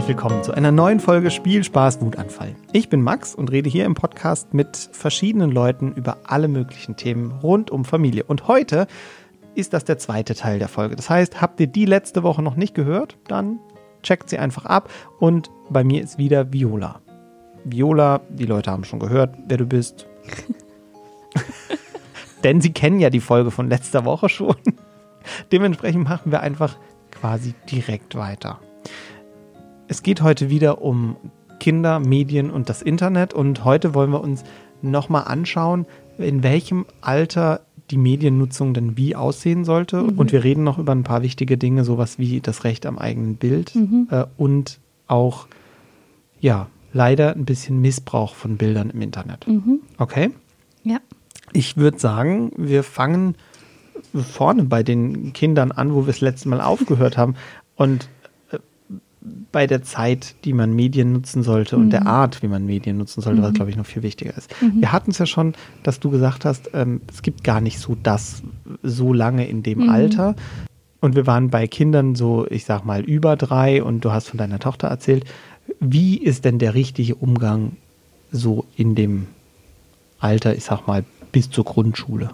herzlich 0.00 0.16
willkommen 0.16 0.42
zu 0.42 0.52
einer 0.52 0.72
neuen 0.72 0.98
Folge 0.98 1.30
Spiel, 1.30 1.62
Spaß, 1.62 2.00
Wutanfall. 2.00 2.56
Ich 2.72 2.88
bin 2.88 3.02
Max 3.02 3.34
und 3.34 3.50
rede 3.50 3.68
hier 3.68 3.84
im 3.84 3.92
Podcast 3.92 4.54
mit 4.54 4.88
verschiedenen 4.92 5.50
Leuten 5.50 5.92
über 5.92 6.16
alle 6.24 6.48
möglichen 6.48 6.96
Themen 6.96 7.32
rund 7.32 7.70
um 7.70 7.84
Familie. 7.84 8.24
Und 8.24 8.48
heute 8.48 8.86
ist 9.54 9.74
das 9.74 9.84
der 9.84 9.98
zweite 9.98 10.34
Teil 10.34 10.58
der 10.58 10.68
Folge. 10.68 10.96
Das 10.96 11.10
heißt, 11.10 11.42
habt 11.42 11.60
ihr 11.60 11.66
die 11.66 11.84
letzte 11.84 12.22
Woche 12.22 12.40
noch 12.40 12.56
nicht 12.56 12.74
gehört, 12.74 13.18
dann 13.28 13.58
checkt 14.02 14.30
sie 14.30 14.38
einfach 14.38 14.64
ab. 14.64 14.88
Und 15.18 15.50
bei 15.68 15.84
mir 15.84 16.02
ist 16.02 16.16
wieder 16.16 16.50
Viola. 16.50 17.02
Viola, 17.64 18.22
die 18.30 18.46
Leute 18.46 18.70
haben 18.70 18.84
schon 18.84 19.00
gehört, 19.00 19.36
wer 19.48 19.58
du 19.58 19.66
bist. 19.66 20.06
Denn 22.42 22.62
sie 22.62 22.72
kennen 22.72 23.00
ja 23.00 23.10
die 23.10 23.20
Folge 23.20 23.50
von 23.50 23.68
letzter 23.68 24.06
Woche 24.06 24.30
schon. 24.30 24.56
Dementsprechend 25.52 26.04
machen 26.04 26.32
wir 26.32 26.40
einfach 26.40 26.78
quasi 27.10 27.52
direkt 27.70 28.14
weiter. 28.14 28.60
Es 29.90 30.04
geht 30.04 30.22
heute 30.22 30.50
wieder 30.50 30.82
um 30.82 31.16
Kinder, 31.58 31.98
Medien 31.98 32.52
und 32.52 32.68
das 32.68 32.80
Internet 32.80 33.34
und 33.34 33.64
heute 33.64 33.92
wollen 33.92 34.12
wir 34.12 34.20
uns 34.20 34.44
nochmal 34.82 35.24
anschauen, 35.24 35.84
in 36.16 36.44
welchem 36.44 36.86
Alter 37.00 37.62
die 37.90 37.96
Mediennutzung 37.96 38.72
denn 38.72 38.96
wie 38.96 39.16
aussehen 39.16 39.64
sollte. 39.64 40.00
Mhm. 40.00 40.10
Und 40.10 40.30
wir 40.30 40.44
reden 40.44 40.62
noch 40.62 40.78
über 40.78 40.92
ein 40.92 41.02
paar 41.02 41.22
wichtige 41.22 41.58
Dinge, 41.58 41.82
sowas 41.82 42.20
wie 42.20 42.40
das 42.40 42.62
Recht 42.62 42.86
am 42.86 42.98
eigenen 42.98 43.34
Bild 43.34 43.74
mhm. 43.74 44.06
äh, 44.12 44.26
und 44.36 44.78
auch, 45.08 45.48
ja, 46.38 46.68
leider 46.92 47.34
ein 47.34 47.44
bisschen 47.44 47.80
Missbrauch 47.80 48.36
von 48.36 48.58
Bildern 48.58 48.90
im 48.90 49.02
Internet. 49.02 49.48
Mhm. 49.48 49.80
Okay? 49.98 50.30
Ja. 50.84 50.98
Ich 51.52 51.76
würde 51.76 51.98
sagen, 51.98 52.52
wir 52.56 52.84
fangen 52.84 53.34
vorne 54.14 54.62
bei 54.62 54.84
den 54.84 55.32
Kindern 55.32 55.72
an, 55.72 55.92
wo 55.92 56.02
wir 56.02 56.12
das 56.12 56.20
letzte 56.20 56.48
Mal 56.48 56.60
aufgehört 56.60 57.18
haben. 57.18 57.34
Und 57.74 58.08
bei 59.52 59.66
der 59.66 59.82
Zeit, 59.82 60.34
die 60.44 60.52
man 60.52 60.74
Medien 60.74 61.12
nutzen 61.12 61.42
sollte 61.42 61.76
und 61.76 61.90
der 61.90 62.02
mhm. 62.02 62.06
Art, 62.06 62.42
wie 62.42 62.48
man 62.48 62.64
Medien 62.64 62.96
nutzen 62.96 63.20
sollte, 63.20 63.40
mhm. 63.40 63.44
was 63.44 63.52
glaube 63.52 63.70
ich 63.70 63.76
noch 63.76 63.86
viel 63.86 64.02
wichtiger 64.02 64.36
ist. 64.36 64.50
Mhm. 64.62 64.80
Wir 64.80 64.92
hatten 64.92 65.10
es 65.10 65.18
ja 65.18 65.26
schon, 65.26 65.54
dass 65.82 66.00
du 66.00 66.10
gesagt 66.10 66.44
hast, 66.44 66.70
ähm, 66.72 67.02
es 67.10 67.20
gibt 67.22 67.44
gar 67.44 67.60
nicht 67.60 67.78
so 67.78 67.96
das 68.02 68.42
so 68.82 69.12
lange 69.12 69.46
in 69.46 69.62
dem 69.62 69.80
mhm. 69.80 69.90
Alter. 69.90 70.36
Und 71.00 71.16
wir 71.16 71.26
waren 71.26 71.50
bei 71.50 71.66
Kindern 71.66 72.14
so, 72.14 72.46
ich 72.48 72.64
sag 72.64 72.84
mal, 72.84 73.02
über 73.02 73.36
drei 73.36 73.82
und 73.82 74.04
du 74.04 74.12
hast 74.12 74.28
von 74.28 74.38
deiner 74.38 74.58
Tochter 74.58 74.88
erzählt. 74.88 75.24
Wie 75.80 76.16
ist 76.16 76.44
denn 76.44 76.58
der 76.58 76.74
richtige 76.74 77.14
Umgang 77.14 77.72
so 78.32 78.66
in 78.76 78.94
dem 78.94 79.26
Alter, 80.18 80.54
ich 80.54 80.64
sag 80.64 80.86
mal, 80.86 81.04
bis 81.32 81.50
zur 81.50 81.64
Grundschule? 81.64 82.30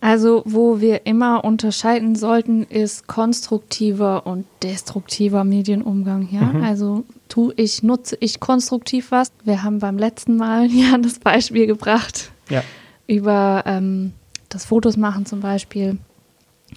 Also, 0.00 0.42
wo 0.46 0.80
wir 0.80 1.04
immer 1.04 1.44
unterscheiden 1.44 2.16
sollten, 2.16 2.64
ist 2.64 3.06
konstruktiver 3.06 4.26
und 4.26 4.46
destruktiver 4.62 5.44
Medienumgang. 5.44 6.28
Ja, 6.30 6.40
mhm. 6.40 6.64
also 6.64 7.04
tu 7.28 7.52
ich, 7.56 7.82
nutze 7.82 8.16
ich 8.20 8.40
konstruktiv 8.40 9.10
was. 9.10 9.30
Wir 9.44 9.62
haben 9.62 9.78
beim 9.78 9.98
letzten 9.98 10.36
Mal 10.36 10.66
ja 10.70 10.96
das 10.96 11.18
Beispiel 11.18 11.66
gebracht 11.66 12.30
ja. 12.48 12.62
über 13.06 13.64
ähm, 13.66 14.12
das 14.48 14.64
Fotos 14.64 14.96
machen 14.96 15.26
zum 15.26 15.40
Beispiel 15.40 15.98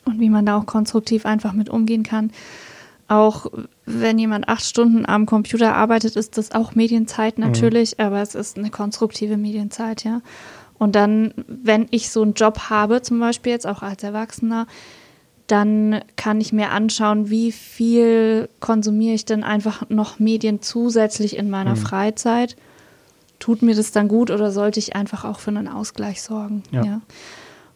und 0.05 0.19
wie 0.19 0.29
man 0.29 0.45
da 0.45 0.57
auch 0.57 0.65
konstruktiv 0.65 1.25
einfach 1.25 1.53
mit 1.53 1.69
umgehen 1.69 2.03
kann. 2.03 2.31
Auch 3.07 3.47
wenn 3.85 4.17
jemand 4.17 4.47
acht 4.47 4.63
Stunden 4.63 5.05
am 5.05 5.25
Computer 5.25 5.75
arbeitet, 5.75 6.15
ist 6.15 6.37
das 6.37 6.51
auch 6.51 6.75
Medienzeit 6.75 7.37
mhm. 7.37 7.45
natürlich, 7.45 7.97
mhm. 7.97 8.05
aber 8.05 8.21
es 8.21 8.35
ist 8.35 8.57
eine 8.57 8.69
konstruktive 8.69 9.37
Medienzeit, 9.37 10.03
ja. 10.03 10.21
Und 10.83 10.97
dann, 10.97 11.33
wenn 11.47 11.87
ich 11.91 12.11
so 12.11 12.21
einen 12.23 12.33
Job 12.33 12.69
habe, 12.69 13.01
zum 13.01 13.17
Beispiel 13.17 13.53
jetzt 13.53 13.65
auch 13.65 13.83
als 13.83 14.03
Erwachsener, 14.03 14.67
dann 15.47 16.01
kann 16.17 16.41
ich 16.41 16.51
mir 16.51 16.71
anschauen, 16.71 17.29
wie 17.29 17.53
viel 17.53 18.49
konsumiere 18.59 19.15
ich 19.15 19.23
denn 19.23 19.45
einfach 19.45 19.89
noch 19.89 20.19
Medien 20.19 20.61
zusätzlich 20.61 21.37
in 21.37 21.49
meiner 21.49 21.75
mhm. 21.75 21.77
Freizeit. 21.77 22.57
Tut 23.39 23.61
mir 23.61 23.75
das 23.75 23.93
dann 23.93 24.09
gut 24.09 24.29
oder 24.29 24.51
sollte 24.51 24.77
ich 24.77 24.93
einfach 24.93 25.23
auch 25.23 25.39
für 25.39 25.51
einen 25.51 25.69
Ausgleich 25.69 26.21
sorgen? 26.21 26.63
Ja. 26.71 26.83
ja. 26.83 27.01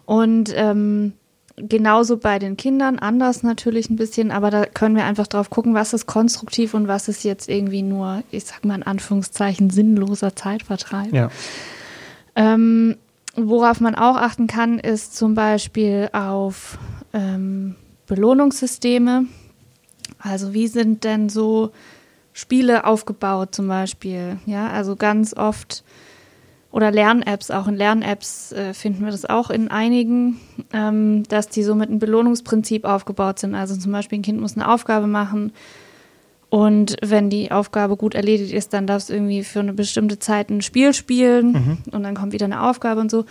Und 0.05 0.51
ähm, 0.53 1.13
genauso 1.55 2.17
bei 2.17 2.39
den 2.39 2.57
Kindern, 2.57 2.99
anders 2.99 3.41
natürlich 3.41 3.89
ein 3.89 3.95
bisschen, 3.95 4.31
aber 4.31 4.51
da 4.51 4.65
können 4.65 4.97
wir 4.97 5.05
einfach 5.05 5.27
drauf 5.27 5.49
gucken, 5.49 5.73
was 5.73 5.93
ist 5.93 6.07
konstruktiv 6.07 6.73
und 6.73 6.89
was 6.89 7.07
ist 7.07 7.23
jetzt 7.23 7.47
irgendwie 7.47 7.83
nur, 7.83 8.23
ich 8.31 8.43
sag 8.43 8.65
mal 8.65 8.75
in 8.75 8.83
Anführungszeichen, 8.83 9.69
sinnloser 9.69 10.35
Zeitvertreib. 10.35 11.13
Ja. 11.13 11.29
Ähm, 12.37 12.95
worauf 13.35 13.81
man 13.81 13.95
auch 13.95 14.15
achten 14.15 14.45
kann, 14.47 14.77
ist 14.77 15.17
zum 15.17 15.33
Beispiel 15.33 16.09
auf 16.13 16.77
ähm, 17.11 17.75
Belohnungssysteme. 18.05 19.25
Also 20.19 20.53
wie 20.53 20.67
sind 20.67 21.03
denn 21.03 21.29
so 21.29 21.71
Spiele 22.33 22.85
aufgebaut 22.85 23.55
zum 23.55 23.67
Beispiel? 23.67 24.37
Ja, 24.45 24.69
also 24.69 24.95
ganz 24.95 25.35
oft 25.35 25.83
oder 26.71 26.91
Lern-Apps, 26.91 27.49
auch 27.49 27.67
in 27.67 27.75
Lern-Apps 27.75 28.51
äh, 28.51 28.73
finden 28.75 29.03
wir 29.03 29.11
das 29.11 29.25
auch 29.25 29.49
in 29.49 29.69
einigen, 29.69 30.39
ähm, 30.73 31.23
dass 31.23 31.49
die 31.49 31.63
so 31.63 31.73
mit 31.73 31.89
einem 31.89 31.97
Belohnungsprinzip 31.97 32.85
aufgebaut 32.85 33.39
sind. 33.39 33.55
Also 33.55 33.75
zum 33.75 33.91
Beispiel 33.91 34.19
ein 34.19 34.23
Kind 34.23 34.39
muss 34.39 34.55
eine 34.55 34.69
Aufgabe 34.69 35.07
machen 35.07 35.53
und 36.49 36.95
wenn 37.01 37.29
die 37.29 37.51
Aufgabe 37.51 37.97
gut 37.97 38.15
erledigt 38.15 38.53
ist, 38.53 38.73
dann 38.73 38.87
darfst 38.87 39.09
du 39.09 39.13
irgendwie 39.13 39.43
für 39.43 39.59
eine 39.59 39.73
bestimmte 39.73 40.17
Zeit 40.19 40.49
ein 40.49 40.61
Spiel 40.61 40.93
spielen 40.93 41.51
mhm. 41.51 41.77
und 41.91 42.03
dann 42.03 42.15
kommt 42.15 42.33
wieder 42.33 42.45
eine 42.45 42.63
Aufgabe 42.63 43.01
und 43.01 43.11
so. 43.11 43.25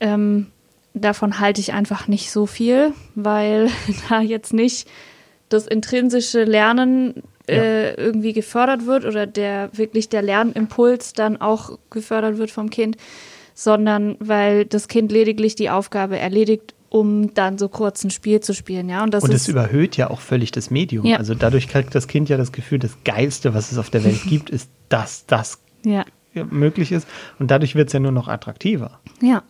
Ähm, 0.00 0.48
davon 0.92 1.38
halte 1.38 1.60
ich 1.60 1.72
einfach 1.72 2.08
nicht 2.08 2.32
so 2.32 2.46
viel, 2.46 2.92
weil 3.14 3.70
da 4.08 4.20
jetzt 4.20 4.52
nicht 4.52 4.88
das 5.48 5.66
intrinsische 5.66 6.44
Lernen 6.44 7.22
äh, 7.46 7.90
ja. 7.90 7.98
irgendwie 7.98 8.32
gefördert 8.32 8.86
wird 8.86 9.04
oder 9.04 9.26
der 9.26 9.70
wirklich 9.72 10.08
der 10.08 10.22
Lernimpuls 10.22 11.12
dann 11.12 11.40
auch 11.40 11.78
gefördert 11.90 12.38
wird 12.38 12.50
vom 12.50 12.70
Kind, 12.70 12.96
sondern 13.54 14.16
weil 14.18 14.64
das 14.64 14.88
Kind 14.88 15.12
lediglich 15.12 15.54
die 15.54 15.70
Aufgabe 15.70 16.18
erledigt 16.18 16.74
um 16.92 17.32
dann 17.32 17.56
so 17.56 17.70
kurz 17.70 18.04
ein 18.04 18.10
Spiel 18.10 18.40
zu 18.40 18.52
spielen, 18.52 18.90
ja. 18.90 19.02
Und, 19.02 19.14
das 19.14 19.24
und 19.24 19.32
es 19.32 19.48
überhöht 19.48 19.96
ja 19.96 20.10
auch 20.10 20.20
völlig 20.20 20.52
das 20.52 20.70
Medium. 20.70 21.06
Ja. 21.06 21.16
Also 21.16 21.34
dadurch 21.34 21.66
kriegt 21.66 21.94
das 21.94 22.06
Kind 22.06 22.28
ja 22.28 22.36
das 22.36 22.52
Gefühl, 22.52 22.78
das 22.78 22.98
Geilste, 23.02 23.54
was 23.54 23.72
es 23.72 23.78
auf 23.78 23.88
der 23.88 24.04
Welt 24.04 24.22
gibt, 24.28 24.50
ist, 24.50 24.68
dass 24.90 25.24
das 25.24 25.58
ja. 25.84 26.04
möglich 26.34 26.92
ist. 26.92 27.08
Und 27.38 27.50
dadurch 27.50 27.74
wird 27.76 27.86
es 27.88 27.94
ja 27.94 28.00
nur 28.00 28.12
noch 28.12 28.28
attraktiver. 28.28 29.00
Ja. 29.22 29.42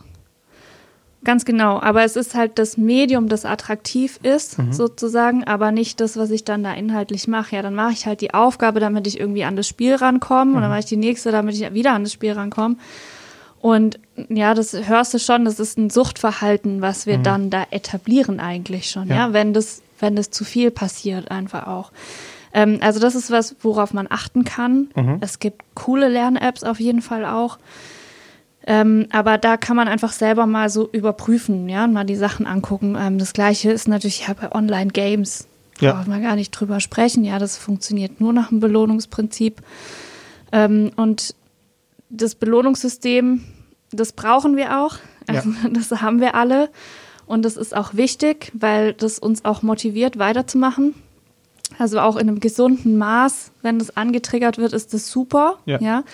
Ganz 1.24 1.44
genau. 1.44 1.80
Aber 1.80 2.04
es 2.04 2.14
ist 2.14 2.36
halt 2.36 2.60
das 2.60 2.76
Medium, 2.76 3.28
das 3.28 3.44
attraktiv 3.44 4.20
ist, 4.22 4.60
mhm. 4.60 4.72
sozusagen, 4.72 5.42
aber 5.42 5.72
nicht 5.72 6.00
das, 6.00 6.16
was 6.16 6.30
ich 6.30 6.44
dann 6.44 6.62
da 6.62 6.72
inhaltlich 6.74 7.26
mache. 7.26 7.56
Ja, 7.56 7.62
dann 7.62 7.74
mache 7.74 7.92
ich 7.92 8.06
halt 8.06 8.20
die 8.20 8.34
Aufgabe, 8.34 8.78
damit 8.78 9.08
ich 9.08 9.18
irgendwie 9.18 9.42
an 9.42 9.56
das 9.56 9.66
Spiel 9.66 9.96
rankomme. 9.96 10.44
Mhm. 10.44 10.54
Und 10.54 10.60
dann 10.62 10.70
mhm. 10.70 10.74
mache 10.74 10.80
ich 10.80 10.86
die 10.86 10.96
nächste, 10.96 11.32
damit 11.32 11.56
ich 11.56 11.74
wieder 11.74 11.92
an 11.92 12.04
das 12.04 12.12
Spiel 12.12 12.32
rankomme. 12.32 12.76
Und 13.62 14.00
ja, 14.28 14.54
das 14.54 14.74
hörst 14.88 15.14
du 15.14 15.20
schon, 15.20 15.44
das 15.44 15.60
ist 15.60 15.78
ein 15.78 15.88
Suchtverhalten, 15.88 16.82
was 16.82 17.06
wir 17.06 17.18
mhm. 17.18 17.22
dann 17.22 17.50
da 17.50 17.64
etablieren 17.70 18.40
eigentlich 18.40 18.90
schon, 18.90 19.08
ja, 19.08 19.14
ja? 19.14 19.32
wenn 19.32 19.54
das, 19.54 19.82
wenn 20.00 20.16
das 20.16 20.30
zu 20.30 20.44
viel 20.44 20.72
passiert, 20.72 21.30
einfach 21.30 21.68
auch. 21.68 21.92
Ähm, 22.52 22.78
also 22.82 22.98
das 22.98 23.14
ist 23.14 23.30
was, 23.30 23.54
worauf 23.62 23.94
man 23.94 24.08
achten 24.10 24.42
kann. 24.42 24.88
Mhm. 24.96 25.18
Es 25.20 25.38
gibt 25.38 25.62
coole 25.74 26.08
Lern-Apps 26.08 26.64
auf 26.64 26.80
jeden 26.80 27.02
Fall 27.02 27.24
auch. 27.24 27.58
Ähm, 28.66 29.06
aber 29.12 29.38
da 29.38 29.56
kann 29.56 29.76
man 29.76 29.86
einfach 29.86 30.10
selber 30.10 30.46
mal 30.46 30.68
so 30.68 30.88
überprüfen, 30.90 31.68
ja, 31.68 31.84
und 31.84 31.92
mal 31.92 32.04
die 32.04 32.16
Sachen 32.16 32.46
angucken. 32.46 32.96
Ähm, 32.98 33.18
das 33.18 33.32
gleiche 33.32 33.70
ist 33.70 33.86
natürlich 33.86 34.26
ja 34.26 34.34
bei 34.34 34.50
Online-Games. 34.50 35.46
Ja. 35.78 35.92
Braucht 35.92 36.08
man 36.08 36.20
gar 36.20 36.34
nicht 36.34 36.50
drüber 36.50 36.80
sprechen. 36.80 37.24
Ja, 37.24 37.38
das 37.38 37.56
funktioniert 37.56 38.20
nur 38.20 38.32
nach 38.32 38.48
dem 38.48 38.58
Belohnungsprinzip. 38.58 39.62
Ähm, 40.50 40.90
und 40.96 41.36
das 42.08 42.34
Belohnungssystem, 42.34 43.42
das 43.92 44.12
brauchen 44.12 44.56
wir 44.56 44.78
auch. 44.78 44.96
Also, 45.26 45.50
ja. 45.50 45.68
Das 45.70 45.90
haben 46.02 46.20
wir 46.20 46.34
alle. 46.34 46.70
Und 47.26 47.44
das 47.44 47.56
ist 47.56 47.76
auch 47.76 47.94
wichtig, 47.94 48.50
weil 48.54 48.92
das 48.92 49.18
uns 49.18 49.44
auch 49.44 49.62
motiviert, 49.62 50.18
weiterzumachen. 50.18 50.94
Also 51.78 52.00
auch 52.00 52.16
in 52.16 52.28
einem 52.28 52.40
gesunden 52.40 52.98
Maß, 52.98 53.52
wenn 53.62 53.78
das 53.78 53.96
angetriggert 53.96 54.58
wird, 54.58 54.72
ist 54.72 54.92
das 54.92 55.10
super. 55.10 55.58
Ja. 55.64 55.78
ja. 55.80 56.04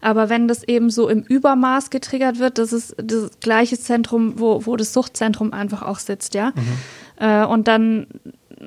Aber 0.00 0.28
wenn 0.28 0.48
das 0.48 0.62
eben 0.64 0.90
so 0.90 1.08
im 1.08 1.22
Übermaß 1.22 1.90
getriggert 1.90 2.38
wird, 2.38 2.58
das 2.58 2.72
ist 2.72 2.94
das 2.96 3.30
gleiche 3.40 3.78
Zentrum, 3.78 4.34
wo, 4.38 4.64
wo 4.64 4.76
das 4.76 4.92
Suchtzentrum 4.92 5.52
einfach 5.52 5.82
auch 5.82 5.98
sitzt, 5.98 6.34
ja. 6.34 6.52
Mhm. 6.54 6.78
Äh, 7.16 7.44
und 7.44 7.68
dann 7.68 8.06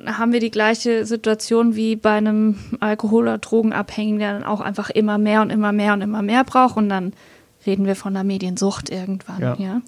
haben 0.06 0.32
wir 0.32 0.40
die 0.40 0.50
gleiche 0.50 1.06
Situation 1.06 1.76
wie 1.76 1.96
bei 1.96 2.12
einem 2.12 2.58
Alkohol- 2.80 3.24
oder 3.24 3.38
Drogenabhängigen, 3.38 4.18
der 4.18 4.32
dann 4.34 4.44
auch 4.44 4.60
einfach 4.60 4.90
immer 4.90 5.18
mehr 5.18 5.40
und 5.42 5.50
immer 5.50 5.72
mehr 5.72 5.92
und 5.92 6.02
immer 6.02 6.22
mehr 6.22 6.44
braucht. 6.44 6.76
Und 6.76 6.88
dann 6.88 7.12
reden 7.66 7.86
wir 7.86 7.96
von 7.96 8.14
der 8.14 8.24
Mediensucht 8.24 8.90
irgendwann. 8.90 9.40
Ja. 9.40 9.54
ja. 9.58 9.82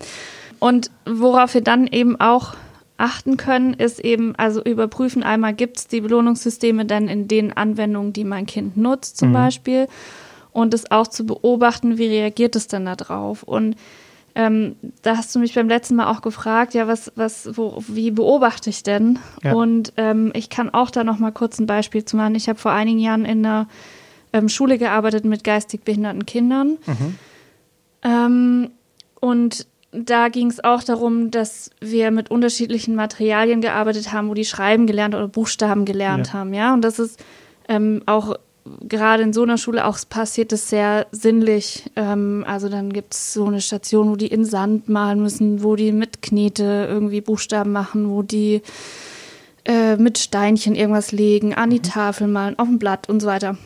Und 0.59 0.91
worauf 1.05 1.55
wir 1.55 1.61
dann 1.61 1.87
eben 1.87 2.19
auch 2.21 2.55
achten 2.99 3.37
können, 3.37 3.75
ist 3.75 4.01
eben, 4.01 4.35
also 4.37 4.63
überprüfen 4.63 5.23
einmal, 5.23 5.55
gibt 5.55 5.79
es 5.79 5.87
die 5.87 6.01
Belohnungssysteme 6.01 6.85
denn 6.85 7.09
in 7.09 7.29
den 7.29 7.57
Anwendungen, 7.57 8.13
die 8.13 8.25
mein 8.25 8.47
Kind 8.47 8.77
nutzt 8.77 9.19
zum 9.19 9.31
mhm. 9.31 9.35
Beispiel. 9.35 9.89
Und 10.53 10.73
es 10.73 10.91
auch 10.91 11.07
zu 11.07 11.27
beobachten, 11.27 11.99
wie 11.99 12.07
reagiert 12.07 12.57
es 12.57 12.67
dann 12.67 12.87
darauf. 12.87 13.43
Und 13.43 13.77
ähm, 14.35 14.77
da 15.03 15.17
hast 15.19 15.35
du 15.35 15.39
mich 15.39 15.55
beim 15.55 15.69
letzten 15.69 15.97
Mal 15.97 16.11
auch 16.11 16.23
gefragt, 16.23 16.73
ja, 16.73 16.87
was, 16.87 17.13
was, 17.15 17.57
wo, 17.57 17.83
wie 17.89 18.11
beobachte 18.11 18.71
ich 18.71 18.83
denn? 18.83 19.19
Ja. 19.43 19.53
Und 19.53 19.93
ähm, 19.99 20.31
ich 20.35 20.49
kann 20.49 20.71
auch 20.71 20.91
da 20.91 21.05
noch 21.05 21.19
mal 21.19 21.33
kurz 21.33 21.59
ein 21.59 21.67
Beispiel 21.67 22.05
zu 22.05 22.17
machen. 22.17 22.35
Ich 22.35 22.49
habe 22.49 22.59
vor 22.59 22.73
einigen 22.73 22.99
Jahren 22.99 23.27
in 23.27 23.45
einer 23.45 23.69
ähm, 24.33 24.49
Schule 24.49 24.79
gearbeitet 24.79 25.25
mit 25.25 25.45
geistig 25.45 25.85
behinderten 25.85 26.27
Kindern. 26.27 26.79
Mhm. 26.87 27.19
Und 29.21 29.67
da 29.93 30.29
ging 30.29 30.49
es 30.49 30.63
auch 30.63 30.83
darum, 30.83 31.31
dass 31.31 31.71
wir 31.81 32.11
mit 32.11 32.31
unterschiedlichen 32.31 32.95
Materialien 32.95 33.61
gearbeitet 33.61 34.13
haben, 34.13 34.29
wo 34.29 34.35
die 34.35 34.45
schreiben 34.45 34.87
gelernt 34.87 35.15
oder 35.15 35.29
Buchstaben 35.29 35.85
gelernt 35.85 36.29
ja. 36.29 36.33
haben, 36.35 36.53
ja. 36.53 36.75
Und 36.75 36.83
das 36.83 36.99
ist 36.99 37.23
ähm, 37.69 38.03
auch 38.07 38.37
gerade 38.83 39.23
in 39.23 39.33
so 39.33 39.43
einer 39.43 39.59
Schule 39.59 39.87
auch 39.87 39.99
passiert 40.09 40.53
es 40.53 40.69
sehr 40.69 41.07
sinnlich. 41.13 41.85
Ähm, 41.97 42.45
also 42.47 42.69
dann 42.69 42.93
gibt 42.93 43.15
es 43.15 43.33
so 43.33 43.47
eine 43.47 43.61
Station, 43.61 44.11
wo 44.11 44.17
die 44.17 44.27
in 44.27 44.45
Sand 44.45 44.89
malen 44.89 45.23
müssen, 45.23 45.63
wo 45.63 45.77
die 45.77 45.93
mit 45.93 46.23
Knete 46.23 46.87
irgendwie 46.89 47.21
Buchstaben 47.21 47.73
machen, 47.73 48.11
wo 48.11 48.23
die 48.23 48.63
äh, 49.65 49.97
mit 49.97 50.19
Steinchen 50.19 50.75
irgendwas 50.75 51.13
legen, 51.13 51.55
an 51.55 51.71
die 51.71 51.79
mhm. 51.79 51.85
Tafel 51.85 52.27
malen, 52.29 52.59
auf 52.59 52.69
dem 52.69 52.79
Blatt 52.79 53.09
und 53.09 53.21
so 53.21 53.27
weiter. 53.27 53.57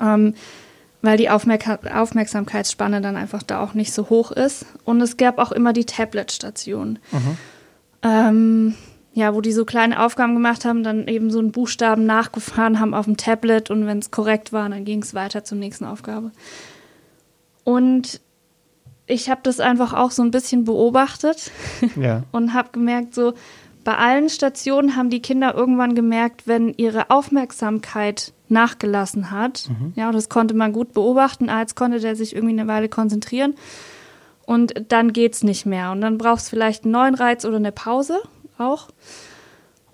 Ähm, 0.00 0.34
weil 1.02 1.16
die 1.16 1.30
Aufmerk 1.30 1.66
Aufmerksamkeitsspanne 1.92 3.00
dann 3.00 3.16
einfach 3.16 3.42
da 3.42 3.62
auch 3.62 3.74
nicht 3.74 3.92
so 3.92 4.10
hoch 4.10 4.30
ist. 4.32 4.66
Und 4.84 5.00
es 5.00 5.16
gab 5.16 5.38
auch 5.38 5.52
immer 5.52 5.72
die 5.72 5.86
Tablet-Station. 5.86 6.98
Mhm. 7.12 7.36
Ähm, 8.02 8.74
ja, 9.12 9.34
wo 9.34 9.40
die 9.40 9.52
so 9.52 9.64
kleine 9.64 10.02
Aufgaben 10.02 10.34
gemacht 10.34 10.64
haben, 10.64 10.82
dann 10.82 11.08
eben 11.08 11.30
so 11.30 11.38
einen 11.38 11.52
Buchstaben 11.52 12.06
nachgefahren 12.06 12.78
haben 12.78 12.94
auf 12.94 13.06
dem 13.06 13.16
Tablet 13.16 13.70
und 13.70 13.86
wenn 13.86 13.98
es 13.98 14.10
korrekt 14.10 14.52
war, 14.52 14.68
dann 14.68 14.84
ging 14.84 15.02
es 15.02 15.14
weiter 15.14 15.42
zur 15.42 15.58
nächsten 15.58 15.84
Aufgabe. 15.84 16.30
Und 17.64 18.20
ich 19.06 19.28
habe 19.28 19.40
das 19.42 19.58
einfach 19.58 19.92
auch 19.92 20.12
so 20.12 20.22
ein 20.22 20.30
bisschen 20.30 20.64
beobachtet 20.64 21.50
ja. 21.96 22.22
und 22.32 22.54
habe 22.54 22.70
gemerkt, 22.70 23.14
so 23.14 23.34
bei 23.84 23.96
allen 23.96 24.28
Stationen 24.28 24.96
haben 24.96 25.10
die 25.10 25.22
Kinder 25.22 25.54
irgendwann 25.54 25.94
gemerkt, 25.94 26.46
wenn 26.46 26.74
ihre 26.76 27.10
Aufmerksamkeit 27.10 28.32
nachgelassen 28.48 29.30
hat. 29.30 29.68
Mhm. 29.68 29.92
Ja, 29.96 30.12
das 30.12 30.28
konnte 30.28 30.54
man 30.54 30.72
gut 30.72 30.92
beobachten, 30.92 31.48
als 31.48 31.74
konnte 31.74 32.00
der 32.00 32.16
sich 32.16 32.34
irgendwie 32.34 32.58
eine 32.58 32.68
Weile 32.68 32.88
konzentrieren. 32.88 33.54
Und 34.44 34.74
dann 34.88 35.12
geht 35.12 35.34
es 35.34 35.44
nicht 35.44 35.66
mehr. 35.66 35.92
Und 35.92 36.00
dann 36.00 36.18
brauchst 36.18 36.46
du 36.46 36.50
vielleicht 36.50 36.84
einen 36.84 36.92
neuen 36.92 37.14
Reiz 37.14 37.44
oder 37.44 37.56
eine 37.56 37.72
Pause 37.72 38.18
auch. 38.58 38.88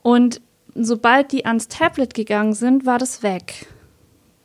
Und 0.03 0.41
sobald 0.75 1.33
die 1.33 1.45
ans 1.45 1.69
Tablet 1.69 2.15
gegangen 2.15 2.55
sind, 2.55 2.87
war 2.87 2.99
das 2.99 3.23
weg. 3.23 3.67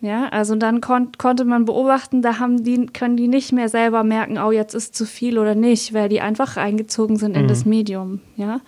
Ja, 0.02 0.30
also 0.30 0.56
dann 0.56 0.82
kon 0.82 1.12
konnte 1.20 1.46
man 1.46 1.66
beobachten, 1.66 2.24
da 2.24 2.40
haben 2.40 2.64
die, 2.64 2.88
können 2.88 3.18
die 3.18 3.28
nicht 3.28 3.52
mehr 3.52 3.70
selber 3.70 4.04
merken, 4.04 4.40
oh, 4.40 4.52
jetzt 4.52 4.74
ist 4.74 4.96
zu 4.96 5.06
viel 5.06 5.38
oder 5.38 5.54
nicht, 5.54 5.94
weil 5.94 6.10
die 6.10 6.22
einfach 6.22 6.58
reingezogen 6.58 7.18
sind 7.18 7.38
in 7.38 7.44
mhm. 7.44 7.48
das 7.48 7.66
Medium. 7.66 8.20
Ja. 8.36 8.62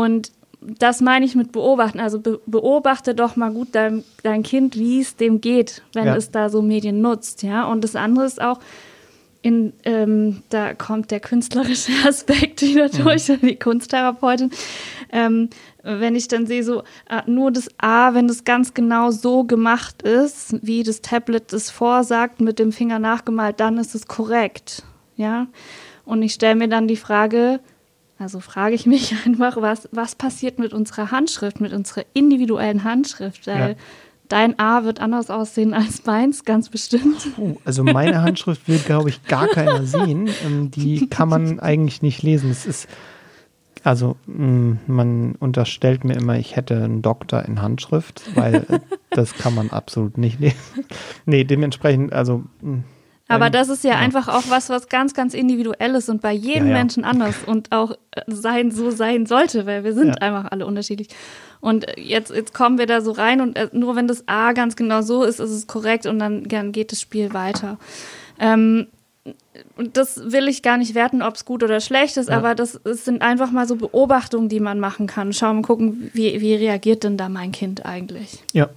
Und 0.00 0.32
das 0.60 1.00
meine 1.00 1.24
ich 1.24 1.34
mit 1.34 1.52
beobachten. 1.52 2.00
Also 2.00 2.20
be 2.20 2.40
beobachte 2.46 3.14
doch 3.14 3.36
mal 3.36 3.52
gut 3.52 3.68
dein, 3.72 4.04
dein 4.22 4.42
Kind, 4.42 4.76
wie 4.78 5.00
es 5.00 5.16
dem 5.16 5.40
geht, 5.40 5.82
wenn 5.94 6.06
ja. 6.06 6.16
es 6.16 6.30
da 6.30 6.48
so 6.48 6.62
Medien 6.62 7.00
nutzt. 7.00 7.42
Ja. 7.42 7.64
Und 7.64 7.82
das 7.82 7.96
andere 7.96 8.26
ist 8.26 8.40
auch, 8.40 8.60
in, 9.42 9.72
ähm, 9.84 10.42
da 10.50 10.74
kommt 10.74 11.10
der 11.10 11.20
künstlerische 11.20 11.92
Aspekt 12.06 12.60
wieder 12.60 12.88
mhm. 12.88 13.02
durch, 13.02 13.28
mhm. 13.28 13.40
die 13.42 13.58
Kunsttherapeutin. 13.58 14.50
Ähm, 15.10 15.48
wenn 15.82 16.14
ich 16.14 16.28
dann 16.28 16.46
sehe, 16.46 16.62
so 16.62 16.82
äh, 17.08 17.22
nur 17.26 17.50
das 17.50 17.68
A, 17.78 18.12
wenn 18.12 18.28
es 18.28 18.44
ganz 18.44 18.74
genau 18.74 19.10
so 19.10 19.44
gemacht 19.44 20.02
ist, 20.02 20.54
wie 20.64 20.82
das 20.82 21.00
Tablet 21.00 21.52
es 21.54 21.70
vorsagt, 21.70 22.40
mit 22.40 22.58
dem 22.58 22.70
Finger 22.70 22.98
nachgemalt, 22.98 23.60
dann 23.60 23.78
ist 23.78 23.94
es 23.94 24.06
korrekt. 24.06 24.82
Ja. 25.16 25.46
Und 26.04 26.22
ich 26.22 26.34
stelle 26.34 26.56
mir 26.56 26.68
dann 26.68 26.86
die 26.86 26.96
Frage, 26.96 27.60
also 28.20 28.38
frage 28.38 28.74
ich 28.74 28.86
mich 28.86 29.14
einfach, 29.26 29.56
was, 29.60 29.88
was 29.90 30.14
passiert 30.14 30.58
mit 30.58 30.72
unserer 30.72 31.10
Handschrift, 31.10 31.60
mit 31.60 31.72
unserer 31.72 32.04
individuellen 32.12 32.84
Handschrift? 32.84 33.46
Weil 33.46 33.70
ja 33.70 33.76
Dein 34.30 34.60
A 34.60 34.84
wird 34.84 35.00
anders 35.00 35.28
aussehen 35.28 35.74
als 35.74 36.06
meins, 36.06 36.44
ganz 36.44 36.68
bestimmt. 36.68 37.26
Oh, 37.36 37.56
also 37.64 37.82
meine 37.82 38.22
Handschrift 38.22 38.68
will, 38.68 38.78
glaube 38.78 39.08
ich, 39.08 39.24
gar 39.24 39.48
keiner 39.48 39.84
sehen. 39.84 40.30
Ähm, 40.46 40.70
die 40.70 41.08
kann 41.08 41.28
man 41.28 41.58
eigentlich 41.58 42.00
nicht 42.00 42.22
lesen. 42.22 42.48
Es 42.48 42.64
ist, 42.64 42.88
also 43.82 44.16
mm, 44.26 44.74
man 44.86 45.34
unterstellt 45.40 46.04
mir 46.04 46.14
immer, 46.14 46.38
ich 46.38 46.54
hätte 46.54 46.76
einen 46.76 47.02
Doktor 47.02 47.44
in 47.44 47.60
Handschrift, 47.60 48.22
weil 48.36 48.64
das 49.10 49.34
kann 49.34 49.52
man 49.52 49.70
absolut 49.70 50.16
nicht 50.16 50.38
lesen. 50.38 50.84
Nee, 51.26 51.42
dementsprechend, 51.42 52.12
also 52.12 52.44
aber 53.30 53.50
das 53.50 53.68
ist 53.68 53.84
ja, 53.84 53.92
ja, 53.92 53.96
einfach 53.98 54.28
auch 54.28 54.44
was, 54.48 54.68
was 54.70 54.88
ganz, 54.88 55.14
ganz 55.14 55.34
individuelles 55.34 56.08
und 56.08 56.20
bei 56.20 56.32
jedem 56.32 56.66
ja, 56.66 56.72
ja. 56.72 56.78
Menschen 56.78 57.04
anders 57.04 57.36
und 57.46 57.72
auch 57.72 57.92
äh, 58.10 58.22
sein, 58.26 58.70
so 58.70 58.90
sein 58.90 59.26
sollte, 59.26 59.66
weil 59.66 59.84
wir 59.84 59.94
sind 59.94 60.20
einfach 60.20 60.50
alle 60.50 60.66
unterschiedlich. 60.66 61.08
Und 61.60 61.86
jetzt, 61.96 62.30
jetzt 62.30 62.54
kommen 62.54 62.78
wir 62.78 62.86
da 62.86 63.00
so 63.00 63.12
rein 63.12 63.40
und 63.40 63.56
äh, 63.56 63.68
nur 63.72 63.96
wenn 63.96 64.08
das 64.08 64.26
A 64.26 64.52
ganz 64.52 64.76
genau 64.76 65.02
so 65.02 65.22
ist, 65.22 65.40
ist 65.40 65.50
es 65.50 65.66
korrekt 65.66 66.06
und 66.06 66.18
dann, 66.18 66.44
dann 66.44 66.72
geht 66.72 66.92
das 66.92 67.00
Spiel 67.00 67.32
weiter. 67.32 67.78
Ähm, 68.38 68.86
und 69.76 69.96
das 69.96 70.32
will 70.32 70.48
ich 70.48 70.62
gar 70.62 70.78
nicht 70.78 70.94
werten, 70.94 71.22
ob 71.22 71.34
es 71.34 71.44
gut 71.44 71.62
oder 71.62 71.80
schlecht 71.80 72.16
ist, 72.16 72.30
aber 72.30 72.54
das, 72.54 72.80
das, 72.82 73.04
sind 73.04 73.20
einfach 73.20 73.50
mal 73.50 73.68
so 73.68 73.76
Beobachtungen, 73.76 74.48
die 74.48 74.60
man 74.60 74.80
machen 74.80 75.06
kann. 75.06 75.32
Schauen 75.32 75.58
und 75.58 75.62
gucken, 75.62 76.10
wie, 76.14 76.40
wie 76.40 76.54
reagiert 76.54 77.04
denn 77.04 77.16
da 77.16 77.28
mein 77.28 77.52
Kind 77.52 77.84
eigentlich? 77.84 78.42
Ja, 78.52 78.70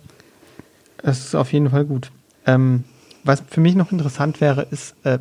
das 0.98 1.20
ist 1.20 1.36
auf 1.36 1.54
jeden 1.54 1.70
Fall 1.70 1.86
gut. 1.86 2.12
Ähm, 2.46 2.84
was 3.24 3.44
für 3.48 3.62
mich 3.62 3.76
noch 3.76 3.92
interessant 3.92 4.42
wäre, 4.42 4.68
ist, 4.70 4.96
äh, 5.04 5.20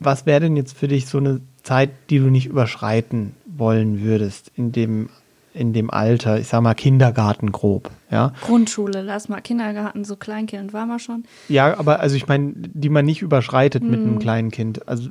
was 0.00 0.26
wäre 0.26 0.40
denn 0.40 0.56
jetzt 0.56 0.76
für 0.76 0.88
dich 0.88 1.06
so 1.06 1.18
eine 1.18 1.40
Zeit, 1.62 1.90
die 2.10 2.18
du 2.18 2.26
nicht 2.26 2.46
überschreiten 2.46 3.34
wollen 3.46 4.02
würdest 4.02 4.50
in 4.56 4.72
dem, 4.72 5.10
in 5.54 5.72
dem 5.72 5.90
Alter? 5.90 6.38
Ich 6.38 6.48
sag 6.48 6.62
mal 6.62 6.74
Kindergarten 6.74 7.52
grob, 7.52 7.90
ja? 8.10 8.32
Grundschule, 8.42 9.02
lass 9.02 9.28
mal 9.28 9.40
Kindergarten, 9.40 10.04
so 10.04 10.16
Kleinkind 10.16 10.72
war 10.72 10.86
man 10.86 10.98
schon. 10.98 11.24
Ja, 11.48 11.78
aber 11.78 12.00
also 12.00 12.16
ich 12.16 12.26
meine, 12.26 12.52
die 12.56 12.88
man 12.88 13.04
nicht 13.04 13.22
überschreitet 13.22 13.82
hm. 13.82 13.90
mit 13.90 14.00
einem 14.00 14.18
kleinen 14.18 14.50
Kind. 14.50 14.88
Also 14.88 15.10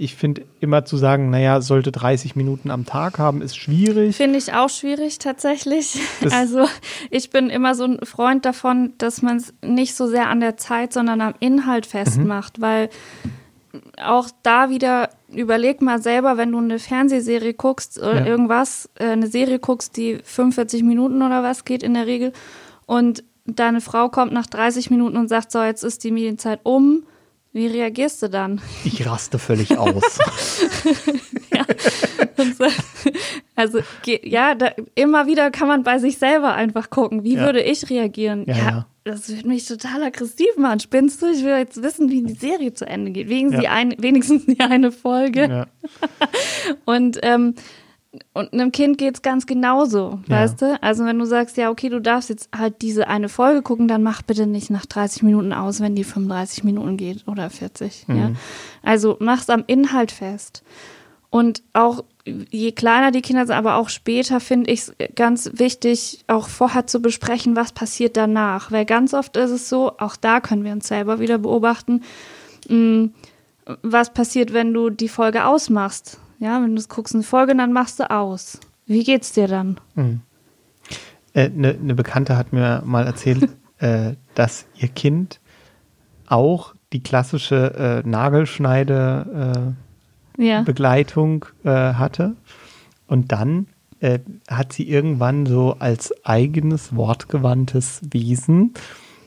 ich 0.00 0.14
finde 0.14 0.46
immer 0.60 0.86
zu 0.86 0.96
sagen, 0.96 1.28
naja, 1.28 1.60
sollte 1.60 1.92
30 1.92 2.34
Minuten 2.34 2.70
am 2.70 2.86
Tag 2.86 3.18
haben, 3.18 3.42
ist 3.42 3.56
schwierig. 3.56 4.16
Finde 4.16 4.38
ich 4.38 4.54
auch 4.54 4.70
schwierig 4.70 5.18
tatsächlich. 5.18 6.00
Das 6.22 6.32
also 6.32 6.66
ich 7.10 7.28
bin 7.28 7.50
immer 7.50 7.74
so 7.74 7.84
ein 7.84 7.98
Freund 8.04 8.46
davon, 8.46 8.94
dass 8.96 9.20
man 9.20 9.36
es 9.36 9.52
nicht 9.62 9.94
so 9.94 10.06
sehr 10.06 10.28
an 10.28 10.40
der 10.40 10.56
Zeit, 10.56 10.94
sondern 10.94 11.20
am 11.20 11.34
Inhalt 11.38 11.84
festmacht, 11.84 12.58
mhm. 12.58 12.62
weil 12.62 12.90
auch 14.02 14.28
da 14.42 14.70
wieder 14.70 15.10
überleg 15.28 15.82
mal 15.82 16.02
selber, 16.02 16.38
wenn 16.38 16.50
du 16.50 16.58
eine 16.58 16.78
Fernsehserie 16.78 17.52
guckst 17.52 17.98
oder 17.98 18.20
ja. 18.20 18.26
irgendwas, 18.26 18.88
äh, 18.98 19.10
eine 19.10 19.26
Serie 19.26 19.58
guckst, 19.58 19.98
die 19.98 20.18
45 20.24 20.82
Minuten 20.82 21.22
oder 21.22 21.42
was 21.42 21.66
geht 21.66 21.82
in 21.82 21.92
der 21.92 22.06
Regel 22.06 22.32
und 22.86 23.22
deine 23.44 23.82
Frau 23.82 24.08
kommt 24.08 24.32
nach 24.32 24.46
30 24.46 24.90
Minuten 24.90 25.18
und 25.18 25.28
sagt, 25.28 25.52
so, 25.52 25.62
jetzt 25.62 25.84
ist 25.84 26.04
die 26.04 26.10
Medienzeit 26.10 26.60
um 26.62 27.04
wie 27.52 27.66
reagierst 27.66 28.22
du 28.22 28.28
dann? 28.28 28.60
Ich 28.84 29.04
raste 29.06 29.38
völlig 29.38 29.76
aus. 29.76 30.18
ja. 31.52 31.66
Also 33.56 33.80
ja, 34.22 34.54
da, 34.54 34.70
immer 34.94 35.26
wieder 35.26 35.50
kann 35.50 35.66
man 35.66 35.82
bei 35.82 35.98
sich 35.98 36.18
selber 36.18 36.54
einfach 36.54 36.90
gucken, 36.90 37.24
wie 37.24 37.34
ja. 37.34 37.44
würde 37.44 37.60
ich 37.60 37.90
reagieren? 37.90 38.44
Ja, 38.46 38.56
ja, 38.56 38.86
das 39.04 39.28
würde 39.28 39.48
mich 39.48 39.66
total 39.66 40.04
aggressiv 40.04 40.56
machen. 40.56 40.80
Spinnst 40.80 41.22
du? 41.22 41.26
Ich 41.26 41.44
will 41.44 41.56
jetzt 41.56 41.82
wissen, 41.82 42.08
wie 42.10 42.22
die 42.22 42.34
Serie 42.34 42.72
zu 42.72 42.86
Ende 42.86 43.10
geht. 43.10 43.28
Wegen 43.28 43.50
sie 43.50 43.66
ein, 43.66 43.94
wenigstens 43.98 44.46
die 44.46 44.60
eine 44.60 44.92
Folge. 44.92 45.66
Und 46.84 47.18
ähm, 47.22 47.54
und 48.32 48.52
einem 48.52 48.72
Kind 48.72 48.98
geht 48.98 49.14
es 49.14 49.22
ganz 49.22 49.46
genauso, 49.46 50.18
ja. 50.26 50.36
weißt 50.36 50.62
du? 50.62 50.82
Also 50.82 51.04
wenn 51.04 51.18
du 51.18 51.26
sagst, 51.26 51.56
ja, 51.56 51.70
okay, 51.70 51.88
du 51.88 52.00
darfst 52.00 52.28
jetzt 52.28 52.48
halt 52.56 52.82
diese 52.82 53.06
eine 53.06 53.28
Folge 53.28 53.62
gucken, 53.62 53.86
dann 53.86 54.02
mach 54.02 54.22
bitte 54.22 54.46
nicht 54.46 54.68
nach 54.68 54.84
30 54.84 55.22
Minuten 55.22 55.52
aus, 55.52 55.80
wenn 55.80 55.94
die 55.94 56.02
35 56.02 56.64
Minuten 56.64 56.96
geht 56.96 57.28
oder 57.28 57.48
40. 57.48 58.08
Mhm. 58.08 58.16
Ja? 58.16 58.30
Also 58.82 59.16
mach's 59.20 59.48
am 59.48 59.62
Inhalt 59.66 60.10
fest. 60.10 60.64
Und 61.30 61.62
auch 61.72 62.02
je 62.24 62.72
kleiner 62.72 63.12
die 63.12 63.22
Kinder 63.22 63.46
sind, 63.46 63.54
aber 63.54 63.76
auch 63.76 63.88
später 63.88 64.40
finde 64.40 64.72
ich 64.72 64.80
es 64.80 64.94
ganz 65.14 65.48
wichtig, 65.54 66.24
auch 66.26 66.48
vorher 66.48 66.88
zu 66.88 67.00
besprechen, 67.00 67.54
was 67.54 67.70
passiert 67.70 68.16
danach. 68.16 68.72
Weil 68.72 68.86
ganz 68.86 69.14
oft 69.14 69.36
ist 69.36 69.52
es 69.52 69.68
so, 69.68 69.92
auch 69.98 70.16
da 70.16 70.40
können 70.40 70.64
wir 70.64 70.72
uns 70.72 70.88
selber 70.88 71.20
wieder 71.20 71.38
beobachten, 71.38 72.02
mh, 72.68 72.76
mm, 72.76 73.14
was 73.82 74.12
passiert, 74.12 74.52
wenn 74.52 74.74
du 74.74 74.90
die 74.90 75.08
Folge 75.08 75.44
ausmachst 75.44 76.18
ja, 76.40 76.60
wenn 76.62 76.74
du 76.74 76.82
guckst 76.88 77.14
eine 77.14 77.22
Folge, 77.22 77.54
dann 77.54 77.72
machst 77.72 78.00
du 78.00 78.10
aus. 78.10 78.58
Wie 78.86 79.04
geht's 79.04 79.32
dir 79.32 79.46
dann? 79.46 79.78
Eine 79.94 80.06
mhm. 80.06 80.20
äh, 81.34 81.48
ne, 81.50 81.78
ne 81.80 81.94
Bekannte 81.94 82.36
hat 82.36 82.52
mir 82.52 82.82
mal 82.84 83.06
erzählt, 83.06 83.48
äh, 83.78 84.14
dass 84.34 84.66
ihr 84.76 84.88
Kind 84.88 85.38
auch 86.26 86.74
die 86.92 87.02
klassische 87.02 88.02
äh, 88.04 88.08
Nagelschneide 88.08 89.76
äh, 90.38 90.44
ja. 90.44 90.64
Äh, 90.64 91.94
hatte. 91.94 92.36
Und 93.06 93.32
dann 93.32 93.66
äh, 94.00 94.20
hat 94.48 94.72
sie 94.72 94.88
irgendwann 94.88 95.44
so 95.44 95.76
als 95.78 96.14
eigenes 96.24 96.96
wortgewandtes 96.96 98.00
Wesen 98.10 98.74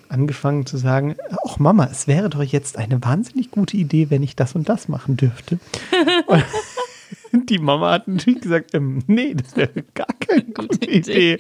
angefangen 0.09 0.65
zu 0.65 0.77
sagen, 0.77 1.15
ach 1.47 1.59
Mama, 1.59 1.87
es 1.91 2.07
wäre 2.07 2.29
doch 2.29 2.43
jetzt 2.43 2.77
eine 2.77 3.03
wahnsinnig 3.03 3.51
gute 3.51 3.77
Idee, 3.77 4.09
wenn 4.09 4.23
ich 4.23 4.35
das 4.35 4.55
und 4.55 4.69
das 4.69 4.87
machen 4.87 5.17
dürfte. 5.17 5.59
und 6.27 6.43
die 7.49 7.59
Mama 7.59 7.91
hat 7.91 8.07
natürlich 8.07 8.41
gesagt, 8.41 8.73
ähm, 8.73 8.99
nee, 9.07 9.33
das 9.35 9.55
wäre 9.55 9.83
gar 9.93 10.07
keine 10.19 10.43
gute 10.53 10.89
Idee. 10.89 11.39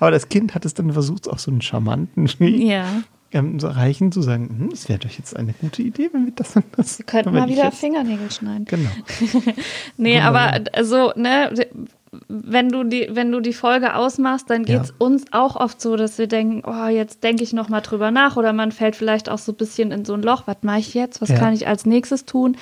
Aber 0.00 0.10
das 0.10 0.28
Kind 0.28 0.54
hat 0.54 0.64
es 0.64 0.74
dann 0.74 0.92
versucht, 0.92 1.28
auf 1.28 1.40
so 1.40 1.50
einen 1.50 1.62
charmanten 1.62 2.28
Weg 2.38 2.60
Ja. 2.60 2.86
ähm, 3.32 3.58
zu 3.58 3.66
erreichen, 3.68 4.12
zu 4.12 4.20
sagen, 4.22 4.48
hm, 4.58 4.68
es 4.72 4.88
wäre 4.88 4.98
doch 4.98 5.10
jetzt 5.10 5.34
eine 5.36 5.52
gute 5.54 5.82
Idee, 5.82 6.10
wenn 6.12 6.26
wir 6.26 6.32
das 6.36 6.54
und 6.56 6.64
das 6.76 6.98
Wir 6.98 7.06
könnten 7.06 7.32
mal 7.32 7.48
wieder 7.48 7.64
jetzt- 7.64 7.78
Fingernägel 7.80 8.30
schneiden. 8.30 8.66
Genau. 8.66 8.90
Nee, 9.96 10.16
Wunderbar. 10.16 10.52
aber 10.54 10.64
also, 10.74 11.12
ne, 11.16 11.50
wenn 12.28 12.68
du 12.68 12.84
die, 12.84 13.08
wenn 13.12 13.32
du 13.32 13.40
die 13.40 13.54
Folge 13.54 13.94
ausmachst, 13.94 14.50
dann 14.50 14.64
geht's 14.66 14.90
Ja. 14.90 14.94
uns 14.98 15.24
auch 15.32 15.56
oft 15.56 15.80
so, 15.80 15.96
dass 15.96 16.18
wir 16.18 16.26
denken, 16.26 16.62
oh, 16.66 16.88
jetzt 16.88 17.24
denke 17.24 17.42
ich 17.42 17.54
noch 17.54 17.70
mal 17.70 17.80
drüber 17.80 18.10
nach 18.10 18.36
oder 18.36 18.52
man 18.52 18.70
fällt 18.72 18.96
vielleicht 18.96 19.30
auch 19.30 19.38
so 19.38 19.52
ein 19.52 19.56
bisschen 19.56 19.90
in 19.92 20.04
so 20.04 20.12
ein 20.12 20.22
Loch, 20.22 20.42
was 20.46 20.56
mache 20.60 20.80
ich 20.80 20.92
jetzt, 20.92 21.22
was 21.22 21.30
Ja. 21.30 21.38
kann 21.38 21.54
ich 21.54 21.66
als 21.66 21.86
nächstes 21.86 22.26
tun? 22.26 22.58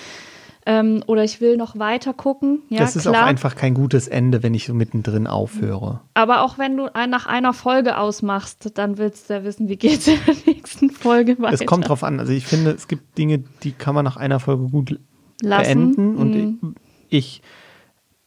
Ähm, 0.72 1.02
oder 1.08 1.24
ich 1.24 1.40
will 1.40 1.56
noch 1.56 1.78
weiter 1.78 2.12
gucken. 2.14 2.62
Ja, 2.68 2.78
das 2.80 2.94
ist 2.94 3.02
klar. 3.02 3.24
auch 3.24 3.26
einfach 3.26 3.56
kein 3.56 3.74
gutes 3.74 4.06
Ende, 4.06 4.42
wenn 4.44 4.54
ich 4.54 4.66
so 4.66 4.74
mittendrin 4.74 5.26
aufhöre. 5.26 6.00
Aber 6.14 6.42
auch 6.42 6.58
wenn 6.58 6.76
du 6.76 6.84
nach 7.08 7.26
einer 7.26 7.52
Folge 7.52 7.98
ausmachst, 7.98 8.78
dann 8.78 8.96
willst 8.98 9.28
du 9.28 9.34
ja 9.34 9.42
wissen, 9.44 9.68
wie 9.68 9.76
geht's 9.76 10.06
in 10.06 10.18
der 10.26 10.36
nächsten 10.54 10.90
Folge 10.90 11.38
weiter. 11.40 11.54
Es 11.54 11.66
kommt 11.66 11.88
drauf 11.88 12.04
an. 12.04 12.20
Also 12.20 12.32
ich 12.32 12.46
finde, 12.46 12.70
es 12.70 12.86
gibt 12.86 13.18
Dinge, 13.18 13.42
die 13.64 13.72
kann 13.72 13.94
man 13.96 14.04
nach 14.04 14.16
einer 14.16 14.38
Folge 14.38 14.68
gut 14.68 15.00
Lassen. 15.42 15.62
beenden. 15.96 16.16
Und 16.16 16.34
Mhm. 16.34 16.74
ich, 17.08 17.42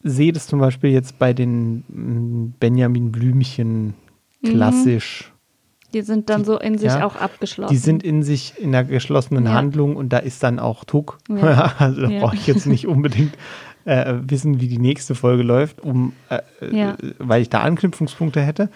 ich 0.02 0.10
sehe 0.12 0.32
das 0.32 0.46
zum 0.46 0.58
Beispiel 0.58 0.90
jetzt 0.90 1.18
bei 1.18 1.32
den 1.32 1.84
mm, 1.88 2.54
Benjamin 2.60 3.10
Blümchen 3.10 3.94
Mhm. 4.42 4.50
Die 5.94 6.02
sind 6.02 6.28
dann 6.28 6.44
so 6.44 6.58
in 6.58 6.76
sich 6.76 6.92
ja, 6.92 7.06
auch 7.06 7.16
abgeschlossen. 7.16 7.72
Die 7.72 7.78
sind 7.78 8.02
in 8.02 8.22
sich 8.22 8.54
in 8.58 8.72
der 8.72 8.84
geschlossenen 8.84 9.44
Ja. 9.46 9.52
Handlung 9.52 9.96
und 9.96 10.12
da 10.12 10.18
ist 10.18 10.42
dann 10.42 10.58
auch 10.58 10.84
Tuck. 10.84 11.18
Ja. 11.28 11.72
also 11.78 12.02
da 12.02 12.08
brauche 12.08 12.36
ich 12.36 12.46
jetzt 12.46 12.66
nicht 12.66 12.86
unbedingt 12.86 13.34
äh, 13.84 14.14
wissen, 14.26 14.60
wie 14.60 14.68
die 14.68 14.78
nächste 14.78 15.14
Folge 15.14 15.42
läuft, 15.42 15.80
um, 15.80 16.12
äh, 16.30 16.40
äh, 16.66 16.94
weil 17.18 17.42
ich 17.42 17.48
da 17.48 17.60
Anknüpfungspunkte 17.60 18.40
hätte. 18.42 18.68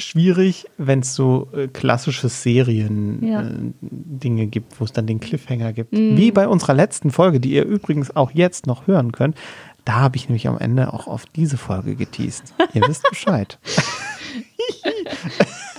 Schwierig, 0.00 0.66
wenn 0.78 1.00
es 1.00 1.14
so 1.16 1.48
äh, 1.52 1.66
klassische 1.66 2.28
Serien 2.28 3.22
Ja. 3.22 3.42
äh, 3.42 3.52
Dinge 3.80 4.46
gibt, 4.46 4.80
wo 4.80 4.84
es 4.84 4.92
dann 4.92 5.06
den 5.06 5.18
Cliffhanger 5.20 5.72
gibt. 5.72 5.92
Mhm. 5.92 6.16
Wie 6.16 6.30
bei 6.30 6.46
unserer 6.48 6.74
letzten 6.74 7.10
Folge, 7.10 7.40
die 7.40 7.50
ihr 7.50 7.64
übrigens 7.64 8.14
auch 8.14 8.30
jetzt 8.30 8.66
noch 8.66 8.86
hören 8.86 9.12
könnt. 9.12 9.36
Da 9.84 9.94
habe 9.94 10.16
ich 10.16 10.28
nämlich 10.28 10.46
am 10.46 10.58
Ende 10.58 10.92
auch 10.92 11.06
auf 11.06 11.26
diese 11.26 11.56
Folge 11.56 11.96
geteased. 11.96 12.54
ihr 12.74 12.82
wisst 12.86 13.08
Bescheid. 13.10 13.58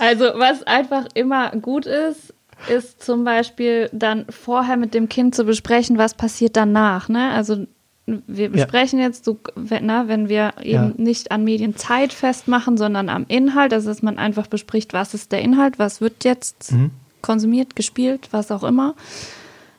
Also, 0.00 0.24
was 0.34 0.62
einfach 0.64 1.06
immer 1.14 1.50
gut 1.52 1.86
ist, 1.86 2.34
ist 2.68 3.02
zum 3.02 3.24
Beispiel 3.24 3.88
dann 3.92 4.26
vorher 4.28 4.76
mit 4.76 4.92
dem 4.94 5.08
Kind 5.08 5.34
zu 5.34 5.44
besprechen, 5.44 5.98
was 5.98 6.14
passiert 6.14 6.56
danach. 6.56 7.08
Ne? 7.08 7.30
Also, 7.30 7.66
wir 8.06 8.46
Ja. 8.46 8.50
besprechen 8.50 8.98
jetzt, 8.98 9.24
so, 9.24 9.38
wenn, 9.54 9.86
na, 9.86 10.08
wenn 10.08 10.28
wir 10.28 10.54
eben 10.62 10.72
Ja. 10.88 10.92
nicht 10.96 11.30
an 11.30 11.44
Medienzeit 11.44 12.12
festmachen, 12.12 12.76
sondern 12.76 13.08
am 13.08 13.24
Inhalt, 13.28 13.72
also 13.72 13.88
dass 13.88 14.02
man 14.02 14.18
einfach 14.18 14.46
bespricht, 14.48 14.92
was 14.92 15.14
ist 15.14 15.30
der 15.32 15.42
Inhalt, 15.42 15.78
was 15.78 16.00
wird 16.00 16.24
jetzt 16.24 16.72
Mhm. 16.72 16.90
konsumiert, 17.22 17.76
gespielt, 17.76 18.28
was 18.32 18.50
auch 18.50 18.64
immer. 18.64 18.94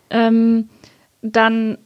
Ähm, 0.09 0.69
dann, 1.21 1.77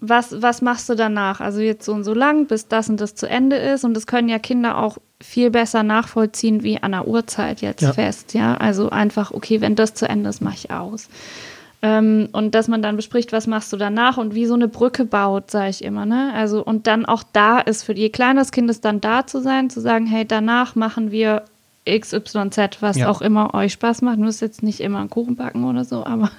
was, 0.00 0.40
was 0.42 0.62
machst 0.62 0.88
du 0.88 0.94
danach? 0.94 1.40
Also 1.40 1.60
jetzt 1.60 1.84
so 1.84 1.92
und 1.92 2.04
so 2.04 2.14
lang, 2.14 2.46
bis 2.46 2.68
das 2.68 2.88
und 2.88 3.00
das 3.00 3.14
zu 3.14 3.28
Ende 3.28 3.56
ist. 3.56 3.84
Und 3.84 3.94
das 3.94 4.06
können 4.06 4.28
ja 4.28 4.38
Kinder 4.38 4.78
auch 4.78 4.98
viel 5.20 5.50
besser 5.50 5.82
nachvollziehen 5.82 6.62
wie 6.62 6.82
an 6.82 6.92
der 6.92 7.06
Uhrzeit 7.08 7.60
jetzt 7.60 7.82
Ja. 7.82 7.92
fest. 7.92 8.34
Ja, 8.34 8.54
also 8.56 8.90
einfach, 8.90 9.32
okay, 9.32 9.60
wenn 9.60 9.74
das 9.74 9.94
zu 9.94 10.08
Ende 10.08 10.30
ist, 10.30 10.40
mache 10.40 10.54
ich 10.56 10.70
aus. 10.70 11.08
Ähm, 11.84 12.28
und 12.32 12.54
dass 12.54 12.68
man 12.68 12.80
dann 12.80 12.94
bespricht, 12.94 13.32
was 13.32 13.48
machst 13.48 13.72
du 13.72 13.76
danach 13.76 14.16
und 14.16 14.36
wie 14.36 14.46
so 14.46 14.54
eine 14.54 14.68
Brücke 14.68 15.04
baut, 15.04 15.50
sage 15.50 15.70
ich 15.70 15.82
immer. 15.84 16.06
Ne? 16.06 16.32
Also, 16.32 16.64
und 16.64 16.86
dann 16.86 17.04
auch 17.04 17.24
da 17.32 17.58
ist, 17.58 17.82
für 17.82 17.92
je 17.94 18.10
kleiner 18.10 18.40
das 18.40 18.52
Kind 18.52 18.70
ist, 18.70 18.84
dann 18.84 19.00
da 19.00 19.26
zu 19.26 19.40
sein, 19.40 19.68
zu 19.68 19.80
sagen, 19.80 20.06
hey, 20.06 20.24
danach 20.24 20.76
machen 20.76 21.10
wir 21.10 21.42
XYZ, 21.84 22.80
was 22.80 22.96
Ja. 22.96 23.08
auch 23.10 23.20
immer 23.20 23.54
euch 23.54 23.72
Spaß 23.72 24.02
macht. 24.02 24.18
Muss 24.18 24.40
jetzt 24.40 24.62
nicht 24.62 24.80
immer 24.80 25.00
einen 25.00 25.10
Kuchen 25.10 25.36
backen 25.36 25.64
oder 25.64 25.84
so, 25.84 26.04
aber 26.04 26.30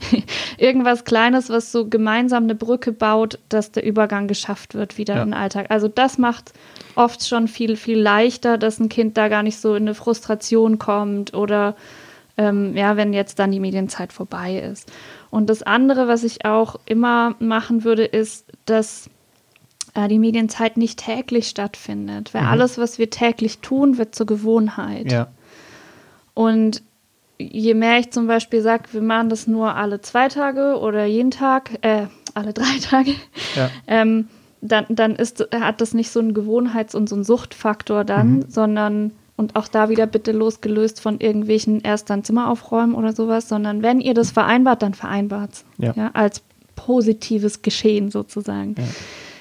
irgendwas 0.58 1.04
Kleines, 1.04 1.48
was 1.48 1.72
so 1.72 1.88
gemeinsam 1.88 2.44
eine 2.44 2.54
Brücke 2.54 2.92
baut, 2.92 3.38
dass 3.48 3.72
der 3.72 3.84
Übergang 3.84 4.28
geschafft 4.28 4.74
wird 4.74 4.98
wieder 4.98 5.16
Ja. 5.16 5.22
in 5.22 5.28
den 5.30 5.34
Alltag. 5.34 5.66
Also 5.70 5.88
das 5.88 6.18
macht 6.18 6.52
oft 6.96 7.26
schon 7.26 7.48
viel, 7.48 7.76
viel 7.76 7.98
leichter, 7.98 8.58
dass 8.58 8.78
ein 8.78 8.88
Kind 8.88 9.16
da 9.16 9.28
gar 9.28 9.42
nicht 9.42 9.58
so 9.58 9.74
in 9.74 9.84
eine 9.84 9.94
Frustration 9.94 10.78
kommt 10.78 11.34
oder 11.34 11.76
ähm, 12.36 12.76
ja, 12.76 12.96
wenn 12.96 13.12
jetzt 13.12 13.38
dann 13.38 13.52
die 13.52 13.60
Medienzeit 13.60 14.12
vorbei 14.12 14.56
ist. 14.58 14.90
Und 15.30 15.50
das 15.50 15.62
andere, 15.62 16.08
was 16.08 16.24
ich 16.24 16.44
auch 16.44 16.76
immer 16.86 17.34
machen 17.38 17.84
würde, 17.84 18.04
ist, 18.04 18.46
dass 18.66 19.10
äh, 19.94 20.08
die 20.08 20.18
Medienzeit 20.18 20.76
nicht 20.76 20.98
täglich 20.98 21.48
stattfindet. 21.48 22.32
Weil 22.34 22.44
alles, 22.44 22.78
was 22.78 22.98
wir 22.98 23.10
täglich 23.10 23.58
tun, 23.58 23.98
wird 23.98 24.14
zur 24.14 24.26
Gewohnheit. 24.26 25.10
Ja. 25.10 25.28
Und 26.34 26.82
je 27.38 27.74
mehr 27.74 27.98
ich 27.98 28.10
zum 28.10 28.26
Beispiel 28.26 28.62
sage, 28.62 28.84
wir 28.92 29.02
machen 29.02 29.28
das 29.30 29.46
nur 29.46 29.74
alle 29.74 30.00
zwei 30.00 30.28
Tage 30.28 30.78
oder 30.78 31.04
jeden 31.06 31.30
Tag, 31.30 31.78
äh, 31.82 32.06
alle 32.34 32.52
drei 32.52 32.78
Tage, 32.82 33.12
Ja. 33.56 33.70
ähm, 33.86 34.28
dann, 34.62 34.84
dann 34.90 35.16
ist, 35.16 35.48
hat 35.58 35.80
das 35.80 35.94
nicht 35.94 36.10
so 36.10 36.20
einen 36.20 36.34
Gewohnheits- 36.34 36.94
und 36.94 37.08
so 37.08 37.14
einen 37.14 37.24
Suchtfaktor 37.24 38.04
dann, 38.04 38.30
Mhm. 38.36 38.44
sondern 38.48 39.12
und 39.38 39.56
auch 39.56 39.68
da 39.68 39.88
wieder 39.88 40.06
bitte 40.06 40.32
losgelöst 40.32 41.00
von 41.00 41.18
irgendwelchen 41.18 41.80
erst 41.80 42.10
dann 42.10 42.24
Zimmer 42.24 42.50
aufräumen 42.50 42.94
oder 42.94 43.14
sowas, 43.14 43.48
sondern 43.48 43.82
wenn 43.82 44.02
ihr 44.02 44.12
das 44.12 44.30
vereinbart, 44.32 44.82
dann 44.82 44.92
vereinbart 44.92 45.64
Ja. 45.78 45.94
ja, 45.96 46.10
als 46.12 46.42
positives 46.76 47.62
Geschehen 47.62 48.10
sozusagen. 48.10 48.74
Ja. 48.76 48.84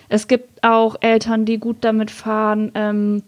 Es 0.10 0.28
gibt 0.28 0.64
auch 0.64 0.98
Eltern, 1.02 1.46
die 1.46 1.60
gut 1.60 1.78
damit 1.82 2.12
fahren. 2.12 2.72
Ähm, 2.74 3.24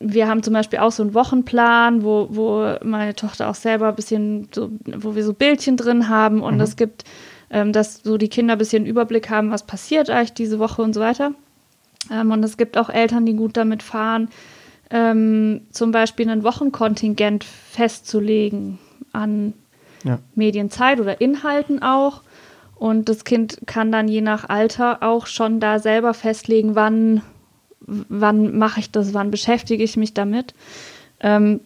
wir 0.00 0.28
haben 0.28 0.42
zum 0.42 0.54
Beispiel 0.54 0.80
auch 0.80 0.90
so 0.90 1.02
einen 1.02 1.14
Wochenplan, 1.14 2.02
wo, 2.02 2.28
wo 2.30 2.74
meine 2.82 3.14
Tochter 3.14 3.48
auch 3.48 3.54
selber 3.54 3.88
ein 3.88 3.94
bisschen, 3.94 4.48
so, 4.52 4.70
wo 4.86 5.14
wir 5.14 5.22
so 5.24 5.32
Bildchen 5.32 5.76
drin 5.76 6.08
haben 6.08 6.40
und 6.42 6.60
es 6.60 6.76
gibt, 6.76 7.04
ähm, 7.50 7.72
dass 7.72 8.02
so 8.02 8.16
die 8.18 8.28
Kinder 8.28 8.54
ein 8.54 8.58
bisschen 8.58 8.86
Überblick 8.86 9.30
haben, 9.30 9.50
was 9.50 9.64
passiert 9.64 10.10
eigentlich 10.10 10.32
diese 10.32 10.58
Woche 10.58 10.82
und 10.82 10.94
so 10.94 11.00
weiter. 11.00 11.32
Ähm, 12.10 12.32
und 12.32 12.44
es 12.44 12.56
gibt 12.56 12.76
auch 12.76 12.90
Eltern, 12.90 13.26
die 13.26 13.34
gut 13.34 13.56
damit 13.56 13.82
fahren, 13.82 14.28
ähm, 14.90 15.62
zum 15.70 15.92
Beispiel 15.92 16.28
ein 16.28 16.42
Wochenkontingent 16.42 17.44
festzulegen 17.44 18.78
an 19.12 19.52
Ja. 20.04 20.18
Medienzeit 20.34 21.00
oder 21.00 21.20
Inhalten 21.20 21.82
auch. 21.82 22.22
Und 22.78 23.08
das 23.08 23.24
Kind 23.24 23.58
kann 23.66 23.90
dann 23.90 24.06
je 24.06 24.20
nach 24.20 24.48
Alter 24.48 25.02
auch 25.02 25.26
schon 25.26 25.60
da 25.60 25.78
selber 25.78 26.12
festlegen, 26.14 26.74
wann, 26.74 27.22
wann 27.80 28.58
mache 28.58 28.80
ich 28.80 28.90
das, 28.90 29.14
wann 29.14 29.30
beschäftige 29.30 29.82
ich 29.82 29.96
mich 29.96 30.12
damit. 30.12 30.54
Ähm, 31.20 31.60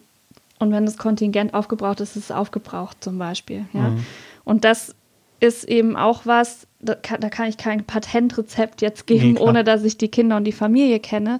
und 0.59 0.71
wenn 0.71 0.85
das 0.85 0.97
Kontingent 0.97 1.53
aufgebraucht 1.53 1.99
ist, 1.99 2.15
ist 2.15 2.25
es 2.25 2.31
aufgebraucht 2.31 2.97
zum 3.03 3.17
Beispiel. 3.17 3.65
Ja? 3.73 3.89
Mhm. 3.89 4.05
Und 4.45 4.63
das 4.63 4.95
ist 5.39 5.63
eben 5.65 5.97
auch 5.97 6.21
was, 6.25 6.67
da 6.79 6.95
kann, 6.95 7.19
da 7.19 7.29
kann 7.29 7.49
ich 7.49 7.57
kein 7.57 7.83
Patentrezept 7.83 8.81
jetzt 8.81 9.07
geben, 9.07 9.33
Nee, 9.33 9.39
ohne 9.39 9.63
dass 9.63 9.83
ich 9.83 9.97
die 9.97 10.07
Kinder 10.07 10.37
und 10.37 10.43
die 10.45 10.51
Familie 10.51 10.99
kenne. 10.99 11.39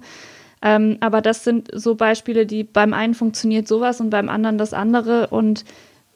Ähm, 0.60 0.98
aber 1.00 1.20
das 1.22 1.44
sind 1.44 1.68
so 1.72 1.94
Beispiele, 1.94 2.46
die 2.46 2.64
beim 2.64 2.92
einen 2.92 3.14
funktioniert 3.14 3.66
sowas 3.66 4.00
und 4.00 4.10
beim 4.10 4.28
anderen 4.28 4.58
das 4.58 4.74
andere. 4.74 5.28
Und 5.28 5.64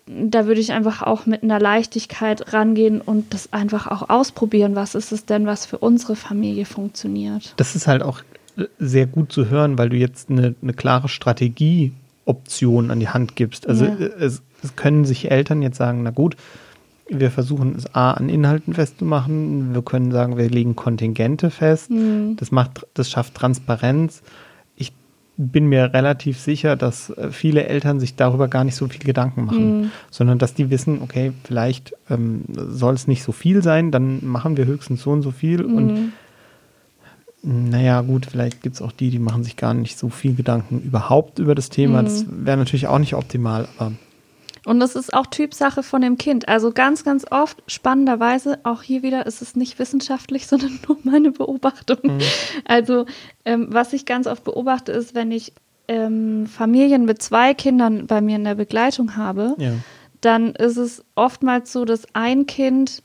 da 0.06 0.46
würde 0.46 0.60
ich 0.60 0.72
einfach 0.72 1.02
auch 1.02 1.26
mit 1.26 1.42
einer 1.42 1.58
Leichtigkeit 1.58 2.52
rangehen 2.52 3.00
und 3.00 3.34
das 3.34 3.52
einfach 3.52 3.86
auch 3.88 4.08
ausprobieren. 4.08 4.76
Was 4.76 4.94
ist 4.94 5.10
es 5.12 5.25
denn, 5.26 5.46
was 5.46 5.66
für 5.66 5.78
unsere 5.78 6.14
Familie 6.16 6.64
funktioniert? 6.64 7.54
Das 7.56 7.75
ist 7.75 7.86
halt 7.88 8.02
auch 8.02 8.22
sehr 8.78 9.06
gut 9.06 9.32
zu 9.32 9.50
hören, 9.50 9.76
weil 9.78 9.88
du 9.90 9.96
jetzt 9.96 10.30
eine, 10.30 10.54
eine 10.62 10.72
klare 10.72 11.08
Strategieoption 12.25 12.90
an 12.90 13.00
die 13.00 13.08
Hand 13.08 13.36
gibst. 13.36 13.66
Also 13.68 13.84
Ja. 13.86 13.94
äh, 13.96 14.10
es, 14.20 14.42
es 14.62 14.76
können 14.76 15.04
sich 15.04 15.30
Eltern 15.30 15.62
jetzt 15.62 15.76
sagen, 15.76 16.02
na 16.02 16.10
gut, 16.10 16.36
wir 17.08 17.30
versuchen 17.30 17.75
es 17.76 17.94
A 17.94 18.12
an 18.12 18.28
Inhalten 18.28 18.75
festzumachen, 18.75 19.75
wir 19.75 19.82
können 19.82 20.10
sagen, 20.10 20.36
wir 20.36 20.48
legen 20.50 20.75
Kontingente 20.75 21.50
fest, 21.50 21.90
Mhm. 21.90 22.36
das 22.36 22.50
macht, 22.50 22.86
das 22.94 23.10
schafft 23.10 23.34
Transparenz. 23.34 24.22
Bin 25.38 25.66
mir 25.66 25.92
relativ 25.92 26.38
sicher, 26.40 26.76
dass 26.76 27.10
äh, 27.10 27.30
viele 27.30 27.66
Eltern 27.66 28.00
sich 28.00 28.16
darüber 28.16 28.48
gar 28.48 28.64
nicht 28.64 28.74
so 28.76 28.88
viel 28.88 29.00
Gedanken 29.04 29.44
machen, 29.44 29.80
Mhm. 29.80 29.90
sondern 30.10 30.38
dass 30.38 30.54
die 30.54 30.70
wissen, 30.70 31.02
okay, 31.02 31.32
vielleicht 31.44 31.92
ähm, 32.08 32.44
soll 32.48 32.94
es 32.94 33.06
nicht 33.06 33.22
so 33.22 33.32
viel 33.32 33.62
sein, 33.62 33.90
dann 33.90 34.24
machen 34.24 34.56
wir 34.56 34.64
höchstens 34.64 35.02
so 35.02 35.10
und 35.10 35.20
so 35.22 35.30
viel 35.32 35.62
und 35.62 35.92
Mhm. 35.92 36.12
naja, 37.70 38.00
gut, 38.00 38.26
vielleicht 38.26 38.62
gibt 38.62 38.76
es 38.76 38.82
auch 38.82 38.92
die, 38.92 39.10
die 39.10 39.18
machen 39.18 39.44
sich 39.44 39.56
gar 39.56 39.74
nicht 39.74 39.98
so 39.98 40.08
viel 40.08 40.34
Gedanken 40.34 40.80
überhaupt 40.80 41.38
über 41.38 41.54
das 41.54 41.68
Thema. 41.68 42.02
Das 42.02 42.24
wäre 42.28 42.56
natürlich 42.56 42.86
auch 42.88 42.98
nicht 42.98 43.14
optimal, 43.14 43.68
aber 43.78 43.92
Und 44.66 44.80
das 44.80 44.96
ist 44.96 45.14
auch 45.14 45.26
Typsache 45.26 45.85
von 45.85 46.02
dem 46.02 46.18
Kind. 46.18 46.49
Also 46.49 46.73
ganz, 46.73 47.04
ganz 47.04 47.25
oft, 47.30 47.62
spannenderweise, 47.68 48.58
auch 48.64 48.82
hier 48.82 49.04
wieder 49.04 49.25
ist 49.25 49.40
es 49.40 49.54
nicht 49.54 49.78
wissenschaftlich, 49.78 50.46
sondern 50.49 50.80
nur 50.88 50.99
meine 51.04 51.30
Beobachtung. 51.30 52.18
Also, 52.64 53.06
ähm, 53.44 53.68
was 53.70 53.92
ich 53.92 54.06
ganz 54.06 54.26
oft 54.26 54.42
beobachte, 54.42 54.90
ist, 54.90 55.14
wenn 55.14 55.30
ich 55.30 55.52
ähm, 55.87 56.46
Familien 56.49 57.04
mit 57.04 57.23
zwei 57.23 57.54
Kindern 57.54 58.08
bei 58.08 58.20
mir 58.20 58.35
in 58.37 58.44
der 58.44 58.56
Begleitung 58.56 59.14
habe, 59.16 59.54
Ja. 59.58 59.75
dann 60.20 60.50
ist 60.56 60.76
es 60.78 61.04
oftmals 61.14 61.73
so, 61.73 61.85
dass 61.85 62.02
ein 62.12 62.46
Kind 62.46 63.04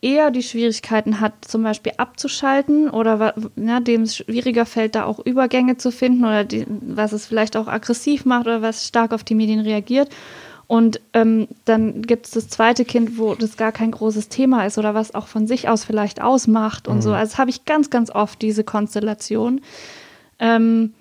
eher 0.00 0.32
die 0.32 0.42
Schwierigkeiten 0.42 1.20
hat, 1.20 1.44
zum 1.44 1.62
Beispiel 1.62 1.92
abzuschalten 1.96 2.90
oder 2.90 3.34
ja, 3.54 3.78
dem 3.78 4.02
es 4.02 4.16
schwieriger 4.16 4.66
fällt, 4.66 4.96
da 4.96 5.04
auch 5.04 5.24
Übergänge 5.24 5.76
zu 5.76 5.92
finden 5.92 6.24
oder 6.24 6.42
die, 6.44 6.66
was 6.68 7.12
es 7.12 7.26
vielleicht 7.26 7.56
auch 7.56 7.68
aggressiv 7.68 8.24
macht 8.24 8.46
oder 8.46 8.62
was 8.62 8.86
stark 8.86 9.12
auf 9.12 9.22
die 9.22 9.34
Medien 9.36 9.60
reagiert. 9.60 10.08
Und 10.68 11.00
ähm, 11.14 11.48
dann 11.64 12.02
gibt 12.02 12.26
es 12.26 12.32
das 12.32 12.48
zweite 12.48 12.84
Kind, 12.84 13.18
wo 13.18 13.34
das 13.34 13.56
gar 13.56 13.72
kein 13.72 13.90
großes 13.90 14.28
Thema 14.28 14.66
ist 14.66 14.76
oder 14.76 14.94
was 14.94 15.14
auch 15.14 15.26
von 15.26 15.46
sich 15.46 15.68
aus 15.68 15.82
vielleicht 15.82 16.20
ausmacht 16.20 16.88
und 16.88 17.02
so. 17.02 17.12
Also 17.12 17.38
habe 17.38 17.48
ich 17.48 17.64
ganz, 17.64 17.88
ganz 17.88 18.10
oft, 18.10 18.40
diese 18.42 18.64
Konstellation. 18.64 19.62
Ähm, 20.38 20.92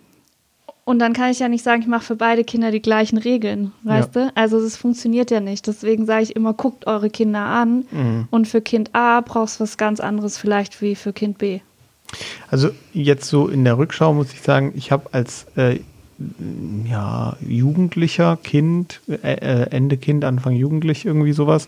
und 0.85 0.99
dann 0.99 1.11
kann 1.11 1.31
ich 1.31 1.39
ja 1.39 1.49
nicht 1.49 1.65
sagen, 1.65 1.81
ich 1.81 1.87
mache 1.89 2.05
für 2.05 2.15
beide 2.15 2.45
Kinder 2.45 2.71
die 2.71 2.81
gleichen 2.81 3.17
Regeln, 3.17 3.73
weißt 3.83 4.15
du? 4.15 4.31
Also 4.35 4.57
es 4.57 4.77
funktioniert 4.77 5.31
ja 5.31 5.41
nicht. 5.41 5.67
Deswegen 5.67 6.05
sage 6.05 6.23
ich 6.23 6.37
immer, 6.37 6.53
guckt 6.53 6.87
eure 6.87 7.09
Kinder 7.09 7.41
an. 7.41 7.83
Und 8.31 8.47
für 8.47 8.61
Kind 8.61 8.91
A 8.93 9.19
brauchst 9.19 9.59
du 9.59 9.65
was 9.65 9.75
ganz 9.75 9.99
anderes 9.99 10.37
vielleicht 10.37 10.81
wie 10.81 10.95
für 10.95 11.11
Kind 11.11 11.39
B. 11.39 11.59
Also 12.49 12.69
jetzt 12.93 13.25
so 13.25 13.49
in 13.49 13.65
der 13.65 13.77
Rückschau 13.77 14.13
muss 14.13 14.31
ich 14.31 14.41
sagen, 14.41 14.71
ich 14.77 14.93
habe 14.93 15.09
als 15.11 15.45
äh, 15.57 15.79
ja, 16.85 17.37
Jugendlicher, 17.47 18.37
Kind, 18.37 19.01
äh, 19.07 19.33
äh, 19.33 19.69
Ende 19.71 19.97
Kind, 19.97 20.25
Anfang 20.25 20.53
Jugendlich 20.53 21.05
irgendwie 21.05 21.33
sowas, 21.33 21.67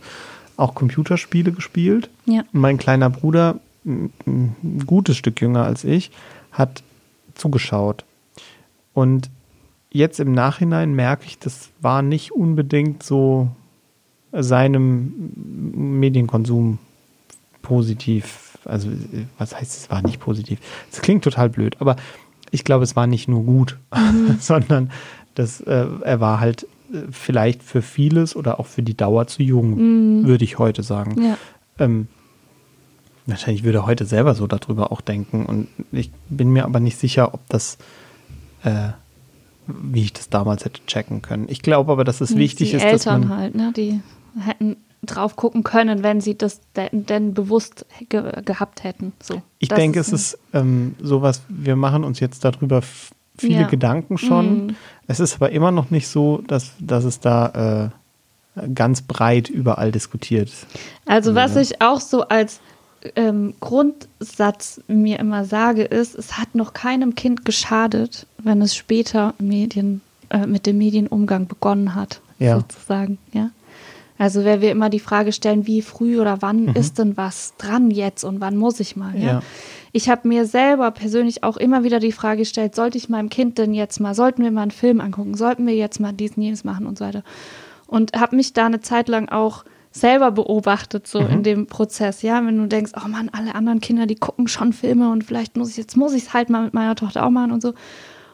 auch 0.58 0.76
Computerspiele 0.76 1.52
gespielt. 1.52 2.10
Ja. 2.26 2.42
Und 2.54 2.60
mein 2.62 2.78
kleiner 2.78 3.10
Bruder, 3.10 3.60
ein 3.86 4.84
gutes 4.86 5.18
Stück 5.18 5.42
jünger 5.42 5.64
als 5.64 5.84
ich, 5.84 6.12
hat 6.52 6.84
zugeschaut. 7.36 8.04
Und 8.94 9.30
jetzt 9.92 10.20
im 10.20 10.34
Nachhinein 10.34 10.94
merke 10.94 11.26
ich, 11.26 11.40
das 11.40 11.70
war 11.82 12.02
nicht 12.02 12.32
unbedingt 12.32 13.04
so 13.04 13.50
seinem 14.32 15.14
Medienkonsum 16.00 16.80
positiv. 17.62 18.58
Also, 18.66 18.90
äh, 18.90 19.26
was 19.38 19.56
heißt, 19.56 19.84
es 19.84 19.90
war 19.90 20.02
nicht 20.02 20.20
positiv? 20.20 20.60
Es 20.92 21.02
klingt 21.02 21.24
total 21.24 21.50
blöd, 21.50 21.78
aber 21.80 21.96
ich 22.52 22.64
glaube, 22.64 22.84
es 22.84 22.96
war 22.96 23.08
nicht 23.08 23.28
nur 23.28 23.44
gut, 23.44 23.78
sondern 24.40 24.92
das, 25.36 25.62
äh, 25.62 25.86
er 26.04 26.20
war 26.20 26.40
halt 26.40 26.64
äh, 26.94 27.04
vielleicht 27.12 27.64
für 27.64 27.82
vieles 27.82 28.36
oder 28.36 28.60
auch 28.60 28.66
für 28.66 28.84
die 28.84 28.96
Dauer 28.96 29.28
zu 29.28 29.44
jung, 29.44 30.26
würde 30.26 30.44
ich 30.44 30.58
heute 30.58 30.84
sagen. 30.84 31.22
Ja. 31.22 31.38
Ähm, 31.78 32.08
wahrscheinlich 33.26 33.64
würde 33.64 33.80
er 33.80 33.86
heute 33.86 34.06
selber 34.06 34.36
so 34.36 34.48
darüber 34.48 34.92
auch 34.92 35.02
denken. 35.02 35.46
Und 35.46 35.68
ich 35.92 36.12
bin 36.30 36.52
mir 36.52 36.66
aber 36.66 36.80
nicht 36.80 36.98
sicher, 36.98 37.34
ob 37.34 37.48
das, 37.50 37.78
äh, 38.64 38.90
wie 39.68 40.04
ich 40.04 40.14
das 40.14 40.30
damals 40.30 40.66
hätte 40.66 40.86
checken 40.86 41.22
können. 41.22 41.46
Ich 41.48 41.62
glaube 41.62 41.92
aber, 41.92 42.04
dass 42.04 42.22
es 42.22 42.36
wichtig 42.36 42.72
die 42.72 42.78
ist, 42.78 42.84
Eltern 42.84 43.22
dass 43.22 43.30
man. 43.30 43.38
halt, 43.38 43.56
ne? 43.56 43.72
Die 43.76 44.02
hätten 44.40 44.78
drauf 45.04 45.36
gucken 45.36 45.64
können, 45.64 46.04
wenn 46.04 46.22
sie 46.22 46.38
das 46.38 46.60
denn, 46.76 47.06
denn 47.06 47.34
bewusst 47.34 47.86
ge 48.10 48.42
gehabt 48.44 48.84
hätten. 48.84 49.14
So. 49.22 49.42
Ich 49.60 49.70
denke, 49.70 50.00
es 50.00 50.10
ist 50.12 50.38
ähm, 50.54 50.96
sowas, 51.02 51.42
wir 51.48 51.76
machen 51.76 52.04
uns 52.04 52.20
jetzt 52.20 52.44
darüber 52.44 52.82
viele 53.38 53.62
Ja. 53.62 53.68
Gedanken 53.68 54.18
schon. 54.18 54.66
Mhm. 54.68 54.76
Es 55.08 55.20
ist 55.20 55.36
aber 55.36 55.52
immer 55.52 55.72
noch 55.72 55.90
nicht 55.90 56.08
so, 56.10 56.44
dass, 56.48 56.72
dass 56.80 57.06
es 57.06 57.20
da 57.22 57.92
äh, 58.58 58.70
ganz 58.76 59.02
breit 59.02 59.50
überall 59.50 59.92
diskutiert. 59.92 60.52
Also 61.06 61.34
was 61.36 61.56
Ja. 61.56 61.62
ich 61.62 61.82
auch 61.82 62.02
so 62.02 62.28
als 62.28 62.60
ähm, 63.16 63.54
Grundsatz 63.62 64.82
mir 64.88 65.20
immer 65.20 65.46
sage, 65.46 65.84
ist, 65.84 66.16
es 66.16 66.38
hat 66.38 66.54
noch 66.56 66.74
keinem 66.74 67.16
Kind 67.16 67.46
geschadet, 67.46 68.26
wenn 68.40 68.62
es 68.62 68.76
später 68.76 69.34
Medien, 69.40 70.02
äh, 70.30 70.46
mit 70.46 70.66
dem 70.66 70.78
Medienumgang 70.78 71.48
begonnen 71.48 71.96
hat, 71.96 72.20
Ja. 72.40 72.58
sozusagen. 72.60 73.18
Ja? 73.32 73.52
Also 74.20 74.44
wenn 74.44 74.60
wir 74.60 74.70
immer 74.70 74.90
die 74.90 75.00
Frage 75.00 75.32
stellen, 75.32 75.66
wie 75.66 75.82
früh 75.82 76.20
oder 76.20 76.42
wann 76.42 76.68
ist 76.76 77.00
denn 77.00 77.16
was 77.16 77.54
dran 77.58 77.90
jetzt 77.90 78.26
und 78.26 78.42
wann 78.42 78.58
muss 78.58 78.80
ich 78.82 78.98
mal? 78.98 79.18
Ja? 79.18 79.26
Ja. 79.26 79.42
Ich 79.94 80.10
habe 80.10 80.28
mir 80.28 80.46
selber 80.46 80.92
persönlich 80.92 81.44
auch 81.44 81.56
immer 81.56 81.84
wieder 81.86 82.00
die 82.00 82.12
Frage 82.12 82.40
gestellt, 82.40 82.76
sollte 82.76 82.98
ich 82.98 83.08
meinem 83.08 83.30
Kind 83.30 83.58
denn 83.58 83.74
jetzt 83.74 84.00
mal, 84.00 84.14
sollten 84.14 84.44
wir 84.44 84.52
mal 84.52 84.64
einen 84.64 84.72
Film 84.72 85.00
angucken, 85.00 85.36
sollten 85.36 85.66
wir 85.66 85.74
jetzt 85.74 86.00
mal 86.00 86.12
diesen, 86.12 86.44
jenes 86.44 86.66
machen 86.66 86.86
und 86.86 86.98
so 86.98 87.06
weiter. 87.06 87.24
Und 87.88 88.14
habe 88.14 88.36
mich 88.36 88.52
da 88.52 88.66
eine 88.66 88.82
Zeit 88.82 89.08
lang 89.08 89.30
auch 89.30 89.64
selber 89.92 90.32
beobachtet, 90.32 91.08
so 91.08 91.20
in 91.20 91.42
dem 91.42 91.66
Prozess, 91.66 92.22
ja, 92.22 92.46
wenn 92.46 92.58
du 92.58 92.68
denkst, 92.68 92.92
oh 93.04 93.08
Mann, 93.08 93.30
alle 93.30 93.56
anderen 93.56 93.80
Kinder, 93.80 94.06
die 94.06 94.16
gucken 94.16 94.48
schon 94.48 94.74
Filme 94.74 95.12
und 95.12 95.24
vielleicht 95.24 95.58
muss 95.58 95.72
ich, 95.72 95.78
jetzt 95.78 95.98
muss 95.98 96.14
ich 96.14 96.24
es 96.24 96.34
halt 96.34 96.50
mal 96.50 96.64
mit 96.64 96.74
meiner 96.74 96.96
Tochter 96.96 97.26
auch 97.26 97.32
machen 97.32 97.52
und 97.52 97.62
so. 97.62 97.74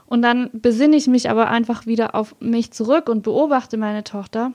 Und 0.08 0.24
dann 0.24 0.50
besinne 0.52 0.95
ich 0.95 1.08
mich 1.08 1.30
aber 1.30 1.50
einfach 1.50 1.86
wieder 1.86 2.15
auf 2.15 2.36
mich 2.39 2.71
zurück 2.71 3.08
und 3.08 3.21
beobachte 3.21 3.78
meine 3.78 4.04
Tochter. 4.04 4.52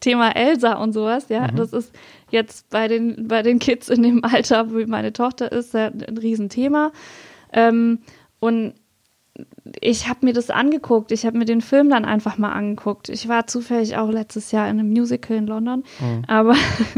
Thema 0.00 0.34
Elsa 0.34 0.74
und 0.74 0.92
sowas, 0.92 1.28
ja, 1.28 1.48
das 1.48 1.72
ist 1.72 1.94
jetzt 2.30 2.70
bei 2.70 2.88
den, 2.88 3.28
bei 3.28 3.42
den 3.42 3.58
Kids 3.58 3.88
in 3.88 4.02
dem 4.02 4.24
Alter, 4.24 4.74
wie 4.74 4.86
meine 4.86 5.12
Tochter 5.12 5.52
ist, 5.52 5.74
ein 5.74 6.18
Riesenthema. 6.20 6.92
Ähm, 7.52 8.00
und 8.38 8.74
ich 9.80 10.08
habe 10.08 10.26
mir 10.26 10.32
das 10.32 10.50
angeguckt. 10.50 11.12
Ich 11.12 11.24
habe 11.24 11.38
mir 11.38 11.44
den 11.44 11.60
Film 11.60 11.90
dann 11.90 12.04
einfach 12.04 12.38
mal 12.38 12.52
angeguckt. 12.52 13.08
Ich 13.08 13.28
war 13.28 13.46
zufällig 13.46 13.96
auch 13.96 14.10
letztes 14.10 14.52
Jahr 14.52 14.68
in 14.68 14.78
einem 14.78 14.90
Musical 14.90 15.36
in 15.36 15.46
London, 15.46 15.84
aber 16.26 16.54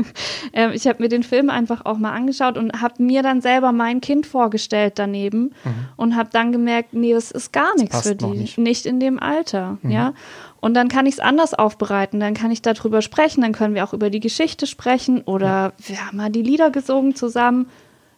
ähm, 0.52 0.72
ich 0.72 0.86
habe 0.86 1.02
mir 1.02 1.08
den 1.08 1.22
Film 1.22 1.50
einfach 1.50 1.84
auch 1.84 1.98
mal 1.98 2.12
angeschaut 2.12 2.56
und 2.56 2.80
habe 2.80 3.02
mir 3.02 3.22
dann 3.22 3.40
selber 3.40 3.72
mein 3.72 4.00
Kind 4.00 4.26
vorgestellt 4.26 4.94
daneben 4.96 5.52
und 5.96 6.16
habe 6.16 6.30
dann 6.32 6.52
gemerkt, 6.52 6.94
nee, 6.94 7.12
das 7.12 7.30
ist 7.30 7.52
gar 7.52 7.76
nichts 7.76 8.00
für 8.02 8.14
die, 8.14 8.26
nicht. 8.26 8.58
nicht. 8.58 8.86
in 8.86 9.00
dem 9.00 9.18
Alter, 9.20 9.78
ja. 9.82 10.14
Und 10.62 10.74
dann 10.74 10.86
kann 10.86 11.06
ich 11.06 11.14
es 11.14 11.20
anders 11.20 11.54
aufbereiten, 11.54 12.20
dann 12.20 12.34
kann 12.34 12.52
ich 12.52 12.62
darüber 12.62 13.02
sprechen, 13.02 13.40
dann 13.42 13.52
können 13.52 13.74
wir 13.74 13.82
auch 13.82 13.92
über 13.92 14.10
die 14.10 14.20
Geschichte 14.20 14.68
sprechen 14.68 15.22
oder 15.22 15.72
wir 15.84 16.06
haben 16.06 16.16
mal 16.18 16.30
die 16.30 16.42
Lieder 16.42 16.70
gesungen 16.70 17.16
zusammen. 17.16 17.68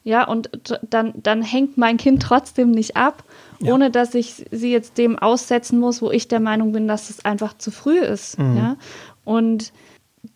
Ja, 0.02 0.24
und 0.28 0.50
dann, 0.82 1.14
dann 1.16 1.40
hängt 1.40 1.78
mein 1.78 1.96
Kind 1.96 2.22
trotzdem 2.22 2.70
nicht 2.70 2.94
ab, 2.98 3.24
Ja. 3.60 3.72
ohne 3.72 3.90
dass 3.90 4.14
ich 4.14 4.44
sie 4.50 4.70
jetzt 4.70 4.98
dem 4.98 5.18
aussetzen 5.18 5.80
muss, 5.80 6.02
wo 6.02 6.10
ich 6.10 6.28
der 6.28 6.40
Meinung 6.40 6.72
bin, 6.72 6.86
dass 6.86 7.08
es 7.08 7.24
einfach 7.24 7.56
zu 7.56 7.70
früh 7.70 7.98
ist. 7.98 8.36
Ja? 8.38 8.76
Und 9.24 9.72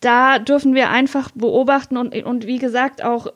da 0.01 0.39
dürfen 0.39 0.73
wir 0.73 0.89
einfach 0.89 1.29
beobachten 1.35 1.97
und, 1.97 2.15
und 2.23 2.47
wie 2.47 2.57
gesagt 2.57 3.03
auch 3.03 3.27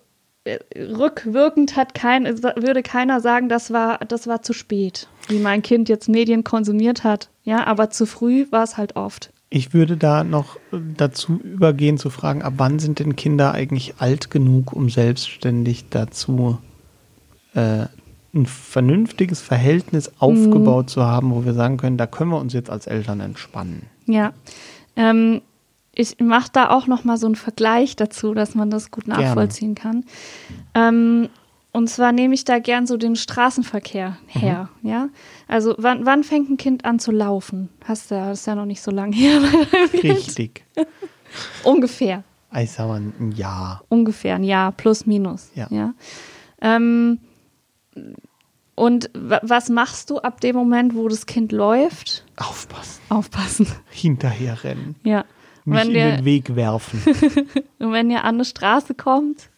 äh, 0.45 0.57
rückwirkend 0.75 1.75
hat 1.75 1.93
kein, 1.93 2.25
würde 2.41 2.81
keiner 2.81 3.21
sagen, 3.21 3.47
das 3.49 3.71
war, 3.71 3.99
das 3.99 4.25
war 4.25 4.41
zu 4.41 4.53
spät, 4.53 5.07
wie 5.27 5.39
mein 5.39 5.61
Kind 5.61 5.89
jetzt 5.89 6.09
Medien 6.09 6.43
konsumiert 6.43 7.03
hat. 7.03 7.29
Ja, 7.43 7.65
aber 7.65 7.89
zu 7.89 8.05
früh 8.05 8.45
war 8.51 8.63
es 8.63 8.77
halt 8.77 8.95
oft. 8.95 9.31
Ich 9.49 9.73
würde 9.73 9.97
da 9.97 10.23
noch 10.23 10.55
äh, 10.71 10.77
dazu 10.97 11.39
übergehen 11.43 11.97
zu 11.97 12.09
fragen, 12.09 12.41
ab 12.41 12.53
wann 12.57 12.79
sind 12.79 12.99
denn 12.99 13.15
Kinder 13.15 13.51
eigentlich 13.51 13.95
alt 13.99 14.31
genug, 14.31 14.73
um 14.73 14.89
selbstständig 14.89 15.85
dazu 15.89 16.57
äh, 17.53 17.85
ein 18.33 18.45
vernünftiges 18.47 19.41
Verhältnis 19.41 20.11
aufgebaut 20.17 20.89
zu 20.89 21.03
haben, 21.03 21.29
wo 21.31 21.45
wir 21.45 21.53
sagen 21.53 21.77
können, 21.77 21.97
da 21.97 22.07
können 22.07 22.31
wir 22.31 22.39
uns 22.39 22.53
jetzt 22.53 22.71
als 22.71 22.87
Eltern 22.87 23.19
entspannen. 23.19 23.83
Ja. 24.07 24.33
Ähm, 24.95 25.41
ich 25.93 26.19
mache 26.19 26.49
da 26.51 26.71
auch 26.71 26.87
noch 26.87 27.03
mal 27.03 27.17
so 27.17 27.27
einen 27.27 27.35
Vergleich 27.35 27.95
dazu, 27.95 28.33
dass 28.33 28.55
man 28.55 28.71
das 28.71 28.89
gut 28.89 29.05
Gerne. 29.05 29.23
nachvollziehen 29.23 29.75
kann. 29.75 30.03
Ähm, 30.73 31.29
und 31.73 31.89
zwar 31.89 32.11
nehme 32.13 32.33
ich 32.33 32.45
da 32.45 32.59
gern 32.59 32.87
so 32.87 32.95
den 32.97 33.15
Straßenverkehr 33.17 34.17
her, 34.27 34.69
ja. 34.83 35.09
Also 35.47 35.75
wann, 35.77 36.05
wann 36.05 36.23
fängt 36.23 36.49
ein 36.49 36.57
Kind 36.57 36.85
an 36.85 36.99
zu 36.99 37.11
laufen? 37.11 37.67
Hast 37.85 38.09
du 38.11 38.15
ja, 38.15 38.29
das 38.29 38.39
ist 38.41 38.45
ja 38.47 38.55
noch 38.55 38.65
nicht 38.65 38.81
so 38.81 38.91
lange 38.91 39.15
her. 39.17 39.41
Richtig. 40.01 40.63
Ungefähr, 41.63 42.23
Ich 42.55 42.71
sag 42.71 42.87
mal 42.87 43.01
ein 43.01 43.31
Jahr. 43.35 43.83
ungefähr 43.89 44.35
ein 44.35 44.43
Jahr, 44.43 44.71
plus 44.71 45.05
minus. 45.05 45.49
Ja. 45.55 45.67
ja? 45.71 45.93
Ähm, 46.61 47.19
und 48.75 49.09
wa- 49.13 49.39
was 49.43 49.69
machst 49.69 50.09
du 50.09 50.19
ab 50.19 50.41
dem 50.41 50.55
Moment, 50.55 50.95
wo 50.95 51.07
das 51.07 51.25
Kind 51.25 51.51
läuft? 51.51 52.25
Aufpassen. 52.37 53.01
Aufpassen. 53.09 53.67
Hinterherrennen. 53.91 54.95
Ja. 55.03 55.25
Mich 55.65 55.79
Wenn 55.79 55.87
in 55.89 55.93
dir, 55.93 56.15
den 56.17 56.25
Weg 56.25 56.55
werfen. 56.55 57.01
und 57.79 57.91
wenn 57.93 58.11
ihr 58.11 58.23
an 58.25 58.35
eine 58.35 58.45
Straße 58.45 58.95
kommt, 58.95 59.49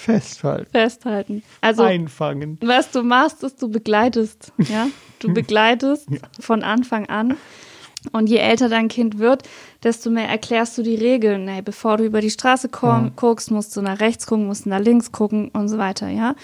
Festhalten. 0.00 0.70
festhalten. 0.70 1.42
Also 1.60 1.82
Einfangen. 1.82 2.58
was 2.62 2.90
du 2.90 3.02
machst, 3.02 3.42
ist, 3.44 3.60
du 3.62 3.68
begleitest. 3.70 4.52
Ja? 4.58 4.86
Du 5.18 5.32
begleitest 5.32 6.08
von 6.40 6.62
Anfang 6.62 7.06
an. 7.08 7.36
Und 8.12 8.30
je 8.30 8.38
älter 8.38 8.70
dein 8.70 8.88
Kind 8.88 9.18
wird, 9.18 9.42
desto 9.82 10.08
mehr 10.08 10.26
erklärst 10.26 10.78
du 10.78 10.82
die 10.82 10.94
Regeln. 10.94 11.46
Hey, 11.48 11.60
bevor 11.60 11.98
du 11.98 12.04
über 12.04 12.22
die 12.22 12.30
Straße 12.30 12.70
komm, 12.70 13.12
guckst, 13.14 13.50
musst 13.50 13.76
du 13.76 13.82
nach 13.82 14.00
rechts 14.00 14.26
gucken, 14.26 14.46
musst 14.46 14.64
du 14.64 14.70
nach 14.70 14.80
links 14.80 15.12
gucken 15.12 15.50
und 15.50 15.68
so 15.68 15.76
weiter, 15.76 16.08
ja. 16.08 16.34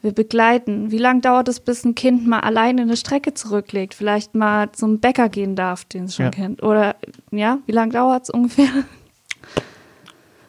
Wir 0.00 0.12
begleiten. 0.12 0.90
Wie 0.90 0.96
lange 0.98 1.20
dauert 1.20 1.48
es, 1.48 1.60
bis 1.60 1.84
ein 1.84 1.94
Kind 1.94 2.26
mal 2.26 2.40
alleine 2.40 2.82
eine 2.82 2.96
Strecke 2.96 3.34
zurücklegt? 3.34 3.92
Vielleicht 3.94 4.34
mal 4.34 4.72
zum 4.72 5.00
Bäcker 5.00 5.28
gehen 5.28 5.54
darf, 5.54 5.84
den 5.84 6.04
es 6.04 6.16
schon 6.16 6.24
Ja. 6.24 6.30
kennt. 6.30 6.62
Oder, 6.62 6.96
ja, 7.30 7.58
wie 7.66 7.72
lange 7.72 7.92
dauert 7.92 8.22
es 8.24 8.30
ungefähr? 8.30 8.68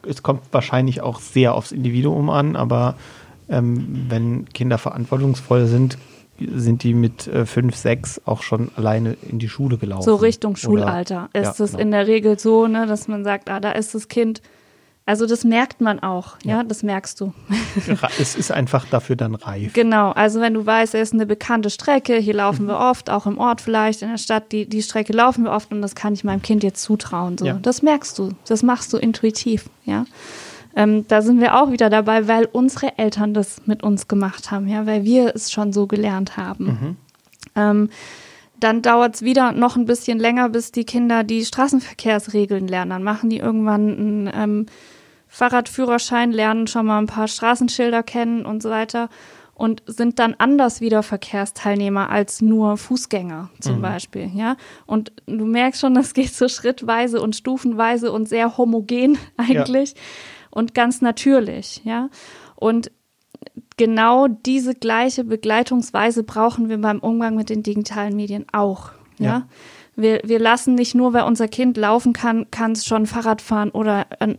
Es 0.08 0.22
kommt 0.22 0.42
wahrscheinlich 0.52 1.00
auch 1.00 1.20
sehr 1.20 1.54
aufs 1.54 1.72
Individuum 1.72 2.30
an, 2.30 2.56
aber 2.56 2.96
ähm, 3.48 4.06
wenn 4.08 4.46
Kinder 4.52 4.78
verantwortungsvoll 4.78 5.66
sind, 5.66 5.98
sind 6.38 6.82
die 6.82 6.94
mit 6.94 7.26
äh, 7.28 7.46
fünf, 7.46 7.76
sechs 7.76 8.20
auch 8.24 8.42
schon 8.42 8.70
alleine 8.76 9.16
in 9.30 9.38
die 9.38 9.48
Schule 9.48 9.78
gelaufen. 9.78 10.02
So 10.02 10.16
Richtung 10.16 10.56
Schulalter 10.56 11.28
Oder, 11.32 11.42
ist 11.42 11.60
es 11.60 11.72
ja, 11.72 11.78
genau. 11.78 11.82
in 11.82 11.90
der 11.92 12.06
Regel 12.06 12.38
so, 12.38 12.66
ne, 12.66 12.86
dass 12.86 13.06
man 13.06 13.24
sagt, 13.24 13.48
ah, 13.50 13.60
da 13.60 13.72
ist 13.72 13.94
das 13.94 14.08
Kind 14.08 14.42
also 15.06 15.26
das 15.26 15.44
merkt 15.44 15.82
man 15.82 16.00
auch, 16.00 16.36
ja, 16.44 16.56
ja 16.56 16.64
das 16.64 16.82
merkst 16.82 17.20
du. 17.20 17.34
es 18.18 18.36
ist 18.36 18.50
einfach 18.50 18.86
dafür 18.86 19.16
dann 19.16 19.34
reif. 19.34 19.74
Genau, 19.74 20.12
also 20.12 20.40
wenn 20.40 20.54
du 20.54 20.64
weißt, 20.64 20.94
es 20.94 21.08
ist 21.08 21.14
eine 21.14 21.26
bekannte 21.26 21.68
Strecke, 21.68 22.16
hier 22.16 22.34
laufen 22.34 22.64
mhm. 22.64 22.68
wir 22.68 22.78
oft, 22.78 23.10
auch 23.10 23.26
im 23.26 23.36
Ort 23.36 23.60
vielleicht, 23.60 24.00
in 24.00 24.08
der 24.08 24.18
Stadt, 24.18 24.50
die, 24.50 24.66
die 24.66 24.82
Strecke 24.82 25.12
laufen 25.12 25.44
wir 25.44 25.52
oft 25.52 25.70
und 25.72 25.82
das 25.82 25.94
kann 25.94 26.14
ich 26.14 26.24
meinem 26.24 26.40
Kind 26.40 26.62
jetzt 26.62 26.82
zutrauen. 26.82 27.36
So. 27.36 27.44
Ja. 27.44 27.58
Das 27.60 27.82
merkst 27.82 28.18
du, 28.18 28.30
das 28.48 28.62
machst 28.62 28.92
du 28.92 28.96
intuitiv, 28.96 29.68
ja. 29.84 30.06
Ähm, 30.76 31.06
da 31.06 31.22
sind 31.22 31.40
wir 31.40 31.60
auch 31.60 31.70
wieder 31.70 31.88
dabei, 31.88 32.26
weil 32.26 32.46
unsere 32.50 32.98
Eltern 32.98 33.32
das 33.32 33.62
mit 33.66 33.82
uns 33.82 34.08
gemacht 34.08 34.50
haben, 34.50 34.66
ja, 34.66 34.86
weil 34.86 35.04
wir 35.04 35.36
es 35.36 35.52
schon 35.52 35.72
so 35.72 35.86
gelernt 35.86 36.36
haben. 36.36 36.64
Mhm. 36.64 36.96
Ähm, 37.54 37.90
dann 38.58 38.82
dauert 38.82 39.16
es 39.16 39.22
wieder 39.22 39.52
noch 39.52 39.76
ein 39.76 39.84
bisschen 39.84 40.18
länger, 40.18 40.48
bis 40.48 40.72
die 40.72 40.84
Kinder 40.84 41.22
die 41.22 41.44
Straßenverkehrsregeln 41.44 42.66
lernen. 42.66 42.90
Dann 42.90 43.02
machen 43.02 43.30
die 43.30 43.38
irgendwann 43.38 43.88
ein 44.26 44.32
ähm, 44.34 44.66
Fahrradführerschein, 45.34 46.30
lernen 46.30 46.68
schon 46.68 46.86
mal 46.86 46.98
ein 46.98 47.06
paar 47.06 47.26
Straßenschilder 47.26 48.04
kennen 48.04 48.46
und 48.46 48.62
so 48.62 48.70
weiter 48.70 49.08
und 49.52 49.82
sind 49.86 50.20
dann 50.20 50.36
anders 50.38 50.80
wieder 50.80 51.02
Verkehrsteilnehmer 51.02 52.08
als 52.08 52.40
nur 52.40 52.76
Fußgänger 52.76 53.50
zum 53.58 53.78
mhm. 53.78 53.82
Beispiel, 53.82 54.30
ja. 54.32 54.56
Und 54.86 55.10
du 55.26 55.44
merkst 55.44 55.80
schon, 55.80 55.94
das 55.94 56.14
geht 56.14 56.32
so 56.32 56.46
schrittweise 56.48 57.20
und 57.20 57.34
stufenweise 57.34 58.12
und 58.12 58.28
sehr 58.28 58.56
homogen 58.56 59.18
eigentlich 59.36 59.94
ja. 59.94 60.00
und 60.50 60.72
ganz 60.72 61.00
natürlich, 61.00 61.82
ja. 61.84 62.10
Und 62.54 62.92
genau 63.76 64.28
diese 64.28 64.76
gleiche 64.76 65.24
Begleitungsweise 65.24 66.22
brauchen 66.22 66.68
wir 66.68 66.80
beim 66.80 67.00
Umgang 67.00 67.34
mit 67.34 67.50
den 67.50 67.64
digitalen 67.64 68.14
Medien 68.14 68.46
auch, 68.52 68.92
ja. 69.18 69.26
ja? 69.26 69.48
Wir, 69.96 70.20
wir 70.24 70.40
lassen 70.40 70.74
nicht 70.74 70.94
nur, 70.94 71.12
weil 71.12 71.22
unser 71.22 71.46
Kind 71.48 71.76
laufen 71.76 72.12
kann, 72.12 72.50
kann 72.50 72.72
es 72.72 72.84
schon 72.84 73.06
Fahrrad 73.06 73.40
fahren 73.40 73.70
oder 73.70 74.06
äh, 74.18 74.34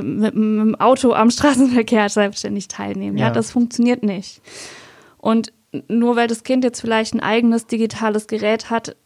mit, 0.00 0.34
dem 0.34 0.74
Auto 0.76 1.12
am 1.12 1.30
Straßenverkehr 1.30 2.08
selbstständig 2.08 2.68
teilnehmen. 2.68 3.16
Ja. 3.16 3.26
ja, 3.26 3.32
das 3.32 3.50
funktioniert 3.50 4.02
nicht. 4.02 4.40
Und 5.18 5.52
nur 5.88 6.16
weil 6.16 6.28
das 6.28 6.42
Kind 6.42 6.64
jetzt 6.64 6.80
vielleicht 6.80 7.14
ein 7.14 7.20
eigenes 7.20 7.66
digitales 7.66 8.26
Gerät 8.26 8.70
hat, 8.70 8.96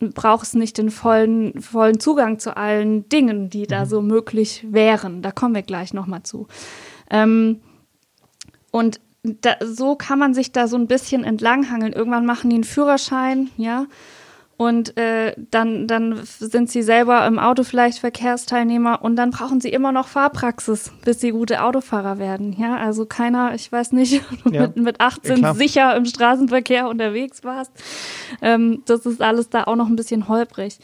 braucht 0.00 0.46
es 0.46 0.54
nicht 0.54 0.78
den 0.78 0.90
vollen, 0.90 1.60
vollen 1.60 2.00
Zugang 2.00 2.38
zu 2.38 2.56
allen 2.56 3.08
Dingen, 3.08 3.50
die 3.50 3.66
da 3.66 3.84
mhm. 3.84 3.88
so 3.88 4.02
möglich 4.02 4.66
wären. 4.70 5.22
Da 5.22 5.32
kommen 5.32 5.54
wir 5.54 5.62
gleich 5.62 5.92
nochmal 5.92 6.22
zu. 6.22 6.46
Ähm, 7.10 7.60
und 8.70 9.00
da, 9.22 9.56
so 9.64 9.96
kann 9.96 10.18
man 10.18 10.34
sich 10.34 10.52
da 10.52 10.68
so 10.68 10.76
ein 10.76 10.86
bisschen 10.86 11.24
entlanghangeln. 11.24 11.92
Irgendwann 11.92 12.26
machen 12.26 12.50
die 12.50 12.56
einen 12.56 12.64
Führerschein, 12.64 13.50
ja, 13.56 13.86
und 14.58 14.96
äh, 14.96 15.36
dann, 15.52 15.86
dann 15.86 16.18
sind 16.24 16.68
sie 16.68 16.82
selber 16.82 17.24
im 17.28 17.38
Auto 17.38 17.62
vielleicht 17.62 18.00
Verkehrsteilnehmer 18.00 19.02
und 19.02 19.14
dann 19.14 19.30
brauchen 19.30 19.60
sie 19.60 19.68
immer 19.68 19.92
noch 19.92 20.08
Fahrpraxis, 20.08 20.90
bis 21.04 21.20
sie 21.20 21.30
gute 21.30 21.62
Autofahrer 21.62 22.18
werden. 22.18 22.56
Ja, 22.58 22.76
also 22.76 23.06
keiner, 23.06 23.54
ich 23.54 23.70
weiß 23.70 23.92
nicht, 23.92 24.20
ja. 24.50 24.62
mit, 24.62 24.76
mit 24.76 25.00
18 25.00 25.42
ja, 25.42 25.54
sicher 25.54 25.94
im 25.94 26.06
Straßenverkehr 26.06 26.88
unterwegs 26.88 27.44
warst. 27.44 27.70
Ähm, 28.42 28.82
das 28.86 29.06
ist 29.06 29.22
alles 29.22 29.48
da 29.48 29.62
auch 29.62 29.76
noch 29.76 29.86
ein 29.86 29.94
bisschen 29.94 30.26
holprig. 30.26 30.80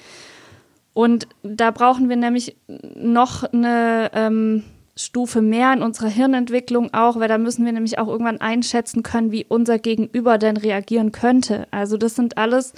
Und 0.92 1.26
da 1.42 1.72
brauchen 1.72 2.08
wir 2.08 2.14
nämlich 2.14 2.56
noch 2.68 3.42
eine 3.42 4.08
ähm, 4.14 4.62
Stufe 4.94 5.42
mehr 5.42 5.72
in 5.72 5.82
unserer 5.82 6.10
Hirnentwicklung 6.10 6.94
auch, 6.94 7.18
weil 7.18 7.26
da 7.26 7.38
müssen 7.38 7.64
wir 7.64 7.72
nämlich 7.72 7.98
auch 7.98 8.06
irgendwann 8.06 8.40
einschätzen 8.40 9.02
können, 9.02 9.32
wie 9.32 9.44
unser 9.48 9.80
Gegenüber 9.80 10.38
denn 10.38 10.56
reagieren 10.56 11.10
könnte. 11.10 11.66
Also 11.72 11.96
das 11.96 12.14
sind 12.14 12.38
alles 12.38 12.72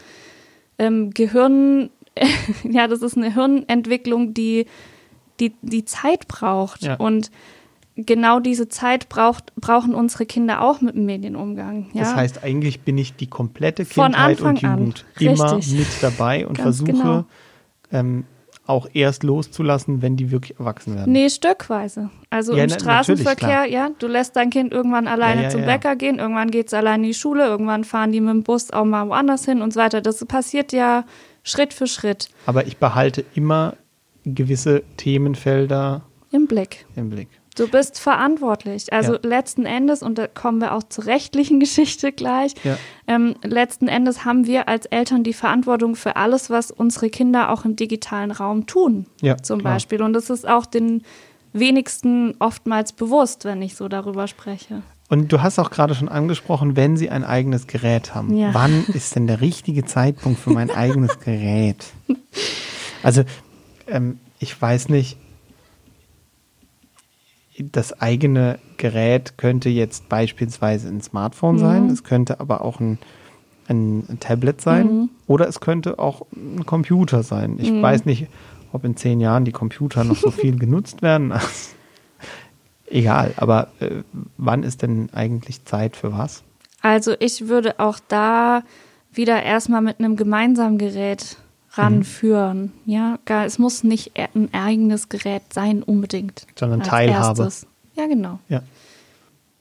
ähm, 0.78 1.10
Gehirn, 1.10 1.90
ja, 2.64 2.86
das 2.88 3.02
ist 3.02 3.16
eine 3.16 3.32
Hirnentwicklung, 3.32 4.34
die, 4.34 4.66
die, 5.40 5.54
die 5.62 5.84
Zeit 5.84 6.28
braucht. 6.28 6.82
Ja. 6.82 6.96
Und 6.96 7.30
genau 7.96 8.40
diese 8.40 8.68
Zeit 8.68 9.08
braucht, 9.08 9.54
brauchen 9.56 9.94
unsere 9.94 10.26
Kinder 10.26 10.62
auch 10.62 10.80
mit 10.80 10.94
dem 10.94 11.06
Medienumgang. 11.06 11.88
Ja? 11.92 12.02
Das 12.02 12.14
heißt, 12.14 12.44
eigentlich 12.44 12.80
bin 12.80 12.98
ich 12.98 13.16
die 13.16 13.26
komplette 13.26 13.84
Kindheit 13.84 14.40
und 14.40 14.60
Jugend 14.60 15.06
immer 15.18 15.56
mit 15.56 15.86
dabei 16.02 16.46
und 16.46 16.58
Ganz 16.58 16.78
versuche, 16.78 16.92
genau. 16.92 17.24
ähm, 17.92 18.24
auch 18.66 18.88
erst 18.92 19.22
loszulassen, 19.22 20.02
wenn 20.02 20.16
die 20.16 20.30
wirklich 20.30 20.58
erwachsen 20.58 20.96
werden. 20.96 21.12
Nee, 21.12 21.28
stückweise. 21.28 22.10
Also 22.30 22.54
ja, 22.54 22.64
im 22.64 22.70
Straßenverkehr, 22.70 23.66
ja, 23.66 23.90
du 23.98 24.06
lässt 24.06 24.36
dein 24.36 24.50
Kind 24.50 24.72
irgendwann 24.72 25.06
alleine 25.06 25.42
ja, 25.42 25.48
ja, 25.48 25.50
zum 25.50 25.64
Bäcker 25.64 25.96
gehen, 25.96 26.18
irgendwann 26.18 26.50
geht 26.50 26.68
es 26.68 26.74
alleine 26.74 27.04
in 27.04 27.10
die 27.10 27.14
Schule, 27.14 27.46
irgendwann 27.46 27.84
fahren 27.84 28.12
die 28.12 28.20
mit 28.20 28.30
dem 28.30 28.42
Bus 28.42 28.72
auch 28.72 28.84
mal 28.84 29.08
woanders 29.08 29.44
hin 29.44 29.62
und 29.62 29.72
so 29.72 29.80
weiter. 29.80 30.00
Das 30.00 30.24
passiert 30.24 30.72
ja 30.72 31.04
Schritt 31.42 31.72
für 31.72 31.86
Schritt. 31.86 32.28
Aber 32.46 32.66
ich 32.66 32.76
behalte 32.78 33.24
immer 33.34 33.74
gewisse 34.24 34.82
Themenfelder 34.96 36.02
im 36.32 36.46
Blick. 36.46 36.86
Im 36.96 37.10
Blick. 37.10 37.28
Du 37.56 37.68
bist 37.68 37.98
verantwortlich. 37.98 38.92
Also 38.92 39.14
ja. 39.14 39.20
letzten 39.22 39.66
Endes, 39.66 40.02
und 40.02 40.18
da 40.18 40.26
kommen 40.26 40.60
wir 40.60 40.74
auch 40.74 40.82
zur 40.84 41.06
rechtlichen 41.06 41.58
Geschichte 41.60 42.12
gleich, 42.12 42.54
ja. 42.62 42.76
ähm, 43.06 43.34
letzten 43.42 43.88
Endes 43.88 44.24
haben 44.24 44.46
wir 44.46 44.68
als 44.68 44.86
Eltern 44.86 45.24
die 45.24 45.32
Verantwortung 45.32 45.96
für 45.96 46.16
alles, 46.16 46.50
was 46.50 46.70
unsere 46.70 47.10
Kinder 47.10 47.50
auch 47.50 47.64
im 47.64 47.74
digitalen 47.76 48.30
Raum 48.30 48.66
tun, 48.66 49.06
ja, 49.20 49.36
zum 49.38 49.60
klar. 49.60 49.74
Beispiel. 49.74 50.02
Und 50.02 50.12
das 50.12 50.30
ist 50.30 50.46
auch 50.46 50.66
den 50.66 51.02
wenigsten 51.52 52.34
oftmals 52.38 52.92
bewusst, 52.92 53.44
wenn 53.44 53.62
ich 53.62 53.74
so 53.74 53.88
darüber 53.88 54.28
spreche. 54.28 54.82
Und 55.08 55.32
du 55.32 55.40
hast 55.40 55.58
auch 55.58 55.70
gerade 55.70 55.94
schon 55.94 56.08
angesprochen, 56.08 56.76
wenn 56.76 56.96
sie 56.96 57.10
ein 57.10 57.24
eigenes 57.24 57.66
Gerät 57.66 58.14
haben. 58.14 58.36
Ja. 58.36 58.52
Wann 58.52 58.84
ist 58.88 59.14
denn 59.14 59.26
der 59.26 59.40
richtige 59.40 59.84
Zeitpunkt 59.84 60.40
für 60.40 60.50
mein 60.50 60.70
eigenes 60.70 61.20
Gerät? 61.24 61.86
Also, 63.02 63.22
ähm, 63.86 64.18
ich 64.40 64.60
weiß 64.60 64.88
nicht, 64.88 65.16
das 67.58 68.00
eigene 68.00 68.58
Gerät 68.76 69.38
könnte 69.38 69.68
jetzt 69.68 70.08
beispielsweise 70.08 70.88
ein 70.88 71.00
Smartphone 71.00 71.56
mhm. 71.56 71.60
sein, 71.60 71.86
es 71.90 72.04
könnte 72.04 72.40
aber 72.40 72.62
auch 72.62 72.80
ein, 72.80 72.98
ein 73.68 74.18
Tablet 74.20 74.60
sein 74.60 74.86
mhm. 74.86 75.10
oder 75.26 75.48
es 75.48 75.60
könnte 75.60 75.98
auch 75.98 76.26
ein 76.34 76.66
Computer 76.66 77.22
sein. 77.22 77.56
Ich 77.58 77.70
mhm. 77.70 77.82
weiß 77.82 78.04
nicht, 78.04 78.28
ob 78.72 78.84
in 78.84 78.96
zehn 78.96 79.20
Jahren 79.20 79.44
die 79.44 79.52
Computer 79.52 80.04
noch 80.04 80.16
so 80.16 80.30
viel 80.30 80.56
genutzt 80.58 81.02
werden. 81.02 81.32
Egal, 82.88 83.34
aber 83.36 83.68
äh, 83.80 84.02
wann 84.36 84.62
ist 84.62 84.82
denn 84.82 85.08
eigentlich 85.12 85.64
Zeit 85.64 85.96
für 85.96 86.12
was? 86.12 86.44
Also 86.82 87.14
ich 87.18 87.48
würde 87.48 87.80
auch 87.80 87.98
da 88.06 88.62
wieder 89.12 89.42
erstmal 89.42 89.80
mit 89.80 89.98
einem 89.98 90.16
gemeinsamen 90.16 90.78
Gerät 90.78 91.38
ranführen. 91.78 92.72
Mhm. 92.84 92.92
Ja, 92.92 93.18
es 93.44 93.58
muss 93.58 93.84
nicht 93.84 94.12
ein 94.16 94.52
eigenes 94.52 95.08
Gerät 95.08 95.42
sein 95.52 95.82
unbedingt. 95.82 96.46
Sondern 96.58 96.82
Teilhabe. 96.82 97.42
Erstes. 97.42 97.66
Ja, 97.94 98.06
genau. 98.06 98.38
Ja. 98.48 98.62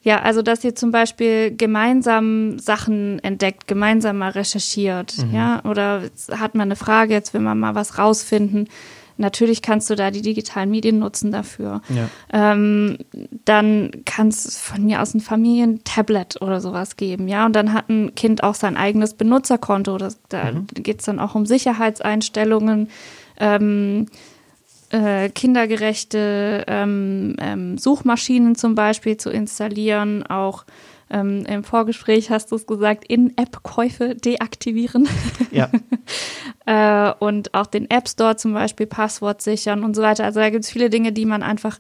Ja, 0.02 0.22
also 0.22 0.44
dass 0.44 0.64
ihr 0.64 0.76
zum 0.76 0.92
Beispiel 0.92 1.56
gemeinsam 1.56 2.60
Sachen 2.60 3.18
entdeckt, 3.24 3.68
gemeinsam 3.68 4.20
mal 4.20 4.30
recherchiert, 4.30 5.18
mhm. 5.18 5.34
ja, 5.34 5.66
oder 5.66 6.04
hat 6.32 6.54
man 6.54 6.68
eine 6.68 6.76
Frage, 6.76 7.14
jetzt 7.14 7.34
will 7.34 7.42
man 7.42 7.60
mal 7.60 7.74
was 7.74 7.98
rausfinden 7.98 8.70
Natürlich 9.18 9.62
kannst 9.62 9.90
du 9.90 9.96
da 9.96 10.12
die 10.12 10.22
digitalen 10.22 10.70
Medien 10.70 11.00
nutzen 11.00 11.32
dafür. 11.32 11.82
Ja. 11.90 12.10
Ähm, 12.34 12.98
dann 13.46 13.92
kann 14.06 14.28
es 14.28 14.58
von 14.58 14.86
mir 14.86 15.02
aus 15.02 15.14
ein 15.14 15.22
Familientablet 15.22 16.42
oder 16.42 16.60
sowas 16.60 16.98
geben, 16.98 17.28
ja. 17.28 17.46
Und 17.46 17.56
dann 17.56 17.74
hat 17.74 17.90
ein 17.90 18.14
Kind 18.16 18.44
auch 18.44 18.56
sein 18.56 18.78
eigenes 18.78 19.14
Benutzerkonto. 19.14 19.98
Das, 19.98 20.20
da 20.30 20.52
mhm. 20.52 20.68
geht 20.74 21.00
es 21.00 21.06
dann 21.06 21.20
auch 21.20 21.36
um 21.36 21.46
Sicherheitseinstellungen. 21.46 22.90
Ähm, 23.38 24.08
äh, 24.90 25.30
kindergerechte 25.30 26.64
ähm, 26.68 27.36
ähm, 27.40 27.78
Suchmaschinen 27.78 28.56
zum 28.56 28.76
Beispiel 28.76 29.18
zu 29.18 29.30
installieren, 29.30 30.26
auch 30.26 30.64
ähm, 31.10 31.46
Im 31.46 31.64
Vorgespräch 31.64 32.32
hast 32.32 32.52
du 32.52 32.56
es 32.56 32.66
gesagt, 32.66 33.06
In-App-Käufe 33.06 34.16
deaktivieren. 34.16 35.08
Ja. 35.52 35.70
äh, 36.66 37.14
und 37.20 37.54
auch 37.54 37.68
den 37.68 37.90
App 37.90 38.10
Store 38.10 38.36
zum 38.38 38.54
Beispiel 38.54 38.88
Passwort 38.88 39.42
sichern 39.42 39.84
und 39.84 39.96
so 39.96 40.02
weiter. 40.02 40.24
Also 40.24 40.40
da 40.40 40.50
gibt 40.50 40.64
es 40.64 40.72
viele 40.72 40.90
Dinge, 40.90 41.12
die 41.12 41.26
man 41.26 41.44
einfach 41.44 41.78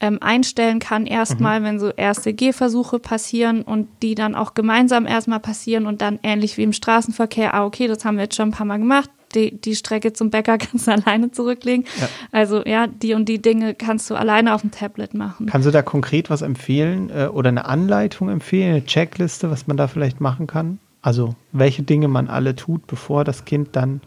ähm, 0.00 0.18
einstellen 0.20 0.78
kann, 0.78 1.06
erstmal, 1.06 1.60
mhm. 1.60 1.64
wenn 1.64 1.78
so 1.80 1.90
erste 1.90 2.32
Gehversuche 2.32 2.98
passieren 2.98 3.62
und 3.62 3.88
die 4.02 4.14
dann 4.14 4.34
auch 4.34 4.54
gemeinsam 4.54 5.06
erstmal 5.06 5.40
passieren 5.40 5.86
und 5.86 6.00
dann 6.00 6.18
ähnlich 6.22 6.56
wie 6.56 6.62
im 6.62 6.72
Straßenverkehr, 6.72 7.52
ah, 7.54 7.64
okay, 7.64 7.86
das 7.86 8.04
haben 8.04 8.16
wir 8.16 8.24
jetzt 8.24 8.36
schon 8.36 8.48
ein 8.48 8.52
paar 8.52 8.66
Mal 8.66 8.78
gemacht, 8.78 9.10
die, 9.34 9.60
die 9.60 9.74
Strecke 9.74 10.12
zum 10.12 10.30
Bäcker 10.30 10.58
kannst 10.58 10.86
du 10.86 10.92
alleine 10.92 11.30
zurücklegen. 11.30 11.84
Ja. 12.00 12.08
Also 12.32 12.64
ja, 12.64 12.86
die 12.86 13.14
und 13.14 13.28
die 13.28 13.40
Dinge 13.40 13.74
kannst 13.74 14.10
du 14.10 14.14
alleine 14.14 14.54
auf 14.54 14.60
dem 14.62 14.70
Tablet 14.70 15.14
machen. 15.14 15.46
Kannst 15.46 15.66
du 15.66 15.70
da 15.70 15.82
konkret 15.82 16.30
was 16.30 16.42
empfehlen 16.42 17.10
äh, 17.10 17.26
oder 17.26 17.48
eine 17.48 17.64
Anleitung 17.64 18.28
empfehlen, 18.28 18.72
eine 18.72 18.84
Checkliste, 18.84 19.50
was 19.50 19.66
man 19.66 19.76
da 19.76 19.88
vielleicht 19.88 20.20
machen 20.20 20.46
kann? 20.46 20.78
Also 21.02 21.34
welche 21.52 21.82
Dinge 21.82 22.08
man 22.08 22.28
alle 22.28 22.56
tut, 22.56 22.86
bevor 22.86 23.24
das 23.24 23.44
Kind 23.44 23.74
dann 23.76 24.00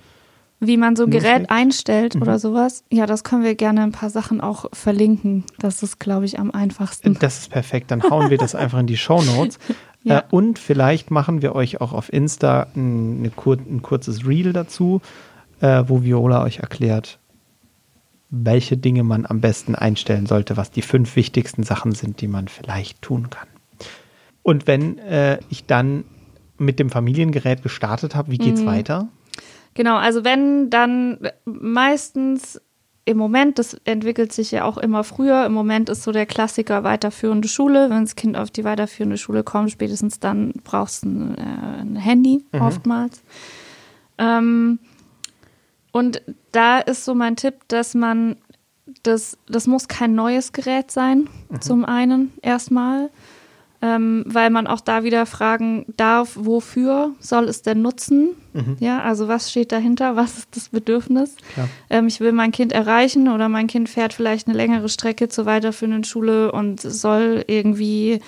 wie 0.68 0.78
man 0.78 0.96
so 0.96 1.04
ein 1.04 1.12
Gerät 1.12 1.50
einstellt 1.50 2.16
mhm. 2.16 2.22
oder 2.22 2.40
sowas. 2.40 2.84
Ja, 2.90 3.06
das 3.06 3.24
können 3.24 3.44
wir 3.44 3.56
gerne 3.56 3.84
ein 3.84 3.92
paar 3.92 4.10
Sachen 4.10 4.42
auch 4.42 4.66
verlinken. 4.72 5.44
Das 5.60 5.84
ist, 5.84 6.00
glaube 6.00 6.26
ich, 6.26 6.40
am 6.40 6.52
einfachsten. 6.52 7.18
Das 7.20 7.40
ist 7.40 7.52
perfekt. 7.52 7.92
Dann 7.92 8.04
hauen 8.04 8.30
wir 8.30 8.38
das 8.38 8.56
einfach 8.56 8.80
in 8.80 8.88
die 8.88 8.98
Show 8.98 9.22
Notes. 9.22 9.60
Ja. 10.04 10.20
Äh, 10.20 10.24
und 10.32 10.60
vielleicht 10.60 11.12
machen 11.12 11.42
wir 11.42 11.56
euch 11.56 11.82
auch 11.82 11.94
auf 11.94 12.12
Insta 12.12 12.68
ein, 12.76 13.32
kur 13.36 13.58
ein 13.58 13.82
kurzes 13.82 14.28
Reel 14.28 14.54
dazu, 14.54 15.02
äh, 15.62 15.84
wo 15.88 16.04
Viola 16.04 16.44
euch 16.44 16.60
erklärt, 16.60 17.20
welche 18.30 18.78
Dinge 18.78 19.04
man 19.04 19.26
am 19.26 19.42
besten 19.42 19.76
einstellen 19.76 20.26
sollte, 20.26 20.58
was 20.58 20.72
die 20.72 20.82
fünf 20.82 21.16
wichtigsten 21.16 21.64
Sachen 21.64 21.94
sind, 21.94 22.22
die 22.22 22.28
man 22.28 22.48
vielleicht 22.48 23.02
tun 23.02 23.30
kann. 23.30 23.48
Und 24.42 24.68
wenn 24.68 24.98
äh, 24.98 25.40
ich 25.50 25.66
dann 25.66 26.04
mit 26.58 26.80
dem 26.80 26.90
Familiengerät 26.90 27.64
gestartet 27.64 28.16
habe, 28.16 28.32
wie 28.32 28.38
geht's 28.38 28.62
Mhm. 28.62 28.66
weiter? 28.66 29.08
Genau, 29.74 29.98
also 29.98 30.24
wenn 30.24 30.70
dann 30.70 31.18
meistens 31.46 32.62
im 33.06 33.18
Moment, 33.18 33.60
das 33.60 33.74
entwickelt 33.84 34.32
sich 34.32 34.52
ja 34.52 34.64
auch 34.64 34.78
immer 34.78 35.04
früher, 35.04 35.46
im 35.46 35.54
Moment 35.54 35.90
ist 35.90 36.04
so 36.04 36.12
der 36.12 36.26
Klassiker 36.26 36.84
weiterführende 36.84 37.48
Schule. 37.48 37.90
Wenn 37.90 38.04
das 38.04 38.16
Kind 38.16 38.38
auf 38.38 38.50
die 38.50 38.64
weiterführende 38.64 39.18
Schule 39.18 39.44
kommt, 39.44 39.72
spätestens 39.72 40.20
dann 40.20 40.54
brauchst 40.64 41.04
du 41.04 41.10
ein, 41.10 41.38
äh, 41.38 41.82
ein 41.82 41.96
Handy 41.98 42.46
oftmals. 42.58 43.22
Ähm, 44.18 44.80
und 45.92 46.22
da 46.52 46.80
ist 46.80 47.04
so 47.04 47.14
mein 47.14 47.36
Tipp, 47.36 47.56
dass 47.68 47.94
man 47.94 48.38
das, 49.04 49.38
das 49.48 49.68
muss 49.68 49.88
kein 49.88 50.16
neues 50.16 50.54
Gerät 50.54 50.92
sein, 50.92 51.30
zum 51.60 51.86
einen 51.86 52.34
erstmal, 52.42 53.10
ähm, 53.84 54.24
weil 54.26 54.50
man 54.50 54.66
auch 54.66 54.80
da 54.80 55.04
wieder 55.04 55.26
fragen 55.26 55.86
darf, 55.98 56.38
wofür 56.40 57.12
soll 57.20 57.50
es 57.50 57.64
denn 57.64 57.82
nutzen? 57.82 58.30
Ja, 58.80 59.02
also 59.02 59.28
was 59.28 59.50
steht 59.50 59.72
dahinter? 59.72 60.16
Was 60.16 60.38
ist 60.38 60.56
das 60.56 60.70
Bedürfnis? 60.70 61.36
Ähm, 61.90 62.08
ich 62.08 62.22
will 62.22 62.32
mein 62.32 62.52
Kind 62.52 62.72
erreichen 62.72 63.28
oder 63.28 63.50
mein 63.50 63.68
Kind 63.68 63.90
fährt 63.90 64.14
vielleicht 64.14 64.48
eine 64.48 64.56
längere 64.56 64.88
Strecke 64.88 65.28
zur 65.28 65.46
weiterführenden 65.46 66.04
Schule 66.06 66.52
und 66.52 66.80
soll 66.80 67.44
irgendwie 67.48 68.22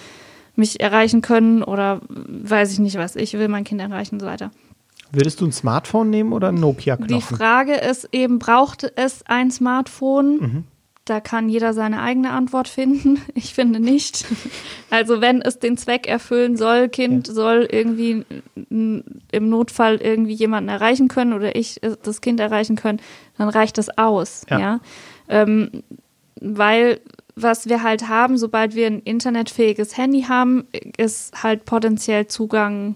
mich 0.56 0.82
erreichen 0.82 1.22
können 1.22 1.64
oder 1.64 2.02
weiß 2.10 2.74
ich 2.74 2.80
nicht 2.80 2.98
was. 2.98 3.16
Ich 3.16 3.34
will 3.34 3.48
mein 3.48 3.64
Kind 3.64 3.80
erreichen 3.80 4.16
und 4.16 4.22
so 4.22 4.26
weiter. 4.26 4.52
Würdest 5.12 5.40
du 5.40 5.46
ein 5.46 5.52
Smartphone 5.54 6.10
nehmen 6.10 6.34
oder 6.34 6.52
Die 6.52 6.60
Nokia-Knopf? 6.60 7.38
Frage 7.38 7.76
ist 7.76 8.10
eben, 8.12 8.40
braucht 8.40 8.92
es 8.96 9.24
ein 9.28 9.52
Smartphone? 9.52 10.38
Mhm. 10.38 10.64
Da 11.06 11.20
kann 11.20 11.50
jeder 11.50 11.74
seine 11.74 12.02
eigene 12.02 12.32
Antwort 12.32 12.68
finden. 12.68 13.22
Ich 13.36 13.54
finde 13.54 13.80
nicht. 13.80 14.26
Also 14.90 15.22
wenn 15.22 15.42
es 15.42 15.60
den 15.60 15.78
Zweck 15.78 16.08
erfüllen 16.08 16.58
soll, 16.58 16.90
Kind 16.90 17.28
soll 17.28 17.68
irgendwie 17.72 18.26
im 18.70 19.50
Notfall 19.50 19.98
irgendwie 19.98 20.34
jemanden 20.34 20.70
erreichen 20.70 21.08
können 21.08 21.34
oder 21.34 21.56
ich 21.56 21.82
äh, 21.84 21.96
das 22.02 22.22
Kind 22.22 22.40
erreichen 22.40 22.76
können, 22.76 23.00
dann 23.38 23.50
reicht 23.50 23.78
das 23.78 23.96
aus. 23.98 24.46
Ja. 24.50 24.60
Ja. 24.60 24.80
Ähm, 25.30 25.84
weil 26.42 27.00
was 27.36 27.68
wir 27.68 27.84
halt 27.84 28.08
haben, 28.08 28.38
sobald 28.38 28.76
wir 28.76 28.88
ein 28.88 29.02
internetfähiges 29.02 29.98
Handy 29.98 30.24
haben, 30.24 30.68
ist 30.98 31.44
halt 31.44 31.66
potenziell 31.66 32.28
Zugang 32.28 32.96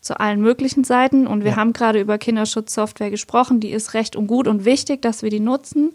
zu 0.00 0.18
allen 0.18 0.40
möglichen 0.40 0.82
Seiten. 0.82 1.26
Und 1.26 1.44
wir 1.44 1.52
Ja. 1.52 1.56
haben 1.58 1.72
gerade 1.74 2.00
über 2.00 2.16
Kinderschutzsoftware 2.18 3.10
gesprochen. 3.10 3.60
Die 3.60 3.70
ist 3.70 3.92
recht 3.94 4.16
und 4.16 4.26
gut 4.28 4.48
und 4.48 4.64
wichtig, 4.64 5.02
dass 5.02 5.22
wir 5.22 5.30
die 5.30 5.40
nutzen. 5.40 5.92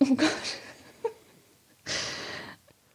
Oh 0.00 0.14
Gott. 0.14 0.28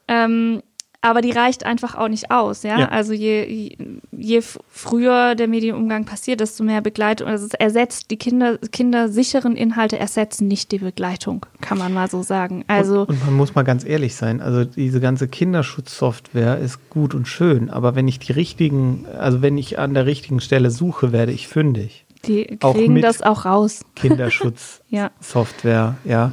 ähm, 0.08 0.62
aber 1.06 1.20
die 1.20 1.32
reicht 1.32 1.66
einfach 1.66 1.96
auch 1.96 2.08
nicht 2.08 2.32
aus, 2.32 2.64
ja. 2.64 2.80
Ja. 2.80 2.88
Also 2.88 3.12
je, 3.12 3.44
je, 3.46 3.78
je 4.14 4.42
früher 4.70 5.36
der 5.36 5.50
Medienumgang 5.50 6.06
passiert, 6.06 6.40
desto 6.40 6.64
mehr 6.64 6.80
Begleitung. 6.80 7.28
Also 7.28 7.46
es 7.46 7.54
ersetzt 7.56 8.10
die 8.10 8.16
Kinder, 8.16 8.58
kindersicheren 8.58 9.58
Inhalte 9.58 10.00
ersetzen 10.00 10.48
nicht 10.48 10.72
die 10.72 10.78
Begleitung, 10.78 11.46
kann 11.60 11.78
man 11.78 11.94
mal 11.94 12.10
so 12.10 12.24
sagen. 12.24 12.64
Also 12.68 13.02
und, 13.02 13.10
und 13.10 13.26
man 13.26 13.34
muss 13.34 13.54
mal 13.54 13.64
ganz 13.64 13.84
ehrlich 13.84 14.16
sein, 14.16 14.40
also 14.40 14.64
diese 14.64 15.02
ganze 15.02 15.28
Kinderschutzsoftware 15.28 16.58
ist 16.60 16.90
gut 16.90 17.14
und 17.14 17.28
schön, 17.28 17.70
aber 17.70 17.96
wenn 17.96 18.08
ich 18.08 18.20
die 18.20 18.32
richtigen, 18.32 19.06
also 19.20 19.42
wenn 19.42 19.58
ich 19.58 19.80
an 19.80 19.94
der 19.94 20.06
richtigen 20.06 20.40
Stelle 20.40 20.72
suche, 20.72 21.12
werde 21.12 21.34
ich 21.34 21.50
fündig. 21.50 22.06
die 22.26 22.60
auch 22.62 22.76
kriegen 22.76 22.94
mit- 22.94 23.04
das 23.04 23.22
auch 23.22 23.44
raus. 23.44 23.82
Kinderschutzsoftware, 23.96 25.96
Ja. 26.06 26.08
ja. 26.10 26.32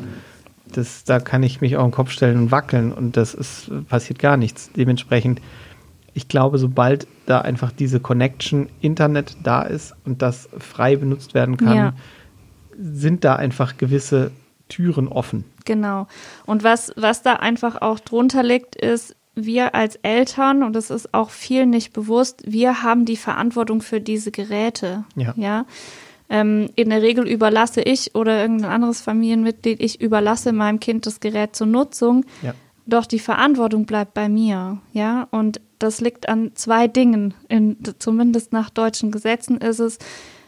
Das, 0.70 1.04
da 1.04 1.20
kann 1.20 1.42
ich 1.42 1.60
mich 1.60 1.76
auch 1.76 1.84
im 1.84 1.90
Kopf 1.90 2.10
stellen 2.10 2.38
und 2.38 2.50
wackeln 2.50 2.92
und 2.92 3.16
das 3.16 3.34
ist, 3.34 3.70
passiert 3.88 4.18
gar 4.18 4.36
nichts. 4.36 4.70
Dementsprechend, 4.76 5.40
ich 6.14 6.28
glaube, 6.28 6.58
sobald 6.58 7.06
da 7.26 7.40
einfach 7.40 7.72
diese 7.72 8.00
Connection 8.00 8.68
Internet 8.80 9.36
da 9.42 9.62
ist 9.62 9.94
und 10.04 10.22
das 10.22 10.48
frei 10.58 10.96
benutzt 10.96 11.34
werden 11.34 11.56
kann, 11.56 11.76
Ja. 11.76 11.92
sind 12.78 13.24
da 13.24 13.36
einfach 13.36 13.76
gewisse 13.76 14.30
Türen 14.68 15.08
offen. 15.08 15.44
Genau. 15.64 16.06
Und 16.46 16.64
was, 16.64 16.92
was 16.96 17.22
da 17.22 17.34
einfach 17.34 17.82
auch 17.82 18.00
drunter 18.00 18.42
liegt, 18.42 18.76
ist, 18.76 19.16
wir 19.34 19.74
als 19.74 19.96
Eltern, 19.96 20.62
und 20.62 20.74
das 20.74 20.90
ist 20.90 21.14
auch 21.14 21.30
vielen 21.30 21.70
nicht 21.70 21.92
bewusst, 21.92 22.42
wir 22.46 22.82
haben 22.82 23.04
die 23.04 23.16
Verantwortung 23.16 23.80
für 23.80 24.00
diese 24.00 24.30
Geräte. 24.30 25.04
Ja. 25.16 25.34
ja? 25.36 25.64
Ähm, 26.32 26.70
in 26.76 26.90
der 26.90 27.02
Regel 27.02 27.28
überlasse 27.28 27.82
ich 27.82 28.14
oder 28.14 28.40
irgendein 28.40 28.70
anderes 28.70 29.00
Familienmitglied, 29.00 29.80
ich 29.82 30.00
überlasse 30.00 30.52
meinem 30.52 30.78
Kind 30.78 31.04
das 31.06 31.18
Gerät 31.20 31.56
zur 31.56 31.66
Nutzung. 31.66 32.24
Ja. 32.40 32.54
Doch 32.86 33.04
die 33.06 33.18
Verantwortung 33.18 33.84
bleibt 33.84 34.14
bei 34.14 34.28
mir, 34.28 34.78
ja. 34.92 35.26
Und 35.32 35.60
das 35.80 36.00
liegt 36.00 36.28
an 36.28 36.52
zwei 36.54 36.86
Dingen. 36.88 37.34
In, 37.48 37.76
zumindest 37.98 38.52
nach 38.52 38.70
deutschen 38.70 39.10
Gesetzen 39.10 39.58
ist 39.58 39.80
es, 39.80 39.98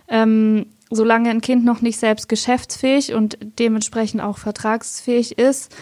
ähm, 0.09 0.67
solange 0.91 1.31
ein 1.31 1.41
Kind 1.41 1.65
noch 1.65 1.81
nicht 1.83 1.99
selbst 1.99 2.29
geschäftsfähig 2.29 3.15
und 3.15 3.39
dementsprechend 3.59 4.21
auch 4.23 4.39
vertragsfähig 4.39 5.39
ist, 5.39 5.75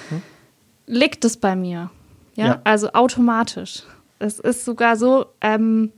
liegt 0.87 1.25
es 1.25 1.37
bei 1.37 1.57
mir. 1.57 1.91
Ja, 2.37 2.47
Ja. 2.47 2.61
also 2.65 2.93
automatisch. 2.93 3.83
Es 4.19 4.39
ist 4.39 4.65
sogar 4.65 4.97
so, 4.97 5.27
ähm, 5.41 5.93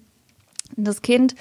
das 0.76 1.02
Kind 1.02 1.34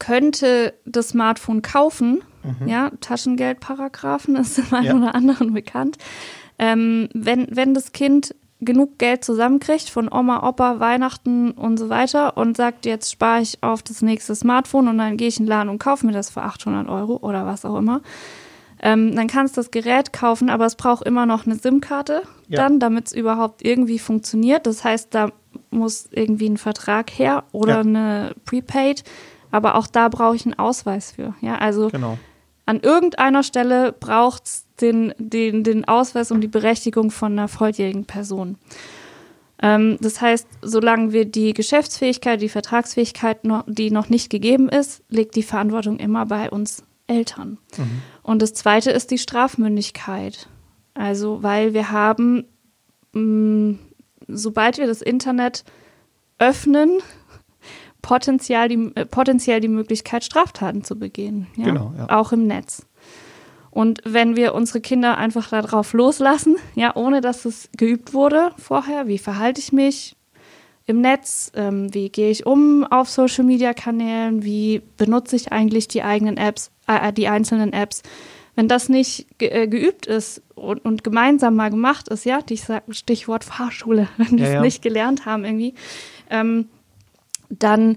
könnte 0.00 0.74
das 0.84 1.10
Smartphone 1.10 1.62
kaufen, 1.62 2.22
ja, 2.66 2.90
Taschengeldparagraphen 3.00 4.34
ist 4.36 4.58
dem 4.58 4.72
einen 4.74 4.86
Ja. 4.86 4.94
oder 4.96 5.14
anderen 5.14 5.52
bekannt. 5.52 5.98
Ähm, 6.58 7.08
wenn, 7.14 7.46
wenn 7.50 7.74
das 7.74 7.92
Kind 7.92 8.34
genug 8.62 8.98
Geld 8.98 9.24
zusammenkriegt 9.24 9.88
von 9.88 10.12
Oma, 10.12 10.46
Opa, 10.46 10.80
Weihnachten 10.80 11.50
und 11.52 11.78
so 11.78 11.88
weiter 11.88 12.36
und 12.36 12.56
sagt, 12.56 12.84
jetzt 12.84 13.10
spare 13.10 13.40
ich 13.40 13.62
auf 13.62 13.82
das 13.82 14.02
nächste 14.02 14.34
Smartphone 14.34 14.88
und 14.88 14.98
dann 14.98 15.16
gehe 15.16 15.28
ich 15.28 15.38
in 15.38 15.46
den 15.46 15.50
Laden 15.50 15.68
und 15.70 15.78
kaufe 15.78 16.04
mir 16.04 16.12
das 16.12 16.28
für 16.30 16.42
800 16.42 16.88
Euro 16.88 17.16
oder 17.22 17.46
was 17.46 17.64
auch 17.64 17.76
immer, 17.78 18.02
ähm, 18.82 19.14
dann 19.14 19.26
kannst 19.28 19.56
du 19.56 19.60
das 19.60 19.70
Gerät 19.70 20.12
kaufen, 20.12 20.48
aber 20.50 20.64
es 20.66 20.74
braucht 20.76 21.06
immer 21.06 21.24
noch 21.26 21.46
eine 21.46 21.56
SIM-Karte 21.56 22.22
Ja. 22.48 22.56
dann, 22.56 22.80
damit 22.80 23.06
es 23.08 23.12
überhaupt 23.12 23.62
irgendwie 23.64 23.98
funktioniert. 23.98 24.66
Das 24.66 24.82
heißt, 24.84 25.14
da 25.14 25.28
muss 25.70 26.08
irgendwie 26.10 26.48
ein 26.48 26.56
Vertrag 26.58 27.10
her 27.10 27.44
oder 27.52 27.74
Ja. 27.76 27.80
eine 27.80 28.34
Prepaid. 28.46 29.04
Aber 29.50 29.74
auch 29.74 29.86
da 29.86 30.08
brauche 30.08 30.36
ich 30.36 30.44
einen 30.46 30.58
Ausweis 30.58 31.12
für. 31.12 31.34
Ja, 31.40 31.56
also 31.58 31.88
Genau. 31.88 32.18
an 32.66 32.80
irgendeiner 32.80 33.42
Stelle 33.42 33.92
braucht 33.92 34.44
es 34.46 34.66
den, 34.80 35.12
den, 35.18 35.64
den 35.64 35.86
Ausweis 35.86 36.30
und 36.30 36.40
die 36.40 36.48
Berechtigung 36.48 37.10
von 37.10 37.32
einer 37.32 37.48
volljährigen 37.48 38.04
Person. 38.04 38.56
Ähm, 39.62 39.98
das 40.00 40.20
heißt, 40.20 40.46
solange 40.62 41.12
wir 41.12 41.24
die 41.26 41.52
Geschäftsfähigkeit, 41.52 42.40
die 42.40 42.48
Vertragsfähigkeit, 42.48 43.44
noch, 43.44 43.64
die 43.66 43.90
noch 43.90 44.08
nicht 44.08 44.30
gegeben 44.30 44.68
ist, 44.68 45.02
liegt 45.08 45.34
die 45.36 45.42
Verantwortung 45.42 45.98
immer 45.98 46.26
bei 46.26 46.50
uns 46.50 46.82
Eltern. 47.06 47.58
Und 48.22 48.40
das 48.40 48.54
Zweite 48.54 48.90
ist 48.92 49.10
die 49.10 49.18
Strafmündigkeit. 49.18 50.48
Also, 50.94 51.42
weil 51.42 51.74
wir 51.74 51.90
haben, 51.90 52.44
mh, 53.12 53.78
sobald 54.28 54.78
wir 54.78 54.86
das 54.86 55.02
Internet 55.02 55.64
öffnen, 56.38 57.00
potenziell 58.02 58.68
die, 58.68 58.92
äh, 58.94 59.04
potenziell 59.06 59.60
die 59.60 59.68
Möglichkeit, 59.68 60.24
Straftaten 60.24 60.84
zu 60.84 60.98
begehen. 60.98 61.46
Ja? 61.56 61.66
Genau, 61.66 61.92
ja. 61.96 62.18
Auch 62.18 62.32
im 62.32 62.46
Netz. 62.46 62.86
Und 63.70 64.00
wenn 64.04 64.36
wir 64.36 64.54
unsere 64.54 64.80
Kinder 64.80 65.16
einfach 65.16 65.48
darauf 65.48 65.92
loslassen, 65.92 66.56
ja, 66.74 66.96
ohne 66.96 67.20
dass 67.20 67.44
es 67.44 67.68
geübt 67.76 68.12
wurde 68.12 68.50
vorher, 68.58 69.06
wie 69.06 69.18
verhalte 69.18 69.60
ich 69.60 69.72
mich 69.72 70.16
im 70.86 71.00
Netz, 71.00 71.52
ähm, 71.54 71.94
wie 71.94 72.08
gehe 72.08 72.30
ich 72.30 72.46
um 72.46 72.84
auf 72.84 73.08
Social 73.08 73.44
Media 73.44 73.72
Kanälen, 73.72 74.42
wie 74.42 74.82
benutze 74.96 75.36
ich 75.36 75.52
eigentlich 75.52 75.86
die 75.86 76.02
eigenen 76.02 76.36
Apps, 76.36 76.72
äh, 76.88 77.12
die 77.12 77.28
einzelnen 77.28 77.72
Apps, 77.72 78.02
wenn 78.56 78.66
das 78.66 78.88
nicht 78.88 79.38
ge 79.38 79.48
äh, 79.50 79.68
geübt 79.68 80.06
ist 80.06 80.42
und, 80.56 80.84
und 80.84 81.04
gemeinsam 81.04 81.54
mal 81.54 81.70
gemacht 81.70 82.08
ist, 82.08 82.24
ja, 82.24 82.40
ich 82.48 82.64
sag 82.64 82.82
Stichwort 82.90 83.44
Fahrschule, 83.44 84.08
wenn 84.16 84.32
wir 84.32 84.38
Ja, 84.38 84.46
es 84.46 84.54
ja. 84.54 84.60
nicht 84.62 84.82
gelernt 84.82 85.26
haben 85.26 85.44
irgendwie, 85.44 85.74
ähm, 86.28 86.68
dann, 87.50 87.96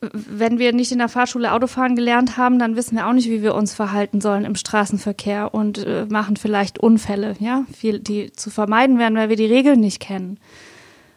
wenn 0.00 0.58
wir 0.58 0.72
nicht 0.72 0.92
in 0.92 0.98
der 0.98 1.08
Fahrschule 1.08 1.52
Autofahren 1.52 1.96
gelernt 1.96 2.36
haben, 2.36 2.58
dann 2.58 2.76
wissen 2.76 2.96
wir 2.96 3.06
auch 3.06 3.12
nicht, 3.12 3.28
wie 3.28 3.42
wir 3.42 3.54
uns 3.54 3.74
verhalten 3.74 4.20
sollen 4.20 4.44
im 4.44 4.54
Straßenverkehr 4.54 5.52
und 5.54 5.78
äh, 5.78 6.06
machen 6.08 6.36
vielleicht 6.36 6.78
Unfälle, 6.78 7.34
ja, 7.40 7.64
die 7.82 8.32
zu 8.32 8.50
vermeiden 8.50 8.98
wären, 8.98 9.16
weil 9.16 9.28
wir 9.28 9.36
die 9.36 9.46
Regeln 9.46 9.80
nicht 9.80 10.00
kennen. 10.00 10.38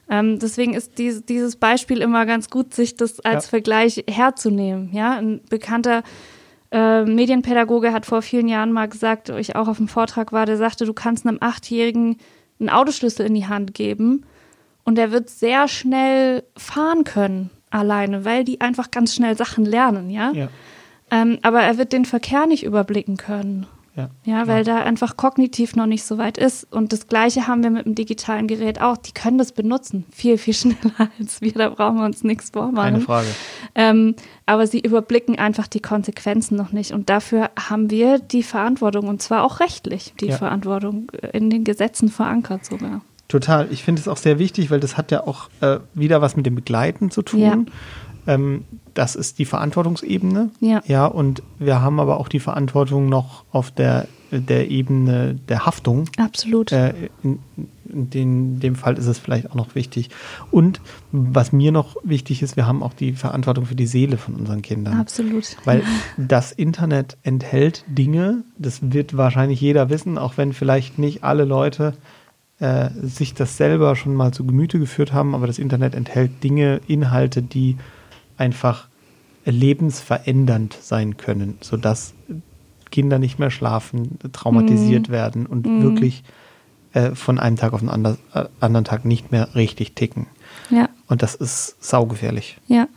Ähm, 0.10 0.40
deswegen 0.40 0.74
ist 0.74 0.98
dies, 0.98 1.24
dieses 1.26 1.56
Beispiel 1.56 2.02
immer 2.02 2.26
ganz 2.26 2.50
gut, 2.50 2.74
sich 2.74 2.96
das 2.96 3.20
als 3.22 3.46
Ja. 3.46 3.50
Vergleich 3.52 4.04
herzunehmen. 4.10 4.90
Ja, 4.92 5.14
ein 5.14 5.42
bekannter 5.50 6.04
äh, 6.72 7.06
Medienpädagoge 7.06 7.94
hat 7.94 8.06
vor 8.06 8.22
vielen 8.22 8.48
Jahren 8.48 8.72
mal 8.72 8.90
gesagt, 8.90 9.32
wo 9.32 9.36
ich 9.36 9.56
auch 9.56 9.68
auf 9.68 9.78
dem 9.78 9.88
Vortrag 9.88 10.34
war, 10.34 10.46
der 10.46 10.58
sagte, 10.58 10.86
du 10.86 10.94
kannst 10.94 11.26
einem 11.26 11.38
Achtjährigen 11.40 12.18
einen 12.60 12.70
Autoschlüssel 12.70 13.26
in 13.26 13.36
die 13.36 13.48
Hand 13.48 13.74
geben 13.74 14.26
und 14.84 14.98
er 14.98 15.12
wird 15.12 15.30
sehr 15.30 15.68
schnell 15.68 16.44
fahren 16.58 17.04
können 17.04 17.50
alleine, 17.72 18.24
weil 18.26 18.44
die 18.44 18.62
einfach 18.62 18.92
ganz 18.92 19.16
schnell 19.16 19.36
Sachen 19.36 19.66
lernen, 19.66 20.10
ja. 20.10 20.32
Ja. 20.34 20.48
Ähm, 21.10 21.40
aber 21.42 21.62
er 21.62 21.78
wird 21.78 21.92
den 21.92 22.06
Verkehr 22.06 22.46
nicht 22.46 22.64
überblicken 22.64 23.18
können. 23.18 23.66
Ja, 23.98 24.10
Ja, 24.24 24.48
weil 24.48 24.64
da 24.64 24.78
einfach 24.78 25.18
kognitiv 25.18 25.76
noch 25.76 25.86
nicht 25.86 26.06
so 26.06 26.18
weit 26.18 26.38
ist. 26.38 26.66
Und 26.72 26.94
das 26.94 27.08
Gleiche 27.08 27.48
haben 27.48 27.62
wir 27.62 27.70
mit 27.70 27.86
dem 27.86 27.94
digitalen 27.94 28.48
Gerät 28.48 28.80
auch. 28.80 28.96
Die 28.96 29.12
können 29.12 29.38
das 29.38 29.52
benutzen. 29.52 30.06
Viel, 30.14 30.38
viel 30.38 30.54
schneller 30.54 31.10
als 31.20 31.42
wir. 31.42 31.52
Da 31.52 31.68
brauchen 31.70 31.98
wir 31.98 32.06
uns 32.06 32.24
nichts 32.24 32.52
vormachen. 32.52 32.94
Keine 32.94 33.02
Frage. 33.02 33.28
Ähm, 33.76 34.16
aber 34.46 34.66
sie 34.66 34.80
überblicken 34.80 35.38
einfach 35.38 35.68
die 35.68 35.82
Konsequenzen 35.82 36.56
noch 36.56 36.72
nicht. 36.72 36.94
Und 36.94 37.10
dafür 37.10 37.50
haben 37.60 37.90
wir 37.90 38.20
die 38.20 38.44
Verantwortung. 38.44 39.10
Und 39.10 39.22
zwar 39.22 39.44
auch 39.44 39.60
rechtlich 39.60 40.14
die 40.22 40.28
Ja. 40.28 40.38
Verantwortung 40.38 41.12
äh, 41.22 41.38
in 41.38 41.50
den 41.50 41.66
Gesetzen 41.66 42.08
verankert 42.08 42.64
sogar. 42.64 43.02
Total. 43.32 43.72
Ich 43.72 43.84
finde 43.84 44.02
es 44.02 44.10
auch 44.10 44.18
sehr 44.18 44.40
wichtig, 44.40 44.72
weil 44.72 44.82
das 44.82 44.98
hat 44.98 45.10
ja 45.10 45.26
auch 45.26 45.50
äh, 45.62 45.80
wieder 45.94 46.22
was 46.22 46.36
mit 46.36 46.46
dem 46.46 46.56
Begleiten 46.56 47.12
zu 47.12 47.22
tun. 47.22 47.40
Ja. 47.40 48.34
Ähm, 48.34 48.66
das 48.94 49.16
ist 49.16 49.40
die 49.40 49.46
Verantwortungsebene. 49.46 50.50
Ja. 50.60 50.84
Ja, 50.86 51.06
und 51.06 51.42
wir 51.58 51.82
haben 51.82 52.02
aber 52.02 52.20
auch 52.20 52.28
die 52.28 52.42
Verantwortung 52.42 53.08
noch 53.08 53.46
auf 53.54 53.72
der, 53.72 54.10
der 54.32 54.70
Ebene 54.70 55.40
der 55.48 55.66
Haftung. 55.66 56.10
Absolut. 56.18 56.74
Äh, 56.74 56.94
in, 57.24 57.40
in 57.88 58.10
den, 58.10 58.60
dem 58.60 58.76
Fall 58.76 58.98
ist 58.98 59.08
es 59.08 59.18
vielleicht 59.18 59.50
auch 59.50 59.56
noch 59.56 59.76
wichtig. 59.76 60.10
Und 60.52 60.82
was 61.14 61.54
mir 61.54 61.72
noch 61.72 61.96
wichtig 62.04 62.42
ist, 62.42 62.58
wir 62.58 62.68
haben 62.68 62.84
auch 62.84 62.94
die 62.94 63.14
Verantwortung 63.14 63.66
für 63.66 63.76
die 63.76 63.88
Seele 63.88 64.18
von 64.18 64.36
unseren 64.36 64.62
Kindern. 64.62 65.00
Absolut. 65.00 65.56
Weil 65.64 65.84
das 66.18 66.52
Internet 66.52 67.16
enthält 67.24 67.86
Dinge, 67.88 68.44
das 68.58 68.92
wird 68.92 69.16
wahrscheinlich 69.16 69.62
jeder 69.62 69.90
wissen, 69.90 70.18
auch 70.18 70.36
wenn 70.36 70.52
vielleicht 70.52 71.00
nicht 71.00 71.24
alle 71.24 71.46
Leute 71.46 71.94
äh, 72.62 72.90
sich 73.02 73.34
das 73.34 73.58
selber 73.58 73.96
schon 73.96 74.14
mal 74.14 74.32
zu 74.32 74.46
Gemüte 74.46 74.80
geführt 74.80 75.12
haben, 75.12 75.36
aber 75.36 75.48
das 75.48 75.60
Internet 75.60 75.96
enthält 75.96 76.44
Dinge, 76.44 76.80
Inhalte, 76.88 77.42
die 77.42 77.76
einfach 78.38 78.88
lebensverändernd 79.46 80.78
sein 80.80 81.18
können, 81.18 81.58
sodass 81.62 82.14
Kinder 82.92 83.20
nicht 83.20 83.40
mehr 83.40 83.50
schlafen, 83.52 84.20
traumatisiert 84.32 85.10
werden 85.10 85.46
und 85.46 85.66
wirklich 85.82 86.24
äh, 86.94 87.16
von 87.16 87.40
einem 87.40 87.56
Tag 87.56 87.74
auf 87.74 87.80
den 87.80 87.90
ander, 87.90 88.18
äh, 88.34 88.46
anderen 88.60 88.86
Tag 88.86 89.06
nicht 89.06 89.32
mehr 89.32 89.56
richtig 89.56 89.96
ticken. 89.96 90.28
ja. 90.70 90.90
Und 91.08 91.22
das 91.24 91.36
ist 91.36 91.84
saugefährlich. 91.84 92.58
Ja. 92.68 92.88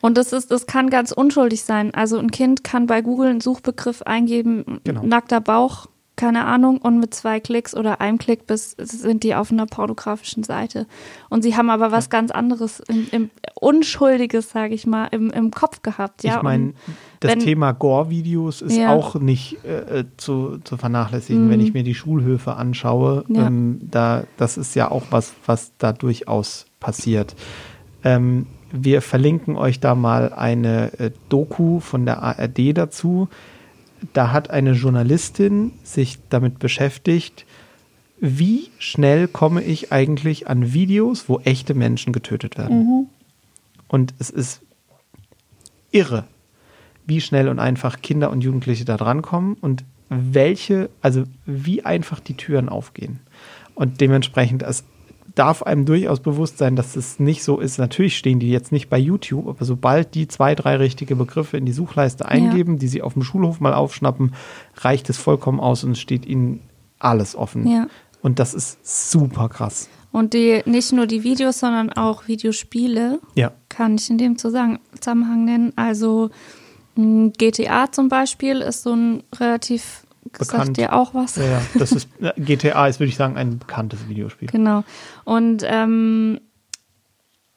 Und 0.00 0.16
das 0.16 0.32
ist, 0.32 0.50
das 0.50 0.66
kann 0.66 0.88
ganz 0.90 1.12
unschuldig 1.12 1.62
sein. 1.62 1.92
Also 1.94 2.18
ein 2.18 2.30
Kind 2.30 2.64
kann 2.64 2.86
bei 2.86 3.02
Google 3.02 3.28
einen 3.28 3.40
Suchbegriff 3.42 4.02
eingeben, 4.02 4.80
Genau. 4.84 5.04
nackter 5.04 5.40
Bauch, 5.40 5.86
keine 6.20 6.44
Ahnung, 6.44 6.76
und 6.78 7.00
mit 7.00 7.14
zwei 7.14 7.40
Klicks 7.40 7.74
oder 7.74 8.00
einem 8.02 8.18
Klick 8.18 8.46
bis 8.46 8.72
sind 8.78 9.22
die 9.22 9.34
auf 9.34 9.50
einer 9.50 9.64
pornografischen 9.64 10.42
Seite. 10.44 10.86
Und 11.30 11.42
sie 11.42 11.56
haben 11.56 11.70
aber 11.70 11.92
was 11.92 12.10
ganz 12.10 12.30
anderes, 12.30 12.80
im, 12.80 13.06
im 13.10 13.30
Unschuldiges, 13.54 14.50
sage 14.50 14.74
ich 14.74 14.86
mal, 14.86 15.06
im, 15.06 15.30
im 15.30 15.50
Kopf 15.50 15.80
gehabt. 15.82 16.22
Ja? 16.22 16.36
ich 16.36 16.42
meine, 16.42 16.74
das 17.20 17.32
wenn- 17.32 17.40
Thema 17.40 17.72
Gore-Videos 17.72 18.60
ist 18.60 18.76
Ja. 18.76 18.90
auch 18.94 19.14
nicht 19.14 19.64
äh, 19.64 20.04
zu, 20.18 20.58
zu 20.58 20.76
vernachlässigen, 20.76 21.48
wenn 21.48 21.60
ich 21.60 21.72
mir 21.72 21.82
die 21.84 21.94
Schulhöfe 21.94 22.54
anschaue. 22.54 23.24
Ja. 23.28 23.46
Ähm, 23.46 23.80
da, 23.82 24.24
das 24.36 24.58
ist 24.58 24.74
ja 24.76 24.90
auch 24.90 25.04
was, 25.10 25.32
was 25.46 25.72
da 25.78 25.92
durchaus 25.92 26.66
passiert. 26.80 27.34
Ähm, 28.04 28.46
wir 28.72 29.02
verlinken 29.02 29.56
euch 29.56 29.80
da 29.80 29.94
mal 29.94 30.32
eine 30.32 30.92
äh, 30.98 31.10
Doku 31.28 31.80
von 31.80 32.04
der 32.04 32.22
ARD 32.22 32.76
dazu. 32.76 33.28
Da 34.12 34.32
hat 34.32 34.50
eine 34.50 34.72
Journalistin 34.72 35.72
sich 35.82 36.18
damit 36.28 36.58
beschäftigt, 36.58 37.46
wie 38.20 38.70
schnell 38.78 39.28
komme 39.28 39.62
ich 39.62 39.92
eigentlich 39.92 40.48
an 40.48 40.72
Videos, 40.72 41.28
wo 41.28 41.40
echte 41.40 41.74
Menschen 41.74 42.12
getötet 42.12 42.58
werden. 42.58 43.08
Und 43.88 44.14
es 44.18 44.30
ist 44.30 44.60
irre, 45.90 46.24
wie 47.06 47.20
schnell 47.20 47.48
und 47.48 47.58
einfach 47.58 48.02
Kinder 48.02 48.30
und 48.30 48.42
Jugendliche 48.42 48.84
da 48.84 48.96
drankommen 48.96 49.54
und 49.54 49.84
welche, 50.08 50.90
also 51.00 51.24
wie 51.46 51.84
einfach 51.84 52.20
die 52.20 52.36
Türen 52.36 52.68
aufgehen. 52.68 53.20
Und 53.74 54.00
dementsprechend, 54.00 54.62
es 54.62 54.84
darf 55.34 55.62
einem 55.62 55.84
durchaus 55.86 56.20
bewusst 56.20 56.58
sein, 56.58 56.76
dass 56.76 56.96
es 56.96 57.20
nicht 57.20 57.42
so 57.44 57.60
ist. 57.60 57.78
Natürlich 57.78 58.16
stehen 58.16 58.40
die 58.40 58.50
jetzt 58.50 58.72
nicht 58.72 58.88
bei 58.88 58.98
YouTube, 58.98 59.46
aber 59.48 59.64
sobald 59.64 60.14
die 60.14 60.28
zwei, 60.28 60.54
drei 60.54 60.76
richtige 60.76 61.16
Begriffe 61.16 61.56
in 61.56 61.66
die 61.66 61.72
Suchleiste 61.72 62.26
eingeben, 62.26 62.78
die 62.78 62.88
sie 62.88 63.02
auf 63.02 63.14
dem 63.14 63.22
Schulhof 63.22 63.60
mal 63.60 63.74
aufschnappen, 63.74 64.34
reicht 64.76 65.08
es 65.10 65.18
vollkommen 65.18 65.60
aus 65.60 65.84
und 65.84 65.92
es 65.92 66.00
steht 66.00 66.26
ihnen 66.26 66.60
alles 66.98 67.36
offen. 67.36 67.66
Ja. 67.66 67.86
Und 68.22 68.38
das 68.38 68.54
ist 68.54 68.78
super 69.10 69.48
krass. 69.48 69.88
Und 70.12 70.34
die, 70.34 70.62
nicht 70.66 70.92
nur 70.92 71.06
die 71.06 71.22
Videos, 71.22 71.60
sondern 71.60 71.92
auch 71.92 72.26
Videospiele 72.26 73.20
Ja. 73.36 73.52
kann 73.68 73.94
ich 73.94 74.10
in 74.10 74.18
dem 74.18 74.36
Zusammen- 74.38 74.80
Zusammenhang 74.98 75.44
nennen. 75.44 75.72
Also 75.76 76.30
GTA 76.96 77.90
zum 77.92 78.08
Beispiel 78.08 78.60
ist 78.60 78.82
so 78.82 78.92
ein 78.94 79.22
relativ, 79.38 80.04
Bekannt. 80.24 80.50
sagt 80.50 80.76
dir 80.76 80.92
auch 80.92 81.14
was? 81.14 81.36
Ja, 81.36 81.44
ja. 81.44 81.62
Das 81.78 81.92
ist, 81.92 82.08
äh, 82.20 82.32
GTA 82.40 82.86
ist, 82.88 83.00
würde 83.00 83.08
ich 83.08 83.16
sagen, 83.16 83.36
ein 83.36 83.58
bekanntes 83.58 84.08
Videospiel. 84.08 84.48
Genau. 84.48 84.84
Und 85.24 85.64
ähm, 85.66 86.40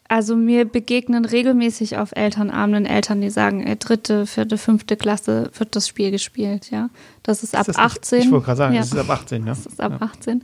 also 0.07 0.35
mir 0.35 0.65
begegnen 0.65 1.25
regelmäßig 1.25 1.97
auf 1.97 2.11
Elternabenden 2.15 2.85
Eltern, 2.85 3.21
die 3.21 3.29
sagen, 3.29 3.65
äh, 3.65 3.75
dritte, 3.75 4.25
vierte, 4.27 4.57
fünfte 4.57 4.95
Klasse 4.95 5.49
wird 5.57 5.75
das 5.75 5.87
Spiel 5.87 6.11
gespielt, 6.11 6.71
ja. 6.71 6.89
Das 7.23 7.43
ist 7.43 7.55
ab 7.55 7.61
Ist 7.67 7.77
das 7.77 7.77
nicht- 7.77 7.85
18. 7.85 8.19
Ich 8.21 8.31
wollte 8.31 8.45
gerade 8.45 8.57
sagen, 8.57 8.73
ja. 8.75 8.81
das 8.81 8.91
ist 8.91 8.97
ab 8.97 9.09
18, 9.09 9.41
ja. 9.45 9.49
Das 9.49 9.65
ist 9.65 9.81
ab 9.81 10.01
18. 10.01 10.43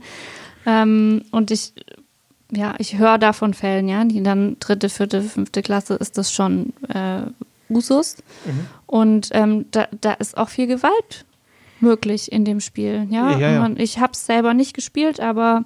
Ähm, 0.66 1.22
und 1.30 1.50
ich, 1.50 1.72
ja, 2.50 2.74
ich 2.78 2.98
höre 2.98 3.18
da 3.18 3.32
von 3.32 3.54
Fällen, 3.54 3.88
ja, 3.88 4.04
die 4.04 4.22
dann 4.22 4.56
dritte, 4.60 4.88
vierte, 4.88 5.22
fünfte 5.22 5.62
Klasse 5.62 5.94
ist 5.94 6.18
das 6.18 6.32
schon 6.32 6.72
äh, 6.88 7.22
Usus. 7.68 8.16
Mhm. 8.44 8.66
Und 8.86 9.28
ähm, 9.32 9.66
da, 9.70 9.86
da 10.00 10.12
ist 10.14 10.36
auch 10.36 10.48
viel 10.48 10.66
Gewalt 10.66 11.24
möglich 11.82 12.30
in 12.32 12.44
dem 12.44 12.60
Spiel. 12.60 13.06
Ja, 13.10 13.38
Ja, 13.38 13.50
ja. 13.50 13.70
Ich 13.76 13.98
habe 13.98 14.12
es 14.12 14.26
selber 14.26 14.54
nicht 14.54 14.74
gespielt, 14.74 15.20
aber 15.20 15.64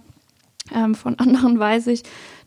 ähm, 0.75 0.95
von 0.95 1.19
anderen 1.19 1.59
weiß 1.59 1.89
ich, 1.89 2.03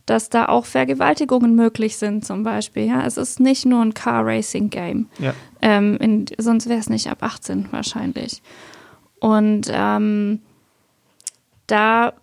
dass 0.06 0.30
da 0.30 0.46
auch 0.48 0.66
Vergewaltigungen 0.66 1.54
möglich 1.56 1.98
sind, 1.98 2.26
zum 2.26 2.44
Beispiel. 2.44 2.86
Ja, 2.86 3.06
es 3.06 3.18
ist 3.18 3.40
nicht 3.42 3.66
nur 3.66 3.82
ein 3.82 3.94
Car-Racing-Game. 3.94 5.08
ja. 5.20 5.34
Ähm, 5.62 5.98
in, 5.98 6.26
sonst 6.38 6.70
wäre 6.70 6.80
es 6.80 6.90
nicht 6.90 7.08
ab 7.10 7.24
18 7.24 7.68
wahrscheinlich. 7.72 8.42
Und 9.20 9.70
ähm, 9.74 10.40
da 11.66 12.14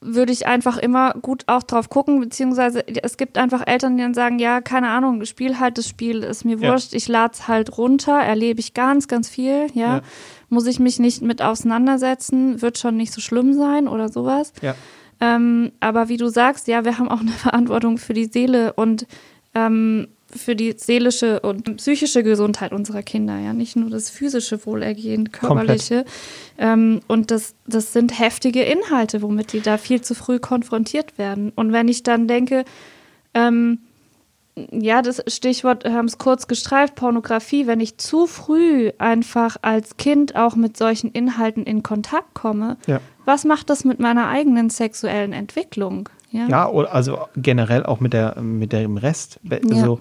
würde 0.00 0.32
ich 0.32 0.46
einfach 0.48 0.78
immer 0.78 1.12
gut 1.22 1.44
auch 1.46 1.62
drauf 1.62 1.88
gucken, 1.88 2.18
beziehungsweise 2.18 2.84
es 3.04 3.16
gibt 3.16 3.38
einfach 3.38 3.64
Eltern, 3.66 3.96
die 3.96 4.02
dann 4.02 4.14
sagen, 4.14 4.40
ja, 4.40 4.60
keine 4.60 4.88
Ahnung, 4.88 5.24
spiel 5.26 5.60
halt 5.60 5.78
das 5.78 5.86
Spiel, 5.88 6.24
ist 6.24 6.44
mir 6.44 6.56
Ja. 6.56 6.72
wurscht, 6.72 6.92
ich 6.94 7.06
lade 7.06 7.34
es 7.34 7.46
halt 7.46 7.78
runter, 7.78 8.18
erlebe 8.18 8.58
ich 8.58 8.74
ganz, 8.74 9.06
ganz 9.06 9.28
viel, 9.28 9.68
ja? 9.74 9.96
Ja. 9.98 10.00
Muss 10.52 10.66
ich 10.66 10.78
mich 10.78 10.98
nicht 10.98 11.22
mit 11.22 11.40
auseinandersetzen, 11.40 12.60
wird 12.60 12.78
schon 12.78 12.96
nicht 12.96 13.12
so 13.12 13.20
schlimm 13.20 13.54
sein 13.54 13.88
oder 13.88 14.10
sowas. 14.10 14.52
ja. 14.60 14.74
Ähm, 15.22 15.70
aber 15.78 16.08
wie 16.08 16.16
du 16.16 16.28
sagst, 16.28 16.66
ja, 16.66 16.84
wir 16.84 16.98
haben 16.98 17.08
auch 17.08 17.20
eine 17.20 17.30
Verantwortung 17.46 17.96
für 17.96 18.12
die 18.12 18.24
Seele 18.24 18.72
und 18.72 19.06
ähm, 19.54 20.08
für 20.34 20.56
die 20.56 20.74
seelische 20.76 21.40
und 21.40 21.76
psychische 21.76 22.22
Gesundheit 22.22 22.72
unserer 22.72 23.02
Kinder, 23.02 23.38
ja, 23.38 23.52
nicht 23.52 23.76
nur 23.76 23.88
das 23.88 24.10
physische 24.10 24.64
Wohlergehen, 24.66 25.30
körperliche. 25.30 26.04
Ähm, 26.58 27.00
und 27.06 27.30
das, 27.30 27.54
das 27.66 27.92
sind 27.92 28.18
heftige 28.18 28.62
Inhalte, 28.62 29.22
womit 29.22 29.52
die 29.52 29.60
da 29.60 29.78
viel 29.78 30.00
zu 30.00 30.14
früh 30.14 30.38
konfrontiert 30.38 31.18
werden. 31.18 31.52
Und 31.54 31.72
wenn 31.72 31.86
ich 31.86 32.02
dann 32.02 32.26
denke, 32.26 32.64
ähm, 33.34 33.78
ja, 34.70 35.00
das 35.00 35.22
Stichwort 35.28 35.84
haben 35.84 36.06
es 36.06 36.18
kurz 36.18 36.46
gestreift, 36.46 36.94
Pornografie, 36.94 37.66
wenn 37.66 37.80
ich 37.80 37.96
zu 37.98 38.26
früh 38.26 38.90
einfach 38.98 39.56
als 39.62 39.96
Kind 39.96 40.36
auch 40.36 40.56
mit 40.56 40.76
solchen 40.76 41.10
Inhalten 41.12 41.64
in 41.64 41.82
Kontakt 41.82 42.34
komme, 42.34 42.76
Ja. 42.86 43.00
was 43.24 43.44
macht 43.44 43.70
das 43.70 43.84
mit 43.84 43.98
meiner 43.98 44.28
eigenen 44.28 44.68
sexuellen 44.68 45.32
Entwicklung? 45.32 46.08
Ja, 46.30 46.48
Ja, 46.48 46.68
oder 46.68 46.94
also 46.94 47.18
generell 47.36 47.84
auch 47.84 48.00
mit 48.00 48.12
der 48.12 48.40
mit 48.40 48.72
dem 48.72 48.96
Rest. 48.98 49.40
Also 49.70 50.00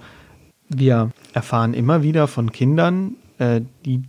wir 0.69 1.11
erfahren 1.33 1.73
immer 1.73 2.03
wieder 2.03 2.27
von 2.27 2.51
Kindern, 2.51 3.15
äh, 3.39 3.61
die 3.85 4.03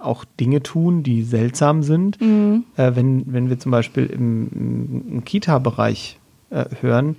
auch 0.00 0.24
Dinge 0.40 0.62
tun, 0.62 1.02
die 1.04 1.22
seltsam 1.22 1.82
sind. 1.84 2.20
Mhm. 2.20 2.64
Äh, 2.76 2.96
wenn, 2.96 3.32
wenn 3.32 3.48
wir 3.50 3.58
zum 3.58 3.70
Beispiel 3.70 4.06
im, 4.06 4.48
im, 4.52 5.08
im 5.10 5.24
Kita-Bereich 5.24 6.18
äh, 6.50 6.64
hören, 6.80 7.16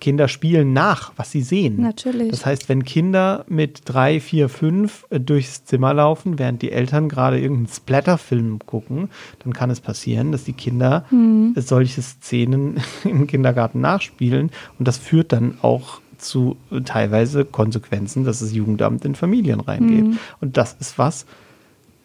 Kinder 0.00 0.28
spielen 0.28 0.72
nach, 0.72 1.12
was 1.16 1.30
sie 1.30 1.42
sehen. 1.42 1.80
Natürlich. 1.82 2.30
Das 2.30 2.46
heißt, 2.46 2.68
wenn 2.68 2.84
Kinder 2.84 3.44
mit 3.48 3.82
drei, 3.84 4.18
vier, 4.20 4.48
fünf 4.48 5.06
äh, 5.10 5.20
durchs 5.20 5.64
Zimmer 5.64 5.94
laufen, 5.94 6.38
während 6.38 6.62
die 6.62 6.72
Eltern 6.72 7.08
gerade 7.08 7.38
irgendeinen 7.38 7.68
Splatterfilm 7.74 8.58
gucken, 8.66 9.10
dann 9.44 9.52
kann 9.52 9.70
es 9.70 9.80
passieren, 9.80 10.32
dass 10.32 10.44
die 10.44 10.52
Kinder 10.54 11.04
Mhm. 11.10 11.54
solche 11.56 12.02
Szenen 12.02 12.80
im 13.04 13.26
Kindergarten 13.26 13.80
nachspielen 13.80 14.50
und 14.78 14.88
das 14.88 14.96
führt 14.98 15.32
dann 15.32 15.58
auch 15.62 16.00
zu 16.18 16.56
äh, 16.70 16.80
teilweise 16.82 17.44
Konsequenzen, 17.44 18.24
dass 18.24 18.40
das 18.40 18.52
Jugendamt 18.52 19.04
in 19.04 19.14
Familien 19.14 19.60
reingeht. 19.60 20.04
Mhm. 20.06 20.18
Und 20.40 20.56
das 20.56 20.76
ist 20.78 20.98
was, 20.98 21.24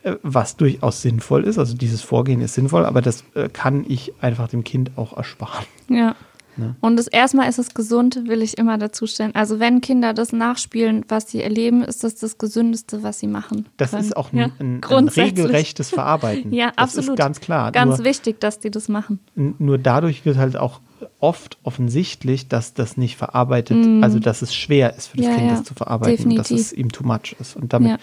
äh, 0.04 0.14
was 0.24 0.56
durchaus 0.56 1.02
sinnvoll 1.02 1.44
ist. 1.44 1.58
Also 1.58 1.76
dieses 1.76 2.02
Vorgehen 2.02 2.40
ist 2.42 2.54
sinnvoll, 2.54 2.86
aber 2.86 3.02
das 3.02 3.24
kann 3.52 3.86
ich 3.88 4.14
einfach 4.22 4.48
dem 4.48 4.64
Kind 4.64 4.92
auch 4.96 5.16
ersparen. 5.18 5.66
ja. 5.90 6.16
Ne? 6.58 6.76
Und 6.82 6.98
das 6.98 7.08
erstmal 7.08 7.50
ist 7.50 7.60
es 7.60 7.74
gesund, 7.74 8.28
will 8.28 8.42
ich 8.42 8.58
immer 8.58 8.78
dazu 8.78 9.08
stellen. 9.08 9.34
Also 9.36 9.60
wenn 9.60 9.82
Kinder 9.82 10.14
das 10.14 10.32
nachspielen, 10.32 11.06
was 11.08 11.30
sie 11.30 11.42
erleben, 11.42 11.84
ist 11.84 12.04
das 12.04 12.16
das 12.16 12.38
Gesündeste, 12.38 13.04
was 13.04 13.20
sie 13.20 13.28
machen. 13.28 13.68
Das 13.78 13.92
können. 13.92 14.04
ist 14.04 14.18
auch 14.18 14.32
ein, 14.32 14.38
Ja, 14.38 14.50
ein, 14.60 14.82
ein 14.84 15.08
regelrechtes 15.10 15.90
Verarbeiten. 15.90 16.52
Ja, 16.56 16.68
das 16.68 16.96
absolut. 16.96 17.10
ist 17.12 17.18
ganz 17.18 17.40
klar. 17.42 17.72
Ganz 17.72 17.98
nur, 17.98 18.06
wichtig, 18.06 18.40
dass 18.40 18.60
die 18.60 18.72
das 18.72 18.88
machen. 18.88 19.20
nur 19.36 19.78
dadurch 19.78 20.26
wird 20.26 20.38
halt 20.38 20.56
auch 20.56 20.80
oft 21.20 21.58
offensichtlich, 21.64 22.48
dass 22.48 22.74
das 22.74 22.98
nicht 22.98 23.18
verarbeitet, 23.18 23.78
also 24.02 24.20
dass 24.20 24.42
es 24.42 24.56
schwer 24.56 24.96
ist 24.96 25.08
für 25.08 25.18
das. 25.18 25.26
Ja, 25.26 25.36
Kind, 25.36 25.52
das 25.52 25.64
zu 25.64 25.74
verarbeiten 25.74 26.32
und 26.32 26.36
dass 26.38 26.48
definitiv. 26.48 26.72
es 26.72 26.74
ihm 26.74 26.92
too 26.92 27.06
much 27.06 27.36
ist. 27.40 27.56
Und 27.56 27.74
damit. 27.74 28.00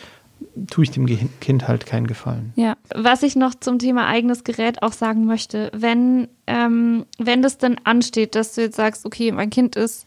Tue 0.71 0.85
ich 0.85 0.91
dem 0.91 1.07
Kind 1.41 1.69
halt 1.69 1.87
keinen 1.87 2.07
Gefallen. 2.07 2.53
Ja, 2.57 2.77
was 2.95 3.23
ich 3.23 3.37
noch 3.37 3.55
zum 3.55 3.79
Thema 3.79 4.07
eigenes 4.07 4.45
Gerät 4.45 4.83
auch 4.83 4.93
sagen 4.93 5.25
möchte, 5.27 5.71
wenn, 5.75 6.29
ähm, 6.47 7.05
wenn 7.19 7.43
das 7.43 7.59
dann 7.59 7.77
ansteht, 7.85 8.35
dass 8.35 8.55
du 8.55 8.63
jetzt 8.63 8.77
sagst, 8.77 9.05
okay, 9.07 9.33
mein 9.33 9.51
Kind 9.51 9.77
ist 9.77 10.07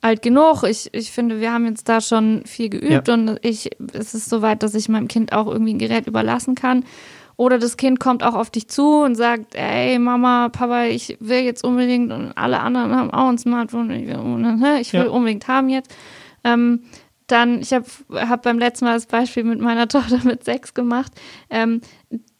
alt 0.00 0.20
genug, 0.22 0.64
ich, 0.64 0.90
ich 0.92 1.10
finde, 1.12 1.40
wir 1.40 1.52
haben 1.52 1.66
jetzt 1.66 1.88
da 1.88 2.00
schon 2.00 2.42
viel 2.44 2.68
geübt 2.68 3.08
Ja. 3.08 3.14
und 3.14 3.38
ich, 3.42 3.70
es 3.94 4.14
ist 4.14 4.28
soweit, 4.28 4.62
dass 4.62 4.74
ich 4.74 4.88
meinem 4.88 5.08
Kind 5.08 5.32
auch 5.32 5.46
irgendwie 5.46 5.74
ein 5.74 5.78
Gerät 5.78 6.06
überlassen 6.06 6.54
kann. 6.54 6.84
Oder 7.36 7.58
das 7.58 7.76
Kind 7.76 7.98
kommt 7.98 8.22
auch 8.22 8.34
auf 8.34 8.50
dich 8.50 8.68
zu 8.68 9.00
und 9.02 9.16
sagt, 9.16 9.56
ey 9.56 9.98
Mama, 9.98 10.50
Papa, 10.50 10.84
ich 10.84 11.16
will 11.20 11.40
jetzt 11.40 11.64
unbedingt 11.64 12.12
und 12.12 12.32
alle 12.36 12.60
anderen 12.60 12.94
haben 12.94 13.10
auch 13.10 13.28
ein 13.28 13.38
Smartphone, 13.38 13.90
ich 13.90 14.06
will, 14.06 14.78
ich 14.80 14.92
will 14.92 15.04
Ja. 15.06 15.08
unbedingt 15.10 15.48
haben 15.48 15.68
jetzt. 15.68 15.92
Ähm, 16.44 16.82
dann, 17.26 17.60
ich 17.60 17.72
habe 17.72 17.86
hab 18.12 18.42
beim 18.42 18.58
letzten 18.58 18.84
Mal 18.84 18.94
das 18.94 19.06
Beispiel 19.06 19.44
mit 19.44 19.60
meiner 19.60 19.88
Tochter 19.88 20.20
mit 20.24 20.44
sechs 20.44 20.74
gemacht. 20.74 21.12
Ähm, 21.50 21.80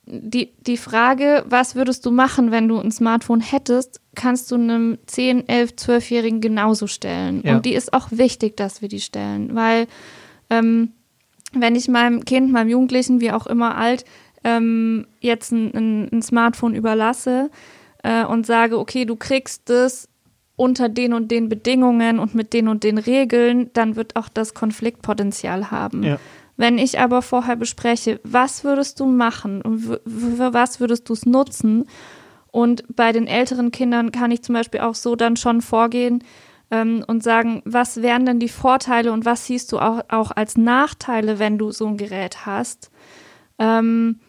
die, 0.07 0.53
die 0.67 0.77
Frage, 0.77 1.45
was 1.49 1.75
würdest 1.75 2.05
du 2.05 2.11
machen, 2.11 2.51
wenn 2.51 2.69
du 2.69 2.79
ein 2.79 2.93
Smartphone 2.93 3.41
hättest, 3.41 4.01
kannst 4.15 4.51
du 4.51 4.57
einem 4.57 4.99
10, 5.07 5.49
11, 5.49 5.71
12-Jährigen 5.73 6.41
genauso 6.43 6.87
stellen. 6.87 7.43
Ja. 7.43 7.57
Und 7.57 7.65
die 7.65 7.75
ist 7.75 7.95
auch 7.95 8.09
wichtig, 8.11 8.57
dass 8.57 8.83
wir 8.83 8.89
die 8.89 9.01
stellen, 9.01 9.55
weil 9.55 9.87
ähm, 10.51 10.93
wenn 11.53 11.75
ich 11.75 11.89
meinem 11.89 12.25
Kind, 12.25 12.53
meinem 12.53 12.69
Jugendlichen, 12.69 13.21
wie 13.21 13.33
auch 13.33 13.47
immer 13.47 13.77
alt, 13.77 14.05
ähm, 14.43 15.07
jetzt 15.21 15.53
ein, 15.53 15.73
ein, 15.75 16.09
ein 16.13 16.23
Smartphone 16.23 16.75
überlasse 16.75 17.51
äh, 18.03 18.25
und 18.25 18.45
sage, 18.45 18.79
okay, 18.79 19.07
du 19.07 19.17
kriegst 19.17 19.71
es 19.71 20.09
unter 20.57 20.89
den 20.89 21.13
und 21.13 21.31
den 21.31 21.49
Bedingungen 21.49 22.19
und 22.19 22.35
mit 22.35 22.53
den 22.53 22.69
und 22.69 22.85
den 22.85 22.99
Regeln, 22.99 23.71
dann 23.73 23.97
wird 23.97 24.17
auch 24.17 24.29
das 24.29 24.55
Konfliktpotenzial 24.55 25.71
haben. 25.71 26.03
Ja. 26.03 26.19
Wenn 26.57 26.79
ich 26.79 27.01
aber 27.01 27.23
vorher 27.23 27.57
bespreche, 27.57 28.21
was 28.23 28.63
würdest 28.63 29.01
du 29.01 29.07
machen 29.07 29.61
und 29.63 29.81
für 29.81 30.55
was 30.55 30.79
würdest 30.79 31.09
du 31.09 31.15
es 31.15 31.27
nutzen? 31.27 31.87
Und 32.53 32.85
bei 32.95 33.11
den 33.11 33.27
älteren 33.27 33.73
Kindern 33.73 34.13
kann 34.13 34.31
ich 34.31 34.43
zum 34.43 34.55
Beispiel 34.55 34.81
auch 34.81 34.95
so 34.95 35.17
dann 35.17 35.37
schon 35.37 35.61
vorgehen 35.61 36.23
ähm, 36.71 37.05
und 37.09 37.25
sagen, 37.25 37.63
was 37.65 38.01
wären 38.01 38.25
denn 38.25 38.39
die 38.39 38.49
Vorteile 38.49 39.13
und 39.13 39.25
was 39.25 39.47
siehst 39.47 39.73
du 39.73 39.81
auch, 39.81 40.03
auch 40.09 40.31
als 40.31 40.57
Nachteile, 40.57 41.41
wenn 41.41 41.59
du 41.59 41.73
so 41.73 41.89
ein 41.89 41.97
Gerät 41.97 42.47
hast? 42.47 42.93
Ähm, 43.59 44.21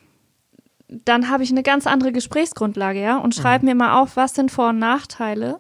dann 0.88 1.30
habe 1.30 1.44
ich 1.44 1.52
eine 1.52 1.64
ganz 1.64 1.86
andere 1.86 2.12
Gesprächsgrundlage, 2.12 3.02
ja, 3.02 3.18
und 3.18 3.36
schreibe 3.36 3.66
mir 3.66 3.76
mal 3.76 4.02
auf, 4.02 4.16
was 4.16 4.34
sind 4.36 4.52
Vor- 4.52 4.70
und 4.70 4.80
Nachteile. 4.80 5.60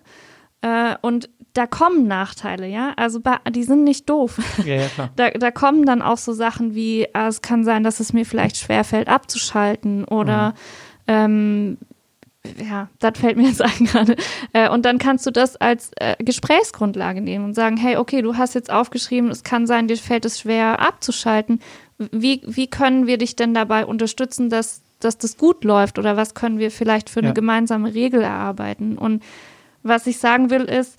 Äh, 0.65 0.95
und 1.01 1.29
da 1.53 1.67
kommen 1.67 2.07
Nachteile, 2.07 2.67
ja. 2.67 2.93
Also 2.97 3.21
die 3.49 3.63
sind 3.63 3.83
nicht 3.83 4.09
doof. 4.09 4.39
Ja, 4.65 4.75
ja, 4.75 4.87
klar. 4.87 5.09
Da, 5.15 5.29
da 5.29 5.51
kommen 5.51 5.85
dann 5.85 6.01
auch 6.01 6.17
so 6.17 6.33
Sachen 6.33 6.73
wie, 6.75 7.03
äh, 7.03 7.27
es 7.27 7.41
kann 7.41 7.63
sein, 7.63 7.83
dass 7.83 7.99
es 7.99 8.13
mir 8.13 8.25
vielleicht 8.25 8.57
schwerfällt 8.57 9.07
abzuschalten 9.07 10.03
oder 10.05 10.53
ähm, 11.07 11.77
ja, 12.69 12.89
das 12.99 13.17
fällt 13.17 13.37
mir 13.37 13.47
jetzt 13.47 13.61
ein 13.61 13.85
gerade. 13.85 14.15
Äh, 14.53 14.69
und 14.69 14.85
dann 14.85 14.97
kannst 14.97 15.25
du 15.25 15.31
das 15.31 15.55
als 15.55 15.91
äh, 15.97 16.15
Gesprächsgrundlage 16.19 17.21
nehmen 17.21 17.45
und 17.45 17.53
sagen, 17.53 17.77
hey, 17.77 17.97
okay, 17.97 18.21
du 18.21 18.35
hast 18.37 18.55
jetzt 18.55 18.71
aufgeschrieben, 18.71 19.29
es 19.29 19.43
kann 19.43 19.67
sein, 19.67 19.87
dir 19.87 19.97
fällt 19.97 20.25
es 20.25 20.39
schwer 20.39 20.79
abzuschalten. 20.79 21.59
Wie, 21.97 22.41
wie 22.45 22.67
können 22.67 23.07
wir 23.07 23.17
dich 23.17 23.35
denn 23.35 23.53
dabei 23.53 23.85
unterstützen, 23.85 24.49
dass, 24.49 24.81
dass 24.99 25.17
das 25.17 25.37
gut 25.37 25.63
läuft 25.63 25.99
oder 25.99 26.17
was 26.17 26.33
können 26.33 26.59
wir 26.59 26.71
vielleicht 26.71 27.09
für 27.09 27.19
eine 27.21 27.29
Ja. 27.29 27.33
gemeinsame 27.33 27.93
Regel 27.93 28.21
erarbeiten? 28.21 28.97
Und 28.97 29.23
was 29.85 30.07
ich 30.07 30.17
sagen 30.17 30.49
will 30.49 30.63
ist, 30.63 30.97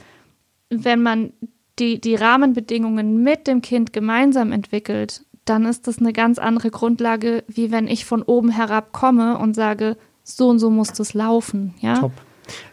wenn 0.71 1.03
man 1.03 1.33
die, 1.79 2.01
die 2.01 2.15
Rahmenbedingungen 2.15 3.23
mit 3.23 3.47
dem 3.47 3.61
Kind 3.61 3.93
gemeinsam 3.93 4.53
entwickelt, 4.53 5.25
dann 5.45 5.65
ist 5.67 5.87
das 5.87 5.99
eine 5.99 6.13
ganz 6.13 6.39
andere 6.39 6.71
Grundlage, 6.71 7.45
wie 7.49 7.71
wenn 7.71 7.87
ich 7.87 8.05
von 8.05 8.23
oben 8.23 8.51
herab 8.51 8.93
komme 8.93 9.39
und 9.39 9.55
sage, 9.55 9.97
so 10.25 10.49
und 10.49 10.59
so 10.59 10.71
muss 10.71 10.93
das 10.93 11.15
laufen. 11.15 11.75
Ja? 11.81 11.99
Top. 11.99 12.13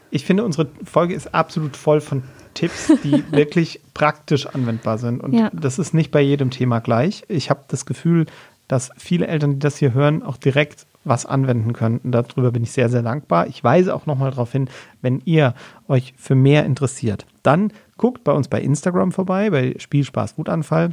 Ich 0.10 0.26
finde, 0.26 0.44
unsere 0.46 0.70
Folge 0.84 1.14
ist 1.14 1.34
absolut 1.36 1.76
voll 1.76 2.02
von 2.02 2.24
Tipps, 2.54 2.92
die 3.04 3.24
wirklich 3.32 3.82
praktisch 3.94 4.46
anwendbar 4.48 4.98
sind. 4.98 5.22
Und 5.22 5.34
Ja. 5.34 5.50
das 5.54 5.78
ist 5.80 5.94
nicht 5.94 6.12
bei 6.12 6.22
jedem 6.22 6.50
Thema 6.52 6.80
gleich. 6.80 7.24
Ich 7.28 7.50
habe 7.50 7.64
das 7.68 7.86
Gefühl, 7.86 8.26
dass 8.68 8.92
viele 8.98 9.28
Eltern, 9.28 9.54
die 9.54 9.60
das 9.60 9.78
hier 9.78 9.94
hören, 9.94 10.24
auch 10.24 10.38
direkt 10.38 10.86
was 11.04 11.26
anwenden 11.26 11.74
können. 11.74 12.00
Und 12.00 12.12
darüber 12.12 12.52
bin 12.52 12.64
ich 12.64 12.72
sehr, 12.72 12.90
sehr 12.90 13.02
dankbar. 13.02 13.48
Ich 13.48 13.64
weise 13.64 13.94
auch 13.94 14.06
nochmal 14.06 14.32
darauf 14.32 14.52
hin, 14.52 14.70
wenn 15.02 15.22
ihr 15.26 15.54
euch 15.88 16.14
für 16.18 16.36
mehr 16.36 16.66
interessiert, 16.66 17.26
dann 17.44 17.72
guckt 17.98 18.24
bei 18.24 18.32
uns 18.32 18.48
bei 18.48 18.62
Instagram 18.62 19.12
vorbei, 19.12 19.50
bei 19.50 19.76
Spielspaß 19.78 20.38
Wutanfall. 20.38 20.92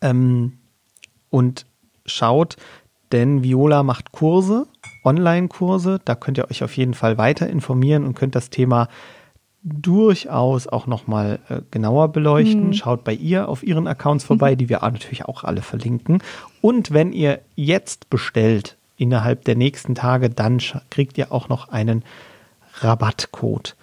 Ähm, 0.00 0.54
und 1.28 1.66
schaut, 2.06 2.56
denn 3.12 3.42
Viola 3.42 3.82
macht 3.82 4.12
Kurse, 4.12 4.66
Online-Kurse. 5.04 6.00
Da 6.04 6.14
könnt 6.14 6.38
ihr 6.38 6.50
euch 6.50 6.62
auf 6.62 6.76
jeden 6.76 6.94
Fall 6.94 7.18
weiter 7.18 7.48
informieren 7.48 8.04
und 8.04 8.14
könnt 8.14 8.34
das 8.34 8.50
Thema 8.50 8.88
durchaus 9.62 10.66
auch 10.66 10.86
nochmal 10.86 11.38
äh, 11.48 11.60
genauer 11.70 12.08
beleuchten. 12.08 12.72
Schaut 12.72 13.04
bei 13.04 13.12
ihr 13.12 13.48
auf 13.48 13.62
ihren 13.62 13.86
Accounts 13.86 14.24
vorbei, 14.24 14.54
die 14.54 14.68
wir 14.68 14.80
natürlich 14.80 15.26
auch 15.26 15.44
alle 15.44 15.62
verlinken. 15.62 16.22
Und 16.60 16.92
wenn 16.92 17.12
ihr 17.12 17.40
jetzt 17.56 18.08
bestellt, 18.08 18.78
innerhalb 19.00 19.44
der 19.44 19.56
nächsten 19.56 19.94
Tage, 19.94 20.28
dann 20.28 20.60
kriegt 20.90 21.16
ihr 21.16 21.32
auch 21.32 21.48
noch 21.48 21.68
einen 21.68 22.04
Rabattcode. 22.80 23.76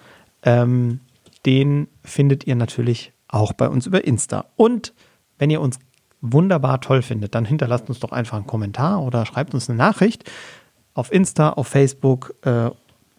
Ähm, 0.44 1.00
den 1.46 1.88
findet 2.04 2.46
ihr 2.46 2.56
natürlich 2.56 3.14
auch 3.28 3.54
bei 3.54 3.68
uns 3.68 3.88
über 3.88 4.06
Insta. 4.06 4.46
Und 4.56 4.94
wenn 5.40 5.50
ihr 5.50 5.60
uns 5.60 5.80
wunderbar 6.22 6.82
toll 6.82 7.02
findet, 7.02 7.34
dann 7.34 7.46
hinterlasst 7.46 7.90
uns 7.90 8.00
doch 8.00 8.12
einfach 8.12 8.38
einen 8.38 8.48
Kommentar 8.48 9.02
oder 9.02 9.26
schreibt 9.26 9.54
uns 9.56 9.70
eine 9.70 9.78
Nachricht 9.78 10.30
auf 10.94 11.12
Insta, 11.12 11.50
auf 11.50 11.68
Facebook. 11.68 12.36
Äh, 12.44 12.70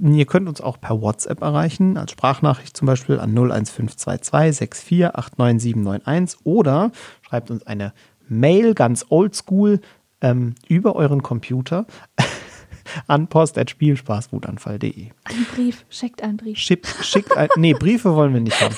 ihr 0.01 0.26
könnt 0.26 0.49
uns 0.49 0.61
auch 0.61 0.80
per 0.80 1.03
WhatsApp 1.03 1.42
erreichen, 1.42 1.96
als 1.96 2.12
Sprachnachricht 2.12 2.76
zum 2.76 2.86
Beispiel 2.86 3.18
an 3.18 3.36
01522 3.36 4.68
6489791 4.68 6.36
oder 6.44 6.92
schreibt 7.22 7.51
uns 7.51 7.66
eine 7.66 7.92
Mail 8.28 8.74
ganz 8.74 9.07
oldschool 9.09 9.80
ähm, 10.21 10.55
über 10.69 10.97
euren 10.97 11.23
Computer 11.23 11.87
an 13.07 13.29
post.spielspaßwutanfall.de. 13.29 15.09
Ein 15.25 15.47
Brief, 15.55 15.85
schickt 15.91 16.23
einen 16.23 16.37
Brief. 16.37 16.59
Schickt, 16.59 16.87
schickt 17.03 17.37
ein, 17.37 17.49
nee, 17.57 17.75
Briefe 17.75 18.14
wollen 18.14 18.35
wir 18.35 18.41
nicht 18.41 18.61
haben. 18.61 18.77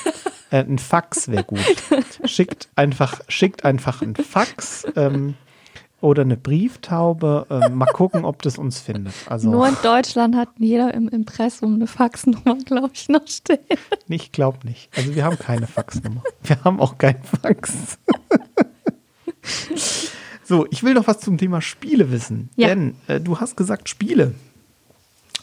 Äh, 0.50 0.64
ein 0.64 0.78
Fax 0.78 1.28
wäre 1.28 1.44
gut. 1.44 1.60
Schickt 2.24 2.68
einfach, 2.74 3.20
schickt 3.28 3.64
einfach 3.64 4.02
ein 4.02 4.16
Fax 4.16 4.84
ähm, 4.96 5.34
oder 6.00 6.22
eine 6.22 6.36
Brieftaube. 6.36 7.46
Ähm, 7.48 7.76
mal 7.76 7.86
gucken, 7.86 8.24
ob 8.24 8.42
das 8.42 8.58
uns 8.58 8.80
findet. 8.80 9.14
Also 9.26 9.48
Nur 9.50 9.68
in 9.68 9.76
Deutschland 9.82 10.34
hat 10.34 10.48
jeder 10.58 10.92
im 10.92 11.08
Impressum 11.08 11.74
eine 11.74 11.86
Faxnummer, 11.86 12.56
glaube 12.64 12.90
ich, 12.94 13.08
noch 13.08 13.26
stehen. 13.28 13.58
ich 14.08 14.32
glaube 14.32 14.58
nicht. 14.66 14.90
Also 14.96 15.14
wir 15.14 15.24
haben 15.24 15.38
keine 15.38 15.68
Faxnummer. 15.68 16.22
Wir 16.42 16.64
haben 16.64 16.80
auch 16.80 16.98
keinen 16.98 17.22
Fax. 17.22 17.98
so, 20.50 20.66
ich 20.68 20.82
will 20.82 20.94
noch 20.94 21.06
was 21.06 21.20
zum 21.20 21.38
Thema 21.38 21.62
Spiele 21.62 22.10
wissen. 22.10 22.50
Ja. 22.56 22.66
Denn 22.66 22.96
äh, 23.06 23.20
du 23.20 23.38
hast 23.38 23.56
gesagt 23.56 23.88
Spiele. 23.88 24.34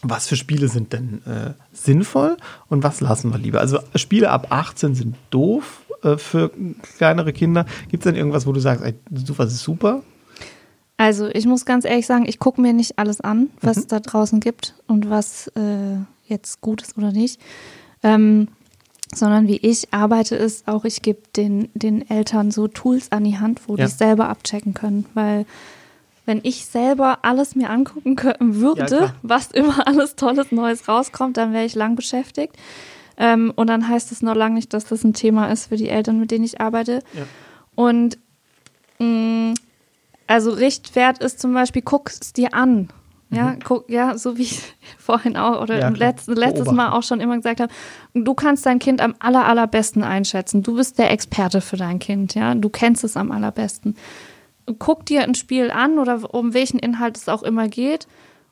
Was 0.02 0.28
für 0.28 0.36
Spiele 0.36 0.68
sind 0.68 0.92
denn 0.92 1.22
äh, 1.24 1.54
sinnvoll 1.72 2.36
und 2.68 2.82
was 2.82 3.00
lassen 3.00 3.32
wir 3.32 3.38
lieber? 3.38 3.58
Also 3.60 3.78
Spiele 3.94 4.28
ab 4.28 4.48
18 4.50 4.94
sind 4.94 5.16
doof 5.30 5.80
äh, 6.02 6.18
für 6.18 6.50
kleinere 6.98 7.32
Kinder. 7.32 7.64
Gibt 7.90 8.04
es 8.04 8.10
denn 8.10 8.16
irgendwas, 8.16 8.46
wo 8.46 8.52
du 8.52 8.60
sagst, 8.60 8.84
ey, 8.84 8.94
sowas 9.24 9.50
ist 9.50 9.62
super? 9.62 10.02
Also 10.98 11.28
ich 11.28 11.46
muss 11.46 11.64
ganz 11.64 11.86
ehrlich 11.86 12.06
sagen, 12.06 12.26
ich 12.28 12.38
gucke 12.38 12.60
mir 12.60 12.74
nicht 12.74 12.98
alles 12.98 13.22
an, 13.22 13.48
was 13.62 13.78
es 13.78 13.86
da 13.86 14.00
draußen 14.00 14.40
gibt 14.40 14.74
und 14.88 15.08
was 15.08 15.48
äh, 15.56 15.96
jetzt 16.26 16.60
gut 16.60 16.82
ist 16.82 16.98
oder 16.98 17.12
nicht. 17.12 17.40
Ähm, 18.02 18.48
sondern 19.14 19.48
wie 19.48 19.56
ich 19.56 19.92
arbeite, 19.92 20.36
ist 20.36 20.68
auch, 20.68 20.84
ich 20.84 21.02
gebe 21.02 21.20
den, 21.36 21.68
den 21.74 22.08
Eltern 22.10 22.50
so 22.50 22.68
Tools 22.68 23.10
an 23.12 23.24
die 23.24 23.38
Hand, 23.38 23.60
wo 23.66 23.72
Ja. 23.76 23.84
die 23.86 23.90
es 23.92 23.98
selber 23.98 24.28
abchecken 24.28 24.74
können. 24.74 25.06
Weil 25.14 25.46
wenn 26.26 26.40
ich 26.42 26.66
selber 26.66 27.20
alles 27.22 27.54
mir 27.56 27.70
angucken 27.70 28.16
können 28.16 28.52
Ja, 28.54 28.56
würde, 28.60 28.96
klar. 28.96 29.14
was 29.22 29.50
immer 29.50 29.86
alles 29.86 30.14
Tolles 30.16 30.52
Neues 30.52 30.88
rauskommt, 30.88 31.36
dann 31.38 31.52
wäre 31.52 31.64
ich 31.64 31.74
lang 31.74 31.96
beschäftigt. 31.96 32.54
Ähm, 33.16 33.52
und 33.56 33.66
dann 33.68 33.88
heißt 33.88 34.12
es 34.12 34.22
noch 34.22 34.34
lange 34.36 34.54
nicht, 34.56 34.72
dass 34.74 34.84
das 34.84 35.02
ein 35.04 35.14
Thema 35.14 35.50
ist 35.50 35.66
für 35.68 35.76
die 35.76 35.88
Eltern, 35.88 36.20
mit 36.20 36.30
denen 36.30 36.44
ich 36.44 36.60
arbeite. 36.60 37.02
Ja. 37.14 37.24
Und 37.74 38.18
mh, 38.98 39.54
also 40.26 40.50
Richtwert 40.50 41.18
ist 41.18 41.40
zum 41.40 41.54
Beispiel, 41.54 41.82
guck 41.82 42.10
es 42.10 42.32
dir 42.34 42.52
an. 42.54 42.90
Ja, 43.30 43.50
mhm. 43.50 43.58
guck, 43.62 43.90
ja, 43.90 44.16
so 44.16 44.38
wie 44.38 44.42
ich 44.42 44.62
vorhin 44.98 45.36
auch 45.36 45.60
oder 45.60 45.78
ja, 45.78 45.88
letzten, 45.88 46.34
letztes 46.34 46.70
Mal 46.70 46.92
auch 46.92 47.02
schon 47.02 47.20
immer 47.20 47.36
gesagt 47.36 47.60
habe, 47.60 47.72
du 48.14 48.34
kannst 48.34 48.64
dein 48.64 48.78
Kind 48.78 49.00
am 49.00 49.14
aller, 49.18 49.46
allerbesten 49.46 50.02
einschätzen. 50.02 50.62
Du 50.62 50.76
bist 50.76 50.98
der 50.98 51.10
Experte 51.10 51.60
für 51.60 51.76
dein 51.76 51.98
Kind, 51.98 52.34
ja. 52.34 52.54
Du 52.54 52.68
kennst 52.68 53.04
es 53.04 53.16
am 53.16 53.30
allerbesten. 53.30 53.96
Guck 54.78 55.06
dir 55.06 55.22
ein 55.22 55.34
Spiel 55.34 55.70
an 55.70 55.98
oder 55.98 56.34
um 56.34 56.54
welchen 56.54 56.78
Inhalt 56.78 57.16
es 57.16 57.28
auch 57.28 57.42
immer 57.42 57.68
geht 57.68 58.06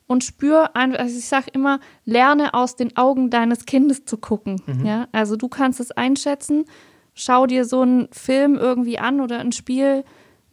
und 0.07 0.25
spür 0.25 0.77
einfach, 0.77 0.99
also 0.99 1.19
ich 1.19 1.27
sage 1.27 1.47
immer, 1.53 1.81
lerne 2.05 2.55
aus 2.55 2.77
den 2.77 2.97
Augen 2.97 3.31
deines 3.31 3.67
Kindes 3.67 4.05
zu 4.05 4.19
gucken. 4.19 4.61
Mhm. 4.67 4.87
Ja, 4.87 5.09
also 5.13 5.37
du 5.37 5.49
kannst 5.49 5.81
es 5.81 5.91
einschätzen. 5.91 6.65
Schau 7.15 7.47
dir 7.47 7.65
so 7.65 7.81
einen 7.81 8.09
Film 8.13 8.57
irgendwie 8.57 8.99
an 8.99 9.21
oder 9.21 9.39
ein 9.39 9.53
Spiel 9.53 10.05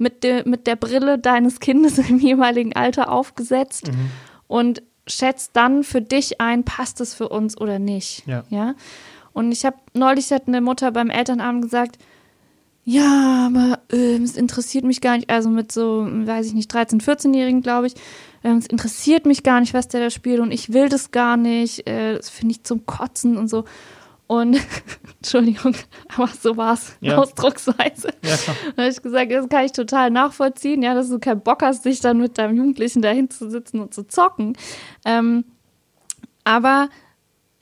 mit, 0.03 0.23
de, 0.23 0.47
mit 0.47 0.67
der 0.67 0.75
Brille 0.75 1.17
deines 1.17 1.59
Kindes 1.59 1.97
im 2.09 2.19
jeweiligen 2.19 2.75
Alter 2.75 3.11
aufgesetzt 3.11 3.87
mhm. 3.87 4.11
und 4.47 4.83
schätzt 5.07 5.51
dann 5.53 5.83
für 5.83 6.01
dich 6.01 6.39
ein, 6.39 6.63
passt 6.63 7.01
es 7.01 7.13
für 7.13 7.29
uns 7.29 7.59
oder 7.59 7.79
nicht. 7.79 8.27
Ja. 8.27 8.43
ja? 8.49 8.75
Und 9.33 9.51
ich 9.51 9.65
habe 9.65 9.77
neulich 9.93 10.31
hat 10.31 10.47
eine 10.47 10.61
Mutter 10.61 10.91
beim 10.91 11.09
Elternabend 11.09 11.63
gesagt, 11.63 11.97
ja, 12.85 13.47
aber 13.47 13.79
äh, 13.91 14.17
es 14.17 14.35
interessiert 14.35 14.83
mich 14.83 14.99
gar 14.99 15.15
nicht, 15.15 15.29
also 15.29 15.49
mit 15.49 15.71
so, 15.71 16.05
weiß 16.05 16.47
ich 16.47 16.53
nicht, 16.53 16.73
13-, 16.73 17.01
14-Jährigen, 17.01 17.61
glaube 17.61 17.87
ich, 17.87 17.93
ähm, 18.43 18.57
es 18.57 18.67
interessiert 18.67 19.25
mich 19.25 19.43
gar 19.43 19.61
nicht, 19.61 19.73
was 19.73 19.87
der 19.87 20.01
da 20.01 20.09
spielt 20.09 20.41
und 20.41 20.51
ich 20.51 20.73
will 20.73 20.89
das 20.89 21.11
gar 21.11 21.37
nicht, 21.37 21.87
äh, 21.87 22.15
das 22.17 22.29
finde 22.29 22.55
ich 22.55 22.63
zum 22.63 22.85
Kotzen 22.85 23.37
und 23.37 23.49
so. 23.49 23.63
Und 24.33 24.59
Entschuldigung, 25.17 25.75
aber 26.15 26.27
so 26.27 26.57
war 26.57 26.73
es, 26.73 26.97
ja. 27.01 27.17
Ausdrucksweise. 27.17 28.09
Ja, 28.23 28.35
da 28.75 28.83
habe 28.83 28.91
ich 28.91 28.99
gesagt, 28.99 29.31
das 29.31 29.47
kann 29.47 29.65
ich 29.65 29.73
total 29.73 30.09
nachvollziehen, 30.09 30.81
ja, 30.81 30.95
dass 30.95 31.09
du 31.09 31.19
keinen 31.19 31.41
Bock 31.41 31.61
hast, 31.61 31.85
dich 31.85 31.99
dann 31.99 32.17
mit 32.17 32.39
deinem 32.39 32.57
Jugendlichen 32.57 33.03
dahin 33.03 33.29
zu 33.29 33.51
sitzen 33.51 33.79
und 33.79 33.93
zu 33.93 34.07
zocken. 34.07 34.57
Ähm, 35.05 35.45
aber 36.45 36.89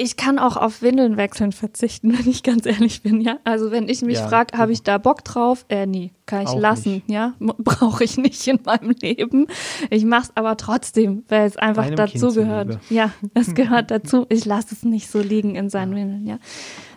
ich 0.02 0.18
kann 0.18 0.39
auch 0.39 0.58
auf 0.58 0.82
Windeln 0.82 1.16
wechseln 1.16 1.52
verzichten, 1.52 2.12
wenn 2.18 2.30
ich 2.30 2.43
ganz 2.43 2.66
ehrlich 2.66 3.04
bin, 3.04 3.22
ja. 3.22 3.38
Also 3.43 3.72
wenn 3.72 3.88
ich 3.88 4.02
mich 4.02 4.18
ja, 4.18 4.28
frage, 4.28 4.58
habe 4.58 4.72
ich 4.72 4.84
da 4.84 4.97
Bock 4.97 5.24
drauf? 5.24 5.66
Äh, 5.70 5.86
nee, 5.86 6.12
kann 6.26 6.41
ich 6.41 6.49
auch 6.49 6.60
lassen, 6.60 6.93
nicht. 6.93 7.10
ja. 7.10 7.34
Brauche 7.39 8.04
ich 8.04 8.18
nicht 8.18 8.45
in 8.47 8.60
meinem 8.66 8.95
Leben. 9.02 9.47
Ich 9.89 10.04
mache 10.06 10.24
es 10.24 10.32
aber 10.36 10.58
trotzdem, 10.58 11.24
weil 11.30 11.45
es 11.45 11.56
einfach 11.56 11.86
Deinem 11.86 11.95
dazu 11.95 12.34
gehört. 12.34 12.80
Ja, 12.89 13.12
es 13.36 13.54
gehört 13.54 13.91
dazu. 13.91 14.26
Ich 14.30 14.45
lasse 14.45 14.74
es 14.74 14.84
nicht 14.84 15.10
so 15.10 15.20
liegen 15.20 15.56
in 15.56 15.70
seinen 15.70 15.95
Windeln, 15.95 16.26
ja. 16.26 16.39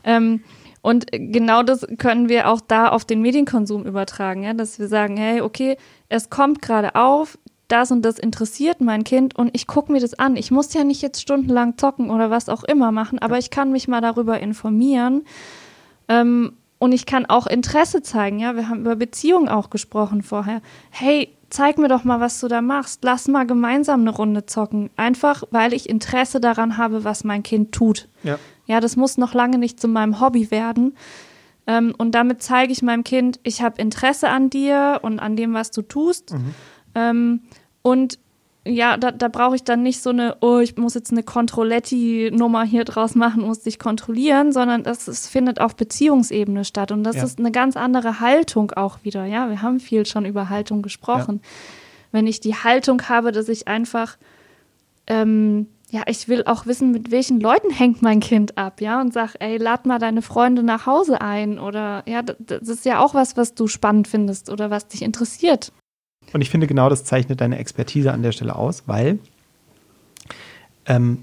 Ähm, 0.05 0.43
und 0.81 1.07
genau 1.11 1.63
das 1.63 1.87
können 1.99 2.29
wir 2.29 2.51
auch 2.51 2.61
da 2.61 2.89
auf 2.89 3.05
den 3.05 3.23
Medienkonsum 3.23 3.87
übertragen, 3.87 4.43
ja, 4.43 4.53
dass 4.53 4.79
wir 4.79 4.89
sagen, 4.89 5.17
hey, 5.17 5.41
okay, 5.41 5.77
es 6.11 6.29
kommt 6.29 6.61
gerade 6.61 6.95
auf, 6.95 7.39
das 7.69 7.91
und 7.91 8.03
das 8.03 8.19
interessiert 8.19 8.81
mein 8.81 9.05
Kind 9.05 9.37
und 9.37 9.51
ich 9.53 9.67
gucke 9.67 9.91
mir 9.91 10.01
das 10.01 10.15
an. 10.19 10.37
Ich 10.37 10.51
muss 10.51 10.75
ja 10.75 10.85
nicht 10.85 11.03
jetzt 11.03 11.21
stundenlang 11.21 11.79
zocken 11.79 12.11
oder 12.11 12.31
was 12.31 12.49
auch 12.49 12.65
immer 12.65 12.93
machen, 12.93 13.19
aber 13.19 13.39
ich 13.39 13.51
kann 13.51 13.73
mich 13.73 13.89
mal 13.89 14.01
darüber 14.01 14.41
informieren. 14.41 15.23
Ähm, 16.09 16.53
und 16.79 16.93
ich 16.93 17.07
kann 17.07 17.25
auch 17.25 17.47
Interesse 17.47 18.03
zeigen, 18.03 18.39
ja. 18.39 18.57
Wir 18.57 18.69
haben 18.69 18.81
über 18.81 18.97
Beziehungen 18.97 19.49
auch 19.49 19.71
gesprochen 19.71 20.23
vorher. 20.23 20.61
Hey, 20.91 21.35
zeig 21.49 21.79
mir 21.79 21.89
doch 21.89 22.05
mal, 22.05 22.21
was 22.21 22.41
du 22.41 22.49
da 22.49 22.61
machst. 22.61 23.05
Lass 23.05 23.29
mal 23.29 23.47
gemeinsam 23.47 24.01
eine 24.01 24.11
Runde 24.11 24.45
zocken. 24.45 24.91
Einfach, 24.97 25.45
weil 25.51 25.73
ich 25.73 25.89
Interesse 25.89 26.41
daran 26.41 26.77
habe, 26.77 27.05
was 27.05 27.25
mein 27.25 27.43
Kind 27.43 27.73
tut. 27.73 28.09
Ja, 28.23 28.39
ja 28.67 28.81
das 28.81 28.97
muss 28.97 29.17
noch 29.17 29.33
lange 29.33 29.57
nicht 29.57 29.81
zu 29.81 29.89
meinem 29.89 30.21
Hobby 30.21 30.51
werden. 30.51 30.95
Ähm, 31.67 31.95
und 31.97 32.15
damit 32.15 32.43
zeige 32.43 32.73
ich 32.73 32.83
meinem 32.83 33.05
Kind, 33.05 33.41
ich 33.43 33.63
habe 33.63 33.81
Interesse 33.81 34.29
an 34.29 34.51
dir 34.51 35.01
und 35.03 35.21
an 35.21 35.37
dem, 35.37 35.55
was 35.55 35.71
du 35.71 35.81
tust. 35.81 36.33
Mhm. 36.33 36.55
Ähm, 36.95 37.43
und 37.83 38.19
ja, 38.67 38.97
da, 38.97 39.13
da 39.13 39.29
brauche 39.29 39.57
ich 39.57 39.65
dann 39.65 39.83
nicht 39.83 40.01
so 40.01 40.11
eine, 40.11 40.37
oh, 40.41 40.59
ich 40.59 40.77
muss 40.77 40.95
jetzt 40.95 41.13
eine 41.13 41.23
Controletti-Nummer 41.23 42.65
hier 42.65 42.85
draus 42.85 43.15
machen, 43.15 43.43
muss 43.43 43.61
dich 43.61 43.79
kontrollieren, 43.79 44.53
sondern 44.53 44.83
das, 44.83 45.05
das 45.05 45.29
findet 45.29 45.61
auf 45.61 45.77
Beziehungsebene 45.77 46.65
statt. 46.65 46.91
Und 46.91 47.05
das 47.05 47.17
ja. 47.17 47.25
ist 47.25 47.39
eine 47.39 47.53
ganz 47.53 47.77
andere 47.77 48.21
Haltung 48.21 48.71
auch 48.73 48.99
wieder. 49.03 49.27
Ja, 49.27 49.51
wir 49.51 49.61
haben 49.61 49.81
viel 49.81 50.07
schon 50.07 50.25
über 50.25 50.49
Haltung 50.49 50.81
gesprochen. 50.81 51.41
Ja. 51.43 51.49
Wenn 52.13 52.27
ich 52.27 52.41
die 52.41 52.55
Haltung 52.55 53.03
habe, 53.09 53.33
dass 53.33 53.51
ich 53.51 53.69
einfach, 53.69 54.17
ähm, 55.09 55.67
ja, 55.91 56.03
ich 56.07 56.29
will 56.29 56.45
auch 56.47 56.65
wissen, 56.65 56.91
mit 56.91 57.11
welchen 57.11 57.41
Leuten 57.41 57.71
hängt 57.71 58.01
mein 58.01 58.21
Kind 58.21 58.57
ab, 58.57 58.81
ja, 58.81 58.99
und 59.01 59.13
sag, 59.13 59.35
ey, 59.41 59.59
lad 59.59 59.85
mal 59.85 59.99
deine 59.99 60.23
Freunde 60.23 60.63
nach 60.63 60.87
Hause 60.87 61.21
ein 61.21 61.59
oder, 61.59 62.03
ja, 62.07 62.23
das 62.23 62.69
ist 62.69 62.87
ja 62.87 63.01
auch 63.01 63.13
was, 63.13 63.37
was 63.37 63.55
du 63.55 63.67
spannend 63.67 64.09
findest 64.09 64.49
oder 64.49 64.71
was 64.71 64.89
dich 64.89 65.03
interessiert. 65.03 65.71
Und 66.33 66.41
ich 66.41 66.51
finde, 66.51 66.67
genau 66.67 66.89
das 66.89 67.05
zeichnet 67.05 67.41
deine 67.41 67.59
Expertise 67.59 68.13
an 68.13 68.23
der 68.23 68.33
Stelle 68.33 68.57
aus, 68.57 68.85
weil 68.87 69.19
ähm, 70.87 71.19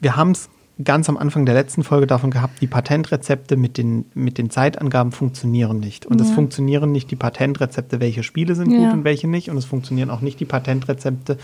wir 0.00 0.16
haben 0.16 0.32
es 0.32 0.48
ganz 0.84 1.08
am 1.08 1.16
Anfang 1.16 1.46
der 1.46 1.54
letzten 1.54 1.84
Folge 1.84 2.06
davon 2.06 2.30
gehabt, 2.30 2.60
die 2.60 2.66
Patentrezepte 2.66 3.56
mit 3.56 3.76
den, 3.76 4.06
mit 4.14 4.38
den 4.38 4.50
Zeitangaben 4.50 5.12
funktionieren 5.12 5.78
nicht. 5.78 6.06
Und 6.06 6.20
ja. 6.20 6.26
es 6.26 6.32
funktionieren 6.32 6.92
nicht 6.92 7.10
die 7.10 7.16
Patentrezepte, 7.16 8.00
welche 8.00 8.22
Spiele 8.22 8.54
sind 8.54 8.70
ja. 8.70 8.78
gut 8.78 8.92
und 8.92 9.04
welche 9.04 9.28
nicht. 9.28 9.50
Und 9.50 9.56
es 9.56 9.64
funktionieren 9.64 10.10
auch 10.10 10.20
nicht 10.20 10.40
die 10.40 10.44
Patentrezepte, 10.44 11.38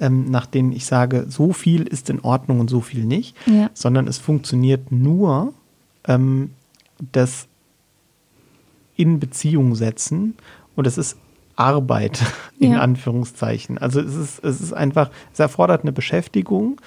ähm, 0.00 0.30
nach 0.30 0.46
denen 0.46 0.72
ich 0.72 0.86
sage, 0.86 1.26
so 1.28 1.52
viel 1.52 1.82
ist 1.82 2.10
in 2.10 2.20
Ordnung 2.20 2.60
und 2.60 2.70
so 2.70 2.80
viel 2.80 3.04
nicht. 3.04 3.36
Ja. 3.46 3.70
Sondern 3.74 4.08
es 4.08 4.18
funktioniert 4.18 4.90
nur 4.90 5.52
ähm, 6.06 6.50
das 7.12 7.46
in 8.96 9.20
Beziehung 9.20 9.74
setzen. 9.74 10.34
Und 10.74 10.86
es 10.86 10.98
ist 10.98 11.16
Arbeit, 11.60 12.22
in 12.58 12.72
ja. 12.72 12.80
Anführungszeichen. 12.80 13.78
Also 13.78 14.00
es 14.00 14.16
ist, 14.16 14.44
es 14.44 14.60
ist 14.60 14.72
einfach, 14.72 15.10
es 15.32 15.38
erfordert 15.38 15.82
eine 15.82 15.92
Beschäftigung, 15.92 16.80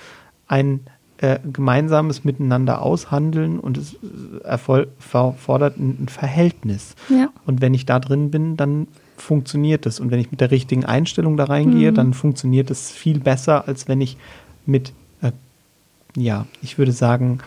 ein 0.48 0.82
äh, 1.18 1.40
gemeinsames 1.52 2.24
Miteinander 2.24 2.82
aushandeln 2.82 3.60
und 3.60 3.78
es 3.78 3.96
erfordert 4.44 5.78
ein, 5.78 6.08
Verhältnis. 6.10 6.96
Ja. 7.08 7.30
Und 7.46 7.62
wenn 7.62 7.74
ich 7.74 7.86
da 7.86 8.00
drin 8.00 8.32
bin, 8.32 8.58
dann 8.58 8.88
funktioniert 9.16 9.86
es. 9.86 10.00
Und 10.00 10.12
wenn 10.12 10.20
ich 10.20 10.32
mit 10.32 10.42
der 10.42 10.52
richtigen 10.52 10.86
Einstellung 10.86 11.38
da 11.38 11.46
reingehe, 11.46 11.92
mhm. 11.92 11.96
dann 11.96 12.14
funktioniert 12.14 12.72
es 12.72 12.92
viel 12.92 13.20
besser, 13.20 13.68
als 13.68 13.88
wenn 13.88 14.02
ich 14.02 14.18
mit, 14.66 14.92
äh, 15.22 15.32
ja, 16.18 16.48
ich 16.62 16.78
würde 16.78 16.92
sagen, 16.92 17.40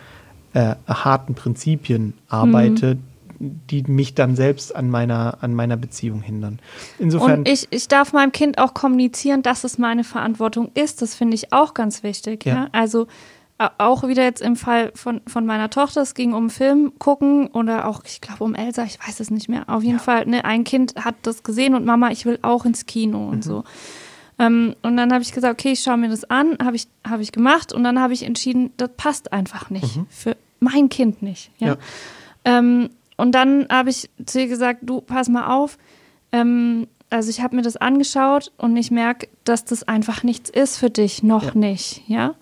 äh, 0.54 0.76
harten 0.86 1.34
Prinzipien 1.34 2.14
arbeite, 2.28 2.94
mhm 2.94 3.15
die 3.39 3.82
mich 3.84 4.14
dann 4.14 4.37
selbst 4.37 4.74
an 4.74 4.91
meiner, 4.91 5.39
an 5.41 5.55
meiner 5.55 5.76
Beziehung 5.76 6.22
hindern. 6.22 6.59
Insofern. 6.99 7.41
Und 7.41 7.49
ich, 7.49 7.68
ich 7.70 7.89
darf 7.89 8.12
meinem 8.12 8.32
Kind 8.32 8.59
auch 8.59 8.74
kommunizieren, 8.74 9.43
dass 9.43 9.64
es 9.64 9.78
meine 9.78 10.05
Verantwortung 10.05 10.70
ist. 10.74 11.03
Das 11.03 11.14
finde 11.14 11.34
ich 11.34 11.53
auch 11.53 11.74
ganz 11.74 12.03
wichtig. 12.03 12.45
Ja. 12.45 12.55
ja? 12.55 12.68
Also 12.72 13.07
auch 13.78 14.07
wieder 14.07 14.22
jetzt 14.22 14.43
im 14.43 14.55
Fall 14.55 14.93
von, 14.95 15.22
von 15.26 15.47
meiner 15.47 15.70
Tochter, 15.70 16.03
es 16.03 16.12
ging 16.12 16.34
um 16.34 16.51
Film 16.51 16.93
gucken 16.99 17.47
oder 17.49 17.89
auch, 17.89 18.03
ich 18.05 18.20
glaube, 18.20 18.45
um 18.45 18.55
Elsa, 18.55 18.84
ich 18.84 18.99
weiß 19.01 19.20
es 19.20 19.30
nicht 19.30 19.49
mehr. 19.49 19.64
Auf 19.68 19.82
jeden 19.82 19.97
ja. 19.97 20.03
Fall, 20.03 20.26
ne, 20.26 20.45
ein 20.45 20.64
Kind 20.64 20.95
hat 20.97 21.14
das 21.22 21.43
gesehen 21.43 21.74
und 21.74 21.87
Mama, 21.87 22.11
ich 22.11 22.26
will 22.26 22.39
auch 22.43 22.66
ins 22.66 22.84
Kino 22.84 23.28
und 23.28 23.37
mhm. 23.37 23.43
so. 23.43 23.64
Ähm, 24.39 24.76
und 24.82 24.99
dann 24.99 25.11
habe 25.11 25.22
ich 25.22 25.32
gesagt, 25.32 25.59
okay, 25.59 25.72
ich 25.72 25.80
schaue 25.80 25.97
mir 25.97 26.11
das 26.11 26.24
an, 26.24 26.59
habe 26.62 26.76
ich, 26.76 26.89
hab 27.09 27.20
ich 27.20 27.32
gemacht 27.32 27.72
und 27.72 27.82
dann 27.82 27.99
habe 27.99 28.12
ich 28.12 28.24
entschieden, 28.24 28.72
das 28.76 28.91
passt 28.99 29.32
einfach 29.32 29.70
nicht. 29.70 29.97
Mhm. 29.97 30.07
Für 30.11 30.37
mein 30.61 30.91
Kind 30.91 31.22
nicht. 31.22 31.51
Ja. 31.59 31.68
ja. 31.68 31.76
Ähm, 32.45 32.91
und 33.16 33.34
dann 33.34 33.66
habe 33.70 33.90
ich 33.90 34.10
zu 34.24 34.40
ihr 34.40 34.48
gesagt, 34.48 34.80
du, 34.82 35.00
pass 35.00 35.28
mal 35.28 35.46
auf. 35.54 35.78
Ähm, 36.32 36.86
also 37.10 37.30
ich 37.30 37.40
habe 37.40 37.56
mir 37.56 37.62
das 37.62 37.76
angeschaut 37.76 38.52
und 38.58 38.76
ich 38.76 38.90
merke, 38.90 39.28
dass 39.44 39.64
das 39.64 39.84
einfach 39.84 40.22
nichts 40.22 40.50
ist 40.50 40.76
für 40.76 40.90
dich, 40.90 41.22
noch 41.22 41.44
ja. 41.44 41.54
nicht, 41.54 42.02
ja. 42.08 42.34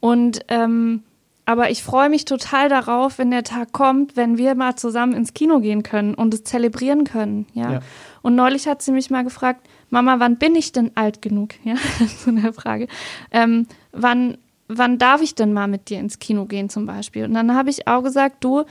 Und 0.00 0.40
ähm, 0.48 1.02
aber 1.48 1.70
ich 1.70 1.84
freue 1.84 2.10
mich 2.10 2.24
total 2.24 2.68
darauf, 2.68 3.18
wenn 3.18 3.30
der 3.30 3.44
Tag 3.44 3.72
kommt, 3.72 4.16
wenn 4.16 4.36
wir 4.36 4.56
mal 4.56 4.74
zusammen 4.74 5.14
ins 5.14 5.32
Kino 5.32 5.60
gehen 5.60 5.84
können 5.84 6.14
und 6.14 6.34
es 6.34 6.42
zelebrieren 6.42 7.04
können, 7.04 7.46
ja. 7.54 7.74
ja. 7.74 7.80
Und 8.20 8.34
neulich 8.34 8.66
hat 8.66 8.82
sie 8.82 8.90
mich 8.90 9.10
mal 9.10 9.22
gefragt, 9.22 9.66
Mama, 9.88 10.18
wann 10.18 10.36
bin 10.36 10.56
ich 10.56 10.72
denn 10.72 10.90
alt 10.96 11.22
genug? 11.22 11.50
Ja, 11.62 11.76
so 12.18 12.30
eine 12.30 12.52
Frage. 12.52 12.88
Ähm, 13.30 13.68
wann, 13.92 14.38
wann 14.66 14.98
darf 14.98 15.22
ich 15.22 15.36
denn 15.36 15.52
mal 15.52 15.68
mit 15.68 15.88
dir 15.88 16.00
ins 16.00 16.18
Kino 16.18 16.46
gehen 16.46 16.68
zum 16.68 16.84
Beispiel? 16.84 17.24
Und 17.24 17.34
dann 17.34 17.54
habe 17.54 17.70
ich 17.70 17.86
auch 17.86 18.02
gesagt, 18.02 18.42
du, 18.42 18.64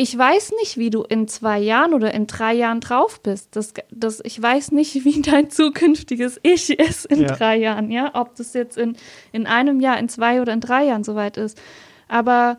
ich 0.00 0.16
weiß 0.16 0.52
nicht, 0.60 0.78
wie 0.78 0.90
du 0.90 1.02
in 1.02 1.26
zwei 1.26 1.58
Jahren 1.58 1.92
oder 1.92 2.14
in 2.14 2.28
drei 2.28 2.54
Jahren 2.54 2.78
drauf 2.80 3.20
bist. 3.20 3.56
Das, 3.56 3.74
das, 3.90 4.20
ich 4.24 4.40
weiß 4.40 4.70
nicht, 4.70 4.94
wie 5.04 5.20
dein 5.20 5.50
zukünftiges 5.50 6.38
Ich 6.44 6.70
ist 6.70 7.04
in 7.06 7.22
ja. 7.22 7.34
drei 7.34 7.56
Jahren, 7.56 7.90
ja. 7.90 8.12
Ob 8.14 8.36
das 8.36 8.54
jetzt 8.54 8.78
in, 8.78 8.96
in 9.32 9.46
einem 9.46 9.80
Jahr, 9.80 9.98
in 9.98 10.08
zwei 10.08 10.40
oder 10.40 10.52
in 10.52 10.60
drei 10.60 10.84
Jahren 10.84 11.02
soweit 11.02 11.36
ist. 11.36 11.60
Aber 12.06 12.58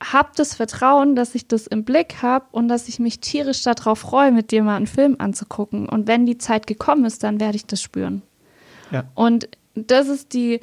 hab 0.00 0.36
das 0.36 0.54
Vertrauen, 0.54 1.16
dass 1.16 1.34
ich 1.34 1.48
das 1.48 1.66
im 1.66 1.84
Blick 1.84 2.22
habe 2.22 2.46
und 2.50 2.68
dass 2.68 2.88
ich 2.88 2.98
mich 2.98 3.20
tierisch 3.20 3.62
darauf 3.62 3.98
freue, 3.98 4.32
mit 4.32 4.50
dir 4.50 4.62
mal 4.62 4.76
einen 4.76 4.86
Film 4.86 5.16
anzugucken. 5.18 5.86
Und 5.86 6.08
wenn 6.08 6.24
die 6.24 6.38
Zeit 6.38 6.66
gekommen 6.66 7.04
ist, 7.04 7.22
dann 7.24 7.40
werde 7.40 7.56
ich 7.56 7.66
das 7.66 7.82
spüren. 7.82 8.22
Ja. 8.90 9.04
Und 9.14 9.50
das 9.74 10.08
ist 10.08 10.32
die, 10.32 10.60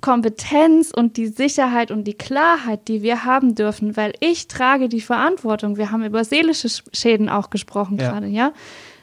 Kompetenz 0.00 0.92
und 0.94 1.16
die 1.16 1.26
Sicherheit 1.26 1.90
und 1.90 2.04
die 2.04 2.14
Klarheit, 2.14 2.86
die 2.86 3.02
wir 3.02 3.24
haben 3.24 3.54
dürfen, 3.54 3.96
weil 3.96 4.12
ich 4.20 4.46
trage 4.46 4.88
die 4.88 5.00
Verantwortung. 5.00 5.76
Wir 5.76 5.90
haben 5.90 6.04
über 6.04 6.24
seelische 6.24 6.68
Schäden 6.92 7.28
auch 7.28 7.50
gesprochen 7.50 7.98
ja. 7.98 8.10
gerade, 8.10 8.28
ja. 8.28 8.52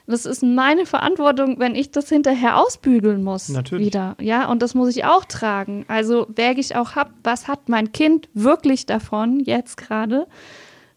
Das 0.07 0.27
ist 0.27 0.43
meine 0.43 0.85
Verantwortung, 0.85 1.59
wenn 1.59 1.73
ich 1.73 1.89
das 1.89 2.09
hinterher 2.09 2.57
ausbügeln 2.57 3.23
muss. 3.23 3.49
Natürlich. 3.49 3.87
Wieder. 3.87 4.15
Ja, 4.21 4.47
und 4.49 4.61
das 4.61 4.75
muss 4.75 4.95
ich 4.95 5.03
auch 5.03 5.25
tragen. 5.25 5.83
Also 5.87 6.27
wäge 6.29 6.61
ich 6.61 6.75
auch 6.75 6.95
ab, 6.95 7.11
was 7.23 7.47
hat 7.47 7.69
mein 7.69 7.91
Kind 7.91 8.29
wirklich 8.33 8.85
davon, 8.85 9.39
jetzt 9.39 9.77
gerade, 9.77 10.27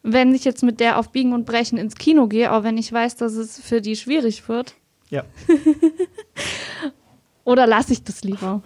wenn 0.03 0.35
ich 0.35 0.45
jetzt 0.45 0.63
mit 0.63 0.79
der 0.79 0.99
auf 0.99 1.11
Biegen 1.11 1.33
und 1.33 1.47
Brechen 1.47 1.79
ins 1.79 1.95
Kino 1.95 2.27
gehe, 2.27 2.53
auch 2.53 2.65
wenn 2.65 2.77
ich 2.77 2.93
weiß, 2.93 3.17
dass 3.17 3.33
es 3.33 3.59
für 3.59 3.81
die 3.81 3.97
schwierig 3.97 4.47
wird. 4.47 4.75
Ja. 5.09 5.25
Oder 7.45 7.67
lasse 7.67 7.95
ich 7.95 8.05
das 8.05 8.23
lieber? 8.25 8.63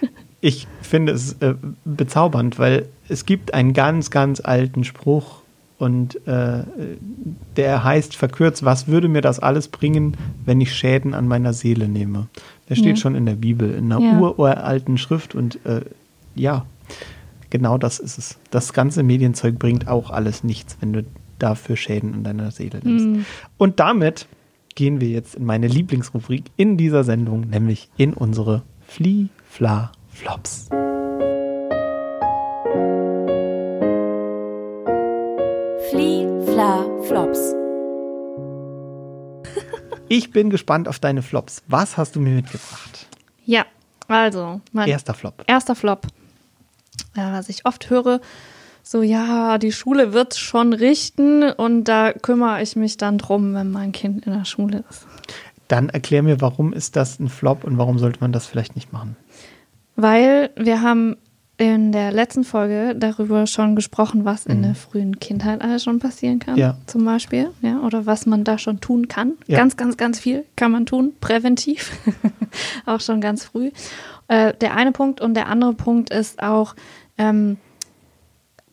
Ich 0.46 0.68
finde 0.80 1.10
es 1.10 1.32
äh, 1.40 1.54
bezaubernd, 1.84 2.56
weil 2.60 2.86
es 3.08 3.26
gibt 3.26 3.52
einen 3.52 3.72
ganz, 3.72 4.10
ganz 4.12 4.38
alten 4.40 4.84
Spruch 4.84 5.42
und 5.80 6.24
äh, 6.28 6.62
der 7.56 7.82
heißt 7.82 8.14
verkürzt, 8.14 8.64
was 8.64 8.86
würde 8.86 9.08
mir 9.08 9.22
das 9.22 9.40
alles 9.40 9.66
bringen, 9.66 10.16
wenn 10.44 10.60
ich 10.60 10.72
Schäden 10.72 11.14
an 11.14 11.26
meiner 11.26 11.52
Seele 11.52 11.88
nehme? 11.88 12.28
Der 12.68 12.76
steht 12.76 12.96
Ja. 12.96 13.02
schon 13.02 13.16
in 13.16 13.26
der 13.26 13.34
Bibel, 13.34 13.74
in 13.74 13.90
einer 13.90 14.00
Ja. 14.00 14.20
uralten 14.20 14.98
Schrift 14.98 15.34
und 15.34 15.58
äh, 15.66 15.80
ja, 16.36 16.64
genau 17.50 17.76
das 17.76 17.98
ist 17.98 18.16
es. 18.16 18.38
Das 18.52 18.72
ganze 18.72 19.02
Medienzeug 19.02 19.58
bringt 19.58 19.88
auch 19.88 20.10
alles 20.12 20.44
nichts, 20.44 20.76
wenn 20.80 20.92
du 20.92 21.04
dafür 21.40 21.76
Schäden 21.76 22.14
an 22.14 22.22
deiner 22.22 22.52
Seele 22.52 22.78
nimmst. 22.84 23.06
Mhm. 23.06 23.24
Und 23.58 23.80
damit 23.80 24.28
gehen 24.76 25.00
wir 25.00 25.08
jetzt 25.08 25.34
in 25.34 25.44
meine 25.44 25.66
Lieblingsrubrik 25.66 26.44
in 26.56 26.76
dieser 26.76 27.02
Sendung, 27.02 27.48
nämlich 27.50 27.88
in 27.96 28.12
unsere 28.14 28.62
Flie, 28.86 29.26
Fla, 29.50 29.90
Flops. 30.16 30.68
Flie, 35.90 36.26
Fla, 36.46 36.86
Flops. 37.02 37.54
Ich 40.08 40.30
bin 40.30 40.48
gespannt 40.48 40.88
auf 40.88 41.00
deine 41.00 41.20
Flops. 41.20 41.62
Was 41.66 41.98
hast 41.98 42.16
du 42.16 42.20
mir 42.20 42.36
mitgebracht? 42.36 43.06
Ja, 43.44 43.66
also, 44.08 44.62
mein 44.72 44.88
Erster 44.88 45.12
Flop. 45.12 45.44
erster 45.46 45.74
Flop, 45.74 46.06
ja, 47.14 47.32
was 47.32 47.50
ich 47.50 47.66
oft 47.66 47.90
höre, 47.90 48.20
so 48.82 49.02
ja, 49.02 49.58
die 49.58 49.72
Schule 49.72 50.14
wird 50.14 50.36
schon 50.36 50.72
richten 50.72 51.42
und 51.42 51.84
da 51.84 52.12
kümmere 52.12 52.62
ich 52.62 52.74
mich 52.74 52.96
dann 52.96 53.18
drum, 53.18 53.52
wenn 53.52 53.70
mein 53.70 53.92
Kind 53.92 54.24
in 54.26 54.32
der 54.32 54.46
Schule 54.46 54.82
ist. 54.88 55.06
Dann 55.68 55.88
erklär 55.90 56.22
mir, 56.22 56.40
warum 56.40 56.72
ist 56.72 56.96
das 56.96 57.18
ein 57.18 57.28
Flop 57.28 57.64
und 57.64 57.76
warum 57.76 57.98
sollte 57.98 58.20
man 58.20 58.32
das 58.32 58.46
vielleicht 58.46 58.76
nicht 58.76 58.92
machen? 58.92 59.16
Weil 59.96 60.50
wir 60.56 60.82
haben 60.82 61.16
in 61.58 61.90
der 61.90 62.12
letzten 62.12 62.44
Folge 62.44 62.94
darüber 62.94 63.46
schon 63.46 63.76
gesprochen, 63.76 64.26
was 64.26 64.44
in 64.44 64.60
der 64.60 64.74
frühen 64.74 65.18
Kindheit 65.20 65.62
alles 65.62 65.84
schon 65.84 66.00
passieren 66.00 66.38
kann. 66.38 66.54
Mhm. 66.54 66.60
Ja. 66.60 66.76
Zum 66.86 67.04
Beispiel, 67.04 67.50
ja, 67.62 67.80
oder 67.80 68.04
was 68.04 68.26
man 68.26 68.44
da 68.44 68.58
schon 68.58 68.80
tun 68.80 69.08
kann. 69.08 69.32
Ja. 69.46 69.58
Ganz, 69.58 69.76
ganz, 69.78 69.96
ganz 69.96 70.18
viel 70.18 70.44
kann 70.54 70.70
man 70.70 70.84
tun, 70.84 71.14
präventiv. 71.20 71.92
auch 72.86 73.00
schon 73.00 73.22
ganz 73.22 73.44
früh. 73.44 73.70
Äh, 74.28 74.52
der 74.60 74.76
eine 74.76 74.92
Punkt 74.92 75.22
und 75.22 75.32
der 75.32 75.48
andere 75.48 75.72
Punkt 75.72 76.10
ist 76.10 76.42
auch, 76.42 76.74
ähm, 77.16 77.56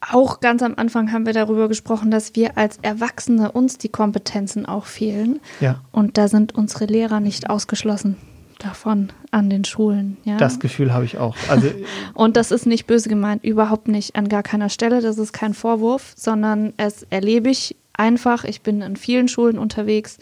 auch 0.01 0.41
ganz 0.41 0.61
am 0.61 0.73
Anfang 0.75 1.13
haben 1.13 1.25
wir 1.25 1.31
darüber 1.31 1.69
gesprochen, 1.69 2.11
dass 2.11 2.35
wir 2.35 2.57
als 2.57 2.79
Erwachsene 2.81 3.53
uns 3.53 3.77
die 3.77 3.87
Kompetenzen 3.87 4.65
auch 4.65 4.85
fehlen. 4.85 5.39
Ja, 5.61 5.79
Und 5.93 6.17
da 6.17 6.27
sind 6.27 6.53
unsere 6.53 6.85
Lehrer 6.85 7.21
nicht 7.21 7.49
ausgeschlossen 7.49 8.17
davon 8.63 9.11
an 9.31 9.49
den 9.49 9.65
Schulen. 9.65 10.17
Ja? 10.23 10.37
das 10.37 10.59
Gefühl 10.59 10.93
habe 10.93 11.05
ich 11.05 11.17
auch. 11.17 11.35
Also 11.49 11.69
Und 12.13 12.37
das 12.37 12.51
ist 12.51 12.65
nicht 12.65 12.87
böse 12.87 13.09
gemeint, 13.09 13.43
überhaupt 13.43 13.87
nicht 13.87 14.15
an 14.15 14.29
gar 14.29 14.43
keiner 14.43 14.69
Stelle. 14.69 15.01
Das 15.01 15.17
ist 15.17 15.33
kein 15.33 15.53
Vorwurf, 15.53 16.13
sondern 16.15 16.73
es 16.77 17.03
erlebe 17.09 17.49
ich 17.49 17.75
einfach. 17.93 18.43
Ich 18.43 18.61
bin 18.61 18.81
in 18.81 18.95
vielen 18.95 19.27
Schulen 19.27 19.57
unterwegs, 19.57 20.17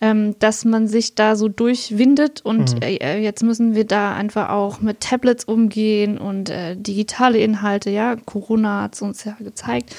ähm, 0.00 0.36
dass 0.40 0.64
man 0.64 0.88
sich 0.88 1.14
da 1.14 1.36
so 1.36 1.48
durchwindet 1.48 2.40
und 2.40 2.84
äh, 2.84 3.18
jetzt 3.18 3.42
müssen 3.42 3.74
wir 3.74 3.86
da 3.86 4.14
einfach 4.14 4.50
auch 4.50 4.80
mit 4.80 5.00
Tablets 5.00 5.44
umgehen 5.44 6.18
und 6.18 6.50
äh, 6.50 6.76
digitale 6.76 7.38
Inhalte. 7.38 7.90
Ja, 7.90 8.16
Corona 8.16 8.82
hat 8.82 8.94
es 8.94 9.02
uns 9.02 9.24
ja 9.24 9.36
gezeigt. 9.38 9.94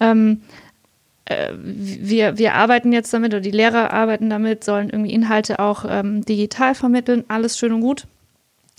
Ähm, 0.00 0.42
äh, 1.28 1.52
wir, 1.58 2.38
wir 2.38 2.54
arbeiten 2.54 2.92
jetzt 2.92 3.12
damit 3.12 3.32
oder 3.32 3.40
die 3.40 3.50
Lehrer 3.50 3.92
arbeiten 3.92 4.30
damit, 4.30 4.64
sollen 4.64 4.90
irgendwie 4.90 5.12
Inhalte 5.12 5.58
auch 5.58 5.84
ähm, 5.88 6.24
digital 6.24 6.74
vermitteln. 6.74 7.24
Alles 7.28 7.58
schön 7.58 7.72
und 7.72 7.80
gut. 7.80 8.06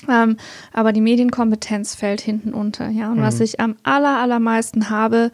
Ähm, 0.10 0.38
aber 0.74 0.94
die 0.94 1.02
Medienkompetenz 1.02 1.96
fällt 1.96 2.22
hinten 2.22 2.54
unter, 2.54 2.90
ja. 2.90 3.12
Und 3.12 3.22
was 3.22 3.40
ich 3.42 3.60
am 3.60 3.76
aller, 3.84 4.18
allermeisten 4.20 4.90
habe, 4.90 5.32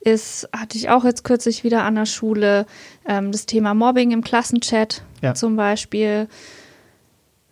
ist, 0.00 0.48
hatte 0.52 0.76
ich 0.76 0.90
auch 0.90 1.04
jetzt 1.04 1.22
kürzlich 1.22 1.62
wieder 1.62 1.84
an 1.84 1.94
der 1.94 2.06
Schule, 2.06 2.66
ähm, 3.06 3.30
das 3.30 3.46
Thema 3.46 3.74
Mobbing 3.74 4.10
im 4.10 4.22
Klassenchat 4.24 5.02
Ja. 5.20 5.34
zum 5.34 5.54
Beispiel. 5.56 6.26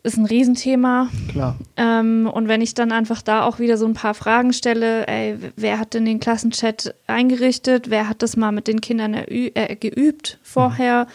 Ist 0.03 0.16
ein 0.16 0.24
Riesenthema. 0.24 1.09
klar. 1.28 1.57
Ähm, 1.76 2.30
und 2.32 2.48
wenn 2.48 2.62
ich 2.62 2.72
dann 2.72 2.90
einfach 2.90 3.20
da 3.20 3.42
auch 3.42 3.59
wieder 3.59 3.76
so 3.76 3.84
ein 3.84 3.92
paar 3.92 4.14
Fragen 4.14 4.55
stelle, 4.55 5.07
ey, 5.07 5.36
wer 5.57 5.78
hat 5.78 5.92
denn 5.92 6.07
den 6.07 6.20
Klassenchat 6.20 6.94
eingerichtet? 7.07 7.90
Wer 7.90 8.09
hat 8.09 8.22
das 8.22 8.36
mal 8.36 8.51
mit 8.51 8.66
den 8.66 8.80
Kindern 8.80 9.12
äh, 9.14 9.76
geübt 9.76 10.38
vorher? 10.42 11.07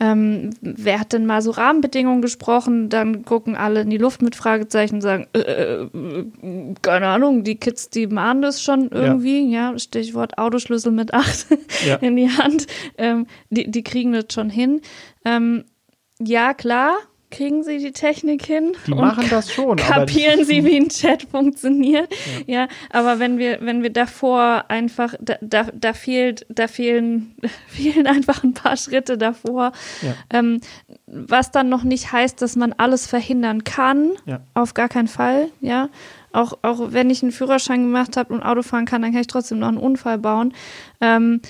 Ähm, 0.00 0.50
wer 0.60 0.98
hat 0.98 1.12
denn 1.12 1.26
mal 1.26 1.42
so 1.42 1.52
Rahmenbedingungen 1.52 2.22
gesprochen? 2.22 2.88
Dann 2.88 3.24
gucken 3.24 3.54
alle 3.54 3.82
in 3.82 3.90
die 3.90 3.98
Luft 3.98 4.20
mit 4.20 4.34
Fragezeichen 4.34 4.96
und 4.96 5.00
sagen, 5.00 5.28
äh, 5.32 5.38
äh, 5.38 5.82
äh, 5.84 6.74
keine 6.82 7.06
Ahnung, 7.06 7.44
die 7.44 7.54
Kids, 7.54 7.88
die 7.90 8.08
mahnen 8.08 8.42
das 8.42 8.60
schon 8.60 8.88
irgendwie, 8.90 9.48
ja, 9.52 9.78
Stichwort 9.78 10.38
Autoschlüssel 10.38 10.90
mit 10.90 11.14
acht 11.14 11.46
Ja. 11.86 11.96
in 12.00 12.16
die 12.16 12.28
Hand, 12.28 12.66
ähm, 12.98 13.26
die, 13.50 13.70
die 13.70 13.84
kriegen 13.84 14.12
das 14.12 14.26
schon 14.32 14.50
hin. 14.50 14.80
Ähm, 15.24 15.64
ja, 16.18 16.54
klar, 16.54 16.96
kriegen 17.34 17.62
sie 17.64 17.78
die 17.78 17.92
Technik 17.92 18.46
hin. 18.46 18.76
Die 18.86 18.94
machen 18.94 19.26
das 19.28 19.52
schon. 19.52 19.76
kapieren 19.76 20.44
sie, 20.44 20.64
wie 20.64 20.76
ein 20.76 20.88
Chat 20.88 21.22
funktioniert. 21.30 22.08
Ja, 22.46 22.68
aber 22.90 23.18
wenn 23.18 23.38
wir, 23.38 23.58
wenn 23.60 23.82
wir 23.82 23.90
davor 23.90 24.64
einfach, 24.68 25.14
da, 25.20 25.36
da, 25.40 25.66
da 25.72 25.92
fehlt, 25.92 26.46
da 26.48 26.68
fehlen, 26.68 27.34
fehlen 27.68 28.06
einfach 28.06 28.44
ein 28.44 28.54
paar 28.54 28.76
Schritte 28.76 29.18
davor. 29.18 29.72
Ja. 30.02 30.14
Ähm, 30.30 30.60
was 31.06 31.50
dann 31.50 31.68
noch 31.68 31.84
nicht 31.84 32.12
heißt, 32.12 32.40
dass 32.40 32.56
man 32.56 32.72
alles 32.72 33.06
verhindern 33.06 33.64
kann. 33.64 34.12
Ja. 34.26 34.40
Auf 34.54 34.74
gar 34.74 34.88
keinen 34.88 35.08
Fall, 35.08 35.48
ja. 35.60 35.88
Auch, 36.32 36.58
auch 36.62 36.92
wenn 36.92 37.10
ich 37.10 37.22
einen 37.22 37.30
Führerschein 37.30 37.82
gemacht 37.82 38.16
habe 38.16 38.34
und 38.34 38.42
Auto 38.42 38.62
fahren 38.62 38.86
kann, 38.86 39.02
dann 39.02 39.12
kann 39.12 39.20
ich 39.20 39.28
trotzdem 39.28 39.60
noch 39.60 39.68
einen 39.68 39.76
Unfall 39.76 40.18
bauen. 40.18 40.52
Ähm, 41.00 41.40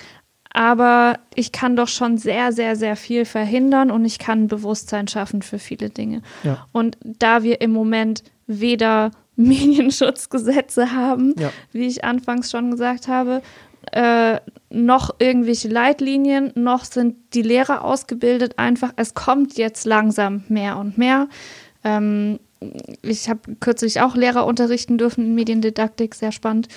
aber 0.55 1.19
ich 1.35 1.53
kann 1.53 1.75
doch 1.77 1.89
schon 1.89 2.17
sehr, 2.17 2.53
sehr, 2.53 2.77
sehr 2.77 2.97
viel 2.97 3.25
verhindern 3.27 3.91
und 3.91 4.05
ich 4.05 4.19
kann 4.19 4.45
ein 4.45 4.49
Bewusstsein 4.49 5.09
schaffen 5.09 5.43
für 5.43 5.59
viele 5.59 5.91
Dinge. 5.91 6.23
Ja. 6.45 6.67
Und 6.73 6.97
da 7.03 7.43
wir 7.43 7.61
im 7.61 7.73
Moment 7.73 8.23
weder 8.47 9.11
Medienschutzgesetze 9.37 10.93
haben, 10.93 11.35
Ja. 11.39 11.51
wie 11.73 11.87
ich 11.89 12.05
anfangs 12.05 12.51
schon 12.53 12.71
gesagt 12.71 13.09
habe, 13.09 13.43
äh, 13.93 14.39
noch 14.71 15.17
irgendwelche 15.19 15.69
Leitlinien, 15.69 16.53
noch 16.55 16.85
sind 16.85 17.17
die 17.35 17.43
Lehrer 17.43 17.85
ausgebildet. 17.85 18.59
Einfach, 18.59 18.93
es 18.97 19.13
kommt 19.15 19.59
jetzt 19.59 19.85
langsam 19.85 20.45
mehr 20.49 20.79
und 20.79 20.97
mehr. 20.97 21.29
Ähm, 21.83 22.39
ich 23.03 23.29
habe 23.29 23.57
kürzlich 23.61 24.01
auch 24.01 24.15
Lehrer 24.15 24.47
unterrichten 24.47 24.97
dürfen 24.99 25.27
in 25.27 25.35
Mediendidaktik, 25.35 26.15
sehr 26.15 26.33
spannend, 26.33 26.69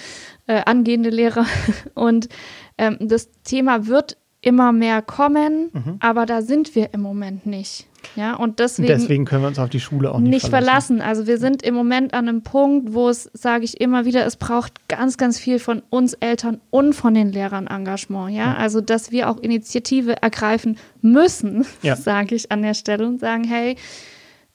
äh, 0.47 0.61
angehende 0.65 1.09
Lehrer. 1.09 1.45
Und 1.93 2.27
ähm, 2.77 2.97
das 2.99 3.29
Thema 3.43 3.87
wird 3.87 4.17
immer 4.41 4.71
mehr 4.71 5.01
kommen, 5.01 5.97
aber 5.99 6.25
da 6.25 6.41
sind 6.41 6.75
wir 6.75 6.93
im 6.93 7.01
Moment 7.01 7.45
nicht. 7.45 7.87
Ja, 8.15 8.35
und 8.35 8.59
deswegen, 8.59 8.87
Deswegen 8.87 9.25
können 9.25 9.41
wir 9.41 9.47
uns 9.47 9.59
auf 9.59 9.69
die 9.69 9.79
Schule 9.79 10.11
auch 10.11 10.19
nicht, 10.19 10.31
nicht 10.31 10.47
verlassen. 10.49 11.01
Also 11.01 11.27
wir 11.27 11.39
sind 11.39 11.63
im 11.63 11.73
Moment 11.73 12.13
an 12.13 12.29
einem 12.29 12.43
Punkt, 12.43 12.93
wo 12.93 13.09
es, 13.09 13.29
sage 13.33 13.65
ich 13.65 13.81
immer 13.81 14.05
wieder, 14.05 14.25
es 14.25 14.37
braucht 14.37 14.87
ganz, 14.87 15.17
ganz 15.17 15.37
viel 15.39 15.59
von 15.59 15.81
uns 15.89 16.13
Eltern 16.13 16.61
und 16.69 16.93
von 16.93 17.13
den 17.15 17.31
Lehrern 17.31 17.67
Engagement. 17.67 18.33
Ja, 18.33 18.53
also 18.53 18.79
dass 18.79 19.11
wir 19.11 19.29
auch 19.29 19.39
Initiative 19.39 20.21
ergreifen 20.21 20.77
müssen, 21.01 21.65
Ja. 21.81 21.95
sage 21.97 22.35
ich 22.35 22.51
an 22.51 22.61
der 22.61 22.75
Stelle 22.75 23.05
und 23.07 23.19
sagen, 23.19 23.43
hey, 23.43 23.75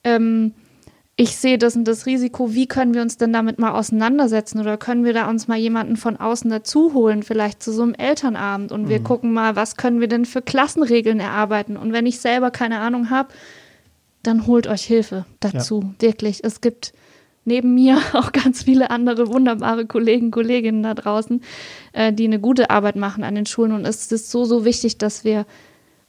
ähm, 0.04 0.54
ich 1.22 1.36
sehe 1.36 1.56
das 1.56 1.76
und 1.76 1.84
das 1.84 2.04
Risiko, 2.04 2.52
wie 2.52 2.66
können 2.66 2.94
wir 2.94 3.00
uns 3.00 3.16
denn 3.16 3.32
damit 3.32 3.60
mal 3.60 3.70
auseinandersetzen 3.70 4.58
oder 4.58 4.76
können 4.76 5.04
wir 5.04 5.12
da 5.12 5.30
uns 5.30 5.46
mal 5.46 5.56
jemanden 5.56 5.96
von 5.96 6.16
außen 6.16 6.50
dazu 6.50 6.94
holen, 6.94 7.22
vielleicht 7.22 7.62
zu 7.62 7.72
so 7.72 7.82
einem 7.82 7.94
Elternabend? 7.94 8.72
Und 8.72 8.88
wir 8.88 9.00
gucken 9.00 9.32
mal, 9.32 9.54
was 9.54 9.76
können 9.76 10.00
wir 10.00 10.08
denn 10.08 10.24
für 10.24 10.42
Klassenregeln 10.42 11.20
erarbeiten? 11.20 11.76
Und 11.76 11.92
wenn 11.92 12.06
ich 12.06 12.18
selber 12.18 12.50
keine 12.50 12.80
Ahnung 12.80 13.10
habe, 13.10 13.28
dann 14.24 14.48
holt 14.48 14.66
euch 14.66 14.82
Hilfe 14.82 15.24
dazu, 15.38 15.94
wirklich. 16.00 16.42
Es 16.42 16.60
gibt 16.60 16.92
neben 17.44 17.72
mir 17.72 17.98
auch 18.14 18.32
ganz 18.32 18.64
viele 18.64 18.90
andere 18.90 19.28
wunderbare 19.28 19.86
Kollegen, 19.86 20.32
Kolleginnen 20.32 20.82
da 20.82 20.94
draußen, 20.94 21.40
äh, 21.92 22.12
die 22.12 22.24
eine 22.24 22.40
gute 22.40 22.70
Arbeit 22.70 22.96
machen 22.96 23.22
an 23.22 23.36
den 23.36 23.46
Schulen. 23.46 23.70
Und 23.70 23.84
es 23.84 24.10
ist 24.10 24.28
so, 24.28 24.44
so 24.44 24.64
wichtig, 24.64 24.98
dass 24.98 25.22
wir 25.22 25.46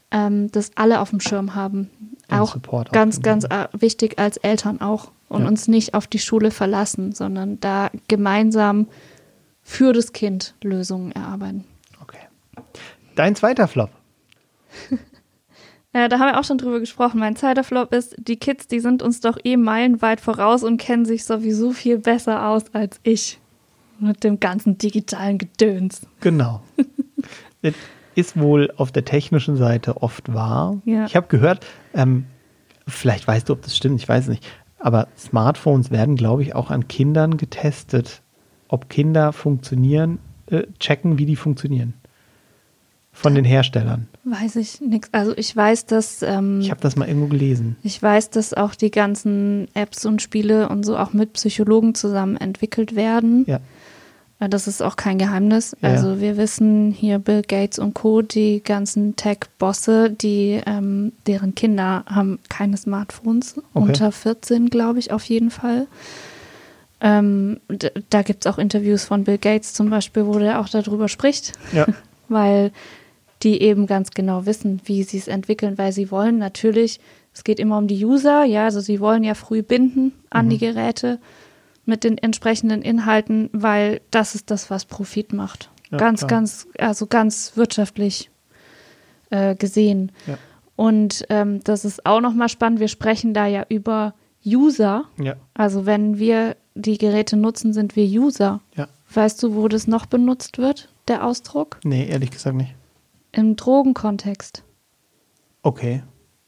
ähm, 0.10 0.50
das 0.52 0.72
alle 0.74 1.02
auf 1.02 1.12
dem 1.12 1.20
Schirm 1.20 1.54
haben. 1.54 1.92
Auch 2.30 2.56
ganz, 2.92 3.22
ganz 3.22 3.44
äh, 3.46 3.68
wichtig 3.74 4.18
als 4.18 4.38
Eltern 4.38 4.82
auch 4.82 5.12
und 5.30 5.42
Ja. 5.44 5.48
uns 5.48 5.68
nicht 5.68 5.94
auf 5.94 6.08
die 6.08 6.20
Schule 6.20 6.52
verlassen, 6.52 7.12
sondern 7.12 7.60
da 7.60 7.90
gemeinsam 8.08 8.88
für 9.62 9.94
das 9.94 10.14
Kind 10.14 10.56
Lösungen 10.64 11.12
erarbeiten. 11.12 11.64
Okay. 12.02 12.18
Dein 13.16 13.36
zweiter 13.36 13.68
Flop. 13.68 13.90
Äh, 15.96 16.10
da 16.10 16.18
haben 16.18 16.32
wir 16.34 16.40
auch 16.40 16.44
schon 16.44 16.58
drüber 16.58 16.80
gesprochen. 16.80 17.20
Mein 17.20 17.36
zweiter 17.36 17.64
Flop 17.64 17.94
ist, 17.94 18.16
die 18.18 18.38
Kids, 18.38 18.68
die 18.68 18.80
sind 18.80 19.04
uns 19.04 19.20
doch 19.20 19.38
eh 19.44 19.58
meilenweit 19.58 20.20
voraus 20.22 20.64
und 20.64 20.78
kennen 20.78 21.06
sich 21.06 21.24
sowieso 21.24 21.72
viel 21.72 22.00
besser 22.00 22.48
aus 22.48 22.64
als 22.74 23.00
ich. 23.04 23.40
Mit 24.00 24.24
dem 24.24 24.40
ganzen 24.40 24.80
digitalen 24.80 25.38
Gedöns. 25.38 26.02
Genau. 26.20 26.64
Ist 28.16 28.40
wohl 28.40 28.72
auf 28.78 28.92
der 28.92 29.06
technischen 29.06 29.56
Seite 29.56 30.02
oft 30.02 30.34
wahr. 30.34 30.82
Ja. 30.86 31.06
Ich 31.06 31.16
habe 31.16 31.28
gehört, 31.28 31.66
ähm, 31.94 32.26
vielleicht 32.88 33.28
weißt 33.28 33.50
du, 33.50 33.54
ob 33.54 33.62
das 33.62 33.76
stimmt, 33.76 34.00
ich 34.02 34.08
weiß 34.08 34.26
es 34.26 34.30
nicht, 34.30 34.46
aber 34.80 35.08
Smartphones 35.18 35.92
werden, 35.92 36.16
glaube 36.16 36.44
ich, 36.44 36.56
auch 36.56 36.70
an 36.70 36.88
Kindern 36.88 37.38
getestet, 37.38 38.22
ob 38.68 38.90
Kinder 38.90 39.32
funktionieren, 39.34 40.20
äh, 40.48 40.64
checken, 40.80 41.18
wie 41.18 41.26
die 41.26 41.36
funktionieren. 41.36 41.94
Von 43.16 43.36
den 43.36 43.46
Herstellern. 43.46 44.08
Weiß 44.24 44.56
ich 44.56 44.82
nichts. 44.82 45.10
Also 45.12 45.38
ich 45.38 45.56
weiß, 45.56 45.86
dass 45.86 46.24
ähm, 46.24 46.62
Ich 46.62 46.72
habe 46.72 46.82
das 46.82 46.96
mal 46.96 47.08
irgendwo 47.08 47.28
gelesen. 47.28 47.76
ich 47.84 48.02
weiß, 48.02 48.32
dass 48.32 48.56
auch 48.56 48.74
die 48.74 48.90
ganzen 48.90 49.68
Apps 49.76 50.04
und 50.08 50.22
Spiele 50.24 50.68
und 50.68 50.84
so 50.84 50.98
auch 50.98 51.14
mit 51.14 51.34
Psychologen 51.34 51.94
zusammen 51.94 52.38
entwickelt 52.38 52.96
werden. 52.96 53.46
Ja. 53.48 53.60
Äh, 54.44 54.50
Das 54.50 54.68
ist 54.68 54.82
auch 54.82 54.96
kein 54.96 55.18
Geheimnis. 55.18 55.76
Ja. 55.82 55.90
Also 55.90 56.20
wir 56.20 56.38
wissen 56.38 56.92
hier 56.92 57.20
Bill 57.20 57.42
Gates 57.42 57.80
und 57.80 57.94
Co., 57.94 58.22
die 58.22 58.62
ganzen 58.64 59.16
Tech-Bosse, 59.16 60.10
die 60.10 60.62
ähm, 60.66 61.12
deren 61.28 61.56
Kinder 61.56 62.04
haben 62.08 62.40
keine 62.50 62.78
Smartphones, 62.78 63.58
Okay. 63.58 63.64
unter 63.74 64.12
14, 64.12 64.70
glaube 64.70 65.00
ich, 65.00 65.12
auf 65.12 65.24
jeden 65.26 65.50
Fall. 65.50 65.88
Ähm, 67.02 67.60
da 68.10 68.22
gibt 68.22 68.46
es 68.46 68.52
auch 68.52 68.58
Interviews 68.58 69.04
von 69.04 69.24
Bill 69.26 69.38
Gates 69.38 69.74
zum 69.74 69.90
Beispiel, 69.90 70.26
wo 70.26 70.40
der 70.40 70.60
auch 70.62 70.70
darüber 70.70 71.08
spricht, 71.10 71.52
Ja. 71.74 71.86
weil 72.30 72.72
die 73.44 73.62
eben 73.62 73.88
ganz 73.88 74.12
genau 74.12 74.46
wissen, 74.46 74.80
wie 74.86 75.04
sie 75.04 75.18
es 75.18 75.28
entwickeln, 75.28 75.78
weil 75.78 75.92
sie 75.92 76.12
wollen 76.12 76.38
natürlich, 76.38 77.02
es 77.34 77.44
geht 77.44 77.60
immer 77.60 77.78
um 77.78 77.88
die 77.88 78.06
User, 78.06 78.46
ja, 78.46 78.64
also 78.64 78.80
sie 78.80 79.02
wollen 79.02 79.26
ja 79.26 79.34
früh 79.34 79.62
binden 79.64 80.14
an 80.30 80.46
Mhm. 80.46 80.50
die 80.52 80.58
Geräte 80.60 81.20
mit 81.86 82.04
den 82.04 82.18
entsprechenden 82.18 82.82
Inhalten, 82.82 83.50
weil 83.52 84.02
das 84.12 84.36
ist 84.36 84.52
das, 84.52 84.70
was 84.70 84.86
Profit 84.86 85.34
macht. 85.34 85.70
Ja, 85.92 85.98
ganz, 85.98 86.22
klar. 86.22 86.30
ganz, 86.30 86.68
also 86.78 87.08
ganz 87.08 87.54
wirtschaftlich 87.56 88.30
äh, 89.30 89.56
gesehen. 89.56 90.12
Ja. 90.28 90.38
Und 90.76 91.26
ähm, 91.30 91.64
das 91.64 91.86
ist 91.86 92.06
auch 92.06 92.22
nochmal 92.22 92.50
spannend. 92.50 92.80
Wir 92.80 92.88
sprechen 92.88 93.34
da 93.34 93.46
ja 93.46 93.66
über 93.70 94.16
User. 94.46 95.06
Ja. 95.22 95.36
Also 95.54 95.86
wenn 95.86 96.18
wir 96.18 96.56
die 96.76 96.98
Geräte 96.98 97.38
nutzen, 97.38 97.74
sind 97.74 97.96
wir 97.96 98.06
User. 98.06 98.62
Ja. 98.76 98.88
Weißt 99.14 99.42
du, 99.44 99.56
wo 99.56 99.68
das 99.68 99.88
noch 99.88 100.06
benutzt 100.06 100.58
wird, 100.58 100.90
der 101.08 101.26
Ausdruck? 101.26 101.80
Nee, 101.84 102.08
ehrlich 102.08 102.32
gesagt 102.32 102.56
nicht. 102.56 102.74
Im 103.32 103.56
Drogenkontext. 103.56 104.64
Okay. 105.62 106.04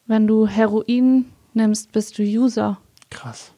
Wenn 0.08 0.28
du 0.28 0.48
Heroin 0.48 1.26
nimmst, 1.54 1.92
bist 1.92 2.18
du 2.18 2.24
User. 2.24 2.80
Krass. 3.10 3.54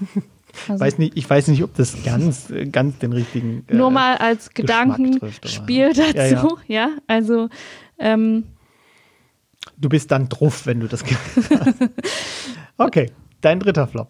Also 0.68 0.84
Weiß 0.84 0.98
nicht, 0.98 1.16
ich 1.16 1.28
weiß 1.28 1.48
nicht, 1.48 1.62
ob 1.62 1.74
das 1.74 2.02
ganz, 2.04 2.52
ganz 2.72 2.98
den 2.98 3.12
richtigen. 3.12 3.64
äh, 3.68 3.74
nur 3.76 3.90
mal 3.90 4.16
als 4.16 4.50
Gedankenspiel 4.54 5.92
Ja, 5.94 6.12
dazu. 6.12 6.58
Ja, 6.68 6.90
also 7.06 7.48
ähm, 7.98 8.44
Du 9.78 9.88
bist 9.88 10.10
dann 10.10 10.28
druff, 10.28 10.66
wenn 10.66 10.80
du 10.80 10.86
das 10.88 11.02
hast. 11.04 11.80
Okay, 12.76 13.10
dein 13.40 13.60
dritter 13.60 13.86
Flop. 13.86 14.08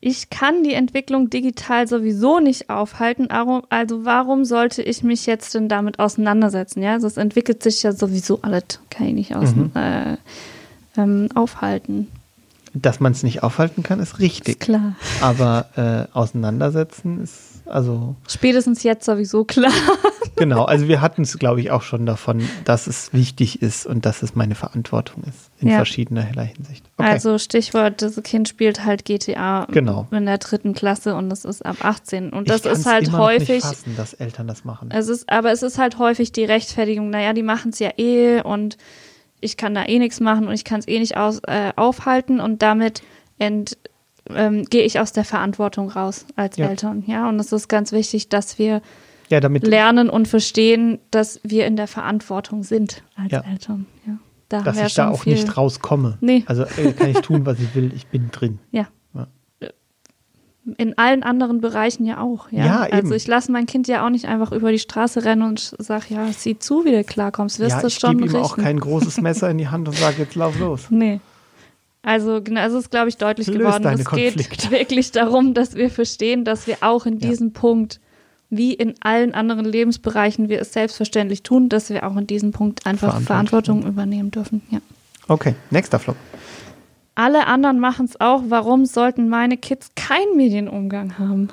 ich 0.00 0.30
kann 0.30 0.64
die 0.64 0.72
Entwicklung 0.74 1.30
digital 1.30 1.86
sowieso 1.86 2.40
nicht 2.40 2.70
aufhalten. 2.70 3.30
Also 3.30 4.04
warum 4.04 4.44
sollte 4.44 4.82
ich 4.82 5.02
mich 5.02 5.26
jetzt 5.26 5.54
denn 5.54 5.68
damit 5.68 5.98
auseinandersetzen? 5.98 6.82
Ja, 6.82 6.92
also 6.92 7.06
es 7.06 7.16
entwickelt 7.16 7.62
sich 7.62 7.82
ja 7.82 7.92
sowieso 7.92 8.40
alles. 8.42 8.64
Kann 8.90 9.06
ich 9.08 9.14
nicht 9.14 9.36
aus, 9.36 9.54
Mhm. 9.54 9.70
äh, 9.74 10.16
ähm, 10.96 11.28
aufhalten. 11.34 12.08
Dass 12.74 12.98
man 12.98 13.12
es 13.12 13.22
nicht 13.22 13.42
aufhalten 13.44 13.82
kann, 13.84 14.00
ist 14.00 14.14
Ist 14.14 14.18
richtig. 14.18 14.58
klar. 14.60 14.96
Aber 15.20 15.66
äh, 16.12 16.16
auseinandersetzen 16.16 17.22
ist, 17.22 17.62
also 17.66 18.16
Spätestens 18.28 18.82
jetzt 18.82 19.04
sowieso 19.06 19.44
klar. 19.44 19.70
genau. 20.36 20.64
Also 20.64 20.88
wir 20.88 21.00
hatten 21.00 21.22
es, 21.22 21.38
glaube 21.38 21.60
ich, 21.60 21.70
auch 21.70 21.82
schon 21.82 22.04
davon, 22.04 22.42
dass 22.64 22.86
es 22.86 23.12
wichtig 23.12 23.62
ist 23.62 23.86
und 23.86 24.04
dass 24.06 24.22
es 24.22 24.34
meine 24.34 24.54
Verantwortung 24.54 25.22
ist 25.24 25.50
in 25.60 25.68
Ja. 25.68 25.76
verschiedener 25.76 26.22
Hinsicht. 26.22 26.84
Okay. 26.96 27.08
Also 27.08 27.38
Stichwort, 27.38 28.02
das 28.02 28.20
Kind 28.24 28.48
spielt 28.48 28.84
halt 28.84 29.04
GTA 29.04 29.66
Genau. 29.70 30.08
in 30.10 30.26
der 30.26 30.38
dritten 30.38 30.74
Klasse 30.74 31.14
und 31.14 31.30
das 31.30 31.44
ist 31.44 31.64
ab 31.64 31.76
18. 31.82 32.30
Und 32.30 32.50
das 32.50 32.66
ist 32.66 32.86
halt 32.86 33.08
immer 33.08 33.18
noch 33.18 33.24
häufig, 33.26 33.48
Nicht 33.48 33.66
fassen, 33.66 33.94
dass 33.96 34.14
Eltern 34.14 34.46
das 34.48 34.64
machen. 34.64 34.90
es 34.92 35.08
ist, 35.08 35.30
aber 35.30 35.52
es 35.52 35.62
ist 35.62 35.78
halt 35.78 35.98
häufig 35.98 36.32
die 36.32 36.44
Rechtfertigung, 36.44 37.08
naja, 37.08 37.32
die 37.32 37.42
machen 37.44 37.70
es 37.70 37.78
ja 37.78 37.90
eh 37.96 38.42
und 38.42 38.76
ich 39.44 39.56
kann 39.56 39.74
da 39.74 39.84
eh 39.84 39.98
nichts 39.98 40.20
machen 40.20 40.48
und 40.48 40.54
ich 40.54 40.64
kann 40.64 40.80
es 40.80 40.88
eh 40.88 40.98
nicht 40.98 41.16
aus, 41.16 41.40
äh, 41.46 41.72
aufhalten 41.76 42.40
und 42.40 42.62
damit 42.62 43.02
ent, 43.38 43.76
ähm, 44.30 44.64
gehe 44.64 44.82
ich 44.84 44.98
aus 44.98 45.12
der 45.12 45.24
Verantwortung 45.24 45.90
raus 45.90 46.26
als 46.36 46.56
Ja. 46.56 46.68
Eltern. 46.68 47.04
Ja, 47.06 47.28
und 47.28 47.38
es 47.38 47.52
ist 47.52 47.68
ganz 47.68 47.92
wichtig, 47.92 48.28
dass 48.28 48.58
wir 48.58 48.80
ja, 49.28 49.40
damit 49.40 49.66
lernen 49.66 50.10
und 50.10 50.28
verstehen, 50.28 50.98
dass 51.10 51.40
wir 51.42 51.66
in 51.66 51.76
der 51.76 51.86
Verantwortung 51.88 52.62
sind 52.62 53.02
als 53.16 53.32
Ja. 53.32 53.40
Eltern. 53.50 53.86
Ja. 54.06 54.18
Da 54.48 54.60
dass 54.62 54.80
ich 54.80 54.94
da 54.94 55.10
auch 55.10 55.22
viel, 55.22 55.34
nicht 55.34 55.56
rauskomme. 55.56 56.18
Nee. 56.20 56.44
Also 56.46 56.64
äh, 56.64 56.92
kann 56.92 57.10
ich 57.10 57.20
tun, 57.20 57.46
was 57.46 57.58
ich 57.60 57.74
will. 57.74 57.92
Ich 57.94 58.06
bin 58.06 58.30
drin. 58.30 58.58
Ja. 58.72 58.86
Ja. 60.66 60.72
In 60.78 60.96
allen 60.98 61.22
anderen 61.22 61.60
Bereichen 61.60 62.04
ja 62.06 62.20
auch. 62.20 62.50
Ja, 62.50 62.64
Ja, 62.66 62.86
eben. 62.86 62.94
Also 62.94 63.14
ich 63.14 63.26
lasse 63.26 63.52
mein 63.52 63.66
Kind 63.66 63.86
ja 63.88 64.04
auch 64.04 64.10
nicht 64.10 64.24
einfach 64.26 64.52
über 64.52 64.72
die 64.72 64.78
Straße 64.78 65.24
rennen 65.24 65.42
und 65.42 65.74
sage, 65.78 66.06
ja, 66.10 66.26
sieh 66.32 66.58
zu, 66.58 66.84
wie 66.84 66.90
du 66.92 67.04
klarkommst. 67.04 67.58
Wirst 67.58 67.76
ja, 67.76 67.80
du 67.80 67.86
ich 67.88 67.94
schon 67.94 68.18
gebe 68.18 68.30
ihm 68.38 68.42
auch 68.42 68.56
kein 68.56 68.80
großes 68.80 69.20
Messer 69.20 69.50
in 69.50 69.58
die 69.58 69.68
Hand 69.68 69.88
und 69.88 69.96
sage, 69.96 70.16
jetzt 70.18 70.34
lauf 70.34 70.58
los. 70.58 70.86
Nee. 70.90 71.20
Also, 72.02 72.42
genau, 72.42 72.60
es 72.62 72.72
ist, 72.74 72.90
glaube 72.90 73.08
ich, 73.08 73.16
deutlich 73.16 73.46
Löst 73.46 73.58
geworden. 73.58 73.98
Es 73.98 74.10
geht 74.10 74.70
wirklich 74.70 75.10
darum, 75.12 75.54
dass 75.54 75.74
wir 75.74 75.90
verstehen, 75.90 76.44
dass 76.44 76.66
wir 76.66 76.78
auch 76.82 77.06
in 77.06 77.18
Ja. 77.18 77.28
diesem 77.30 77.52
Punkt, 77.52 78.00
wie 78.50 78.74
in 78.74 78.94
allen 79.00 79.34
anderen 79.34 79.64
Lebensbereichen, 79.64 80.48
wir 80.48 80.60
es 80.60 80.72
selbstverständlich 80.72 81.42
tun, 81.42 81.68
dass 81.70 81.88
wir 81.90 82.06
auch 82.06 82.16
in 82.16 82.26
diesem 82.26 82.52
Punkt 82.52 82.86
einfach 82.86 83.20
Verantwortung. 83.22 83.26
Verantwortung 83.82 83.86
übernehmen 83.86 84.30
dürfen. 84.30 84.62
Ja. 84.70 84.78
Okay, 85.28 85.54
nächster 85.70 85.98
Flop. 85.98 86.16
Alle 87.14 87.46
anderen 87.46 87.78
machen 87.80 88.06
es 88.06 88.20
auch. 88.20 88.42
Warum 88.48 88.86
sollten 88.86 89.28
meine 89.28 89.56
Kids 89.56 89.90
keinen 89.94 90.36
Medienumgang 90.36 91.18
haben? 91.18 91.48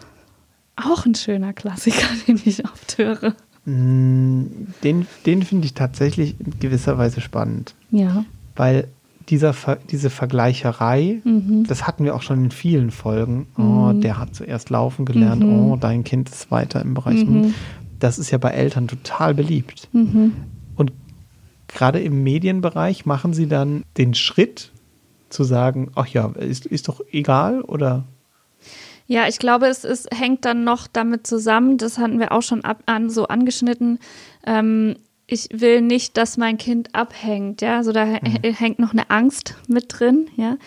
Auch 0.76 1.05
ein 1.05 1.16
schöner 1.16 1.53
Klassiker, 1.53 2.07
den 2.28 2.39
ich 2.45 2.64
oft 2.66 2.97
höre. 2.97 3.34
Mm, 3.66 4.45
Den, 4.84 5.05
den 5.26 5.43
finde 5.43 5.66
ich 5.66 5.74
tatsächlich 5.74 6.36
in 6.39 6.59
gewisser 6.59 6.97
Weise 6.97 7.22
spannend, 7.22 7.76
Ja. 7.91 8.26
weil 8.55 8.88
dieser, 9.30 9.53
Ver- 9.53 9.78
diese 9.91 10.09
Vergleicherei, 10.09 11.22
Mhm. 11.24 11.66
das 11.68 11.86
hatten 11.86 12.03
wir 12.03 12.16
auch 12.16 12.24
schon 12.24 12.45
in 12.45 12.51
vielen 12.51 12.89
Folgen. 12.89 13.45
Oh, 13.57 13.91
der 13.93 14.18
hat 14.18 14.34
zuerst 14.36 14.72
laufen 14.72 15.05
gelernt. 15.05 15.43
Mhm. 15.43 15.49
Oh, 15.72 15.78
dein 15.80 16.03
Kind 16.03 16.28
ist 16.30 16.49
weiter 16.49 16.82
im 16.82 16.95
Bereich. 16.95 17.24
Mhm. 17.24 17.53
Das 17.99 18.18
ist 18.18 18.32
ja 18.32 18.39
bei 18.39 18.49
Eltern 18.49 18.88
total 18.88 19.36
beliebt. 19.36 19.88
Mhm. 19.93 20.34
Und 20.76 20.91
gerade 21.68 21.99
im 21.99 22.24
Medienbereich 22.24 23.05
machen 23.05 23.34
sie 23.34 23.47
dann 23.47 23.84
den 23.99 24.16
Schritt 24.16 24.72
zu 25.32 25.44
sagen, 25.44 25.92
ach 25.96 26.08
ja, 26.08 26.32
ist, 26.40 26.66
ist 26.66 26.88
doch 26.88 27.02
egal 27.12 27.62
oder 27.62 28.04
Ja, 29.08 29.28
ich 29.28 29.40
glaube, 29.40 29.68
es, 29.68 29.84
es 29.84 30.06
hängt 30.14 30.46
dann 30.46 30.64
noch 30.64 30.88
damit 30.88 31.26
zusammen, 31.28 31.78
das 31.78 31.98
hatten 31.98 32.20
wir 32.20 32.32
auch 32.32 32.42
schon 32.44 32.64
ab, 32.64 32.84
an, 32.86 33.10
so 33.10 33.28
angeschnitten. 33.28 34.00
Ähm, 34.46 34.96
ich 35.28 35.48
will 35.54 35.82
nicht, 35.82 36.18
dass 36.18 36.36
mein 36.38 36.58
Kind 36.58 36.94
abhängt, 36.94 37.62
ja. 37.62 37.78
Also 37.78 37.94
da 37.94 38.04
hä- 38.06 38.54
hängt 38.54 38.80
noch 38.80 38.92
eine 38.92 39.10
Angst 39.10 39.56
mit 39.68 39.86
drin, 39.88 40.28
ja. 40.36 40.58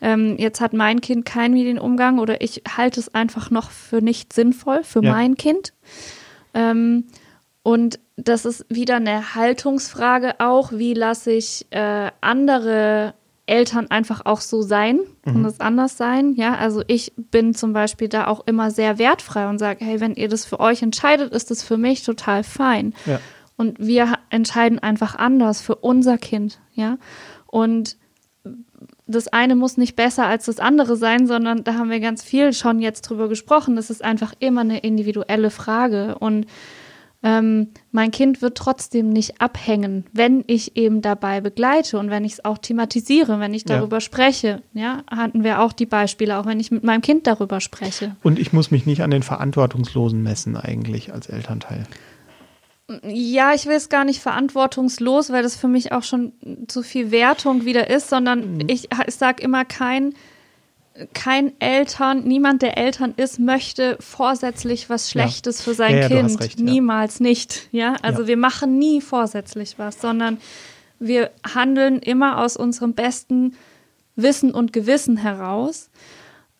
Ähm, 0.00 0.36
jetzt 0.38 0.60
hat 0.60 0.72
mein 0.72 1.00
Kind 1.00 1.24
keinen 1.24 1.54
Medienumgang 1.54 2.18
oder 2.18 2.40
ich 2.40 2.62
halte 2.76 2.98
es 3.00 3.14
einfach 3.14 3.50
noch 3.50 3.70
für 3.70 4.00
nicht 4.02 4.32
sinnvoll 4.32 4.82
für 4.84 5.02
Ja. 5.02 5.12
mein 5.12 5.36
Kind. 5.36 5.72
Ähm, 6.54 7.04
und 7.64 8.00
das 8.16 8.44
ist 8.44 8.66
wieder 8.68 8.96
eine 8.96 9.34
Haltungsfrage 9.36 10.40
auch, 10.40 10.72
wie 10.72 10.94
lasse 10.94 11.32
ich 11.32 11.66
äh, 11.70 12.10
andere 12.20 13.14
Eltern 13.46 13.90
einfach 13.90 14.24
auch 14.24 14.40
so 14.40 14.62
sein 14.62 15.00
und 15.24 15.44
es 15.44 15.60
anders 15.60 15.96
sein. 15.96 16.34
Ja, 16.34 16.54
also 16.54 16.82
ich 16.86 17.12
bin 17.16 17.54
zum 17.54 17.72
Beispiel 17.72 18.08
da 18.08 18.28
auch 18.28 18.46
immer 18.46 18.70
sehr 18.70 18.98
wertfrei 18.98 19.48
und 19.48 19.58
sage, 19.58 19.84
hey, 19.84 20.00
wenn 20.00 20.14
ihr 20.14 20.28
das 20.28 20.44
für 20.44 20.60
euch 20.60 20.82
entscheidet, 20.82 21.32
ist 21.32 21.50
das 21.50 21.62
für 21.62 21.76
mich 21.76 22.04
total 22.04 22.44
fein. 22.44 22.94
Ja. 23.04 23.20
Und 23.56 23.78
wir 23.78 24.14
entscheiden 24.30 24.78
einfach 24.78 25.16
anders 25.16 25.60
für 25.60 25.74
unser 25.76 26.18
Kind, 26.18 26.60
ja. 26.74 26.98
Und 27.46 27.96
das 29.06 29.28
eine 29.28 29.56
muss 29.56 29.76
nicht 29.76 29.96
besser 29.96 30.26
als 30.26 30.46
das 30.46 30.58
andere 30.58 30.96
sein, 30.96 31.26
sondern 31.26 31.64
da 31.64 31.74
haben 31.74 31.90
wir 31.90 32.00
ganz 32.00 32.22
viel 32.22 32.52
schon 32.52 32.80
jetzt 32.80 33.02
drüber 33.02 33.28
gesprochen. 33.28 33.76
Das 33.76 33.90
ist 33.90 34.02
einfach 34.02 34.32
immer 34.38 34.62
eine 34.62 34.78
individuelle 34.78 35.50
Frage. 35.50 36.16
Und 36.18 36.46
ähm, 37.22 37.68
mein 37.92 38.10
Kind 38.10 38.42
wird 38.42 38.56
trotzdem 38.56 39.10
nicht 39.10 39.40
abhängen, 39.40 40.04
wenn 40.12 40.42
ich 40.48 40.76
eben 40.76 41.02
dabei 41.02 41.40
begleite 41.40 41.98
und 41.98 42.10
wenn 42.10 42.24
ich 42.24 42.32
es 42.32 42.44
auch 42.44 42.58
thematisiere, 42.58 43.38
wenn 43.38 43.54
ich 43.54 43.62
Ja. 43.68 43.76
darüber 43.76 44.00
spreche. 44.00 44.62
Ja, 44.74 45.02
hatten 45.10 45.44
wir 45.44 45.60
auch 45.60 45.72
die 45.72 45.86
Beispiele, 45.86 46.38
auch 46.38 46.46
wenn 46.46 46.58
ich 46.58 46.70
mit 46.70 46.82
meinem 46.84 47.00
Kind 47.02 47.26
darüber 47.26 47.60
spreche. 47.60 48.16
Und 48.22 48.38
ich 48.38 48.52
muss 48.52 48.70
mich 48.70 48.86
nicht 48.86 49.02
an 49.02 49.10
den 49.10 49.22
Verantwortungslosen 49.22 50.22
messen 50.22 50.56
eigentlich 50.56 51.12
als 51.12 51.28
Elternteil. 51.28 51.84
Ja, 53.04 53.54
ich 53.54 53.66
will 53.66 53.76
es 53.76 53.88
gar 53.88 54.04
nicht 54.04 54.20
verantwortungslos, 54.20 55.30
weil 55.30 55.42
das 55.42 55.56
für 55.56 55.68
mich 55.68 55.92
auch 55.92 56.02
schon 56.02 56.32
zu 56.66 56.82
viel 56.82 57.10
Wertung 57.10 57.64
wieder 57.64 57.88
ist, 57.88 58.10
sondern 58.10 58.54
Mhm. 58.56 58.60
ich, 58.66 58.88
ich 59.06 59.14
sage 59.14 59.42
immer, 59.42 59.64
kein, 59.64 60.12
kein 61.14 61.52
Eltern, 61.60 62.24
niemand, 62.24 62.62
der 62.62 62.76
Eltern 62.78 63.14
ist, 63.16 63.38
möchte 63.38 63.96
vorsätzlich 64.00 64.88
was 64.90 65.10
Schlechtes 65.10 65.62
für 65.62 65.74
sein 65.74 65.94
Ja, 65.94 66.00
ja, 66.02 66.08
Kind. 66.08 66.40
recht, 66.40 66.58
ja. 66.58 66.64
Niemals 66.64 67.20
nicht. 67.20 67.68
Ja, 67.72 67.96
also 68.02 68.22
Ja. 68.22 68.28
wir 68.28 68.36
machen 68.36 68.78
nie 68.78 69.00
vorsätzlich 69.00 69.78
was, 69.78 70.00
sondern 70.00 70.38
wir 70.98 71.30
handeln 71.54 71.98
immer 71.98 72.38
aus 72.38 72.56
unserem 72.56 72.94
besten 72.94 73.54
Wissen 74.16 74.52
und 74.52 74.72
Gewissen 74.72 75.16
heraus. 75.16 75.90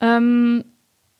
Ähm, 0.00 0.64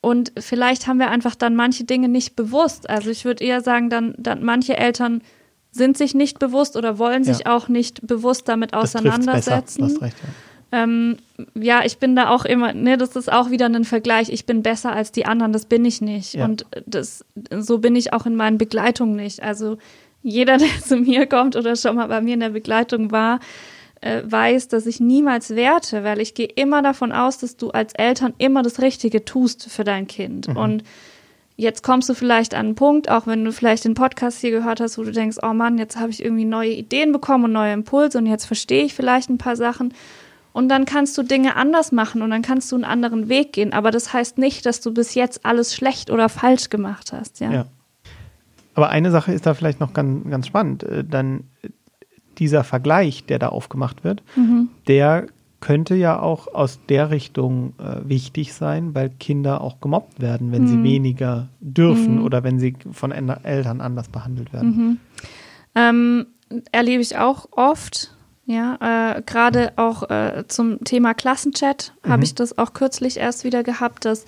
und 0.01 0.33
vielleicht 0.39 0.87
haben 0.89 0.99
wir 0.99 1.11
einfach 1.11 1.35
dann 1.37 1.55
manche 1.55 1.85
Dinge 1.85 2.09
nicht 2.09 2.35
bewusst. 2.35 2.91
Also 2.91 3.11
ich 3.11 3.25
würde 3.25 3.45
eher 3.45 3.61
sagen, 3.61 3.89
dann, 3.91 4.15
dann 4.19 4.43
manche 4.43 4.77
Eltern 4.77 5.23
sind 5.71 5.97
sich 5.97 6.15
nicht 6.15 6.39
bewusst 6.39 6.77
oder 6.77 6.99
wollen 6.99 7.23
sich 7.25 7.41
Ja. 7.41 7.57
auch 7.57 7.69
nicht 7.69 8.05
bewusst 8.07 8.49
damit 8.49 8.73
Das 8.73 8.97
auseinandersetzen. 8.97 9.81
Du 9.89 9.95
hast 9.95 10.03
recht, 10.03 10.17
ja. 10.23 10.29
Ähm, 10.73 11.19
ja, 11.55 11.85
ich 11.85 11.99
bin 11.99 12.17
da 12.17 12.31
auch 12.31 12.47
immer, 12.47 12.73
ne, 12.73 12.97
das 12.97 13.15
ist 13.15 13.31
auch 13.31 13.51
wieder 13.51 13.67
ein 13.67 13.85
Vergleich. 13.85 14.31
Ich 14.31 14.47
bin 14.47 14.63
besser 14.63 14.93
als 14.93 15.13
die 15.13 15.27
anderen, 15.27 15.53
das 15.53 15.67
bin 15.67 15.85
ich 15.85 16.01
nicht. 16.01 16.35
Ja. 16.35 16.47
Und 16.47 16.65
das, 16.87 17.25
so 17.59 17.79
bin 17.79 17.95
ich 17.95 18.15
auch 18.15 18.25
in 18.25 18.37
meinen 18.37 18.57
Begleitungen 18.57 19.15
nicht. 19.15 19.43
Also 19.43 19.77
jeder, 20.23 20.57
der 20.59 20.69
zu 20.83 20.97
mir 20.97 21.27
kommt 21.27 21.57
oder 21.57 21.77
schon 21.77 21.97
mal 21.97 22.09
bei 22.09 22.23
mir 22.23 22.35
in 22.35 22.41
der 22.41 22.51
Begleitung 22.51 23.11
war, 23.13 23.39
äh, 24.01 24.23
weiß, 24.25 24.69
dass 24.69 24.87
ich 24.87 24.99
niemals 24.99 25.55
werte, 25.55 26.05
weil 26.05 26.21
ich 26.21 26.35
gehe 26.35 26.49
immer 26.49 26.83
davon 26.83 27.13
aus, 27.13 27.39
dass 27.39 27.57
du 27.57 27.71
als 27.71 27.93
Eltern 27.93 28.33
immer 28.39 28.63
das 28.63 28.81
Richtige 28.81 29.25
tust 29.25 29.71
für 29.71 29.85
dein 29.85 30.07
Kind. 30.07 30.49
Und 30.49 30.85
jetzt 31.57 31.83
kommst 31.83 32.09
du 32.09 32.15
vielleicht 32.15 32.55
an 32.55 32.67
einen 32.67 32.75
Punkt, 32.75 33.11
auch 33.11 33.27
wenn 33.27 33.45
du 33.45 33.53
vielleicht 33.53 33.85
den 33.85 33.95
Podcast 33.95 34.41
hier 34.41 34.51
gehört 34.51 34.81
hast, 34.81 34.99
wo 34.99 35.03
du 35.03 35.13
denkst, 35.13 35.37
oh 35.43 35.53
Mann, 35.53 35.79
jetzt 35.79 35.99
habe 36.01 36.11
ich 36.11 36.25
irgendwie 36.25 36.45
neue 36.47 36.73
Ideen 36.73 37.13
bekommen 37.13 37.45
und 37.45 37.53
neue 37.53 37.75
Impulse 37.75 38.19
und 38.19 38.27
jetzt 38.27 38.47
verstehe 38.47 38.85
ich 38.85 38.95
vielleicht 38.95 39.29
ein 39.29 39.39
paar 39.39 39.57
Sachen. 39.57 39.93
Und 40.53 40.69
dann 40.69 40.85
kannst 40.85 41.17
du 41.17 41.23
Dinge 41.23 41.57
anders 41.57 41.93
machen 41.93 42.21
und 42.23 42.31
dann 42.31 42.43
kannst 42.43 42.71
du 42.73 42.77
einen 42.77 42.85
anderen 42.85 43.29
Weg 43.29 43.53
gehen. 43.55 43.73
Aber 43.73 43.91
das 43.91 44.13
heißt 44.13 44.37
nicht, 44.39 44.67
dass 44.67 44.81
du 44.81 44.93
bis 44.93 45.15
jetzt 45.15 45.47
alles 45.47 45.75
schlecht 45.75 46.11
oder 46.11 46.29
falsch 46.29 46.69
gemacht 46.69 47.13
hast. 47.13 47.41
Ja. 47.41 47.51
Ja. 47.51 47.67
Aber 48.75 48.89
eine 48.91 49.11
Sache 49.11 49.33
ist 49.33 49.47
da 49.47 49.55
vielleicht 49.55 49.81
noch 49.81 49.93
ganz, 49.95 50.29
ganz 50.31 50.47
spannend. 50.47 50.83
Äh, 50.83 51.05
Dann 51.05 51.45
äh, 51.63 51.69
dieser 52.39 52.65
Vergleich, 52.65 53.25
der 53.27 53.39
da 53.39 53.49
aufgemacht 53.49 54.05
wird, 54.05 54.23
Mhm. 54.37 54.69
der 54.89 55.27
könnte 55.61 55.95
ja 55.95 56.19
auch 56.19 56.53
aus 56.53 56.81
der 56.89 57.11
Richtung 57.11 57.75
äh, 57.79 58.09
wichtig 58.09 58.53
sein, 58.53 58.95
weil 58.97 59.11
Kinder 59.11 59.61
auch 59.61 59.81
gemobbt 59.81 60.21
werden, 60.21 60.51
wenn 60.53 60.63
Mhm. 60.63 60.67
sie 60.67 60.83
weniger 60.83 61.49
dürfen 61.61 62.21
oder 62.21 62.43
wenn 62.43 62.59
sie 62.59 62.75
von 62.91 63.13
Eltern 63.13 63.81
anders 63.81 64.09
behandelt 64.09 64.53
werden. 64.53 64.69
Mhm. 64.77 64.99
Ähm, 65.75 66.27
erlebe 66.73 67.01
ich 67.01 67.17
auch 67.17 67.47
oft. 67.53 68.15
Ja, 68.45 69.15
äh, 69.17 69.23
gerade 69.23 69.73
auch 69.77 70.11
äh, 70.11 70.45
zum 70.49 70.83
Thema 70.85 71.15
Klassenchat 71.15 71.93
Mhm. 72.05 72.11
habe 72.11 72.25
ich 72.25 72.35
das 72.35 72.59
auch 72.59 72.73
kürzlich 72.73 73.17
erst 73.19 73.45
wieder 73.45 73.63
gehabt, 73.63 74.05
dass 74.05 74.25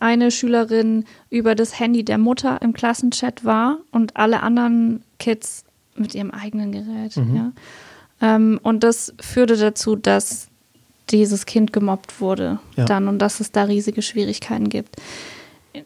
eine 0.00 0.32
Schülerin 0.32 1.04
über 1.30 1.54
das 1.54 1.78
Handy 1.78 2.04
der 2.04 2.18
Mutter 2.18 2.60
im 2.60 2.72
Klassenchat 2.72 3.44
war 3.44 3.78
und 3.92 4.16
alle 4.16 4.42
anderen 4.42 5.02
Kids 5.20 5.64
mit 5.94 6.14
ihrem 6.14 6.32
eigenen 6.32 6.72
Gerät. 6.72 7.16
Mhm. 7.16 7.36
Ja. 7.36 7.52
Ähm, 8.20 8.58
und 8.64 8.82
das 8.82 9.14
führte 9.20 9.56
dazu, 9.56 9.94
dass 9.94 10.48
dieses 11.10 11.46
Kind 11.46 11.72
gemobbt 11.72 12.20
wurde 12.20 12.58
Ja. 12.76 12.84
dann 12.86 13.06
und 13.06 13.20
dass 13.20 13.38
es 13.38 13.52
da 13.52 13.64
riesige 13.64 14.02
Schwierigkeiten 14.02 14.70
gibt. 14.70 14.96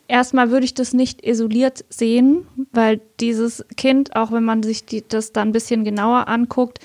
Erstmal 0.08 0.50
würde 0.50 0.64
ich 0.64 0.74
das 0.74 0.94
nicht 0.94 1.24
isoliert 1.26 1.84
sehen, 1.90 2.46
weil 2.72 3.00
dieses 3.20 3.64
Kind, 3.76 4.16
auch 4.16 4.32
wenn 4.32 4.44
man 4.44 4.62
sich 4.62 4.84
die, 4.86 5.04
das 5.06 5.32
dann 5.32 5.48
ein 5.48 5.52
bisschen 5.52 5.84
genauer 5.84 6.26
anguckt, 6.28 6.80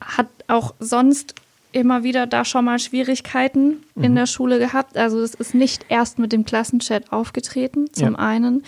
hat 0.00 0.28
auch 0.48 0.74
sonst 0.80 1.34
immer 1.72 2.02
wieder 2.02 2.26
da 2.26 2.44
schon 2.44 2.64
mal 2.64 2.78
Schwierigkeiten 2.78 3.84
in 3.94 4.16
der 4.16 4.26
Schule 4.26 4.58
gehabt. 4.58 4.96
Also 4.96 5.20
es 5.20 5.34
ist 5.34 5.54
nicht 5.54 5.86
erst 5.88 6.18
mit 6.18 6.32
dem 6.32 6.44
Klassenchat 6.44 7.12
aufgetreten, 7.12 7.92
zum 7.92 8.12
Ja. 8.14 8.18
einen. 8.18 8.64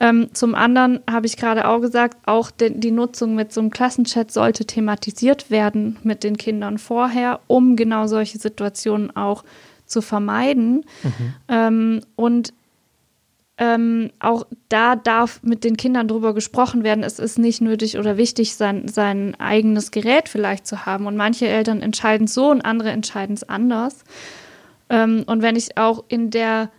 Ähm, 0.00 0.28
zum 0.32 0.54
anderen 0.54 1.00
habe 1.10 1.26
ich 1.26 1.36
gerade 1.36 1.66
auch 1.66 1.80
gesagt, 1.80 2.16
auch 2.26 2.52
de, 2.52 2.70
die 2.72 2.92
Nutzung 2.92 3.34
mit 3.34 3.52
so 3.52 3.60
einem 3.60 3.70
Klassenchat 3.70 4.30
sollte 4.30 4.64
thematisiert 4.64 5.50
werden 5.50 5.96
mit 6.04 6.22
den 6.22 6.36
Kindern 6.36 6.78
vorher, 6.78 7.40
um 7.48 7.74
genau 7.74 8.06
solche 8.06 8.38
Situationen 8.38 9.16
auch 9.16 9.42
zu 9.86 10.00
vermeiden. 10.00 10.84
Ähm, 11.48 12.02
und 12.14 12.52
ähm, 13.58 14.10
auch 14.20 14.46
da 14.68 14.94
darf 14.94 15.40
mit 15.42 15.64
den 15.64 15.76
Kindern 15.76 16.06
drüber 16.06 16.32
gesprochen 16.32 16.84
werden. 16.84 17.02
Es 17.02 17.18
ist 17.18 17.38
nicht 17.38 17.60
nötig 17.60 17.98
oder 17.98 18.16
wichtig, 18.16 18.54
sein, 18.54 18.86
sein 18.86 19.34
eigenes 19.38 19.90
Gerät 19.90 20.28
vielleicht 20.28 20.66
zu 20.66 20.86
haben. 20.86 21.06
Und 21.06 21.16
manche 21.16 21.48
Eltern 21.48 21.82
entscheiden 21.82 22.28
so 22.28 22.50
und 22.50 22.62
andere 22.62 22.90
entscheiden 22.90 23.34
es 23.34 23.48
anders. 23.48 24.04
Ähm, 24.88 25.24
und 25.26 25.42
wenn 25.42 25.56
ich 25.56 25.76
auch 25.76 26.04
in 26.08 26.30
der 26.30 26.70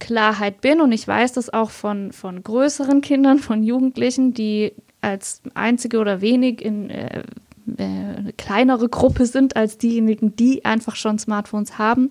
Klarheit 0.00 0.60
bin 0.60 0.80
und 0.80 0.92
ich 0.92 1.08
weiß 1.08 1.32
das 1.32 1.52
auch 1.52 1.70
von, 1.70 2.12
von 2.12 2.42
größeren 2.42 3.00
Kindern, 3.00 3.38
von 3.38 3.62
Jugendlichen, 3.62 4.34
die 4.34 4.72
als 5.00 5.42
einzige 5.54 5.98
oder 5.98 6.20
wenig 6.20 6.62
in 6.62 6.90
äh, 6.90 7.22
äh, 7.76 7.82
eine 7.82 8.32
kleinere 8.36 8.88
Gruppe 8.88 9.26
sind 9.26 9.56
als 9.56 9.78
diejenigen, 9.78 10.36
die 10.36 10.64
einfach 10.64 10.96
schon 10.96 11.18
Smartphones 11.18 11.78
haben, 11.78 12.10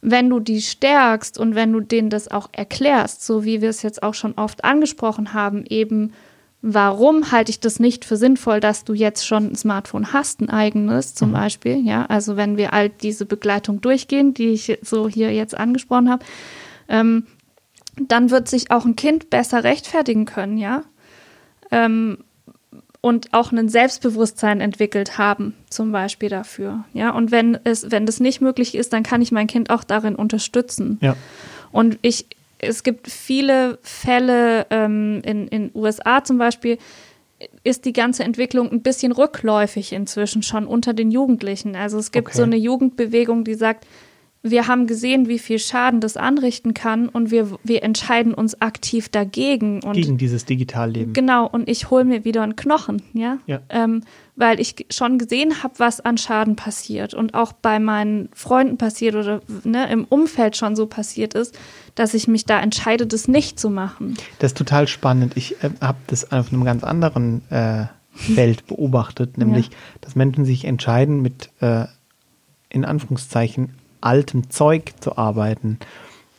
wenn 0.00 0.30
du 0.30 0.40
die 0.40 0.60
stärkst 0.60 1.38
und 1.38 1.54
wenn 1.54 1.72
du 1.72 1.80
denen 1.80 2.10
das 2.10 2.30
auch 2.30 2.48
erklärst, 2.52 3.24
so 3.24 3.44
wie 3.44 3.60
wir 3.60 3.70
es 3.70 3.82
jetzt 3.82 4.02
auch 4.02 4.14
schon 4.14 4.34
oft 4.34 4.64
angesprochen 4.64 5.34
haben, 5.34 5.64
eben 5.66 6.12
warum 6.62 7.30
halte 7.30 7.50
ich 7.50 7.60
das 7.60 7.78
nicht 7.78 8.04
für 8.04 8.16
sinnvoll, 8.16 8.60
dass 8.60 8.84
du 8.84 8.94
jetzt 8.94 9.26
schon 9.26 9.52
ein 9.52 9.56
Smartphone 9.56 10.12
hast, 10.12 10.40
ein 10.40 10.50
eigenes 10.50 11.14
zum 11.14 11.32
Beispiel, 11.32 11.84
ja, 11.86 12.06
also 12.06 12.36
wenn 12.36 12.56
wir 12.56 12.72
all 12.72 12.88
diese 12.88 13.26
Begleitung 13.26 13.80
durchgehen, 13.80 14.34
die 14.34 14.48
ich 14.48 14.78
so 14.82 15.08
hier 15.08 15.32
jetzt 15.32 15.56
angesprochen 15.56 16.10
habe, 16.10 16.24
ähm, 16.88 17.26
dann 18.00 18.30
wird 18.30 18.48
sich 18.48 18.70
auch 18.70 18.84
ein 18.84 18.96
Kind 18.96 19.30
besser 19.30 19.64
rechtfertigen 19.64 20.24
können, 20.24 20.58
ja, 20.58 20.82
ähm, 21.70 22.18
und 23.00 23.32
auch 23.32 23.52
ein 23.52 23.68
Selbstbewusstsein 23.68 24.60
entwickelt 24.60 25.18
haben, 25.18 25.54
zum 25.70 25.92
Beispiel 25.92 26.28
dafür. 26.28 26.84
Ja, 26.94 27.10
und 27.10 27.30
wenn 27.30 27.58
es, 27.64 27.90
wenn 27.90 28.06
das 28.06 28.18
nicht 28.20 28.40
möglich 28.40 28.74
ist, 28.74 28.92
dann 28.92 29.02
kann 29.02 29.22
ich 29.22 29.30
mein 29.32 29.46
Kind 29.46 29.70
auch 29.70 29.84
darin 29.84 30.16
unterstützen. 30.16 30.98
Ja. 31.00 31.16
Und 31.70 31.98
ich, 32.02 32.26
es 32.58 32.82
gibt 32.82 33.08
viele 33.08 33.78
Fälle 33.82 34.66
ähm, 34.70 35.22
in 35.24 35.46
in 35.48 35.70
USA 35.74 36.24
zum 36.24 36.38
Beispiel 36.38 36.78
ist 37.62 37.84
die 37.84 37.92
ganze 37.92 38.24
Entwicklung 38.24 38.68
ein 38.72 38.82
bisschen 38.82 39.12
rückläufig 39.12 39.92
inzwischen 39.92 40.42
schon 40.42 40.66
unter 40.66 40.92
den 40.92 41.12
Jugendlichen. 41.12 41.76
Also 41.76 41.96
es 41.98 42.10
gibt 42.10 42.28
Okay. 42.28 42.36
so 42.36 42.42
eine 42.42 42.56
Jugendbewegung, 42.56 43.44
die 43.44 43.54
sagt, 43.54 43.86
wir 44.42 44.68
haben 44.68 44.86
gesehen, 44.86 45.26
wie 45.26 45.38
viel 45.38 45.58
Schaden 45.58 46.00
das 46.00 46.16
anrichten 46.16 46.72
kann 46.72 47.08
und 47.08 47.30
wir, 47.30 47.58
wir 47.64 47.82
entscheiden 47.82 48.34
uns 48.34 48.60
aktiv 48.60 49.08
dagegen. 49.08 49.82
Und 49.82 49.94
Gegen 49.94 50.16
dieses 50.16 50.44
Digitalleben. 50.44 51.12
Genau, 51.12 51.46
und 51.46 51.68
ich 51.68 51.90
hole 51.90 52.04
mir 52.04 52.24
wieder 52.24 52.42
einen 52.42 52.54
Knochen, 52.54 53.02
ja. 53.14 53.38
Ja. 53.46 53.60
Ähm, 53.68 54.02
weil 54.36 54.60
ich 54.60 54.86
schon 54.90 55.18
gesehen 55.18 55.64
habe, 55.64 55.74
was 55.78 56.00
an 56.00 56.16
Schaden 56.18 56.54
passiert 56.54 57.14
und 57.14 57.34
auch 57.34 57.52
bei 57.52 57.80
meinen 57.80 58.28
Freunden 58.32 58.78
passiert 58.78 59.16
oder 59.16 59.40
ne, 59.64 59.90
im 59.90 60.04
Umfeld 60.04 60.56
schon 60.56 60.76
so 60.76 60.86
passiert 60.86 61.34
ist, 61.34 61.58
dass 61.96 62.14
ich 62.14 62.28
mich 62.28 62.44
da 62.44 62.60
entscheide, 62.60 63.08
das 63.08 63.26
nicht 63.26 63.58
zu 63.58 63.70
machen. 63.70 64.16
Das 64.38 64.52
ist 64.52 64.58
total 64.58 64.86
spannend. 64.86 65.36
Ich 65.36 65.62
äh, 65.64 65.70
habe 65.80 65.98
das 66.06 66.30
auf 66.30 66.52
einem 66.52 66.64
ganz 66.64 66.84
anderen 66.84 67.42
äh, 67.50 67.86
Feld 68.12 68.68
beobachtet, 68.68 69.36
nämlich, 69.38 69.70
dass 70.00 70.14
Menschen 70.14 70.44
sich 70.44 70.64
entscheiden, 70.64 71.20
mit 71.22 71.50
äh, 71.60 71.86
in 72.70 72.84
Anführungszeichen 72.84 73.70
altem 74.00 74.50
Zeug 74.50 74.92
zu 75.00 75.16
arbeiten. 75.18 75.78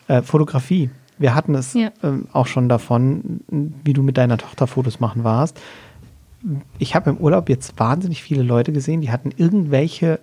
Äh, 0.07 0.22
Fotografie. 0.22 0.89
Wir 1.18 1.36
hatten 1.36 1.53
es 1.55 1.74
Ja. 1.74 1.91
ähm, 2.03 2.28
auch 2.32 2.47
schon 2.47 2.70
davon, 2.70 3.41
wie 3.84 3.93
du 3.93 4.01
mit 4.03 4.18
deiner 4.18 4.38
Tochter 4.38 4.68
Fotos 4.68 4.99
machen 4.99 5.24
warst. 5.24 5.60
Ich 6.78 6.95
habe 6.95 7.10
im 7.10 7.18
Urlaub 7.18 7.49
jetzt 7.49 7.78
wahnsinnig 7.78 8.24
viele 8.24 8.43
Leute 8.43 8.72
gesehen, 8.72 9.01
die 9.01 9.12
hatten 9.12 9.32
irgendwelche, 9.36 10.20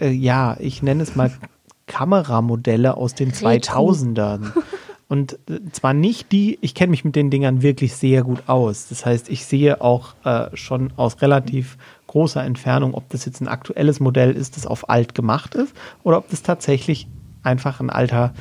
äh, 0.00 0.08
ja, 0.10 0.56
ich 0.58 0.82
nenne 0.82 1.02
es 1.02 1.14
mal 1.16 1.30
Kameramodelle 1.86 2.96
aus 2.96 3.14
den 3.14 3.30
Retro. 3.30 3.90
2000ern. 3.90 4.52
Und 5.08 5.34
äh, 5.50 5.58
zwar 5.72 5.92
nicht 5.92 6.30
die, 6.32 6.56
ich 6.62 6.74
kenne 6.74 6.92
mich 6.92 7.04
mit 7.04 7.16
den 7.16 7.30
Dingern 7.30 7.62
wirklich 7.62 7.94
sehr 7.94 8.22
gut 8.22 8.44
aus. 8.48 8.88
Das 8.88 9.04
heißt, 9.04 9.28
ich 9.28 9.44
sehe 9.44 9.80
auch 9.82 10.14
äh, 10.24 10.56
schon 10.56 10.92
aus 10.96 11.20
relativ 11.20 11.76
großer 12.10 12.42
Entfernung, 12.42 12.94
ob 12.94 13.08
das 13.10 13.24
jetzt 13.24 13.40
ein 13.40 13.46
aktuelles 13.46 14.00
Modell 14.00 14.32
ist, 14.32 14.56
das 14.56 14.66
auf 14.66 14.90
alt 14.90 15.14
gemacht 15.14 15.54
ist, 15.54 15.72
oder 16.02 16.18
ob 16.18 16.28
das 16.28 16.42
tatsächlich 16.42 17.06
einfach 17.44 17.78
ein 17.78 17.88
alter, 17.88 18.34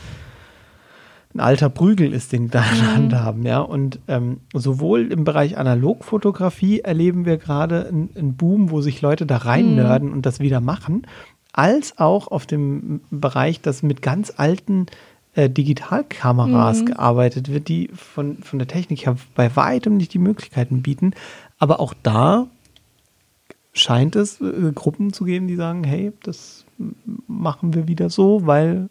ein 1.36 1.39
alter 1.39 1.70
Prügel 1.70 2.11
ist, 2.11 2.32
den 2.32 2.45
die 2.45 2.51
da 2.51 2.63
in 2.63 2.80
der 2.80 2.95
Hand 2.95 3.13
haben. 3.15 3.45
Ja? 3.45 3.59
Und 3.59 3.99
ähm, 4.07 4.39
sowohl 4.53 5.11
im 5.11 5.24
Bereich 5.24 5.55
Analogfotografie 5.55 6.80
erleben 6.80 7.26
wir 7.26 7.38
gerade 7.38 7.88
einen, 7.88 8.34
Boom, 8.36 8.72
wo 8.72 8.82
sich 8.82 9.03
Leute 9.03 9.28
da 9.28 9.38
rein 9.38 9.76
nörden 9.76 10.11
und 10.11 10.26
das 10.26 10.39
wieder 10.39 10.61
machen, 10.61 11.05
als 11.53 11.99
auch 11.99 12.28
auf 12.28 12.47
dem 12.47 13.01
Bereich, 13.11 13.61
dass 13.61 13.84
mit 13.84 14.01
ganz 14.01 14.34
alten 14.36 14.88
äh, 15.36 15.47
Digitalkameras 15.47 16.82
Mhm. 16.82 16.86
gearbeitet 16.86 17.53
wird, 17.53 17.67
die 17.67 17.91
von, 17.93 18.38
von 18.41 18.57
der 18.57 18.67
Technik 18.67 19.05
her 19.05 19.15
bei 19.36 19.55
weitem 19.55 19.95
nicht 19.97 20.15
die 20.15 20.20
Möglichkeiten 20.20 20.82
bieten. 20.82 21.11
Aber 21.59 21.80
auch 21.80 21.93
da 22.01 22.47
scheint 23.74 24.15
es 24.15 24.41
äh, 24.41 24.72
Gruppen 24.74 25.13
zu 25.13 25.26
geben, 25.26 25.47
die 25.47 25.55
sagen, 25.55 25.84
hey, 25.84 26.11
das 26.24 26.65
machen 27.28 27.74
wir 27.74 27.88
wieder 27.88 28.09
so, 28.09 28.45
weil 28.45 28.89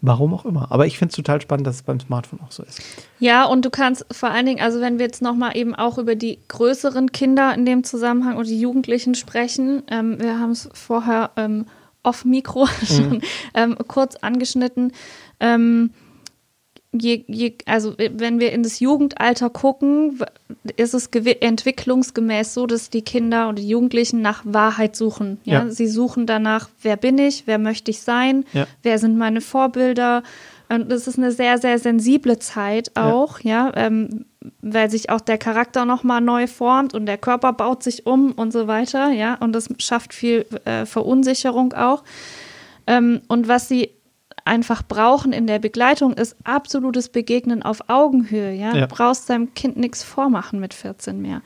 warum 0.00 0.34
auch 0.34 0.44
immer. 0.44 0.70
Aber 0.70 0.86
ich 0.86 0.98
finde 0.98 1.10
es 1.10 1.16
total 1.16 1.40
spannend, 1.40 1.66
dass 1.66 1.76
es 1.76 1.82
beim 1.82 1.98
Smartphone 1.98 2.40
auch 2.40 2.52
so 2.52 2.62
ist. 2.62 2.82
Ja, 3.18 3.44
und 3.44 3.64
du 3.64 3.70
kannst 3.70 4.04
vor 4.10 4.30
allen 4.30 4.44
Dingen, 4.44 4.60
also 4.60 4.80
wenn 4.80 4.98
wir 4.98 5.06
jetzt 5.06 5.22
nochmal 5.22 5.56
eben 5.56 5.74
auch 5.74 5.96
über 5.96 6.14
die 6.14 6.38
größeren 6.48 7.12
Kinder 7.12 7.54
in 7.54 7.64
dem 7.64 7.84
Zusammenhang 7.84 8.36
und 8.36 8.46
die 8.46 8.60
Jugendlichen 8.60 9.14
sprechen, 9.14 9.82
ähm, 9.90 10.20
wir 10.20 10.38
haben 10.38 10.50
es 10.50 10.68
vorher 10.74 11.30
ähm, 11.36 11.66
off-Mikro 12.02 12.66
schon 12.84 13.22
ähm, 13.54 13.76
kurz 13.88 14.16
angeschnitten. 14.16 14.92
Ähm, 15.40 15.90
je, 16.94 17.24
je, 17.26 17.54
also 17.66 17.94
wenn 17.96 18.40
wir 18.40 18.52
in 18.52 18.62
das 18.62 18.80
Jugendalter 18.80 19.50
gucken, 19.50 20.20
ist 20.76 20.94
es 20.94 21.06
entwicklungsgemäß 21.06 22.54
so, 22.54 22.66
dass 22.66 22.90
die 22.90 23.02
Kinder 23.02 23.48
und 23.48 23.58
die 23.58 23.68
Jugendlichen 23.68 24.22
nach 24.22 24.42
Wahrheit 24.44 24.96
suchen. 24.96 25.38
Ja? 25.44 25.64
Ja. 25.64 25.70
Sie 25.70 25.88
suchen 25.88 26.26
danach, 26.26 26.68
wer 26.82 26.96
bin 26.96 27.18
ich, 27.18 27.46
wer 27.46 27.58
möchte 27.58 27.90
ich 27.90 28.00
sein, 28.00 28.44
Ja. 28.52 28.66
wer 28.82 28.98
sind 28.98 29.18
meine 29.18 29.40
Vorbilder. 29.40 30.22
Und 30.68 30.90
das 30.90 31.06
ist 31.06 31.18
eine 31.18 31.30
sehr, 31.30 31.58
sehr 31.58 31.78
sensible 31.78 32.38
Zeit 32.38 32.92
auch, 32.96 33.40
ja, 33.40 33.70
ähm, 33.76 34.24
weil 34.62 34.90
sich 34.90 35.10
auch 35.10 35.20
der 35.20 35.36
Charakter 35.36 35.84
nochmal 35.84 36.22
neu 36.22 36.46
formt 36.46 36.94
und 36.94 37.04
der 37.06 37.18
Körper 37.18 37.52
baut 37.52 37.82
sich 37.82 38.06
um 38.06 38.32
und 38.32 38.50
so 38.50 38.66
weiter, 38.66 39.10
ja, 39.10 39.34
und 39.34 39.52
das 39.52 39.68
schafft 39.78 40.14
viel 40.14 40.46
äh, 40.64 40.86
Verunsicherung 40.86 41.74
auch. 41.74 42.02
Ähm, 42.86 43.20
und 43.28 43.46
was 43.46 43.68
sie 43.68 43.90
einfach 44.44 44.82
brauchen 44.86 45.32
in 45.32 45.46
der 45.46 45.58
Begleitung 45.58 46.12
ist 46.12 46.36
absolutes 46.44 47.08
Begegnen 47.08 47.62
auf 47.62 47.88
Augenhöhe. 47.88 48.52
Ja? 48.52 48.74
Ja. 48.74 48.86
Du 48.86 48.94
brauchst 48.94 49.30
deinem 49.30 49.54
Kind 49.54 49.76
nichts 49.76 50.02
vormachen 50.02 50.60
mit 50.60 50.74
14 50.74 51.20
mehr, 51.20 51.40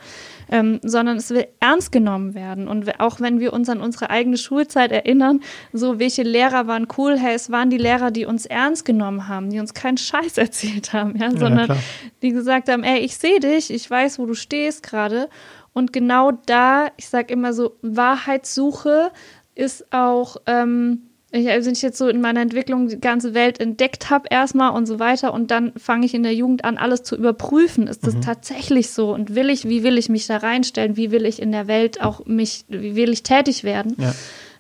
ähm, 0.50 0.80
sondern 0.82 1.16
es 1.16 1.30
will 1.30 1.46
ernst 1.60 1.92
genommen 1.92 2.34
werden. 2.34 2.66
Und 2.66 2.98
auch 3.00 3.20
wenn 3.20 3.38
wir 3.38 3.52
uns 3.52 3.68
an 3.68 3.80
unsere 3.80 4.10
eigene 4.10 4.36
Schulzeit 4.36 4.90
erinnern, 4.90 5.40
so 5.72 6.00
welche 6.00 6.24
Lehrer 6.24 6.66
waren 6.66 6.88
cool, 6.96 7.16
hey, 7.16 7.34
es 7.34 7.50
waren 7.52 7.70
die 7.70 7.78
Lehrer, 7.78 8.10
die 8.10 8.26
uns 8.26 8.46
ernst 8.46 8.84
genommen 8.84 9.28
haben, 9.28 9.50
die 9.50 9.60
uns 9.60 9.74
keinen 9.74 9.98
Scheiß 9.98 10.36
erzählt 10.38 10.92
haben, 10.92 11.16
ja? 11.16 11.30
sondern 11.30 11.66
klar. 11.66 11.78
die 12.22 12.30
gesagt 12.30 12.68
haben, 12.68 12.82
ey, 12.82 12.98
ich 12.98 13.16
sehe 13.16 13.38
dich, 13.38 13.72
ich 13.72 13.88
weiß, 13.88 14.18
wo 14.18 14.26
du 14.26 14.34
stehst 14.34 14.82
gerade. 14.82 15.28
Und 15.72 15.92
genau 15.92 16.32
da, 16.46 16.88
ich 16.96 17.08
sage 17.08 17.32
immer 17.32 17.52
so, 17.52 17.76
Wahrheitssuche 17.82 19.12
ist 19.54 19.92
auch, 19.92 20.38
ähm, 20.46 21.07
ich, 21.30 21.48
also 21.48 21.66
wenn 21.66 21.74
ich 21.74 21.82
jetzt 21.82 21.98
so 21.98 22.08
in 22.08 22.20
meiner 22.20 22.40
Entwicklung 22.40 22.88
die 22.88 23.00
ganze 23.00 23.34
Welt 23.34 23.60
entdeckt 23.60 24.08
habe 24.08 24.28
erstmal 24.30 24.72
und 24.72 24.86
so 24.86 24.98
weiter 24.98 25.34
und 25.34 25.50
dann 25.50 25.72
fange 25.76 26.06
ich 26.06 26.14
in 26.14 26.22
der 26.22 26.34
Jugend 26.34 26.64
an, 26.64 26.78
alles 26.78 27.02
zu 27.02 27.16
überprüfen. 27.16 27.86
Ist 27.86 28.06
das 28.06 28.18
tatsächlich 28.20 28.90
so? 28.90 29.12
Und 29.12 29.34
will 29.34 29.50
ich, 29.50 29.68
wie 29.68 29.82
will 29.82 29.98
ich 29.98 30.08
mich 30.08 30.26
da 30.26 30.38
reinstellen? 30.38 30.96
Wie 30.96 31.10
will 31.10 31.26
ich 31.26 31.42
in 31.42 31.52
der 31.52 31.66
Welt 31.66 32.00
auch 32.00 32.24
mich, 32.24 32.64
wie 32.68 32.96
will 32.96 33.10
ich 33.10 33.22
tätig 33.22 33.62
werden? 33.62 33.94
Ja. 33.98 34.14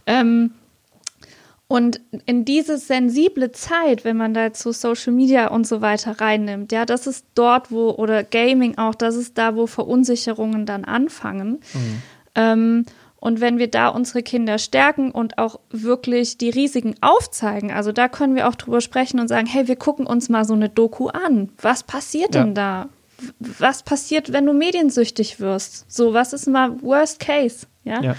Ähm, 0.06 0.50
und 1.68 2.00
in 2.24 2.46
diese 2.46 2.78
sensible 2.78 3.52
Zeit, 3.52 4.04
wenn 4.04 4.16
man 4.16 4.32
da 4.32 4.44
jetzt 4.44 4.62
so 4.62 4.72
Social 4.72 5.12
Media 5.12 5.48
und 5.48 5.66
so 5.66 5.82
weiter 5.82 6.18
reinnimmt, 6.18 6.72
ja, 6.72 6.86
das 6.86 7.06
ist 7.06 7.26
dort, 7.34 7.70
wo, 7.70 7.90
oder 7.90 8.24
Gaming 8.24 8.78
auch, 8.78 8.94
das 8.94 9.16
ist 9.16 9.36
da, 9.36 9.54
wo 9.54 9.66
Verunsicherungen 9.66 10.64
dann 10.64 10.86
anfangen. 10.86 11.60
Ähm, 12.34 12.86
und 13.20 13.40
wenn 13.40 13.58
wir 13.58 13.68
da 13.68 13.88
unsere 13.88 14.22
Kinder 14.22 14.58
stärken 14.58 15.10
und 15.10 15.38
auch 15.38 15.58
wirklich 15.70 16.38
die 16.38 16.50
Risiken 16.50 16.94
aufzeigen, 17.00 17.70
also 17.72 17.92
da 17.92 18.08
können 18.08 18.34
wir 18.36 18.48
auch 18.48 18.54
drüber 18.54 18.80
sprechen 18.80 19.18
und 19.20 19.28
sagen, 19.28 19.46
hey, 19.46 19.66
wir 19.68 19.76
gucken 19.76 20.06
uns 20.06 20.28
mal 20.28 20.44
so 20.44 20.54
eine 20.54 20.68
Doku 20.68 21.08
an. 21.08 21.50
Was 21.60 21.82
passiert 21.82 22.34
Ja. 22.34 22.42
denn 22.44 22.54
da? 22.54 22.88
Was 23.40 23.82
passiert, 23.82 24.32
wenn 24.32 24.46
du 24.46 24.52
mediensüchtig 24.52 25.40
wirst? 25.40 25.90
So, 25.90 26.14
was 26.14 26.32
ist 26.32 26.46
mal 26.46 26.80
Worst 26.82 27.18
Case? 27.18 27.66
Ja. 27.82 28.00
Ja. 28.00 28.14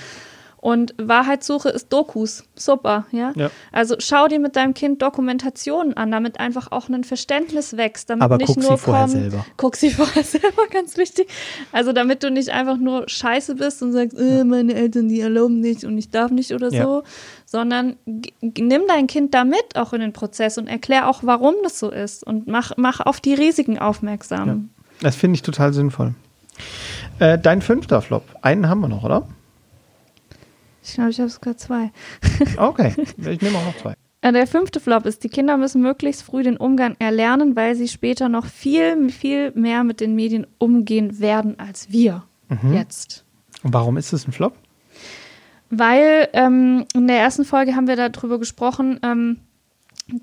Und 0.61 0.93
Wahrheitssuche 0.97 1.69
ist 1.69 1.91
Dokus. 1.93 2.43
Super, 2.55 3.05
ja? 3.11 3.31
Ja. 3.35 3.49
Also 3.71 3.95
schau 3.99 4.27
dir 4.27 4.39
mit 4.39 4.55
deinem 4.57 4.73
Kind 4.73 5.01
Dokumentationen 5.01 5.95
an, 5.95 6.11
damit 6.11 6.39
einfach 6.39 6.71
auch 6.71 6.89
ein 6.89 7.03
Verständnis 7.05 7.77
wächst. 7.77 8.09
Damit 8.09 8.23
Aber 8.23 8.37
nicht 8.37 8.47
guck 8.47 8.61
sie 8.61 8.67
nur 8.67 8.77
vorher 8.77 9.05
kommen, 9.05 9.21
selber. 9.21 9.45
Guck 9.57 9.75
sie 9.77 9.89
vorher 9.91 10.23
selber, 10.23 10.67
ganz 10.71 10.97
wichtig. 10.97 11.29
Also 11.71 11.93
damit 11.93 12.23
du 12.23 12.31
nicht 12.31 12.49
einfach 12.49 12.77
nur 12.77 13.07
scheiße 13.07 13.55
bist 13.55 13.81
und 13.81 13.93
sagst, 13.93 14.17
äh, 14.19 14.43
meine 14.43 14.73
Eltern, 14.73 15.07
die 15.07 15.21
erlauben 15.21 15.59
nicht 15.61 15.85
und 15.85 15.97
ich 15.97 16.09
darf 16.09 16.31
nicht 16.31 16.51
oder 16.53 16.69
Ja. 16.71 16.83
so, 16.83 17.03
sondern 17.45 17.95
nimm 18.41 18.81
dein 18.87 19.07
Kind 19.07 19.33
da 19.33 19.45
mit 19.45 19.75
auch 19.75 19.93
in 19.93 20.01
den 20.01 20.13
Prozess 20.13 20.57
und 20.57 20.67
erklär 20.67 21.07
auch, 21.09 21.21
warum 21.23 21.55
das 21.63 21.79
so 21.79 21.89
ist 21.89 22.25
und 22.25 22.47
mach, 22.47 22.73
mach 22.77 22.99
auf 22.99 23.21
die 23.21 23.33
Risiken 23.33 23.79
aufmerksam. 23.79 24.69
Das 25.01 25.15
finde 25.15 25.35
ich 25.35 25.41
total 25.41 25.71
sinnvoll. 25.73 26.13
Äh, 27.19 27.37
dein 27.39 27.61
fünfter 27.61 28.01
Flop. 28.01 28.23
Einen 28.41 28.67
haben 28.67 28.81
wir 28.81 28.87
noch, 28.89 29.03
oder? 29.03 29.27
Ich 30.83 30.93
glaube, 30.93 31.09
ich 31.09 31.19
habe 31.19 31.29
sogar 31.29 31.57
zwei. 31.57 31.91
Okay, 32.57 32.93
ich 33.17 33.41
nehme 33.41 33.57
auch 33.57 33.65
noch 33.65 33.77
zwei. 33.77 33.93
Äh, 34.21 34.31
Der 34.33 34.47
fünfte 34.47 34.79
Flop 34.79 35.05
ist, 35.05 35.23
die 35.23 35.29
Kinder 35.29 35.57
müssen 35.57 35.81
möglichst 35.81 36.23
früh 36.23 36.43
den 36.43 36.57
Umgang 36.57 36.95
erlernen, 36.99 37.55
weil 37.55 37.75
sie 37.75 37.87
später 37.87 38.27
noch 38.29 38.45
viel, 38.45 39.09
viel 39.09 39.51
mehr 39.51 39.83
mit 39.83 39.99
den 40.01 40.15
Medien 40.15 40.45
umgehen 40.57 41.19
werden 41.19 41.57
als 41.59 41.91
wir 41.91 42.23
jetzt. 42.73 43.25
Und 43.63 43.73
warum 43.73 43.97
ist 43.97 44.11
es 44.11 44.27
ein 44.27 44.31
Flop? 44.31 44.53
Weil 45.69 46.29
ähm, 46.33 46.85
in 46.95 47.07
der 47.07 47.17
ersten 47.19 47.45
Folge 47.45 47.75
haben 47.75 47.87
wir 47.87 47.95
darüber 47.95 48.39
gesprochen, 48.39 48.99
ähm, 49.03 49.37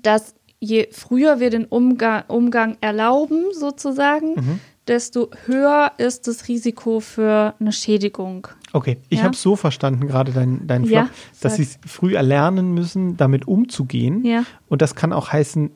dass 0.03 0.35
je 0.59 0.89
früher 0.91 1.39
wir 1.39 1.49
den 1.49 1.65
Umgang, 1.65 2.23
Umgang 2.27 2.77
erlauben, 2.81 3.45
sozusagen, 3.53 4.59
desto 4.87 5.29
höher 5.45 5.93
ist 5.97 6.27
das 6.27 6.47
Risiko 6.49 6.99
für 6.99 7.53
eine 7.59 7.71
Schädigung. 7.71 8.47
Okay, 8.73 8.97
ich 9.09 9.19
Ja. 9.19 9.25
habe 9.25 9.35
so 9.35 9.55
verstanden, 9.55 10.07
gerade 10.07 10.31
dein, 10.33 10.67
dein 10.67 10.83
Flop, 10.85 10.93
Ja, 10.93 11.09
dass 11.41 11.55
sie 11.55 11.63
es 11.63 11.79
früh 11.85 12.15
erlernen 12.15 12.73
müssen, 12.73 13.15
damit 13.17 13.47
umzugehen. 13.47 14.23
Ja. 14.25 14.43
Und 14.67 14.81
das 14.81 14.93
kann 14.95 15.13
auch 15.13 15.31
heißen, 15.31 15.71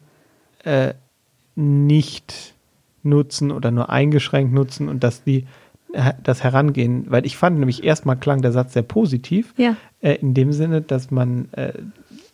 äh, 0.63 0.93
nicht 1.55 2.53
nutzen 3.03 3.51
oder 3.51 3.71
nur 3.71 3.89
eingeschränkt 3.89 4.53
nutzen 4.53 4.87
und 4.89 5.03
dass 5.03 5.23
die 5.23 5.45
äh, 5.93 6.13
das 6.23 6.43
herangehen, 6.43 7.05
weil 7.09 7.25
ich 7.25 7.35
fand 7.35 7.59
nämlich 7.59 7.83
erstmal 7.83 8.15
klang 8.17 8.41
der 8.41 8.51
Satz 8.53 8.73
sehr 8.73 8.83
positiv, 8.83 9.53
Ja. 9.57 9.75
äh, 10.01 10.13
in 10.15 10.33
dem 10.33 10.53
Sinne, 10.53 10.81
dass 10.81 11.11
man 11.11 11.51
äh, 11.53 11.73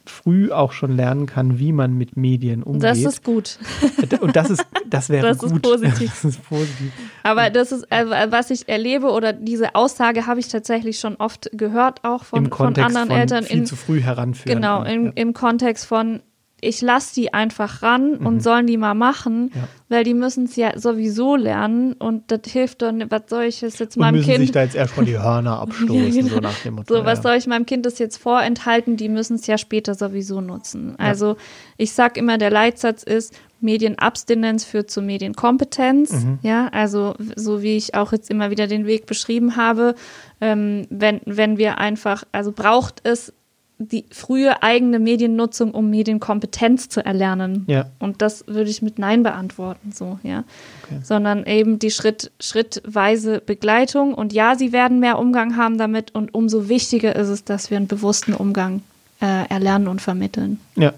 früh 0.10 0.51
auch 0.51 0.72
schon 0.72 0.95
lernen 0.95 1.26
kann, 1.26 1.60
wie 1.60 1.72
man 1.72 1.93
mit 1.93 2.18
Medien 2.18 2.64
umgeht. 2.64 2.84
Das 2.84 2.99
ist 2.99 3.24
gut. 3.24 3.60
und 4.22 4.36
das 4.36 4.49
ist, 4.49 4.66
das 4.86 5.10
wäre 5.10 5.28
Das 5.28 5.43
ist 5.43 5.51
gut. 5.51 5.62
positiv. 5.62 6.10
Das 6.10 6.26
ist 6.26 6.43
positiv. 6.47 6.91
Aber 7.24 7.49
das 7.49 7.72
ist, 7.72 7.86
äh, 7.91 8.32
was 8.32 8.49
ich 8.49 8.68
erlebe 8.68 9.08
oder 9.12 9.34
diese 9.34 9.76
Aussage 9.76 10.26
habe 10.26 10.39
ich 10.39 10.47
tatsächlich 10.47 10.99
schon 10.99 11.16
oft 11.16 11.49
gehört, 11.53 12.03
auch 12.03 12.24
von, 12.24 12.45
Im 12.45 12.45
von 12.45 12.68
Kontext 12.68 12.88
anderen 12.88 13.08
von 13.10 13.18
Eltern. 13.18 13.43
viel 13.43 13.58
in, 13.60 13.66
zu 13.66 13.76
früh 13.76 14.01
heranführen. 14.01 14.62
Genau, 14.62 14.84
im, 14.84 15.05
ja. 15.05 15.12
im 15.16 15.34
Kontext 15.34 15.86
von, 15.86 16.22
ich 16.60 16.82
lasse 16.82 17.14
die 17.14 17.34
einfach 17.36 17.84
ran 17.84 18.16
und 18.16 18.41
sollen 18.41 18.66
die 18.66 18.78
mal 18.78 18.95
machen, 18.95 19.45
Mhm. 19.45 19.51
Ja. 19.53 19.68
weil 19.89 20.03
die 20.03 20.16
müssen 20.16 20.45
es 20.45 20.55
ja 20.55 20.78
sowieso 20.80 21.36
lernen 21.36 21.93
und 21.93 22.32
das 22.32 22.41
hilft 22.47 22.82
nicht, 22.82 23.12
was 23.12 23.22
soll 23.30 23.43
ich 23.43 23.62
es 23.62 23.78
jetzt 23.78 23.95
und 23.95 24.01
meinem 24.01 24.16
müssen 24.16 24.26
sich 24.28 24.36
Kind, 24.38 24.55
da 24.55 24.64
jetzt 24.64 24.76
erstmal 24.76 25.05
die 25.05 25.20
Hörner 25.20 25.60
abstoßen, 25.62 25.93
Ja, 25.95 26.10
genau. 26.22 26.34
so 26.34 26.39
nach 26.39 26.60
dem 26.64 26.74
Motto. 26.76 26.95
so 26.95 27.05
was 27.05 27.20
ja. 27.20 27.24
soll 27.24 27.36
ich 27.36 27.45
meinem 27.47 27.66
Kind 27.68 27.86
das 27.86 27.99
jetzt 27.99 28.18
vorenthalten, 28.18 28.97
die 28.97 29.08
müssen 29.10 29.36
es 29.36 29.45
ja 29.45 29.58
später 29.60 29.93
sowieso 29.93 30.41
nutzen. 30.41 30.95
Also 30.97 31.38
ich 31.78 31.91
sag 31.93 32.18
immer, 32.18 32.38
der 32.39 32.49
Leitsatz 32.49 33.03
ist, 33.03 33.34
Medienabstinenz 33.60 34.64
führt 34.66 34.89
zur 34.91 35.03
Medienkompetenz. 35.03 36.12
Mhm. 36.12 36.39
Ja, 36.41 36.68
also 36.70 37.16
so 37.36 37.62
wie 37.62 37.78
ich 37.78 37.95
auch 37.95 38.12
jetzt 38.12 38.30
immer 38.30 38.49
wieder 38.51 38.68
den 38.68 38.86
Weg 38.86 39.05
beschrieben 39.05 39.55
habe, 39.55 39.95
ähm, 40.41 40.88
wenn, 40.89 41.22
wenn 41.26 41.58
wir 41.58 41.78
einfach, 41.78 42.24
also 42.32 42.51
braucht 42.51 43.01
es 43.03 43.34
die 43.80 44.06
frühe 44.12 44.64
eigene 44.64 45.00
Mediennutzung, 45.00 45.72
um 45.72 45.90
Medienkompetenz 45.90 46.90
zu 46.90 47.06
erlernen. 47.06 47.64
Ja. 47.68 47.86
Und 48.00 48.22
das 48.22 48.48
würde 48.48 48.70
ich 48.70 48.82
mit 48.82 48.98
Nein 48.98 49.24
beantworten, 49.24 49.92
so, 49.92 50.20
ja. 50.24 50.44
Okay. 50.84 51.00
Sondern 51.04 51.46
eben 51.46 51.78
die 51.78 51.92
Schritt, 51.92 52.32
schrittweise 52.40 53.40
Begleitung. 53.40 54.14
Und 54.14 54.34
ja, 54.34 54.56
sie 54.56 54.72
werden 54.72 55.00
mehr 55.00 55.20
Umgang 55.20 55.58
haben 55.58 55.78
damit 55.78 56.16
und 56.16 56.34
umso 56.34 56.70
wichtiger 56.70 57.16
ist 57.16 57.30
es, 57.30 57.44
dass 57.44 57.70
wir 57.70 57.78
einen 57.78 57.88
bewussten 57.88 58.34
Umgang 58.34 58.82
äh, 59.22 59.48
erlernen 59.48 59.88
und 59.88 60.02
vermitteln. 60.02 60.60
Ja, 60.76 60.94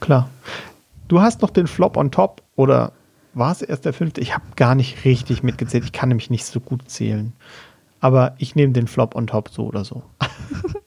klar. 0.00 0.30
Du 1.08 1.20
hast 1.20 1.42
noch 1.42 1.50
den 1.50 1.66
Flop 1.66 1.96
on 1.96 2.10
top 2.10 2.42
oder 2.56 2.92
war 3.34 3.52
es 3.52 3.60
erst 3.60 3.84
der 3.84 3.92
fünfte? 3.92 4.22
Ich 4.22 4.34
habe 4.34 4.44
gar 4.56 4.74
nicht 4.74 5.04
richtig 5.04 5.42
mitgezählt. 5.42 5.84
Ich 5.84 5.92
kann 5.92 6.08
nämlich 6.08 6.30
nicht 6.30 6.46
so 6.46 6.60
gut 6.60 6.90
zählen. 6.90 7.34
Aber 8.00 8.34
ich 8.38 8.56
nehme 8.56 8.72
den 8.72 8.86
Flop 8.86 9.14
on 9.14 9.26
top 9.26 9.50
so 9.50 9.66
oder 9.66 9.84
so. 9.84 10.02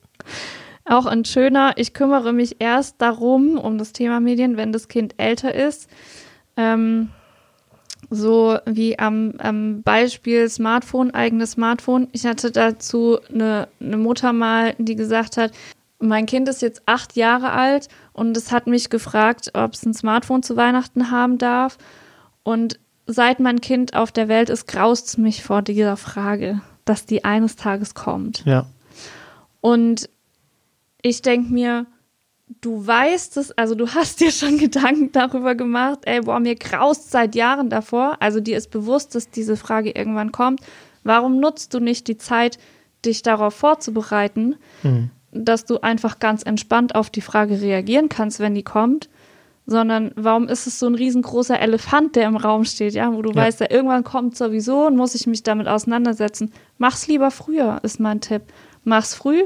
Auch 0.84 1.06
ein 1.06 1.24
schöner, 1.24 1.74
ich 1.76 1.92
kümmere 1.94 2.32
mich 2.32 2.56
erst 2.58 3.00
darum, 3.00 3.58
um 3.58 3.78
das 3.78 3.92
Thema 3.92 4.20
Medien, 4.20 4.56
wenn 4.56 4.72
das 4.72 4.88
Kind 4.88 5.14
älter 5.18 5.54
ist. 5.54 5.88
Ähm, 6.56 7.10
so 8.08 8.58
wie 8.66 8.98
am, 8.98 9.34
am 9.38 9.82
Beispiel 9.82 10.48
Smartphone, 10.48 11.12
eigenes 11.12 11.52
Smartphone. 11.52 12.08
Ich 12.12 12.26
hatte 12.26 12.50
dazu 12.50 13.18
eine, 13.32 13.68
eine 13.80 13.96
Mutter 13.96 14.32
mal, 14.32 14.74
die 14.78 14.96
gesagt 14.96 15.36
hat, 15.36 15.52
mein 16.00 16.26
Kind 16.26 16.48
ist 16.48 16.62
jetzt 16.62 16.82
acht 16.86 17.14
Jahre 17.14 17.52
alt 17.52 17.88
und 18.12 18.36
es 18.36 18.50
hat 18.50 18.66
mich 18.66 18.90
gefragt, 18.90 19.50
ob 19.54 19.74
es 19.74 19.84
ein 19.84 19.94
Smartphone 19.94 20.42
zu 20.42 20.56
Weihnachten 20.56 21.10
haben 21.10 21.38
darf. 21.38 21.76
Und 22.42 22.80
seit 23.06 23.38
mein 23.38 23.60
Kind 23.60 23.94
auf 23.94 24.10
der 24.10 24.28
Welt 24.28 24.48
ist, 24.50 24.66
graust 24.66 25.08
es 25.08 25.18
mich 25.18 25.42
vor 25.42 25.62
dieser 25.62 25.96
Frage, 25.96 26.62
dass 26.84 27.06
die 27.06 27.24
eines 27.24 27.56
Tages 27.56 27.94
kommt. 27.94 28.44
Ja. 28.46 28.66
Und 29.60 30.08
ich 31.02 31.22
denke 31.22 31.52
mir, 31.52 31.86
du 32.60 32.86
weißt 32.86 33.36
es, 33.36 33.52
also 33.52 33.74
du 33.74 33.88
hast 33.94 34.20
dir 34.20 34.30
schon 34.32 34.58
Gedanken 34.58 35.12
darüber 35.12 35.54
gemacht, 35.54 36.00
ey, 36.04 36.20
boah, 36.22 36.40
mir 36.40 36.56
graust 36.56 37.10
seit 37.10 37.34
Jahren 37.34 37.70
davor. 37.70 38.16
Also 38.20 38.40
dir 38.40 38.56
ist 38.56 38.70
bewusst, 38.70 39.14
dass 39.14 39.30
diese 39.30 39.56
Frage 39.56 39.90
irgendwann 39.90 40.32
kommt. 40.32 40.60
Warum 41.04 41.40
nutzt 41.40 41.72
du 41.74 41.80
nicht 41.80 42.08
die 42.08 42.18
Zeit, 42.18 42.58
dich 43.04 43.22
darauf 43.22 43.54
vorzubereiten, 43.54 44.56
Mhm. 44.82 45.10
dass 45.32 45.64
du 45.64 45.80
einfach 45.80 46.18
ganz 46.18 46.42
entspannt 46.42 46.94
auf 46.94 47.08
die 47.08 47.20
Frage 47.22 47.60
reagieren 47.60 48.08
kannst, 48.08 48.40
wenn 48.40 48.54
die 48.54 48.62
kommt? 48.64 49.08
Sondern 49.66 50.10
warum 50.16 50.48
ist 50.48 50.66
es 50.66 50.80
so 50.80 50.86
ein 50.86 50.96
riesengroßer 50.96 51.58
Elefant, 51.60 52.16
der 52.16 52.26
im 52.26 52.36
Raum 52.36 52.64
steht, 52.64 52.94
ja, 52.94 53.12
wo 53.14 53.22
du 53.22 53.30
Ja. 53.30 53.36
weißt, 53.36 53.60
ja, 53.60 53.70
irgendwann 53.70 54.02
kommt 54.04 54.36
sowieso 54.36 54.86
und 54.88 54.96
muss 54.96 55.14
ich 55.14 55.26
mich 55.28 55.42
damit 55.44 55.68
auseinandersetzen. 55.68 56.52
Mach's 56.78 57.06
lieber 57.06 57.30
früher, 57.30 57.78
ist 57.84 58.00
mein 58.00 58.20
Tipp. 58.20 58.42
Mach's 58.84 59.14
früh, 59.14 59.44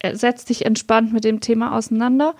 äh, 0.00 0.14
setz 0.14 0.44
dich 0.44 0.66
entspannt 0.66 1.12
mit 1.12 1.24
dem 1.24 1.40
Thema 1.40 1.76
auseinander. 1.76 2.34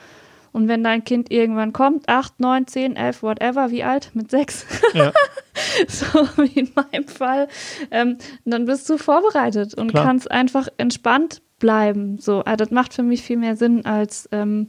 Und 0.53 0.68
wenn 0.68 0.84
dein 0.84 1.03
Kind 1.03 1.30
irgendwann 1.30 1.72
kommt, 1.72 2.09
acht, 2.11 2.38
neun, 2.38 2.66
zehn, 2.66 2.95
elf, 2.95 3.22
whatever, 3.22 3.70
wie 3.70 3.84
alt? 3.84 4.11
Mit 4.12 4.30
sechs, 4.30 4.66
Ja. 4.93 5.11
so 5.88 6.05
wie 6.36 6.61
in 6.61 6.72
meinem 6.74 7.09
Fall, 7.09 7.49
ähm, 7.90 8.18
dann 8.45 8.66
bist 8.66 8.88
du 8.90 8.99
vorbereitet 8.99 9.74
und 9.74 9.93
Klar. 9.93 10.05
kannst 10.05 10.30
einfach 10.30 10.68
entspannt 10.76 11.40
bleiben. 11.59 12.18
So, 12.18 12.40
also 12.40 12.57
das 12.57 12.70
macht 12.70 12.93
für 12.93 13.03
mich 13.03 13.22
viel 13.22 13.38
mehr 13.38 13.57
Sinn, 13.57 13.86
als 13.86 14.28
ähm, 14.32 14.68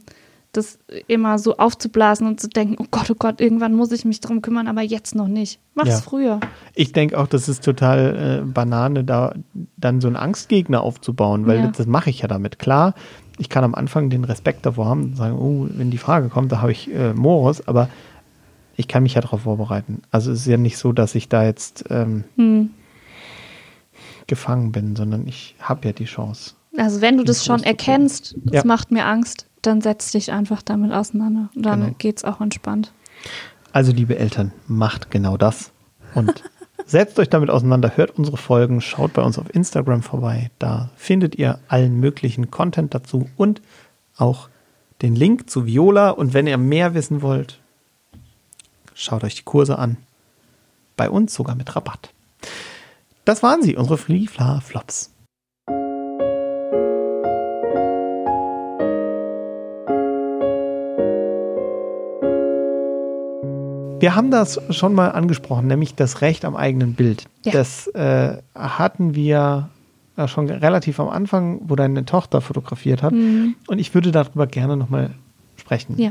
das 0.56 0.78
immer 1.06 1.38
so 1.38 1.56
aufzublasen 1.56 2.26
und 2.26 2.40
zu 2.40 2.48
denken, 2.48 2.76
oh 2.78 2.86
Gott, 2.90 3.10
oh 3.10 3.14
Gott, 3.18 3.40
irgendwann 3.40 3.74
muss 3.74 3.92
ich 3.92 4.04
mich 4.04 4.20
drum 4.20 4.40
kümmern, 4.42 4.66
aber 4.68 4.82
jetzt 4.82 5.14
noch 5.14 5.28
nicht. 5.28 5.60
Mach's 5.74 5.88
Ja. 5.90 5.98
früher. 5.98 6.40
Ich 6.74 6.92
denke 6.92 7.18
auch, 7.18 7.26
das 7.26 7.48
ist 7.48 7.64
total 7.64 8.40
äh, 8.42 8.46
Banane, 8.46 9.04
da 9.04 9.34
dann 9.76 10.00
so 10.00 10.06
einen 10.08 10.16
Angstgegner 10.16 10.82
aufzubauen, 10.82 11.46
weil 11.46 11.58
Ja. 11.58 11.66
das, 11.68 11.76
das 11.78 11.86
mache 11.86 12.10
ich 12.10 12.20
ja 12.20 12.28
damit. 12.28 12.58
Klar, 12.58 12.94
ich 13.38 13.48
kann 13.48 13.64
am 13.64 13.74
Anfang 13.74 14.10
den 14.10 14.24
Respekt 14.24 14.64
davor 14.64 14.86
haben 14.86 15.02
und 15.04 15.16
sagen, 15.16 15.36
oh, 15.38 15.66
wenn 15.70 15.90
die 15.90 15.98
Frage 15.98 16.28
kommt, 16.28 16.52
da 16.52 16.60
habe 16.62 16.72
ich 16.72 16.92
äh, 16.94 17.12
Morus, 17.14 17.66
aber 17.66 17.88
ich 18.76 18.88
kann 18.88 19.02
mich 19.02 19.14
ja 19.14 19.20
darauf 19.20 19.42
vorbereiten. 19.42 20.02
Also 20.10 20.32
es 20.32 20.40
ist 20.40 20.46
ja 20.46 20.56
nicht 20.56 20.78
so, 20.78 20.92
dass 20.92 21.14
ich 21.14 21.28
da 21.28 21.44
jetzt 21.44 21.84
ähm, 21.90 22.24
Hm. 22.36 22.70
gefangen 24.26 24.72
bin, 24.72 24.96
sondern 24.96 25.26
ich 25.26 25.54
habe 25.60 25.86
ja 25.88 25.92
die 25.92 26.04
Chance. 26.06 26.54
Also 26.76 27.00
wenn 27.00 27.16
du 27.16 27.24
das 27.24 27.44
schon 27.44 27.62
erkennst, 27.62 28.34
das 28.44 28.62
Ja. 28.62 28.66
macht 28.66 28.90
mir 28.90 29.04
Angst, 29.06 29.46
dann 29.66 29.80
setz 29.80 30.12
dich 30.12 30.32
einfach 30.32 30.62
damit 30.62 30.92
auseinander. 30.92 31.48
Und 31.54 31.62
dann 31.64 31.80
Genau. 31.80 31.94
geht's 31.98 32.24
auch 32.24 32.40
entspannt. 32.40 32.92
Also, 33.72 33.92
liebe 33.92 34.16
Eltern, 34.18 34.52
macht 34.68 35.10
genau 35.10 35.36
das 35.36 35.72
und 36.14 36.44
setzt 36.86 37.18
euch 37.18 37.28
damit 37.28 37.50
auseinander, 37.50 37.96
hört 37.96 38.12
unsere 38.18 38.36
Folgen, 38.36 38.80
schaut 38.80 39.12
bei 39.14 39.22
uns 39.22 39.38
auf 39.38 39.52
Instagram 39.54 40.02
vorbei. 40.02 40.50
Da 40.58 40.90
findet 40.96 41.34
ihr 41.36 41.58
allen 41.68 41.98
möglichen 41.98 42.50
Content 42.50 42.94
dazu 42.94 43.28
und 43.36 43.62
auch 44.16 44.48
den 45.02 45.16
Link 45.16 45.50
zu 45.50 45.66
Viola. 45.66 46.10
Und 46.10 46.34
wenn 46.34 46.46
ihr 46.46 46.58
mehr 46.58 46.94
wissen 46.94 47.20
wollt, 47.22 47.58
schaut 48.94 49.24
euch 49.24 49.34
die 49.34 49.42
Kurse 49.42 49.78
an. 49.78 49.96
Bei 50.96 51.10
uns 51.10 51.34
sogar 51.34 51.56
mit 51.56 51.74
Rabatt. 51.74 52.10
Das 53.24 53.42
waren 53.42 53.62
sie, 53.62 53.74
unsere 53.76 53.98
Free 53.98 54.26
Flops. 54.26 55.10
Wir 64.04 64.14
haben 64.14 64.30
das 64.30 64.60
schon 64.68 64.92
mal 64.92 65.12
angesprochen, 65.12 65.66
nämlich 65.66 65.94
das 65.94 66.20
Recht 66.20 66.44
am 66.44 66.56
eigenen 66.56 66.92
Bild. 66.92 67.24
Ja. 67.42 67.52
Das 67.52 67.86
äh, 67.86 68.36
hatten 68.54 69.14
wir 69.14 69.70
äh, 70.18 70.28
schon 70.28 70.50
relativ 70.50 71.00
am 71.00 71.08
Anfang, 71.08 71.62
wo 71.64 71.74
deine 71.74 72.04
Tochter 72.04 72.42
fotografiert 72.42 73.02
hat. 73.02 73.14
Und 73.14 73.78
ich 73.78 73.94
würde 73.94 74.12
darüber 74.12 74.46
gerne 74.46 74.76
nochmal 74.76 75.14
sprechen. 75.56 75.98
Ja. 75.98 76.10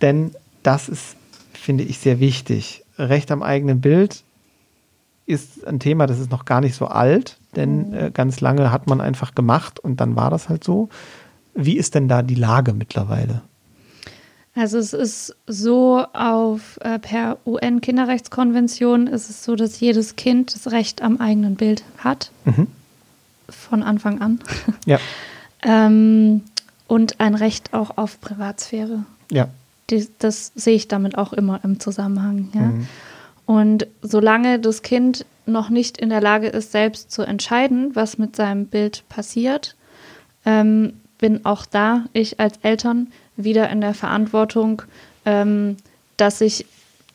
Denn 0.00 0.30
das 0.62 0.88
ist, 0.88 1.16
finde 1.54 1.82
ich, 1.82 1.98
sehr 1.98 2.20
wichtig. 2.20 2.84
Recht 2.98 3.32
am 3.32 3.42
eigenen 3.42 3.80
Bild 3.80 4.22
ist 5.26 5.66
ein 5.66 5.80
Thema, 5.80 6.06
das 6.06 6.20
ist 6.20 6.30
noch 6.30 6.44
gar 6.44 6.60
nicht 6.60 6.76
so 6.76 6.86
alt, 6.86 7.40
denn 7.56 7.94
äh, 7.94 8.10
ganz 8.14 8.40
lange 8.40 8.70
hat 8.70 8.86
man 8.86 9.00
einfach 9.00 9.34
gemacht 9.34 9.80
und 9.80 10.00
dann 10.00 10.14
war 10.14 10.30
das 10.30 10.48
halt 10.48 10.62
so. 10.62 10.88
Wie 11.52 11.78
ist 11.78 11.96
denn 11.96 12.06
da 12.06 12.22
die 12.22 12.36
Lage 12.36 12.74
mittlerweile? 12.74 13.42
Also 14.58 14.78
es 14.78 14.92
ist 14.92 15.36
so 15.46 16.04
auf 16.12 16.78
äh, 16.82 16.98
per 16.98 17.38
UN-Kinderrechtskonvention 17.46 19.06
ist 19.06 19.30
es 19.30 19.44
so, 19.44 19.54
dass 19.54 19.78
jedes 19.78 20.16
Kind 20.16 20.54
das 20.54 20.72
Recht 20.72 21.00
am 21.00 21.18
eigenen 21.18 21.54
Bild 21.54 21.84
hat. 21.98 22.32
Mhm. 22.44 22.66
Von 23.48 23.82
Anfang 23.82 24.20
an. 24.20 24.40
Ja, 24.84 24.98
ähm, 25.62 26.42
und 26.88 27.20
ein 27.20 27.34
Recht 27.34 27.72
auch 27.72 27.96
auf 27.96 28.20
Privatsphäre. 28.20 29.04
ja. 29.30 29.48
Die, 29.90 30.06
das 30.18 30.52
sehe 30.54 30.74
ich 30.74 30.86
damit 30.86 31.16
auch 31.16 31.32
immer 31.32 31.60
im 31.64 31.80
Zusammenhang. 31.80 32.50
Ja? 32.52 32.60
Mhm. 32.60 32.88
Und 33.46 33.86
solange 34.02 34.58
das 34.58 34.82
Kind 34.82 35.24
noch 35.46 35.70
nicht 35.70 35.96
in 35.96 36.10
der 36.10 36.20
Lage 36.20 36.48
ist, 36.48 36.72
selbst 36.72 37.10
zu 37.10 37.22
entscheiden, 37.22 37.96
was 37.96 38.18
mit 38.18 38.36
seinem 38.36 38.66
Bild 38.66 39.04
passiert, 39.08 39.76
ähm, 40.44 40.92
bin 41.18 41.44
auch 41.44 41.66
da 41.66 42.04
ich 42.12 42.40
als 42.40 42.58
Eltern 42.62 43.08
wieder 43.36 43.68
in 43.70 43.80
der 43.80 43.94
Verantwortung, 43.94 44.82
ähm, 45.24 45.76
dass 46.16 46.40
ich 46.40 46.66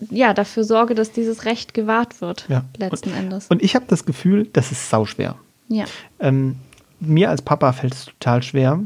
ja 0.09 0.33
dafür 0.33 0.63
sorge, 0.63 0.95
dass 0.95 1.11
dieses 1.11 1.45
Recht 1.45 1.73
gewahrt 1.73 2.19
wird, 2.21 2.45
Ja. 2.49 2.63
letzten 2.77 3.13
Endes. 3.13 3.47
Und 3.47 3.61
ich 3.63 3.75
habe 3.75 3.85
das 3.87 4.05
Gefühl, 4.05 4.47
das 4.53 4.71
ist 4.71 4.89
sauschwer. 4.89 5.35
ja. 5.67 5.85
Ähm, 6.19 6.57
mir 6.99 7.29
als 7.29 7.41
Papa 7.41 7.73
fällt 7.73 7.93
es 7.93 8.05
total 8.05 8.41
schwer, 8.43 8.79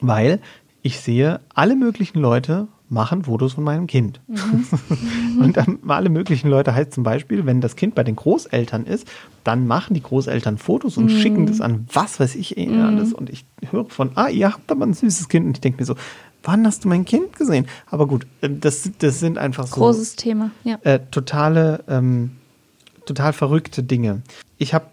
weil 0.00 0.40
ich 0.82 0.98
sehe, 1.00 1.40
alle 1.54 1.76
möglichen 1.76 2.18
Leute 2.18 2.68
machen 2.92 3.24
Fotos 3.24 3.54
von 3.54 3.64
meinem 3.64 3.86
Kind. 3.86 4.20
Und 5.40 5.56
dann 5.56 5.78
alle 5.88 6.10
möglichen 6.10 6.48
Leute 6.48 6.74
heißt 6.74 6.92
zum 6.92 7.02
Beispiel, 7.02 7.46
wenn 7.46 7.60
das 7.60 7.74
Kind 7.74 7.94
bei 7.94 8.04
den 8.04 8.16
Großeltern 8.16 8.84
ist, 8.84 9.08
dann 9.44 9.66
machen 9.66 9.94
die 9.94 10.02
Großeltern 10.02 10.58
Fotos 10.58 10.96
und 10.96 11.10
schicken 11.10 11.46
das 11.46 11.60
an 11.60 11.86
was 11.92 12.20
weiß 12.20 12.36
ich 12.36 12.56
eh 12.56 12.68
alles. 12.80 13.12
Und 13.12 13.28
ich 13.28 13.44
höre 13.70 13.86
von, 13.86 14.10
ah, 14.14 14.28
ihr 14.28 14.52
habt 14.52 14.70
aber 14.70 14.86
ein 14.86 14.94
süßes 14.94 15.28
Kind. 15.28 15.46
Und 15.46 15.56
ich 15.56 15.60
denke 15.60 15.80
mir 15.80 15.86
so, 15.86 15.96
wann 16.44 16.66
hast 16.66 16.84
du 16.84 16.88
mein 16.88 17.04
Kind 17.04 17.36
gesehen? 17.36 17.66
Aber 17.86 18.06
gut, 18.06 18.26
äh, 18.40 18.48
das, 18.50 18.88
das 18.98 19.18
sind 19.18 19.38
einfach 19.38 19.66
so 19.66 19.74
Großes 19.74 20.16
Thema, 20.16 20.50
ja. 20.62 20.78
äh, 20.82 21.00
totale, 21.10 21.82
ähm, 21.88 22.32
total 23.06 23.32
verrückte 23.32 23.82
Dinge. 23.82 24.22
Ich 24.58 24.74
habe 24.74 24.86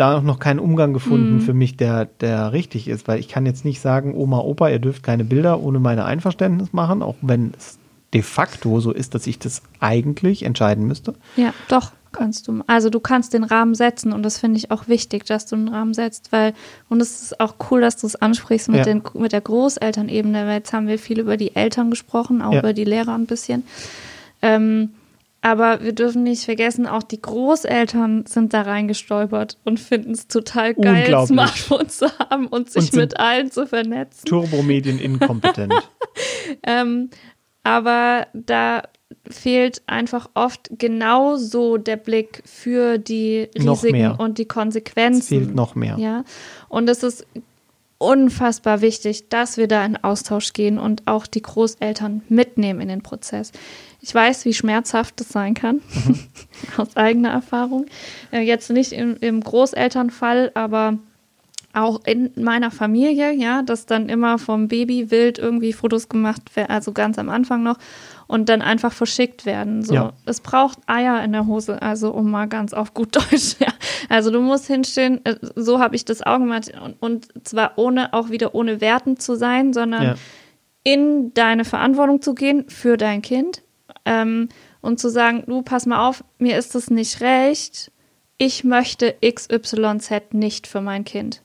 da 0.00 0.20
noch 0.20 0.38
keinen 0.38 0.58
Umgang 0.60 0.92
gefunden 0.92 1.40
für 1.40 1.54
mich, 1.54 1.76
der, 1.76 2.06
der 2.06 2.52
richtig 2.52 2.88
ist, 2.88 3.08
weil 3.08 3.18
ich 3.20 3.28
kann 3.28 3.46
jetzt 3.46 3.64
nicht 3.64 3.80
sagen, 3.80 4.14
Oma, 4.14 4.38
Opa, 4.38 4.68
ihr 4.68 4.78
dürft 4.78 5.02
keine 5.02 5.24
Bilder 5.24 5.60
ohne 5.60 5.78
meine 5.80 6.04
Einverständnis 6.04 6.72
machen, 6.72 7.02
auch 7.02 7.16
wenn 7.20 7.52
es 7.56 7.78
de 8.14 8.22
facto 8.22 8.80
so 8.80 8.92
ist, 8.92 9.14
dass 9.14 9.26
ich 9.26 9.38
das 9.38 9.62
eigentlich 9.80 10.42
entscheiden 10.44 10.86
müsste. 10.86 11.14
Ja, 11.36 11.52
doch, 11.68 11.92
kannst 12.12 12.48
du. 12.48 12.62
Also 12.66 12.88
du 12.88 13.00
kannst 13.00 13.34
den 13.34 13.44
Rahmen 13.44 13.74
setzen 13.74 14.12
und 14.14 14.22
das 14.22 14.38
finde 14.38 14.56
ich 14.58 14.70
auch 14.70 14.88
wichtig, 14.88 15.24
dass 15.26 15.44
du 15.46 15.56
einen 15.56 15.68
Rahmen 15.68 15.92
setzt, 15.92 16.32
weil, 16.32 16.54
und 16.88 17.02
es 17.02 17.20
ist 17.20 17.40
auch 17.40 17.56
cool, 17.70 17.80
dass 17.82 17.96
du 17.96 18.06
es 18.06 18.16
ansprichst 18.16 18.68
mit, 18.68 18.78
Ja. 18.78 18.84
den, 18.84 19.02
mit 19.14 19.32
der 19.32 19.42
Großelternebene, 19.42 20.46
weil 20.46 20.54
jetzt 20.58 20.72
haben 20.72 20.86
wir 20.86 20.98
viel 20.98 21.18
über 21.20 21.36
die 21.36 21.54
Eltern 21.54 21.90
gesprochen, 21.90 22.40
auch 22.40 22.52
Ja. 22.54 22.60
über 22.60 22.72
die 22.72 22.84
Lehrer 22.84 23.14
ein 23.14 23.26
bisschen. 23.26 23.64
Ähm, 24.40 24.90
aber 25.40 25.82
wir 25.82 25.92
dürfen 25.92 26.24
nicht 26.24 26.44
vergessen, 26.44 26.86
auch 26.86 27.02
die 27.02 27.22
Großeltern 27.22 28.26
sind 28.26 28.52
da 28.52 28.62
reingestolpert 28.62 29.58
und 29.64 29.78
finden 29.78 30.12
es 30.12 30.26
total 30.26 30.74
geil, 30.74 31.04
Unglaublich. 31.04 31.28
Smartphone 31.28 31.88
zu 31.88 32.18
haben 32.18 32.46
und 32.48 32.70
sich 32.70 32.92
Und 32.92 32.94
mit 32.94 33.20
allen 33.20 33.50
zu 33.50 33.66
vernetzen. 33.66 34.24
Turbomedien 34.26 34.98
inkompetent. 34.98 35.74
Ähm, 36.66 37.10
aber 37.62 38.26
da 38.32 38.82
fehlt 39.30 39.82
einfach 39.86 40.30
oft 40.34 40.70
genauso 40.72 41.76
der 41.76 41.96
Blick 41.96 42.42
für 42.44 42.98
die 42.98 43.48
Risiken 43.56 44.12
und 44.12 44.38
die 44.38 44.46
Konsequenzen. 44.46 45.20
Es 45.20 45.28
fehlt 45.28 45.54
noch 45.54 45.74
mehr. 45.74 45.96
Ja, 45.98 46.24
und 46.68 46.88
es 46.88 47.02
ist 47.02 47.26
unfassbar 47.98 48.80
wichtig, 48.80 49.28
dass 49.28 49.56
wir 49.56 49.66
da 49.68 49.84
in 49.84 49.96
Austausch 49.96 50.52
gehen 50.52 50.78
und 50.78 51.06
auch 51.06 51.26
die 51.26 51.42
Großeltern 51.42 52.22
mitnehmen 52.28 52.80
in 52.80 52.88
den 52.88 53.02
Prozess. 53.02 53.52
Ich 54.00 54.14
weiß, 54.14 54.44
wie 54.44 54.54
schmerzhaft 54.54 55.20
das 55.20 55.28
sein 55.30 55.54
kann, 55.54 55.80
Mhm. 56.06 56.20
aus 56.76 56.96
eigener 56.96 57.30
Erfahrung. 57.30 57.86
Äh, 58.32 58.40
Jetzt 58.42 58.70
nicht 58.70 58.92
im, 58.92 59.16
im 59.20 59.40
Großelternfall, 59.42 60.52
aber 60.54 60.98
auch 61.78 62.04
in 62.04 62.30
meiner 62.36 62.70
Familie, 62.70 63.32
ja, 63.32 63.62
dass 63.62 63.86
dann 63.86 64.08
immer 64.08 64.38
vom 64.38 64.68
Baby 64.68 65.10
wild 65.10 65.38
irgendwie 65.38 65.72
Fotos 65.72 66.08
gemacht 66.08 66.54
werden, 66.56 66.70
also 66.70 66.92
ganz 66.92 67.18
am 67.18 67.28
Anfang 67.28 67.62
noch, 67.62 67.76
und 68.26 68.48
dann 68.48 68.62
einfach 68.62 68.92
verschickt 68.92 69.46
werden. 69.46 69.82
So. 69.82 69.94
Ja. 69.94 70.12
Es 70.26 70.40
braucht 70.40 70.78
Eier 70.86 71.22
in 71.24 71.32
der 71.32 71.46
Hose, 71.46 71.80
also 71.80 72.12
um 72.12 72.30
mal 72.30 72.46
ganz 72.46 72.72
auf 72.72 72.94
gut 72.94 73.16
Deutsch, 73.16 73.56
ja. 73.58 73.72
Also 74.08 74.30
du 74.30 74.40
musst 74.40 74.66
hinstehen, 74.66 75.24
äh, 75.24 75.36
so 75.54 75.78
habe 75.80 75.96
ich 75.96 76.04
das 76.04 76.22
auch 76.22 76.38
gemacht, 76.38 76.72
und, 76.84 76.96
und 77.00 77.46
zwar 77.46 77.72
ohne, 77.76 78.12
auch 78.12 78.30
wieder 78.30 78.54
ohne 78.54 78.80
wertend 78.80 79.22
zu 79.22 79.34
sein, 79.36 79.72
sondern 79.72 80.02
Ja. 80.02 80.14
in 80.84 81.32
deine 81.34 81.64
Verantwortung 81.64 82.22
zu 82.22 82.34
gehen 82.34 82.68
für 82.68 82.96
dein 82.96 83.22
Kind 83.22 83.62
ähm, 84.04 84.48
und 84.80 85.00
zu 85.00 85.08
sagen, 85.08 85.44
du 85.46 85.62
pass 85.62 85.86
mal 85.86 86.06
auf, 86.08 86.24
mir 86.38 86.56
ist 86.58 86.74
es 86.74 86.90
nicht 86.90 87.20
recht, 87.20 87.90
ich 88.38 88.62
möchte 88.62 89.16
XYZ 89.24 90.32
nicht 90.32 90.66
für 90.68 90.80
mein 90.80 91.04
Kind. 91.04 91.42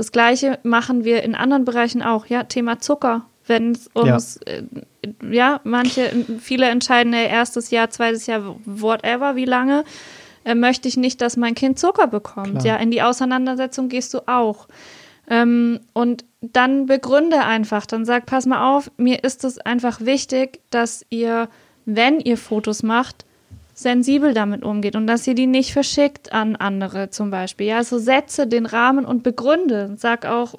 Das 0.00 0.12
gleiche 0.12 0.58
machen 0.62 1.04
wir 1.04 1.22
in 1.24 1.34
anderen 1.34 1.66
Bereichen 1.66 2.00
auch, 2.00 2.24
ja, 2.24 2.44
Thema 2.44 2.78
Zucker. 2.78 3.26
Wenn 3.46 3.72
es 3.72 3.90
ums, 3.94 4.40
ja. 4.46 4.54
Äh, 4.54 5.36
ja, 5.36 5.60
manche, 5.62 6.10
viele 6.40 6.70
entscheiden, 6.70 7.12
ey, 7.12 7.28
erstes 7.28 7.70
Jahr, 7.70 7.90
zweites 7.90 8.26
Jahr, 8.26 8.56
whatever, 8.64 9.36
wie 9.36 9.44
lange, 9.44 9.84
äh, 10.46 10.54
möchte 10.54 10.88
ich 10.88 10.96
nicht, 10.96 11.20
dass 11.20 11.36
mein 11.36 11.54
Kind 11.54 11.78
Zucker 11.78 12.06
bekommt. 12.06 12.60
Klar. 12.60 12.64
Ja, 12.64 12.76
in 12.76 12.90
die 12.90 13.02
Auseinandersetzung 13.02 13.90
gehst 13.90 14.14
du 14.14 14.26
auch. 14.26 14.68
Ähm, 15.28 15.80
und 15.92 16.24
dann 16.40 16.86
begründe 16.86 17.40
einfach, 17.40 17.84
dann 17.84 18.06
sag, 18.06 18.24
pass 18.24 18.46
mal 18.46 18.74
auf, 18.74 18.90
mir 18.96 19.22
ist 19.22 19.44
es 19.44 19.58
einfach 19.58 20.00
wichtig, 20.00 20.60
dass 20.70 21.04
ihr, 21.10 21.50
wenn 21.84 22.20
ihr 22.20 22.38
Fotos 22.38 22.82
macht, 22.82 23.26
sensibel 23.80 24.34
damit 24.34 24.62
umgeht 24.62 24.94
und 24.94 25.06
dass 25.06 25.26
ihr 25.26 25.34
die 25.34 25.46
nicht 25.46 25.72
verschickt 25.72 26.32
an 26.32 26.54
andere 26.56 27.08
zum 27.08 27.30
Beispiel. 27.30 27.66
Ja, 27.66 27.82
so 27.82 27.98
setze 27.98 28.46
den 28.46 28.66
Rahmen 28.66 29.06
und 29.06 29.22
begründe. 29.22 29.94
Sag 29.96 30.26
auch, 30.26 30.54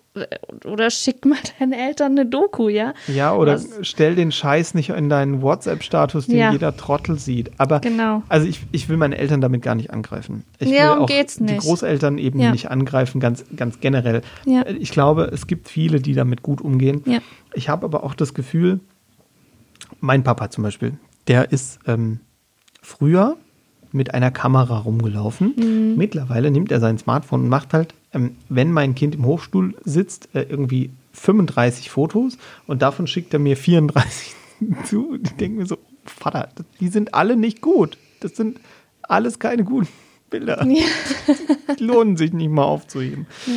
oder 0.65 0.89
schick 0.89 1.23
mal 1.26 1.38
deinen 1.60 1.72
Eltern 1.72 2.14
eine 2.14 2.26
Doku, 2.26 2.68
ja. 2.68 2.95
Ja, 3.07 3.35
oder 3.35 3.56
Was? 3.56 3.69
stell 3.84 4.15
den 4.15 4.31
Scheiß 4.31 4.73
nicht 4.73 4.89
in 4.89 5.10
deinen 5.10 5.43
WhatsApp-Status, 5.43 6.27
den 6.27 6.38
ja. 6.38 6.52
jeder 6.52 6.76
Trottel 6.76 7.19
sieht. 7.19 7.52
Aber 7.57 7.80
genau. 7.80 8.23
also 8.27 8.48
ich, 8.48 8.61
ich 8.72 8.89
will 8.89 8.98
meine 8.98 9.18
Eltern 9.18 9.39
damit 9.39 9.61
gar 9.61 9.76
nicht 9.76 9.91
angreifen. 9.91 10.43
Ich 10.57 10.69
ja, 10.69 10.95
will 10.95 11.03
auch 11.03 11.07
geht's 11.07 11.39
nicht. 11.39 11.53
die 11.53 11.57
Großeltern 11.57 12.18
eben 12.18 12.39
ja. 12.39 12.52
nicht 12.52 12.72
angreifen, 12.72 13.19
ganz, 13.19 13.45
ganz 13.56 13.80
generell. 13.80 14.23
Ja. 14.45 14.65
Ich 14.68 14.91
glaube, 14.91 15.30
es 15.31 15.45
gibt 15.45 15.69
viele, 15.69 15.99
die 15.99 16.15
damit 16.15 16.41
gut 16.41 16.60
umgehen. 16.60 17.03
Ja. 17.06 17.19
Ich 17.53 17.69
habe 17.69 17.85
aber 17.85 18.03
auch 18.03 18.15
das 18.15 18.34
Gefühl, 18.34 18.80
mein 19.99 20.23
Papa 20.23 20.49
zum 20.49 20.64
Beispiel, 20.64 20.93
der 21.27 21.52
ist 21.52 21.77
ähm, 21.85 22.19
früher 22.91 23.38
mit 23.91 24.13
einer 24.13 24.31
Kamera 24.31 24.80
rumgelaufen. 24.80 25.53
Mhm. 25.55 25.97
Mittlerweile 25.97 26.51
nimmt 26.51 26.72
er 26.72 26.80
sein 26.80 26.97
Smartphone 26.97 27.41
und 27.41 27.49
macht 27.49 27.73
halt, 27.73 27.93
ähm, 28.13 28.35
wenn 28.49 28.72
mein 28.72 28.95
Kind 28.95 29.15
im 29.15 29.26
Hochstuhl 29.26 29.76
sitzt, 29.84 30.30
äh, 30.34 30.43
irgendwie 30.43 30.91
35 31.13 31.89
Fotos 31.89 32.38
und 32.68 32.81
davon 32.81 33.07
schickt 33.07 33.34
er 33.34 33.39
mir 33.39 33.57
34 33.57 34.35
zu. 34.85 35.18
Ich 35.22 35.31
denke 35.31 35.59
mir 35.59 35.65
so, 35.65 35.77
Vater, 36.05 36.49
die 36.80 36.88
sind 36.88 37.13
alle 37.13 37.35
nicht 37.35 37.61
gut. 37.61 37.97
Das 38.22 38.35
sind 38.35 38.59
alles 39.01 39.39
keine 39.39 39.63
guten 39.63 39.89
Bilder. 40.30 40.65
Ja. 40.65 40.85
Die 41.80 41.84
lohnen 41.84 42.15
sich 42.15 42.31
nicht 42.31 42.49
mal 42.49 42.63
aufzuheben. 42.63 43.27
Ja 43.45 43.53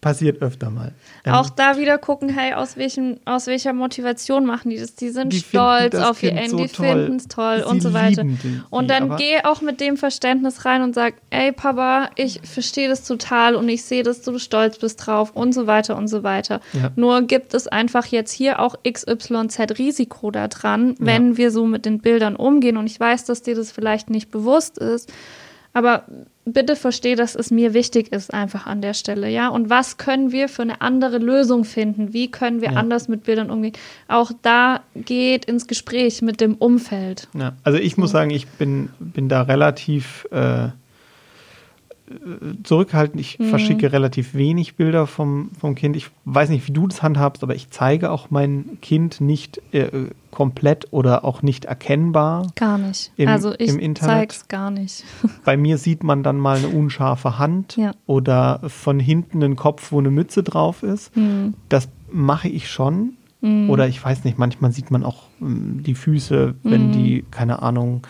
passiert 0.00 0.42
öfter 0.42 0.70
mal. 0.70 0.92
Ähm, 1.24 1.34
auch 1.34 1.50
da 1.50 1.76
wieder 1.76 1.98
gucken, 1.98 2.28
hey, 2.28 2.54
aus, 2.54 2.76
welchem, 2.76 3.18
aus 3.24 3.46
welcher 3.46 3.72
Motivation 3.72 4.46
machen 4.46 4.70
die 4.70 4.78
das? 4.78 4.94
Die 4.94 5.10
sind 5.10 5.32
die 5.32 5.40
stolz 5.40 5.94
auf 5.94 6.22
ihr 6.22 6.32
Ende, 6.32 6.50
so 6.50 6.56
die 6.58 6.68
finden 6.68 7.16
es 7.16 7.28
toll 7.28 7.64
und 7.68 7.82
so 7.82 7.92
weiter. 7.92 8.22
Die, 8.24 8.60
und 8.70 8.88
dann 8.88 9.16
geh 9.16 9.42
auch 9.44 9.60
mit 9.60 9.80
dem 9.80 9.96
Verständnis 9.96 10.64
rein 10.64 10.82
und 10.82 10.94
sag, 10.94 11.14
ey 11.30 11.52
Papa, 11.52 12.10
ich 12.16 12.40
verstehe 12.44 12.88
das 12.88 13.04
total 13.04 13.54
und 13.54 13.68
ich 13.68 13.84
sehe, 13.84 14.02
dass 14.02 14.22
du 14.22 14.38
stolz 14.38 14.78
bist 14.78 15.06
drauf 15.06 15.32
und 15.34 15.52
so 15.52 15.66
weiter 15.66 15.96
und 15.96 16.08
so 16.08 16.22
weiter. 16.22 16.60
Ja. 16.72 16.90
Nur 16.96 17.22
gibt 17.22 17.54
es 17.54 17.66
einfach 17.66 18.06
jetzt 18.06 18.32
hier 18.32 18.60
auch 18.60 18.76
XYZ 18.88 19.78
Risiko 19.78 20.30
da 20.30 20.48
dran, 20.48 20.94
wenn 20.98 21.32
ja. 21.32 21.36
wir 21.38 21.50
so 21.50 21.66
mit 21.66 21.84
den 21.84 21.98
Bildern 21.98 22.36
umgehen. 22.36 22.76
Und 22.76 22.86
ich 22.86 22.98
weiß, 22.98 23.24
dass 23.24 23.42
dir 23.42 23.54
das 23.54 23.72
vielleicht 23.72 24.10
nicht 24.10 24.30
bewusst 24.30 24.78
ist. 24.78 25.12
Aber 25.72 26.04
bitte 26.52 26.76
verstehe, 26.76 27.16
dass 27.16 27.34
es 27.34 27.50
mir 27.50 27.74
wichtig 27.74 28.12
ist, 28.12 28.32
einfach 28.32 28.66
an 28.66 28.80
der 28.80 28.94
Stelle, 28.94 29.28
ja. 29.28 29.48
Und 29.48 29.70
was 29.70 29.96
können 29.96 30.32
wir 30.32 30.48
für 30.48 30.62
eine 30.62 30.80
andere 30.80 31.18
Lösung 31.18 31.64
finden? 31.64 32.12
Wie 32.12 32.30
können 32.30 32.60
wir 32.60 32.72
ja. 32.72 32.78
anders 32.78 33.08
mit 33.08 33.24
Bildern 33.24 33.50
umgehen? 33.50 33.74
Auch 34.08 34.32
da 34.42 34.80
geht 34.94 35.44
ins 35.44 35.66
Gespräch 35.66 36.22
mit 36.22 36.40
dem 36.40 36.54
Umfeld. 36.54 37.28
Ja, 37.34 37.52
also 37.62 37.78
ich 37.78 37.96
muss 37.96 38.10
sagen, 38.10 38.30
ich 38.30 38.46
bin, 38.46 38.90
bin 38.98 39.28
da 39.28 39.42
relativ 39.42 40.26
äh, 40.30 40.68
zurückhaltend. 42.62 43.20
Ich 43.20 43.38
mhm. 43.38 43.44
verschicke 43.44 43.92
relativ 43.92 44.34
wenig 44.34 44.76
Bilder 44.76 45.06
vom, 45.06 45.50
vom 45.58 45.74
Kind. 45.74 45.96
Ich 45.96 46.10
weiß 46.24 46.48
nicht, 46.48 46.66
wie 46.66 46.72
du 46.72 46.86
das 46.86 47.02
handhabst, 47.02 47.42
aber 47.42 47.54
ich 47.54 47.70
zeige 47.70 48.10
auch 48.10 48.30
mein 48.30 48.78
Kind 48.80 49.20
nicht 49.20 49.60
äh, 49.72 49.88
komplett 50.30 50.86
oder 50.90 51.24
auch 51.24 51.42
nicht 51.42 51.66
erkennbar. 51.66 52.50
Gar 52.54 52.78
nicht. 52.78 53.12
Im, 53.16 53.28
also 53.28 53.54
ich 53.58 53.72
zeige 53.96 54.32
es 54.32 54.48
gar 54.48 54.70
nicht. 54.70 55.04
Bei 55.44 55.56
mir 55.56 55.78
sieht 55.78 56.02
man 56.02 56.22
dann 56.22 56.38
mal 56.38 56.58
eine 56.58 56.68
unscharfe 56.68 57.38
Hand 57.38 57.76
ja. 57.76 57.92
oder 58.06 58.60
von 58.66 59.00
hinten 59.00 59.42
einen 59.42 59.56
Kopf, 59.56 59.92
wo 59.92 59.98
eine 59.98 60.10
Mütze 60.10 60.42
drauf 60.42 60.82
ist. 60.82 61.16
Mhm. 61.16 61.54
Das 61.68 61.88
mache 62.10 62.48
ich 62.48 62.70
schon. 62.70 63.14
Mhm. 63.40 63.70
Oder 63.70 63.86
ich 63.88 64.02
weiß 64.02 64.24
nicht, 64.24 64.38
manchmal 64.38 64.72
sieht 64.72 64.90
man 64.90 65.04
auch 65.04 65.24
ähm, 65.40 65.82
die 65.82 65.94
Füße, 65.94 66.54
wenn 66.62 66.88
mhm. 66.88 66.92
die, 66.92 67.24
keine 67.30 67.62
Ahnung, 67.62 68.06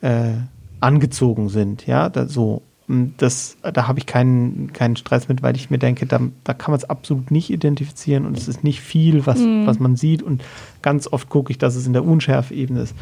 äh, 0.00 0.32
angezogen 0.80 1.48
sind. 1.48 1.86
Ja, 1.86 2.08
da, 2.08 2.26
so 2.26 2.62
das, 2.88 3.58
da 3.62 3.86
habe 3.86 3.98
ich 3.98 4.06
keinen, 4.06 4.72
keinen 4.72 4.96
Stress 4.96 5.28
mit, 5.28 5.42
weil 5.42 5.56
ich 5.56 5.68
mir 5.68 5.78
denke, 5.78 6.06
da, 6.06 6.20
da 6.44 6.54
kann 6.54 6.70
man 6.72 6.78
es 6.78 6.88
absolut 6.88 7.30
nicht 7.30 7.50
identifizieren 7.50 8.24
und 8.24 8.36
es 8.36 8.48
ist 8.48 8.64
nicht 8.64 8.80
viel, 8.80 9.26
was, 9.26 9.40
mhm. 9.40 9.66
was 9.66 9.78
man 9.78 9.96
sieht. 9.96 10.22
Und 10.22 10.42
ganz 10.80 11.06
oft 11.06 11.28
gucke 11.28 11.50
ich, 11.50 11.58
dass 11.58 11.76
es 11.76 11.86
in 11.86 11.92
der 11.92 12.04
Unschärfe-Ebene 12.04 12.80
ist. 12.80 12.94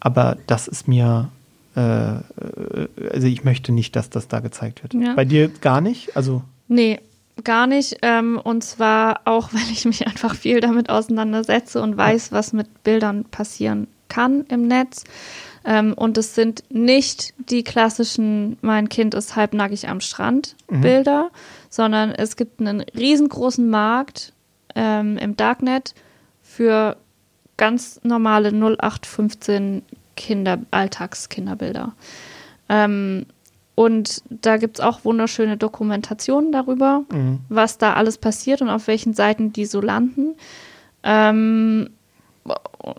Aber 0.00 0.36
das 0.48 0.66
ist 0.66 0.88
mir, 0.88 1.28
äh, 1.76 1.80
also 1.80 3.26
ich 3.26 3.44
möchte 3.44 3.70
nicht, 3.70 3.94
dass 3.94 4.10
das 4.10 4.26
da 4.26 4.40
gezeigt 4.40 4.82
wird. 4.82 4.94
Ja. 4.94 5.14
Bei 5.14 5.24
dir 5.24 5.48
gar 5.48 5.80
nicht? 5.80 6.16
Also. 6.16 6.42
Nee, 6.66 6.98
gar 7.44 7.68
nicht. 7.68 7.98
Ähm, 8.02 8.40
und 8.42 8.64
zwar 8.64 9.20
auch, 9.24 9.50
weil 9.52 9.70
ich 9.70 9.84
mich 9.84 10.04
einfach 10.06 10.34
viel 10.34 10.60
damit 10.60 10.90
auseinandersetze 10.90 11.80
und 11.80 11.96
weiß, 11.96 12.32
was 12.32 12.52
mit 12.52 12.82
Bildern 12.82 13.24
passieren 13.24 13.86
kann 14.08 14.44
im 14.48 14.66
Netz. 14.66 15.04
Ähm, 15.66 15.94
und 15.94 16.16
es 16.16 16.36
sind 16.36 16.62
nicht 16.70 17.34
die 17.50 17.64
klassischen, 17.64 18.56
mein 18.62 18.88
Kind 18.88 19.14
ist 19.14 19.34
halbnackig 19.34 19.88
am 19.88 20.00
Strand 20.00 20.54
mhm. 20.70 20.80
Bilder, 20.80 21.30
sondern 21.68 22.12
es 22.12 22.36
gibt 22.36 22.60
einen 22.60 22.80
riesengroßen 22.80 23.68
Markt 23.68 24.32
ähm, 24.76 25.18
im 25.18 25.36
Darknet 25.36 25.94
für 26.40 26.96
ganz 27.56 28.00
normale 28.04 28.50
0815 28.50 29.82
Kinder, 30.16 30.58
Alltagskinderbilder. 30.70 31.94
Ähm, 32.68 33.26
und 33.74 34.22
da 34.30 34.56
gibt 34.56 34.78
es 34.78 34.84
auch 34.84 35.04
wunderschöne 35.04 35.56
Dokumentationen 35.56 36.52
darüber, 36.52 37.02
mhm. 37.10 37.40
was 37.48 37.76
da 37.76 37.94
alles 37.94 38.18
passiert 38.18 38.62
und 38.62 38.70
auf 38.70 38.86
welchen 38.86 39.14
Seiten 39.14 39.52
die 39.52 39.66
so 39.66 39.80
landen. 39.80 40.36
Ähm, 41.02 41.90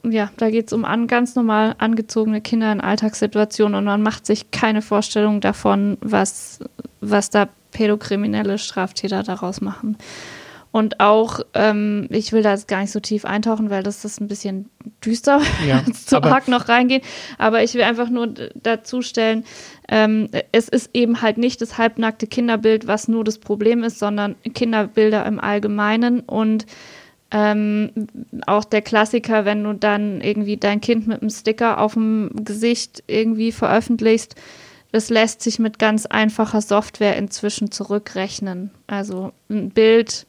ja, 0.04 0.32
da 0.38 0.50
geht 0.50 0.68
es 0.68 0.74
um 0.74 0.86
an, 0.86 1.08
ganz 1.08 1.36
normal 1.36 1.76
angezogene 1.78 2.42
Kinder 2.42 2.72
in 2.72 2.82
Alltagssituationen 2.82 3.76
und 3.76 3.86
man 3.86 4.02
macht 4.02 4.26
sich 4.26 4.52
keine 4.52 4.82
Vorstellung 4.82 5.42
davon, 5.42 5.98
was, 6.02 6.60
was 7.02 7.30
da 7.30 7.50
pädokriminelle 7.72 8.58
Straftäter 8.58 9.24
daraus 9.24 9.62
machen. 9.62 9.98
Und 10.72 11.00
auch, 11.00 11.40
ähm, 11.54 12.08
ich 12.12 12.34
will 12.34 12.44
da 12.44 12.52
jetzt 12.52 12.68
gar 12.68 12.82
nicht 12.82 12.92
so 12.92 13.00
tief 13.00 13.26
eintauchen, 13.26 13.70
weil 13.70 13.84
das 13.84 14.04
ist 14.06 14.20
ein 14.20 14.28
bisschen 14.28 14.70
düster, 15.04 15.42
ja, 15.66 15.84
zu 15.94 16.22
arg 16.22 16.48
noch 16.48 16.70
reingehen. 16.70 17.02
Aber 17.38 17.64
ich 17.64 17.74
will 17.74 17.82
einfach 17.82 18.10
nur 18.10 18.28
dazu 18.54 19.02
stellen, 19.02 19.46
ähm, 19.88 20.30
es 20.52 20.68
ist 20.68 20.92
eben 20.94 21.22
halt 21.22 21.38
nicht 21.38 21.62
das 21.62 21.78
halbnackte 21.78 22.28
Kinderbild, 22.28 22.86
was 22.86 23.08
nur 23.08 23.24
das 23.24 23.40
Problem 23.40 23.84
ist, 23.84 23.98
sondern 23.98 24.36
Kinderbilder 24.54 25.26
im 25.26 25.40
Allgemeinen 25.40 26.20
und 26.20 26.66
ähm, 27.32 27.92
auch 28.46 28.64
der 28.64 28.82
Klassiker, 28.82 29.46
wenn 29.46 29.64
du 29.64 29.74
dann 29.74 30.22
irgendwie 30.22 30.58
dein 30.58 30.82
Kind 30.82 31.08
mit 31.08 31.22
einem 31.22 31.30
Sticker 31.30 31.80
auf 31.82 31.94
dem 31.94 32.32
Gesicht 32.44 33.04
irgendwie 33.08 33.52
veröffentlichst, 33.52 34.36
das 34.92 35.10
lässt 35.10 35.42
sich 35.42 35.60
mit 35.60 35.80
ganz 35.80 36.06
einfacher 36.06 36.62
Software 36.62 37.18
inzwischen 37.18 37.72
zurückrechnen. 37.72 38.72
Also 38.88 39.34
ein 39.50 39.70
Bild 39.72 40.26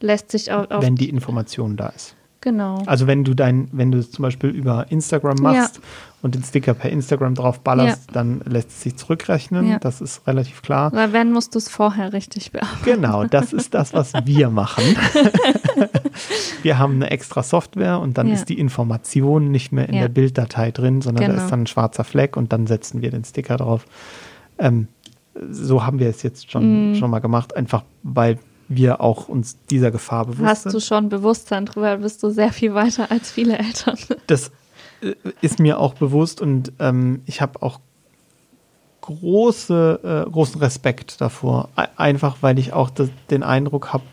lässt 0.00 0.30
sich 0.32 0.52
auch. 0.52 0.66
Wenn 0.82 0.96
die 0.96 1.08
Information 1.08 1.76
da 1.76 1.88
ist. 1.90 2.16
Genau. 2.40 2.82
Also 2.86 3.08
wenn 3.08 3.24
du 3.24 3.34
dein, 3.34 3.68
wenn 3.72 3.90
du 3.90 3.98
es 3.98 4.12
zum 4.12 4.22
Beispiel 4.22 4.50
über 4.50 4.86
Instagram 4.90 5.38
machst 5.40 5.76
ja. 5.76 5.82
und 6.22 6.36
den 6.36 6.44
Sticker 6.44 6.72
per 6.72 6.90
Instagram 6.90 7.34
drauf 7.34 7.60
ballerst, 7.60 8.06
ja. 8.06 8.12
dann 8.12 8.40
lässt 8.44 8.70
es 8.70 8.82
sich 8.82 8.96
zurückrechnen. 8.96 9.66
Ja. 9.66 9.78
Das 9.80 10.00
ist 10.00 10.24
relativ 10.26 10.62
klar. 10.62 10.92
Weil 10.92 11.12
wenn 11.12 11.32
musst 11.32 11.54
du 11.54 11.58
es 11.58 11.68
vorher 11.68 12.12
richtig 12.12 12.52
bearbeiten. 12.52 12.84
Genau, 12.84 13.24
das 13.24 13.52
ist 13.52 13.74
das, 13.74 13.92
was 13.92 14.12
wir 14.24 14.50
machen. 14.50 14.84
wir 16.62 16.78
haben 16.78 16.94
eine 16.94 17.10
extra 17.10 17.42
Software 17.42 17.98
und 17.98 18.18
dann 18.18 18.28
ist 18.28 18.48
die 18.48 18.58
Information 18.58 19.50
nicht 19.50 19.72
mehr 19.72 19.88
in 19.88 19.96
der 19.96 20.08
Bilddatei 20.08 20.70
drin, 20.70 21.02
sondern 21.02 21.24
genau. 21.24 21.36
da 21.38 21.44
ist 21.44 21.50
dann 21.50 21.62
ein 21.62 21.66
schwarzer 21.66 22.04
Fleck 22.04 22.36
und 22.36 22.52
dann 22.52 22.68
setzen 22.68 23.02
wir 23.02 23.10
den 23.10 23.24
Sticker 23.24 23.56
drauf. 23.56 23.84
Ähm, 24.58 24.86
so 25.50 25.84
haben 25.84 25.98
wir 25.98 26.08
es 26.08 26.22
jetzt 26.22 26.50
schon, 26.50 26.92
mm. 26.92 26.94
schon 26.96 27.10
mal 27.10 27.20
gemacht, 27.20 27.56
einfach 27.56 27.82
weil 28.02 28.38
wir 28.68 29.00
auch 29.00 29.28
uns 29.28 29.56
dieser 29.70 29.90
Gefahr 29.90 30.26
bewusst 30.26 30.42
Hast 30.48 30.62
sind. 30.64 30.74
Hast 30.74 30.82
du 30.82 30.86
schon 30.86 31.08
Bewusstsein 31.08 31.66
drüber, 31.66 31.96
bist 31.96 32.22
du 32.22 32.30
sehr 32.30 32.52
viel 32.52 32.74
weiter 32.74 33.10
als 33.10 33.30
viele 33.30 33.58
Eltern. 33.58 33.96
Das 34.26 34.50
äh, 35.00 35.14
ist 35.40 35.58
mir 35.58 35.78
auch 35.80 35.94
bewusst 35.94 36.40
und 36.40 36.72
ähm, 36.78 37.22
ich 37.26 37.40
habe 37.40 37.62
auch 37.62 37.80
große, 39.00 40.24
äh, 40.26 40.30
großen 40.30 40.60
Respekt 40.60 41.20
davor. 41.20 41.70
Einfach 41.96 42.38
weil 42.42 42.58
ich 42.58 42.72
auch 42.72 42.90
das, 42.90 43.08
den 43.30 43.42
Eindruck 43.42 43.92
habe, 43.92 44.04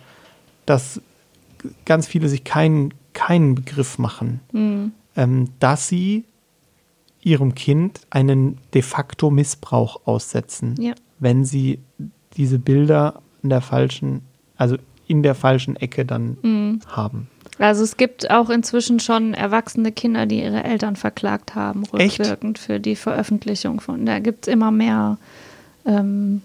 dass 0.66 1.02
ganz 1.86 2.08
viele 2.08 2.30
sich 2.30 2.44
keinen 2.44 2.94
keinen 3.14 3.56
Begriff 3.56 3.98
machen, 3.98 4.42
Mhm. 4.52 4.92
ähm, 5.16 5.50
dass 5.60 5.88
sie 5.88 6.26
ihrem 7.22 7.56
Kind 7.56 8.02
einen 8.10 8.58
de 8.74 8.82
facto 8.82 9.32
Missbrauch 9.32 10.02
aussetzen, 10.06 10.76
Ja. 10.80 10.94
wenn 11.20 11.46
sie 11.46 11.80
diese 12.38 12.60
Bilder 12.60 13.22
in 13.42 13.50
der 13.50 13.62
falschen, 13.62 14.22
also 14.58 14.78
in 15.08 15.22
der 15.24 15.36
falschen 15.36 15.76
Ecke 15.76 16.06
dann 16.06 16.38
Mhm. 16.42 16.80
haben. 16.88 17.28
Also 17.60 17.84
es 17.84 17.96
gibt 17.96 18.30
auch 18.32 18.50
inzwischen 18.50 19.00
schon 19.00 19.34
erwachsene 19.34 19.92
Kinder, 19.94 20.26
die 20.26 20.42
ihre 20.44 20.64
Eltern 20.64 20.96
verklagt 20.98 21.56
haben, 21.56 21.84
Echt? 21.98 22.20
rückwirkend 22.20 22.60
für 22.60 22.80
die 22.82 22.96
Veröffentlichung 22.98 23.80
von. 23.80 24.06
Da 24.06 24.20
gibt 24.20 24.48
es 24.48 24.54
immer 24.54 24.72
mehr 24.72 25.18
ähm, 25.86 26.42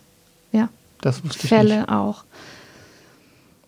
ja, 0.52 0.68
Das 1.00 1.24
wusste 1.24 1.38
ich 1.44 1.48
Fälle 1.48 1.78
nicht. 1.80 1.88
auch. 1.88 2.24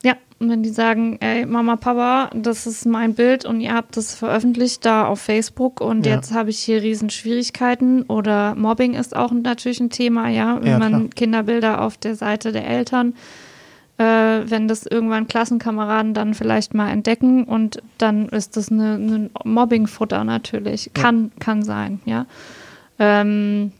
Ja, 0.04 0.14
und 0.38 0.50
wenn 0.50 0.62
die 0.62 0.68
sagen, 0.70 1.16
ey, 1.20 1.46
Mama, 1.46 1.76
Papa, 1.76 2.30
das 2.34 2.66
ist 2.66 2.84
mein 2.86 3.14
Bild 3.14 3.44
und 3.44 3.60
ihr 3.60 3.72
habt 3.74 3.96
das 3.96 4.14
veröffentlicht 4.14 4.84
da 4.84 5.06
auf 5.06 5.20
Facebook 5.20 5.80
und 5.80 6.04
Ja. 6.06 6.16
jetzt 6.16 6.32
habe 6.34 6.50
ich 6.50 6.58
hier 6.58 6.82
riesen 6.82 7.08
Schwierigkeiten 7.10 8.02
oder 8.02 8.54
Mobbing 8.54 8.94
ist 8.94 9.16
auch 9.16 9.32
natürlich 9.32 9.80
ein 9.80 9.90
Thema, 9.90 10.28
ja, 10.28 10.58
wenn 10.60 10.70
Ja, 10.72 10.78
man. 10.78 11.10
Kinderbilder 11.10 11.80
auf 11.82 11.96
der 11.96 12.16
Seite 12.16 12.52
der 12.52 12.66
Eltern, 12.66 13.10
äh, 13.10 13.14
wenn 14.02 14.68
das 14.68 14.86
irgendwann 14.86 15.28
Klassenkameraden 15.28 16.14
dann 16.14 16.34
vielleicht 16.34 16.74
mal 16.74 16.90
entdecken 16.90 17.44
und 17.44 17.82
dann 17.98 18.28
ist 18.28 18.56
das 18.56 18.70
eine, 18.70 18.94
eine 18.94 19.30
Mobbingfutter 19.44 20.24
natürlich. 20.24 20.90
Kann, 20.94 21.32
kann 21.38 21.62
sein, 21.62 22.00
ja. 22.04 22.26
Ähm, 22.98 23.72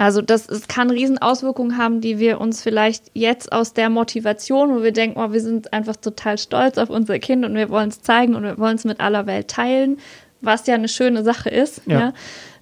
also 0.00 0.22
das 0.22 0.48
es 0.48 0.66
kann 0.66 0.88
riesen 0.88 1.18
Auswirkungen 1.18 1.76
haben, 1.76 2.00
die 2.00 2.18
wir 2.18 2.40
uns 2.40 2.62
vielleicht 2.62 3.10
jetzt 3.12 3.52
aus 3.52 3.74
der 3.74 3.90
Motivation, 3.90 4.74
wo 4.74 4.82
wir 4.82 4.92
denken, 4.92 5.20
oh, 5.20 5.32
wir 5.32 5.40
sind 5.40 5.74
einfach 5.74 5.96
total 5.96 6.38
stolz 6.38 6.78
auf 6.78 6.88
unser 6.88 7.18
Kind 7.18 7.44
und 7.44 7.54
wir 7.54 7.68
wollen 7.68 7.90
es 7.90 8.00
zeigen 8.00 8.34
und 8.34 8.44
wir 8.44 8.56
wollen 8.56 8.76
es 8.76 8.84
mit 8.84 9.00
aller 9.00 9.26
Welt 9.26 9.48
teilen, 9.48 9.98
was 10.40 10.66
ja 10.66 10.74
eine 10.74 10.88
schöne 10.88 11.22
Sache 11.22 11.50
ist. 11.50 11.82
Ja. 11.86 12.00
Ja. 12.00 12.12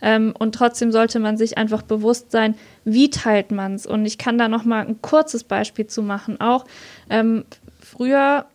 Ähm, 0.00 0.34
und 0.38 0.54
trotzdem 0.54 0.92
sollte 0.92 1.18
man 1.18 1.36
sich 1.36 1.58
einfach 1.58 1.82
bewusst 1.82 2.30
sein, 2.30 2.54
wie 2.84 3.10
teilt 3.10 3.50
man 3.50 3.74
es. 3.74 3.86
Und 3.86 4.06
ich 4.06 4.18
kann 4.18 4.38
da 4.38 4.48
noch 4.48 4.64
mal 4.64 4.86
ein 4.86 5.02
kurzes 5.02 5.44
Beispiel 5.44 5.86
zu 5.86 6.02
machen. 6.02 6.40
Auch 6.40 6.64
ähm, 7.10 7.44
früher 7.80 8.46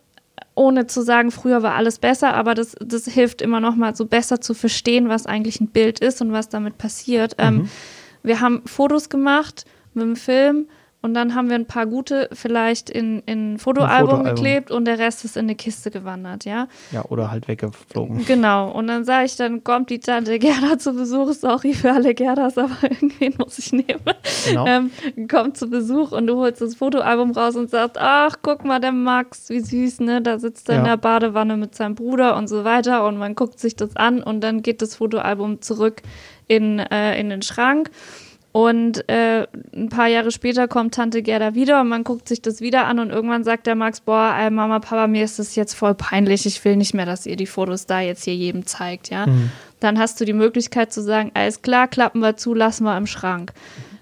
ohne 0.56 0.86
zu 0.86 1.02
sagen, 1.02 1.30
früher 1.30 1.62
war 1.62 1.74
alles 1.74 1.98
besser, 1.98 2.34
aber 2.34 2.54
das, 2.54 2.76
das 2.80 3.06
hilft 3.06 3.42
immer 3.42 3.60
noch 3.60 3.74
mal 3.74 3.96
so 3.96 4.06
besser 4.06 4.40
zu 4.40 4.54
verstehen, 4.54 5.08
was 5.08 5.26
eigentlich 5.26 5.60
ein 5.60 5.68
Bild 5.68 5.98
ist 5.98 6.20
und 6.22 6.32
was 6.32 6.48
damit 6.48 6.78
passiert. 6.78 7.34
Ähm, 7.38 7.68
wir 8.22 8.40
haben 8.40 8.62
Fotos 8.66 9.08
gemacht 9.08 9.64
mit 9.94 10.04
dem 10.04 10.16
Film 10.16 10.66
und 11.04 11.12
dann 11.12 11.34
haben 11.34 11.50
wir 11.50 11.56
ein 11.56 11.66
paar 11.66 11.84
gute 11.84 12.30
vielleicht 12.32 12.88
in, 12.88 13.22
in 13.26 13.52
ein 13.54 13.58
Fotoalbum 13.58 14.08
Fotoalbum. 14.20 14.34
geklebt 14.36 14.70
und 14.70 14.86
der 14.86 14.98
Rest 14.98 15.22
ist 15.26 15.36
in 15.36 15.42
eine 15.44 15.54
Kiste 15.54 15.90
gewandert, 15.90 16.46
ja. 16.46 16.66
Ja, 16.92 17.04
oder 17.10 17.30
halt 17.30 17.46
weggeflogen. 17.46 18.24
Genau. 18.24 18.70
Und 18.70 18.86
dann 18.86 19.04
sage 19.04 19.26
ich, 19.26 19.36
dann 19.36 19.62
kommt 19.62 19.90
die 19.90 20.00
Tante 20.00 20.38
Gerda 20.38 20.78
zu 20.78 20.94
Besuch. 20.94 21.32
Sorry 21.34 21.74
für 21.74 21.92
alle 21.92 22.14
Gerdas, 22.14 22.56
aber 22.56 22.70
irgendwen 22.82 23.34
muss 23.36 23.58
ich 23.58 23.70
nehmen. 23.74 24.00
Genau. 24.48 24.66
Ähm, 24.66 24.90
kommt 25.30 25.58
zu 25.58 25.68
Besuch 25.68 26.12
und 26.12 26.26
du 26.26 26.36
holst 26.36 26.62
das 26.62 26.74
Fotoalbum 26.74 27.32
raus 27.32 27.54
und 27.56 27.68
sagst, 27.68 27.98
ach, 27.98 28.36
guck 28.40 28.64
mal, 28.64 28.80
der 28.80 28.92
Max, 28.92 29.50
wie 29.50 29.60
süß, 29.60 30.00
ne? 30.00 30.22
Da 30.22 30.38
sitzt 30.38 30.70
er 30.70 30.76
in 30.76 30.84
Ja. 30.86 30.92
der 30.92 30.96
Badewanne 30.96 31.58
mit 31.58 31.74
seinem 31.74 31.96
Bruder 31.96 32.34
und 32.34 32.48
so 32.48 32.64
weiter. 32.64 33.06
Und 33.06 33.18
man 33.18 33.34
guckt 33.34 33.60
sich 33.60 33.76
das 33.76 33.94
an 33.94 34.22
und 34.22 34.40
dann 34.40 34.62
geht 34.62 34.80
das 34.80 34.96
Fotoalbum 34.96 35.60
zurück 35.60 36.00
in, 36.48 36.78
äh, 36.78 37.20
in 37.20 37.28
den 37.28 37.42
Schrank. 37.42 37.90
Und 38.56 39.08
äh, 39.08 39.48
ein 39.74 39.88
paar 39.88 40.06
Jahre 40.06 40.30
später 40.30 40.68
kommt 40.68 40.94
Tante 40.94 41.22
Gerda 41.22 41.56
wieder 41.56 41.80
und 41.80 41.88
man 41.88 42.04
guckt 42.04 42.28
sich 42.28 42.40
das 42.40 42.60
wieder 42.60 42.86
an 42.86 43.00
und 43.00 43.10
irgendwann 43.10 43.42
sagt 43.42 43.66
der 43.66 43.74
Max, 43.74 44.00
boah, 44.00 44.32
ey, 44.38 44.48
Mama, 44.48 44.78
Papa, 44.78 45.08
mir 45.08 45.24
ist 45.24 45.40
das 45.40 45.56
jetzt 45.56 45.74
voll 45.74 45.96
peinlich, 45.96 46.46
ich 46.46 46.64
will 46.64 46.76
nicht 46.76 46.94
mehr, 46.94 47.04
dass 47.04 47.26
ihr 47.26 47.34
die 47.34 47.46
Fotos 47.46 47.86
da 47.86 47.98
jetzt 47.98 48.22
hier 48.22 48.36
jedem 48.36 48.64
zeigt, 48.64 49.10
ja. 49.10 49.26
Dann 49.80 49.98
hast 49.98 50.20
du 50.20 50.24
die 50.24 50.32
Möglichkeit 50.32 50.92
zu 50.92 51.02
sagen, 51.02 51.32
alles 51.34 51.62
klar, 51.62 51.88
klappen 51.88 52.20
wir 52.20 52.36
zu, 52.36 52.54
lassen 52.54 52.84
wir 52.84 52.96
im 52.96 53.08
Schrank. 53.08 53.52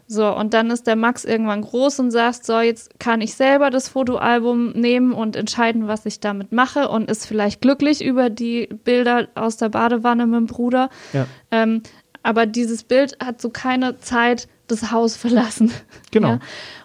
So, 0.06 0.36
und 0.36 0.52
dann 0.52 0.70
ist 0.70 0.86
der 0.86 0.96
Max 0.96 1.24
irgendwann 1.24 1.62
groß 1.62 2.00
und 2.00 2.10
sagt, 2.10 2.44
so, 2.44 2.60
jetzt 2.60 3.00
kann 3.00 3.22
ich 3.22 3.32
selber 3.32 3.70
das 3.70 3.88
Fotoalbum 3.88 4.72
nehmen 4.72 5.12
und 5.12 5.34
entscheiden, 5.34 5.88
was 5.88 6.04
ich 6.04 6.20
damit 6.20 6.52
mache 6.52 6.90
und 6.90 7.10
ist 7.10 7.24
vielleicht 7.24 7.62
glücklich 7.62 8.04
über 8.04 8.28
die 8.28 8.66
Bilder 8.84 9.28
aus 9.34 9.56
der 9.56 9.70
Badewanne 9.70 10.26
mit 10.26 10.36
dem 10.40 10.46
Bruder. 10.48 10.90
Ja. 11.14 11.26
Ähm, 11.50 11.82
aber 12.22 12.46
dieses 12.46 12.84
Bild 12.84 13.16
hat 13.22 13.40
so 13.40 13.50
keine 13.50 13.98
Zeit 13.98 14.48
das 14.66 14.90
Haus 14.90 15.16
verlassen. 15.16 15.70
Genau. 16.10 16.28
Ja? 16.28 16.38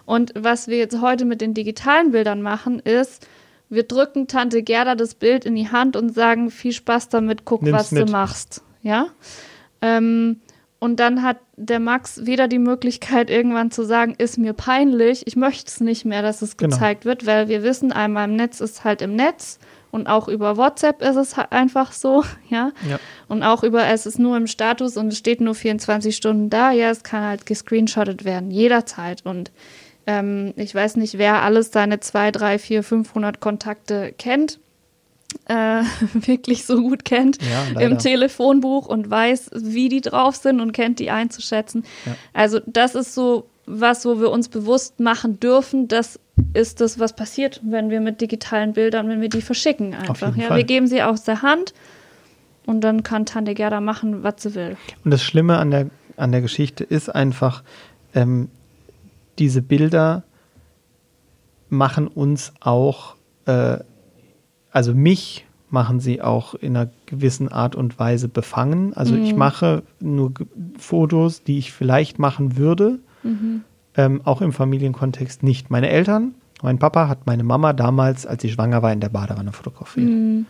Und 0.04 0.32
was 0.36 0.68
wir 0.68 0.78
jetzt 0.78 1.00
heute 1.00 1.24
mit 1.24 1.40
den 1.40 1.54
digitalen 1.54 2.10
Bildern 2.12 2.42
machen, 2.42 2.80
ist, 2.80 3.26
wir 3.70 3.82
drücken 3.82 4.26
Tante 4.26 4.62
Gerda 4.62 4.94
das 4.94 5.14
Bild 5.14 5.44
in 5.44 5.54
die 5.54 5.70
Hand 5.70 5.96
und 5.96 6.14
sagen, 6.14 6.50
viel 6.50 6.72
Spaß 6.72 7.08
damit, 7.10 7.44
guck, 7.44 7.62
Nimm's 7.62 7.78
was 7.78 7.92
mit. 7.92 8.08
du 8.08 8.12
machst. 8.12 8.62
Ja. 8.82 9.08
Ähm, 9.82 10.40
und 10.80 11.00
dann 11.00 11.22
hat 11.22 11.38
der 11.56 11.80
Max 11.80 12.24
weder 12.24 12.46
die 12.48 12.58
Möglichkeit, 12.60 13.30
irgendwann 13.30 13.70
zu 13.70 13.84
sagen, 13.84 14.14
ist 14.16 14.38
mir 14.38 14.52
peinlich, 14.52 15.26
ich 15.26 15.34
möchte 15.36 15.68
es 15.68 15.80
nicht 15.80 16.04
mehr, 16.04 16.22
dass 16.22 16.40
es 16.40 16.56
Genau. 16.56 16.74
gezeigt 16.74 17.04
wird, 17.04 17.26
weil 17.26 17.48
wir 17.48 17.62
wissen, 17.62 17.90
einmal 17.92 18.28
im 18.28 18.36
Netz 18.36 18.60
ist 18.60 18.84
halt 18.84 19.02
im 19.02 19.16
Netz 19.16 19.58
und 19.90 20.06
auch 20.06 20.28
über 20.28 20.56
WhatsApp 20.56 21.02
ist 21.02 21.16
es 21.16 21.36
halt 21.36 21.52
einfach 21.52 21.92
so, 21.92 22.24
ja. 22.48 22.72
Ja. 22.88 22.98
Und 23.28 23.42
auch 23.42 23.62
über, 23.62 23.86
es 23.86 24.06
ist 24.06 24.18
nur 24.18 24.36
im 24.36 24.46
Status 24.46 24.96
und 24.96 25.08
es 25.08 25.18
steht 25.18 25.40
nur 25.40 25.54
24 25.54 26.14
Stunden 26.14 26.50
da, 26.50 26.70
ja, 26.70 26.90
es 26.90 27.02
kann 27.02 27.24
halt 27.24 27.46
gescreenshottet 27.46 28.24
werden, 28.24 28.50
jederzeit. 28.50 29.24
Und 29.24 29.50
ähm, 30.06 30.52
ich 30.56 30.74
weiß 30.74 30.96
nicht, 30.96 31.18
wer 31.18 31.42
alles 31.42 31.72
seine 31.72 32.00
2, 32.00 32.32
3, 32.32 32.58
4, 32.58 32.82
500 32.82 33.40
Kontakte 33.40 34.14
kennt, 34.16 34.58
äh, 35.46 35.82
wirklich 36.14 36.64
so 36.64 36.80
gut 36.82 37.04
kennt 37.04 37.38
Ja, 37.42 37.80
im 37.80 37.98
Telefonbuch 37.98 38.86
und 38.86 39.10
weiß, 39.10 39.50
wie 39.54 39.88
die 39.88 40.00
drauf 40.00 40.36
sind 40.36 40.60
und 40.60 40.72
kennt 40.72 40.98
die 40.98 41.10
einzuschätzen. 41.10 41.84
Ja. 42.06 42.16
Also 42.32 42.60
das 42.66 42.94
ist 42.94 43.14
so 43.14 43.48
was, 43.66 44.06
wo 44.06 44.18
wir 44.20 44.30
uns 44.30 44.48
bewusst 44.48 44.98
machen 44.98 45.40
dürfen, 45.40 45.88
das 45.88 46.18
ist 46.54 46.80
das, 46.80 46.98
was 46.98 47.14
passiert, 47.14 47.60
wenn 47.62 47.90
wir 47.90 48.00
mit 48.00 48.20
digitalen 48.20 48.72
Bildern, 48.72 49.08
wenn 49.08 49.20
wir 49.20 49.28
die 49.28 49.42
verschicken 49.42 49.94
einfach. 49.94 50.36
Ja, 50.36 50.48
Fall. 50.48 50.56
wir 50.58 50.64
geben 50.64 50.86
sie 50.86 51.02
aus 51.02 51.24
der 51.24 51.42
Hand 51.42 51.74
und 52.66 52.82
dann 52.82 53.02
kann 53.02 53.26
Tante 53.26 53.54
Gerda 53.54 53.80
machen, 53.80 54.22
was 54.22 54.42
sie 54.42 54.54
will. 54.54 54.76
Und 55.04 55.10
das 55.10 55.22
Schlimme 55.22 55.58
an 55.58 55.70
der, 55.70 55.86
an 56.16 56.32
der 56.32 56.40
Geschichte 56.40 56.84
ist 56.84 57.08
einfach, 57.08 57.62
ähm, 58.14 58.48
diese 59.38 59.62
Bilder 59.62 60.24
machen 61.68 62.08
uns 62.08 62.52
auch, 62.60 63.16
äh, 63.46 63.78
also 64.70 64.94
mich 64.94 65.46
machen 65.70 66.00
sie 66.00 66.22
auch 66.22 66.54
in 66.54 66.76
einer 66.76 66.90
gewissen 67.06 67.48
Art 67.48 67.74
und 67.74 67.98
Weise 67.98 68.28
befangen. 68.28 68.94
Also 68.94 69.16
ich 69.16 69.34
mache 69.34 69.82
nur 70.00 70.32
Fotos, 70.78 71.42
die 71.42 71.58
ich 71.58 71.72
vielleicht 71.72 72.18
machen 72.18 72.56
würde, 72.56 73.00
ähm, 73.98 74.20
auch 74.24 74.40
im 74.40 74.52
Familienkontext 74.52 75.42
nicht. 75.42 75.70
Meine 75.70 75.90
Eltern, 75.90 76.34
mein 76.62 76.78
Papa 76.78 77.08
hat 77.08 77.26
meine 77.26 77.44
Mama 77.44 77.72
damals, 77.72 78.26
als 78.26 78.42
sie 78.42 78.50
schwanger 78.50 78.82
war, 78.82 78.92
in 78.92 79.00
der 79.00 79.08
Badewanne 79.08 79.52
fotografiert. 79.52 80.46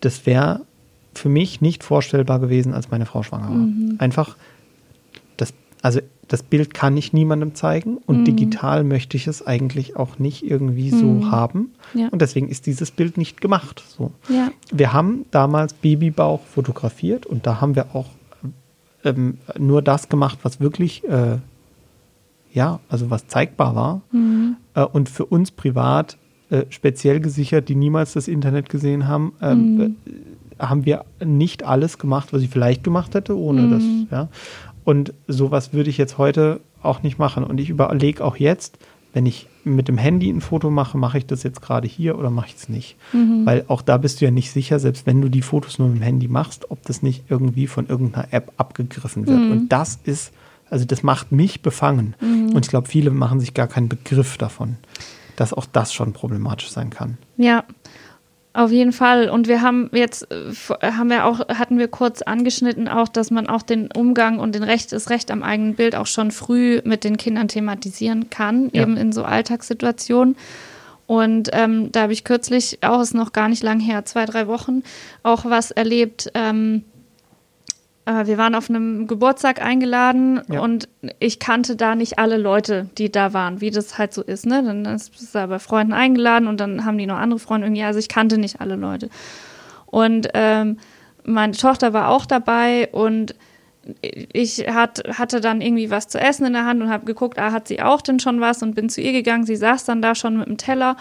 Das 0.00 0.26
wäre 0.26 0.62
für 1.14 1.28
mich 1.28 1.60
nicht 1.60 1.82
vorstellbar 1.82 2.38
gewesen, 2.38 2.72
als 2.72 2.90
meine 2.90 3.06
Frau 3.06 3.22
schwanger 3.22 3.50
war. 3.50 3.66
Einfach, 3.98 4.36
das, 5.36 5.52
also 5.82 6.00
das 6.30 6.44
Bild 6.44 6.74
kann 6.74 6.96
ich 6.96 7.12
niemandem 7.12 7.56
zeigen 7.56 7.96
und 7.96 8.24
digital 8.24 8.84
möchte 8.84 9.16
ich 9.16 9.26
es 9.26 9.44
eigentlich 9.44 9.96
auch 9.96 10.20
nicht 10.20 10.48
irgendwie 10.48 10.90
so 10.90 11.28
haben. 11.28 11.72
Ja. 11.92 12.06
Und 12.10 12.22
deswegen 12.22 12.48
ist 12.48 12.66
dieses 12.66 12.92
Bild 12.92 13.16
nicht 13.16 13.40
gemacht. 13.40 13.82
So. 13.88 14.12
Ja. 14.28 14.52
Wir 14.70 14.92
haben 14.92 15.26
damals 15.32 15.74
Babybauch 15.74 16.42
fotografiert 16.44 17.26
und 17.26 17.48
da 17.48 17.60
haben 17.60 17.74
wir 17.74 17.96
auch 17.96 18.06
ähm, 19.04 19.38
nur 19.58 19.82
das 19.82 20.08
gemacht, 20.08 20.38
was 20.44 20.60
wirklich, 20.60 21.02
äh, 21.08 21.38
ja, 22.52 22.80
also 22.88 23.10
was 23.10 23.26
zeigbar 23.26 23.74
war. 23.74 24.02
Äh, 24.74 24.84
und 24.84 25.08
für 25.08 25.26
uns 25.26 25.50
privat 25.50 26.18
äh, 26.50 26.64
speziell 26.70 27.20
gesichert, 27.20 27.68
die 27.68 27.74
niemals 27.74 28.12
das 28.14 28.28
Internet 28.28 28.68
gesehen 28.68 29.06
haben, 29.06 29.32
ähm, 29.40 29.96
äh, 30.06 30.12
haben 30.64 30.84
wir 30.84 31.04
nicht 31.24 31.64
alles 31.64 31.98
gemacht, 31.98 32.32
was 32.32 32.42
ich 32.42 32.50
vielleicht 32.50 32.84
gemacht 32.84 33.14
hätte, 33.14 33.38
ohne 33.38 33.70
das, 33.70 33.82
ja. 34.10 34.28
Und 34.84 35.14
sowas 35.28 35.72
würde 35.72 35.90
ich 35.90 35.98
jetzt 35.98 36.18
heute 36.18 36.60
auch 36.82 37.02
nicht 37.02 37.18
machen. 37.18 37.44
Und 37.44 37.60
ich 37.60 37.70
überlege 37.70 38.24
auch 38.24 38.36
jetzt, 38.36 38.78
wenn 39.12 39.26
ich 39.26 39.46
mit 39.64 39.88
dem 39.88 39.98
Handy 39.98 40.30
ein 40.30 40.40
Foto 40.40 40.70
mache, 40.70 40.96
mache 40.96 41.18
ich 41.18 41.26
das 41.26 41.42
jetzt 41.42 41.60
gerade 41.60 41.86
hier 41.86 42.18
oder 42.18 42.30
mache 42.30 42.48
ich 42.48 42.56
es 42.56 42.68
nicht? 42.68 42.96
Weil 43.44 43.64
auch 43.68 43.82
da 43.82 43.98
bist 43.98 44.20
du 44.20 44.24
ja 44.24 44.30
nicht 44.30 44.50
sicher, 44.50 44.78
selbst 44.78 45.06
wenn 45.06 45.20
du 45.20 45.28
die 45.28 45.42
Fotos 45.42 45.78
nur 45.78 45.88
mit 45.88 45.98
dem 45.98 46.02
Handy 46.02 46.28
machst, 46.28 46.70
ob 46.70 46.82
das 46.84 47.02
nicht 47.02 47.24
irgendwie 47.28 47.66
von 47.66 47.86
irgendeiner 47.86 48.32
App 48.32 48.52
abgegriffen 48.56 49.26
wird. 49.26 49.38
Und 49.50 49.68
das 49.68 49.98
ist, 50.04 50.32
also 50.70 50.84
das 50.84 51.02
macht 51.02 51.32
mich 51.32 51.62
befangen. 51.62 52.14
Und 52.20 52.64
ich 52.64 52.70
glaube, 52.70 52.88
viele 52.88 53.10
machen 53.10 53.40
sich 53.40 53.54
gar 53.54 53.66
keinen 53.68 53.88
Begriff 53.88 54.38
davon, 54.38 54.76
dass 55.36 55.52
auch 55.52 55.66
das 55.66 55.92
schon 55.92 56.12
problematisch 56.12 56.70
sein 56.70 56.90
kann. 56.90 57.18
Ja, 57.36 57.64
auf 58.52 58.72
jeden 58.72 58.92
Fall. 58.92 59.30
Und 59.30 59.46
wir 59.46 59.62
haben 59.62 59.90
jetzt, 59.92 60.26
äh, 60.32 60.52
haben 60.82 61.08
wir 61.10 61.24
auch, 61.24 61.40
hatten 61.48 61.78
wir 61.78 61.86
kurz 61.88 62.20
angeschnitten 62.22 62.88
auch, 62.88 63.08
dass 63.08 63.30
man 63.30 63.46
auch 63.46 63.62
den 63.62 63.88
Umgang 63.92 64.40
und 64.40 64.54
den 64.56 64.64
Recht, 64.64 64.92
das 64.92 65.08
Recht 65.08 65.30
am 65.30 65.42
eigenen 65.44 65.74
Bild 65.74 65.94
auch 65.94 66.06
schon 66.06 66.30
früh 66.32 66.80
mit 66.84 67.04
den 67.04 67.16
Kindern 67.16 67.46
thematisieren 67.48 68.28
kann, 68.30 68.70
Ja. 68.72 68.82
eben 68.82 68.96
in 68.96 69.12
so 69.12 69.22
Alltagssituationen. 69.24 70.36
Und 71.06 71.50
ähm, 71.52 71.90
da 71.92 72.02
habe 72.02 72.12
ich 72.12 72.24
kürzlich, 72.24 72.78
auch 72.82 73.00
ist 73.00 73.14
noch 73.14 73.32
gar 73.32 73.48
nicht 73.48 73.62
lang 73.62 73.80
her, 73.80 74.04
zwei, 74.04 74.26
drei 74.26 74.46
Wochen, 74.46 74.82
auch 75.22 75.44
was 75.44 75.70
erlebt. 75.70 76.30
Ähm, 76.34 76.82
äh, 76.82 76.99
wir 78.26 78.38
waren 78.38 78.54
auf 78.54 78.68
einem 78.70 79.06
Geburtstag 79.06 79.62
eingeladen 79.62 80.40
Ja. 80.48 80.60
und 80.60 80.88
ich 81.18 81.38
kannte 81.38 81.76
da 81.76 81.94
nicht 81.94 82.18
alle 82.18 82.36
Leute, 82.36 82.88
die 82.98 83.10
da 83.10 83.32
waren, 83.32 83.60
wie 83.60 83.70
das 83.70 83.98
halt 83.98 84.12
so 84.14 84.22
ist. 84.22 84.46
Ne? 84.46 84.62
Dann 84.62 84.84
ist 84.84 85.12
da 85.34 85.46
bei 85.46 85.58
Freunden 85.58 85.92
eingeladen 85.92 86.48
und 86.48 86.60
dann 86.60 86.84
haben 86.84 86.98
die 86.98 87.06
noch 87.06 87.18
andere 87.18 87.40
Freunde 87.40 87.66
irgendwie. 87.66 87.82
Also 87.84 87.98
ich 87.98 88.08
kannte 88.08 88.38
nicht 88.38 88.60
alle 88.60 88.76
Leute. 88.76 89.08
Und 89.86 90.28
ähm, 90.34 90.78
meine 91.24 91.52
Tochter 91.52 91.92
war 91.92 92.08
auch 92.08 92.26
dabei 92.26 92.88
und 92.92 93.34
ich 94.32 94.66
hat, 94.68 95.02
hatte 95.18 95.40
dann 95.40 95.60
irgendwie 95.60 95.90
was 95.90 96.06
zu 96.08 96.20
essen 96.20 96.46
in 96.46 96.52
der 96.52 96.66
Hand 96.66 96.82
und 96.82 96.90
habe 96.90 97.06
geguckt, 97.06 97.38
ah, 97.38 97.50
hat 97.52 97.66
sie 97.66 97.80
auch 97.82 98.02
denn 98.02 98.20
schon 98.20 98.40
was 98.40 98.62
und 98.62 98.74
bin 98.74 98.88
zu 98.90 99.00
ihr 99.00 99.12
gegangen. 99.12 99.44
Sie 99.46 99.56
saß 99.56 99.84
dann 99.84 100.02
da 100.02 100.14
schon 100.14 100.36
mit 100.38 100.46
dem 100.48 100.58
Teller 100.58 100.96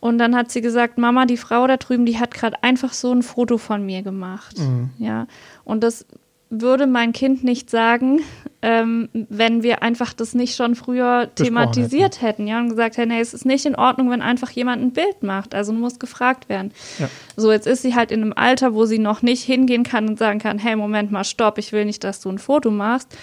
und 0.00 0.18
dann 0.18 0.36
hat 0.36 0.50
sie 0.50 0.60
gesagt, 0.60 0.98
Mama, 0.98 1.24
die 1.24 1.36
Frau 1.36 1.66
da 1.66 1.76
drüben, 1.76 2.04
die 2.04 2.18
hat 2.18 2.34
gerade 2.34 2.62
einfach 2.62 2.92
so 2.92 3.12
ein 3.12 3.22
Foto 3.22 3.58
von 3.58 3.86
mir 3.86 4.02
gemacht. 4.02 4.56
Ja, 4.98 5.26
und 5.64 5.82
das 5.82 6.04
würde 6.50 6.86
mein 6.86 7.12
Kind 7.12 7.42
nicht 7.42 7.70
sagen, 7.70 8.20
ähm, 8.62 9.08
wenn 9.12 9.62
wir 9.62 9.82
einfach 9.82 10.12
das 10.12 10.34
nicht 10.34 10.56
schon 10.56 10.74
früher 10.74 11.30
thematisiert 11.34 12.22
hätten. 12.22 12.46
ja, 12.46 12.60
und 12.60 12.70
gesagt 12.70 12.96
hätten, 12.96 13.10
hey, 13.10 13.20
es 13.20 13.34
ist 13.34 13.44
nicht 13.44 13.66
in 13.66 13.74
Ordnung, 13.74 14.10
wenn 14.10 14.22
einfach 14.22 14.50
jemand 14.50 14.82
ein 14.82 14.92
Bild 14.92 15.22
macht. 15.22 15.54
Also 15.54 15.72
muss 15.72 15.98
gefragt 15.98 16.48
werden. 16.48 16.72
Ja. 16.98 17.08
So, 17.36 17.52
jetzt 17.52 17.66
ist 17.66 17.82
sie 17.82 17.94
halt 17.94 18.10
in 18.10 18.22
einem 18.22 18.32
Alter, 18.34 18.74
wo 18.74 18.86
sie 18.86 18.98
noch 18.98 19.22
nicht 19.22 19.42
hingehen 19.42 19.84
kann 19.84 20.08
und 20.08 20.18
sagen 20.18 20.38
kann, 20.38 20.58
hey, 20.58 20.76
Moment 20.76 21.10
mal, 21.10 21.24
stopp, 21.24 21.58
ich 21.58 21.72
will 21.72 21.84
nicht, 21.84 22.02
dass 22.04 22.20
du 22.20 22.30
ein 22.30 22.38
Foto 22.38 22.70
machst. 22.70 23.16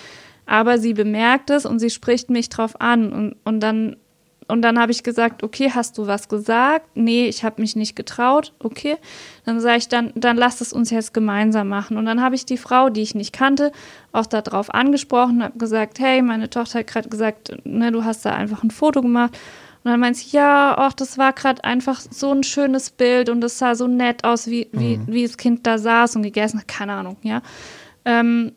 Aber 0.46 0.78
sie 0.78 0.94
bemerkt 0.94 1.50
es 1.50 1.66
und 1.66 1.80
sie 1.80 1.90
spricht 1.90 2.30
mich 2.30 2.50
drauf 2.50 2.80
an. 2.80 3.12
Und, 3.12 3.36
und 3.44 3.62
dann, 3.62 3.96
und 4.54 4.62
dann 4.62 4.78
habe 4.78 4.92
ich 4.92 5.02
gesagt, 5.02 5.42
okay, 5.42 5.72
hast 5.74 5.98
du 5.98 6.06
was 6.06 6.30
gesagt? 6.30 6.86
Nee, 6.94 7.26
ich 7.26 7.44
habe 7.44 7.60
mich 7.60 7.76
nicht 7.76 7.96
getraut. 7.96 8.54
Okay. 8.60 8.98
Dann 9.46 9.60
sage 9.60 9.80
ich, 9.80 9.88
dann, 9.88 10.12
dann 10.14 10.38
lass 10.38 10.62
es 10.62 10.74
uns 10.74 10.92
jetzt 10.92 11.12
gemeinsam 11.12 11.70
machen. 11.70 11.98
Und 11.98 12.06
dann 12.06 12.22
habe 12.22 12.36
ich 12.36 12.46
die 12.46 12.58
Frau, 12.58 12.92
die 12.92 13.02
ich 13.02 13.16
nicht 13.16 13.34
kannte, 13.34 13.72
auch 14.12 14.28
darauf 14.28 14.72
angesprochen, 14.72 15.42
habe 15.42 15.58
gesagt, 15.58 15.98
hey, 15.98 16.22
meine 16.22 16.52
Tochter 16.52 16.80
hat 16.80 16.88
gerade 16.88 17.10
gesagt, 17.10 17.52
ne, 17.64 17.92
du 17.92 18.04
hast 18.04 18.28
da 18.28 18.36
einfach 18.36 18.62
ein 18.62 18.70
Foto 18.70 19.02
gemacht. 19.02 19.36
Und 19.84 19.90
dann 19.90 20.00
meint 20.00 20.18
sie, 20.18 20.38
ja, 20.38 20.76
ach, 20.78 20.94
das 20.94 21.18
war 21.18 21.34
gerade 21.34 21.64
einfach 21.64 22.00
so 22.00 22.32
ein 22.32 22.44
schönes 22.44 22.92
Bild 22.92 23.30
und 23.30 23.44
es 23.44 23.58
sah 23.58 23.74
so 23.74 23.88
nett 23.88 24.24
aus, 24.24 24.46
wie, 24.46 24.70
wie, 24.72 25.00
wie 25.08 25.26
das 25.26 25.38
Kind 25.38 25.66
da 25.66 25.80
saß 25.80 26.16
und 26.16 26.22
gegessen 26.22 26.60
hat, 26.60 26.68
keine 26.68 26.94
Ahnung, 26.94 27.18
ja. 27.24 27.42
Ähm, 28.06 28.52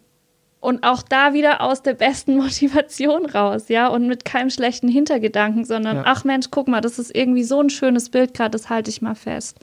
und 0.67 0.83
auch 0.83 1.03
da 1.03 1.33
wieder 1.33 1.61
aus 1.61 1.83
der 1.83 1.95
besten 1.95 2.37
Motivation 2.43 3.25
raus, 3.25 3.69
ja, 3.69 3.87
und 3.87 4.09
mit 4.09 4.25
keinem 4.25 4.51
schlechten 4.51 4.89
Hintergedanken, 4.89 5.65
sondern, 5.65 5.99
Ja. 5.99 6.03
ach 6.07 6.25
Mensch, 6.25 6.47
guck 6.51 6.67
mal, 6.67 6.81
das 6.81 6.99
ist 6.99 7.15
irgendwie 7.15 7.45
so 7.45 7.61
ein 7.61 7.71
schönes 7.71 8.11
Bild 8.11 8.35
gerade, 8.35 8.51
das 8.51 8.69
halte 8.69 8.91
ich 8.91 9.01
mal 9.01 9.15
fest. 9.15 9.59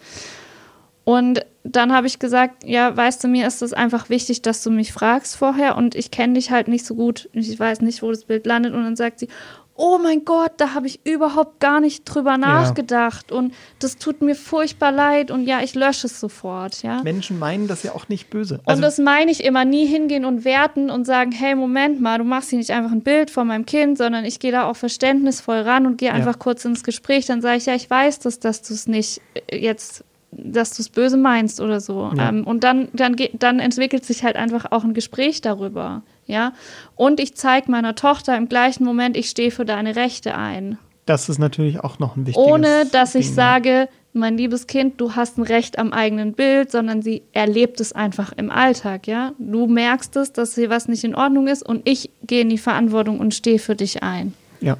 Und 1.04 1.46
dann 1.66 1.92
habe 1.92 2.08
ich 2.08 2.20
gesagt, 2.20 2.64
ja, 2.64 2.96
weißt 2.96 3.22
du, 3.22 3.28
mir 3.28 3.46
ist 3.46 3.62
es 3.62 3.74
einfach 3.74 4.10
wichtig, 4.10 4.44
dass 4.44 4.64
du 4.64 4.72
mich 4.72 4.94
fragst 4.94 5.36
vorher 5.36 5.76
und 5.76 5.94
ich 5.94 6.10
kenne 6.10 6.36
dich 6.36 6.52
halt 6.52 6.70
nicht 6.70 6.86
so 6.86 6.96
gut, 6.96 7.30
ich 7.34 7.60
weiß 7.60 7.82
nicht, 7.82 8.02
wo 8.02 8.10
das 8.10 8.24
Bild 8.24 8.46
landet. 8.46 8.74
Und 8.74 8.86
dann 8.86 8.96
sagt 8.96 9.20
sie, 9.20 9.28
oh 9.76 9.98
mein 10.02 10.24
Gott, 10.24 10.54
da 10.58 10.74
habe 10.74 10.86
ich 10.86 11.00
überhaupt 11.04 11.60
gar 11.60 11.80
nicht 11.80 12.04
drüber 12.06 12.38
nachgedacht 12.38 13.32
und 13.32 13.54
das 13.80 13.98
tut 13.98 14.22
mir 14.22 14.36
furchtbar 14.36 14.92
leid 14.92 15.32
und 15.32 15.46
ja, 15.46 15.62
ich 15.62 15.74
lösche 15.74 16.08
es 16.08 16.20
sofort, 16.20 16.84
ja. 16.84 17.02
Menschen 17.02 17.40
meinen 17.40 17.68
das 17.68 17.82
ja 17.82 17.94
auch 17.94 18.08
nicht 18.08 18.30
böse. 18.30 18.60
Und 18.66 18.82
das 18.82 19.00
meine 19.00 19.32
ich 19.32 19.44
immer, 19.44 19.66
nie 19.66 19.88
hingehen 19.88 20.26
und 20.26 20.46
werten 20.46 20.92
und 20.92 21.06
sagen, 21.06 21.32
hey, 21.32 21.56
Moment 21.56 22.00
mal, 22.02 22.20
du 22.20 22.24
machst 22.24 22.52
hier 22.52 22.60
nicht 22.60 22.72
einfach 22.72 22.92
ein 22.92 23.02
Bild 23.02 23.32
von 23.32 23.48
meinem 23.48 23.66
Kind, 23.66 23.98
sondern 23.98 24.26
ich 24.26 24.40
gehe 24.40 24.52
da 24.52 24.66
auch 24.66 24.76
verständnisvoll 24.76 25.62
ran 25.62 25.88
und 25.88 25.98
gehe 25.98 26.14
einfach 26.14 26.38
kurz 26.38 26.64
ins 26.66 26.84
Gespräch. 26.84 27.26
Dann 27.26 27.42
sage 27.42 27.58
ich, 27.58 27.66
ja, 27.66 27.74
ich 27.74 27.90
weiß 27.90 28.20
das, 28.20 28.40
dass 28.40 28.62
du 28.62 28.74
es 28.74 28.88
nicht 28.88 29.22
äh, 29.48 29.58
jetzt, 29.58 30.04
dass 30.32 30.72
du 30.72 30.82
es 30.84 30.90
böse 30.90 31.18
meinst 31.18 31.60
oder 31.60 31.80
so. 31.80 32.12
Ja. 32.16 32.30
Ähm, 32.30 32.44
und 32.46 32.64
dann, 32.64 32.90
dann, 32.94 33.16
dann 33.34 33.60
entwickelt 33.60 34.06
sich 34.06 34.24
halt 34.24 34.36
einfach 34.36 34.72
auch 34.72 34.84
ein 34.84 34.94
Gespräch 34.94 35.42
darüber. 35.42 36.04
Ja, 36.26 36.54
und 36.96 37.20
ich 37.20 37.36
zeige 37.36 37.70
meiner 37.70 37.96
Tochter 37.96 38.38
im 38.38 38.48
gleichen 38.48 38.86
Moment, 38.86 39.18
ich 39.18 39.30
stehe 39.30 39.52
für 39.52 39.66
deine 39.66 39.96
Rechte 39.96 40.36
ein. 40.36 40.78
das 41.06 41.28
ist 41.28 41.38
natürlich 41.38 41.82
auch 41.82 42.00
noch 42.00 42.16
ein 42.16 42.26
wichtiges 42.26 42.50
Ohne 42.50 42.86
dass 42.92 43.16
ich 43.16 43.26
Ding, 43.26 43.36
sage, 43.36 43.90
mein 44.14 44.38
liebes 44.38 44.68
Kind, 44.68 45.02
du 45.02 45.16
hast 45.16 45.38
ein 45.38 45.44
Recht 45.44 45.80
am 45.80 45.92
eigenen 45.92 46.34
Bild, 46.34 46.72
sondern 46.72 47.02
sie 47.02 47.24
erlebt 47.34 47.82
es 47.82 47.94
einfach 47.94 48.32
im 48.34 48.52
Alltag, 48.52 49.08
ja. 49.08 49.34
Du 49.40 49.68
merkst 49.68 50.16
es, 50.16 50.32
dass 50.32 50.56
hier 50.56 50.70
was 50.70 50.88
nicht 50.88 51.04
in 51.04 51.16
Ordnung 51.16 51.48
ist 51.48 51.64
und 51.64 51.82
ich 51.88 52.10
gehe 52.26 52.42
in 52.42 52.50
die 52.50 52.58
Verantwortung 52.58 53.20
und 53.20 53.34
stehe 53.34 53.60
für 53.60 53.76
dich 53.76 54.04
ein. 54.04 54.34
Ja. 54.62 54.78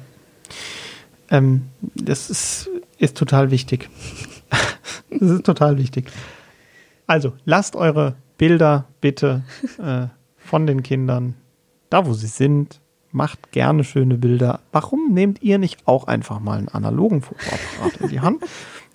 Ähm, 1.30 1.62
das 1.94 2.30
ist, 2.30 2.70
ist 2.98 3.16
total 3.16 3.50
wichtig. 3.50 3.90
das 5.10 5.30
ist 5.30 5.44
total 5.44 5.78
wichtig. 5.78 6.10
Also, 7.06 7.32
lasst 7.44 7.76
eure 7.76 8.14
Bilder 8.38 8.86
bitte 9.00 9.42
äh, 9.78 10.06
von 10.54 10.68
den 10.68 10.84
Kindern 10.84 11.34
da, 11.90 12.06
wo 12.06 12.12
sie 12.12 12.28
sind. 12.28 12.80
Macht 13.10 13.50
gerne 13.50 13.82
schöne 13.82 14.16
Bilder. 14.16 14.60
Warum 14.70 15.12
nehmt 15.12 15.42
ihr 15.42 15.58
nicht 15.58 15.80
auch 15.88 16.06
einfach 16.06 16.38
mal 16.38 16.58
einen 16.58 16.68
analogen 16.68 17.22
Fotoapparat 17.22 17.96
in 18.00 18.08
die 18.08 18.20
Hand? 18.20 18.44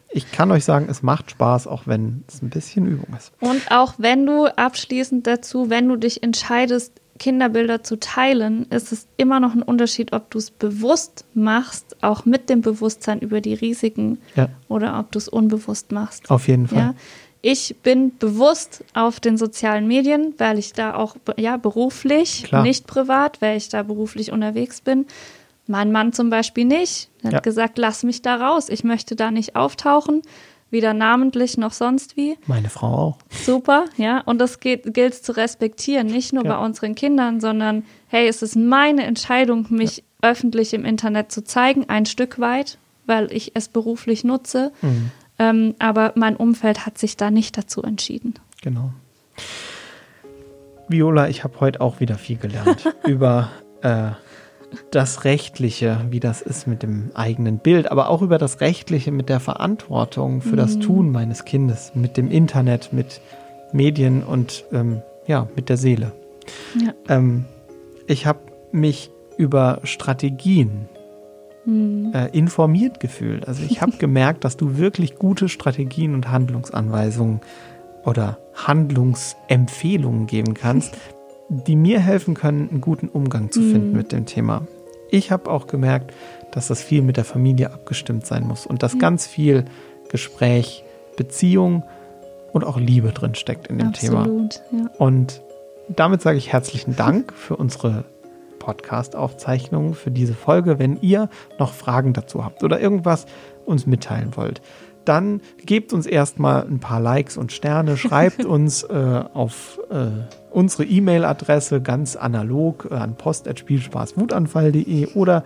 Ich 0.10 0.31
kann 0.31 0.52
euch 0.52 0.64
sagen, 0.64 0.88
es 0.90 1.03
macht 1.03 1.31
Spaß, 1.31 1.68
auch 1.68 1.81
wenn 1.86 2.23
es 2.30 2.41
ein 2.41 2.49
bisschen 2.49 2.88
Übung 2.88 3.14
ist. 3.18 3.34
Und 3.41 3.72
auch 3.72 3.95
wenn 3.98 4.26
du 4.26 4.45
abschließend 4.45 5.27
dazu, 5.27 5.69
wenn 5.69 5.90
du 5.90 5.98
dich 5.98 6.23
entscheidest, 6.23 6.94
Kinderbilder 7.18 7.84
zu 7.84 7.99
teilen, 7.99 8.65
ist 8.69 8.94
es 8.94 9.07
immer 9.18 9.41
noch 9.41 9.53
ein 9.53 9.61
Unterschied, 9.61 10.14
ob 10.14 10.31
du 10.31 10.38
es 10.38 10.52
bewusst 10.52 11.26
machst, 11.34 11.98
auch 12.02 12.23
mit 12.23 12.49
dem 12.49 12.61
Bewusstsein 12.61 13.19
über 13.19 13.41
die 13.41 13.53
Risiken, 13.53 14.19
Ja. 14.36 14.48
oder 14.69 14.98
ob 14.98 15.11
du 15.11 15.18
es 15.19 15.27
unbewusst 15.27 15.91
machst. 15.91 16.31
Auf 16.31 16.48
jeden 16.48 16.68
Fall. 16.69 16.77
Ja, 16.77 16.94
ich 17.41 17.76
bin 17.84 18.18
bewusst 18.18 18.84
auf 18.94 19.20
den 19.20 19.38
sozialen 19.38 19.88
Medien, 19.88 20.34
weil 20.38 20.60
ich 20.60 20.74
da 20.74 20.95
auch 20.95 21.16
ja 21.38 21.57
beruflich, 21.57 22.44
Klar. 22.44 22.64
nicht 22.64 22.86
privat, 22.88 23.41
weil 23.41 23.57
ich 23.57 23.70
da 23.70 23.84
beruflich 23.84 24.32
unterwegs 24.32 24.82
bin. 24.82 25.06
Mein 25.68 25.91
Mann 25.91 26.14
zum 26.14 26.30
Beispiel 26.30 26.66
nicht. 26.66 27.10
Er 27.22 27.28
hat 27.28 27.34
Ja. 27.34 27.40
gesagt, 27.40 27.78
lass 27.78 28.03
mich 28.03 28.22
da 28.22 28.36
raus. 28.36 28.70
Ich 28.70 28.84
möchte 28.84 29.16
da 29.16 29.30
nicht 29.32 29.56
auftauchen, 29.56 30.24
weder 30.72 30.94
namentlich 30.94 31.57
noch 31.57 31.72
sonst 31.74 32.18
wie. 32.18 32.38
Meine 32.48 32.70
Frau 32.70 32.88
auch. 32.88 33.18
Super, 33.30 33.86
ja. 33.95 34.22
Und 34.22 34.40
das 34.40 34.60
gilt 34.60 35.14
zu 35.16 35.32
respektieren, 35.38 36.07
nicht 36.07 36.34
nur 36.34 36.44
Ja. 36.44 36.57
bei 36.57 36.66
unseren 36.66 36.95
Kindern, 36.95 37.40
sondern 37.40 37.84
hey, 38.07 38.28
es 38.28 38.41
ist 38.41 38.56
meine 38.56 39.03
Entscheidung, 39.03 39.68
mich 39.70 40.03
öffentlich 40.22 40.74
im 40.74 40.84
Internet 40.86 41.32
zu 41.32 41.44
zeigen, 41.44 41.86
ein 41.88 42.06
Stück 42.06 42.40
weit, 42.40 42.78
weil 43.06 43.32
ich 43.32 43.52
es 43.56 43.70
beruflich 43.70 44.24
nutze. 44.24 44.72
Mhm. 44.82 45.11
Ähm, 45.40 45.76
aber 45.80 46.14
mein 46.16 46.36
Umfeld 46.36 46.86
hat 46.86 46.98
sich 46.98 47.18
da 47.18 47.32
nicht 47.32 47.57
dazu 47.57 47.82
entschieden. 47.82 48.36
Genau. 48.61 48.91
Viola, 50.90 51.30
ich 51.30 51.44
habe 51.44 51.60
heute 51.60 51.82
auch 51.82 51.99
wieder 51.99 52.18
viel 52.18 52.38
gelernt 52.38 52.94
über 53.07 53.49
äh, 53.82 54.11
das 54.91 55.24
Rechtliche, 55.24 56.06
wie 56.10 56.20
das 56.20 56.41
ist 56.41 56.68
mit 56.68 56.84
dem 56.84 57.11
eigenen 57.14 57.60
Bild, 57.60 57.90
aber 57.91 58.10
auch 58.10 58.22
über 58.22 58.38
das 58.38 58.61
Rechtliche 58.61 59.11
mit 59.11 59.30
der 59.30 59.40
Verantwortung 59.40 60.41
für 60.41 60.56
das 60.56 60.78
Tun 60.80 61.11
meines 61.11 61.45
Kindes, 61.45 61.94
mit 61.95 62.18
dem 62.18 62.30
Internet, 62.30 62.91
mit 62.91 63.22
Medien 63.72 64.24
und 64.24 64.66
ähm, 64.72 65.02
ja, 65.26 65.48
mit 65.56 65.70
der 65.70 65.78
Seele. 65.78 66.11
Ja. 66.84 66.94
Ähm, 67.07 67.45
ich 68.07 68.26
habe 68.26 68.40
mich 68.72 69.11
über 69.38 69.80
Strategien 69.84 70.90
äh, 72.14 72.30
informiert 72.38 73.00
gefühlt. 73.00 73.48
Also 73.48 73.64
ich 73.64 73.82
habe 73.82 73.91
gemerkt, 74.00 74.44
dass 74.44 74.58
du 74.58 74.78
wirklich 74.78 75.16
gute 75.16 75.50
Strategien 75.50 76.14
und 76.14 76.30
Handlungsanweisungen 76.30 77.41
oder 78.06 78.38
Handlungsempfehlungen 78.54 80.28
geben 80.28 80.54
kannst, 80.54 80.98
die 81.50 81.76
mir 81.76 82.00
helfen 82.00 82.34
können, 82.34 82.70
einen 82.70 82.82
guten 82.82 83.08
Umgang 83.08 83.52
zu 83.52 83.62
finden 83.62 83.94
mit 83.94 84.12
dem 84.12 84.26
Thema. 84.26 84.68
Ich 85.12 85.32
habe 85.32 85.50
auch 85.50 85.68
gemerkt, 85.68 86.14
dass 86.52 86.68
das 86.68 86.84
viel 86.84 87.02
mit 87.02 87.18
der 87.18 87.26
Familie 87.26 87.74
abgestimmt 87.74 88.26
sein 88.26 88.48
muss 88.48 88.66
und 88.66 88.84
dass 88.84 89.00
ganz 89.00 89.26
viel 89.26 89.66
Gespräch, 90.10 90.84
Beziehung 91.18 91.84
und 92.54 92.64
auch 92.64 92.80
Liebe 92.80 93.10
drin 93.10 93.36
steckt 93.36 93.68
in 93.68 93.80
dem 93.80 93.94
Thema. 93.94 94.22
Absolut, 94.22 94.62
ja. 94.72 94.90
Und 94.98 95.41
damit 95.90 96.22
sage 96.22 96.38
ich 96.38 96.52
herzlichen 96.52 96.96
Dank 96.96 97.34
für 97.36 97.56
unsere 97.56 98.06
Podcast-Aufzeichnung, 98.70 99.96
für 99.96 100.12
diese 100.12 100.36
Folge. 100.36 100.78
Wenn 100.78 101.02
ihr 101.02 101.28
noch 101.58 101.74
Fragen 101.74 102.14
dazu 102.14 102.46
habt 102.46 102.64
oder 102.64 102.80
irgendwas 102.80 103.26
uns 103.66 103.88
mitteilen 103.88 104.36
wollt, 104.36 104.62
dann 105.06 105.41
gebt 105.66 105.91
uns 105.91 106.06
erstmal 106.06 106.68
ein 106.68 106.80
paar 106.80 107.00
Likes 107.00 107.36
und 107.36 107.52
Sterne, 107.52 107.98
schreibt 107.98 108.46
uns 108.46 108.84
äh, 108.84 109.24
auf 109.34 109.80
äh, 109.90 110.06
unsere 110.52 110.86
E-Mail-Adresse 110.86 111.82
ganz 111.82 112.16
analog 112.16 112.88
äh, 112.91 112.94
an 112.94 113.16
post.spielspaßwutanfall.de 113.16 115.14
oder 115.16 115.44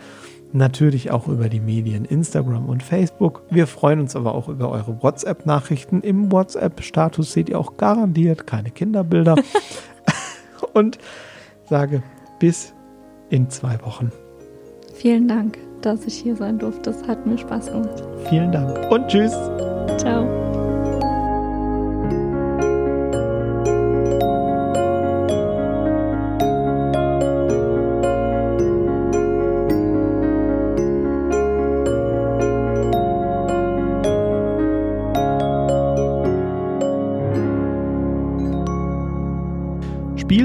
natürlich 0.51 1.11
auch 1.11 1.29
über 1.29 1.47
die 1.47 1.61
Medien 1.61 2.03
Instagram 2.03 2.67
und 2.67 2.83
Facebook. 2.83 3.43
Wir 3.49 3.67
freuen 3.67 4.01
uns 4.01 4.17
aber 4.17 4.35
auch 4.35 4.49
über 4.49 4.69
eure 4.69 5.01
WhatsApp-Nachrichten. 5.01 6.01
Im 6.01 6.29
WhatsApp-Status 6.29 7.31
seht 7.31 7.47
ihr 7.47 7.57
auch 7.57 7.77
garantiert 7.77 8.45
keine 8.45 8.69
Kinderbilder. 8.69 9.35
und 10.73 10.97
sage 11.69 12.03
bis 12.39 12.73
in 13.33 13.49
zwei 13.49 13.81
Wochen. 13.81 14.11
Vielen 14.93 15.27
Dank. 15.27 15.57
dass 15.81 16.05
ich 16.05 16.13
hier 16.15 16.37
sein 16.37 16.59
durfte. 16.59 16.91
Das 16.91 17.05
hat 17.09 17.25
mir 17.25 17.37
Spaß 17.37 17.65
gemacht. 17.65 18.03
Vielen 18.29 18.53
Dank 18.53 18.89
und 18.89 19.05
tschüss. 19.09 19.33
Ciao. 19.97 20.42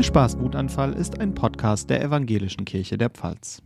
Spielspaß 0.09 0.39
Wutanfall 0.41 0.95
ist 0.95 1.21
ein 1.21 1.35
Podcast 1.35 1.91
der 1.91 2.03
Evangelischen 2.03 2.65
Kirche 2.65 2.97
der 2.97 3.11
Pfalz. 3.11 3.61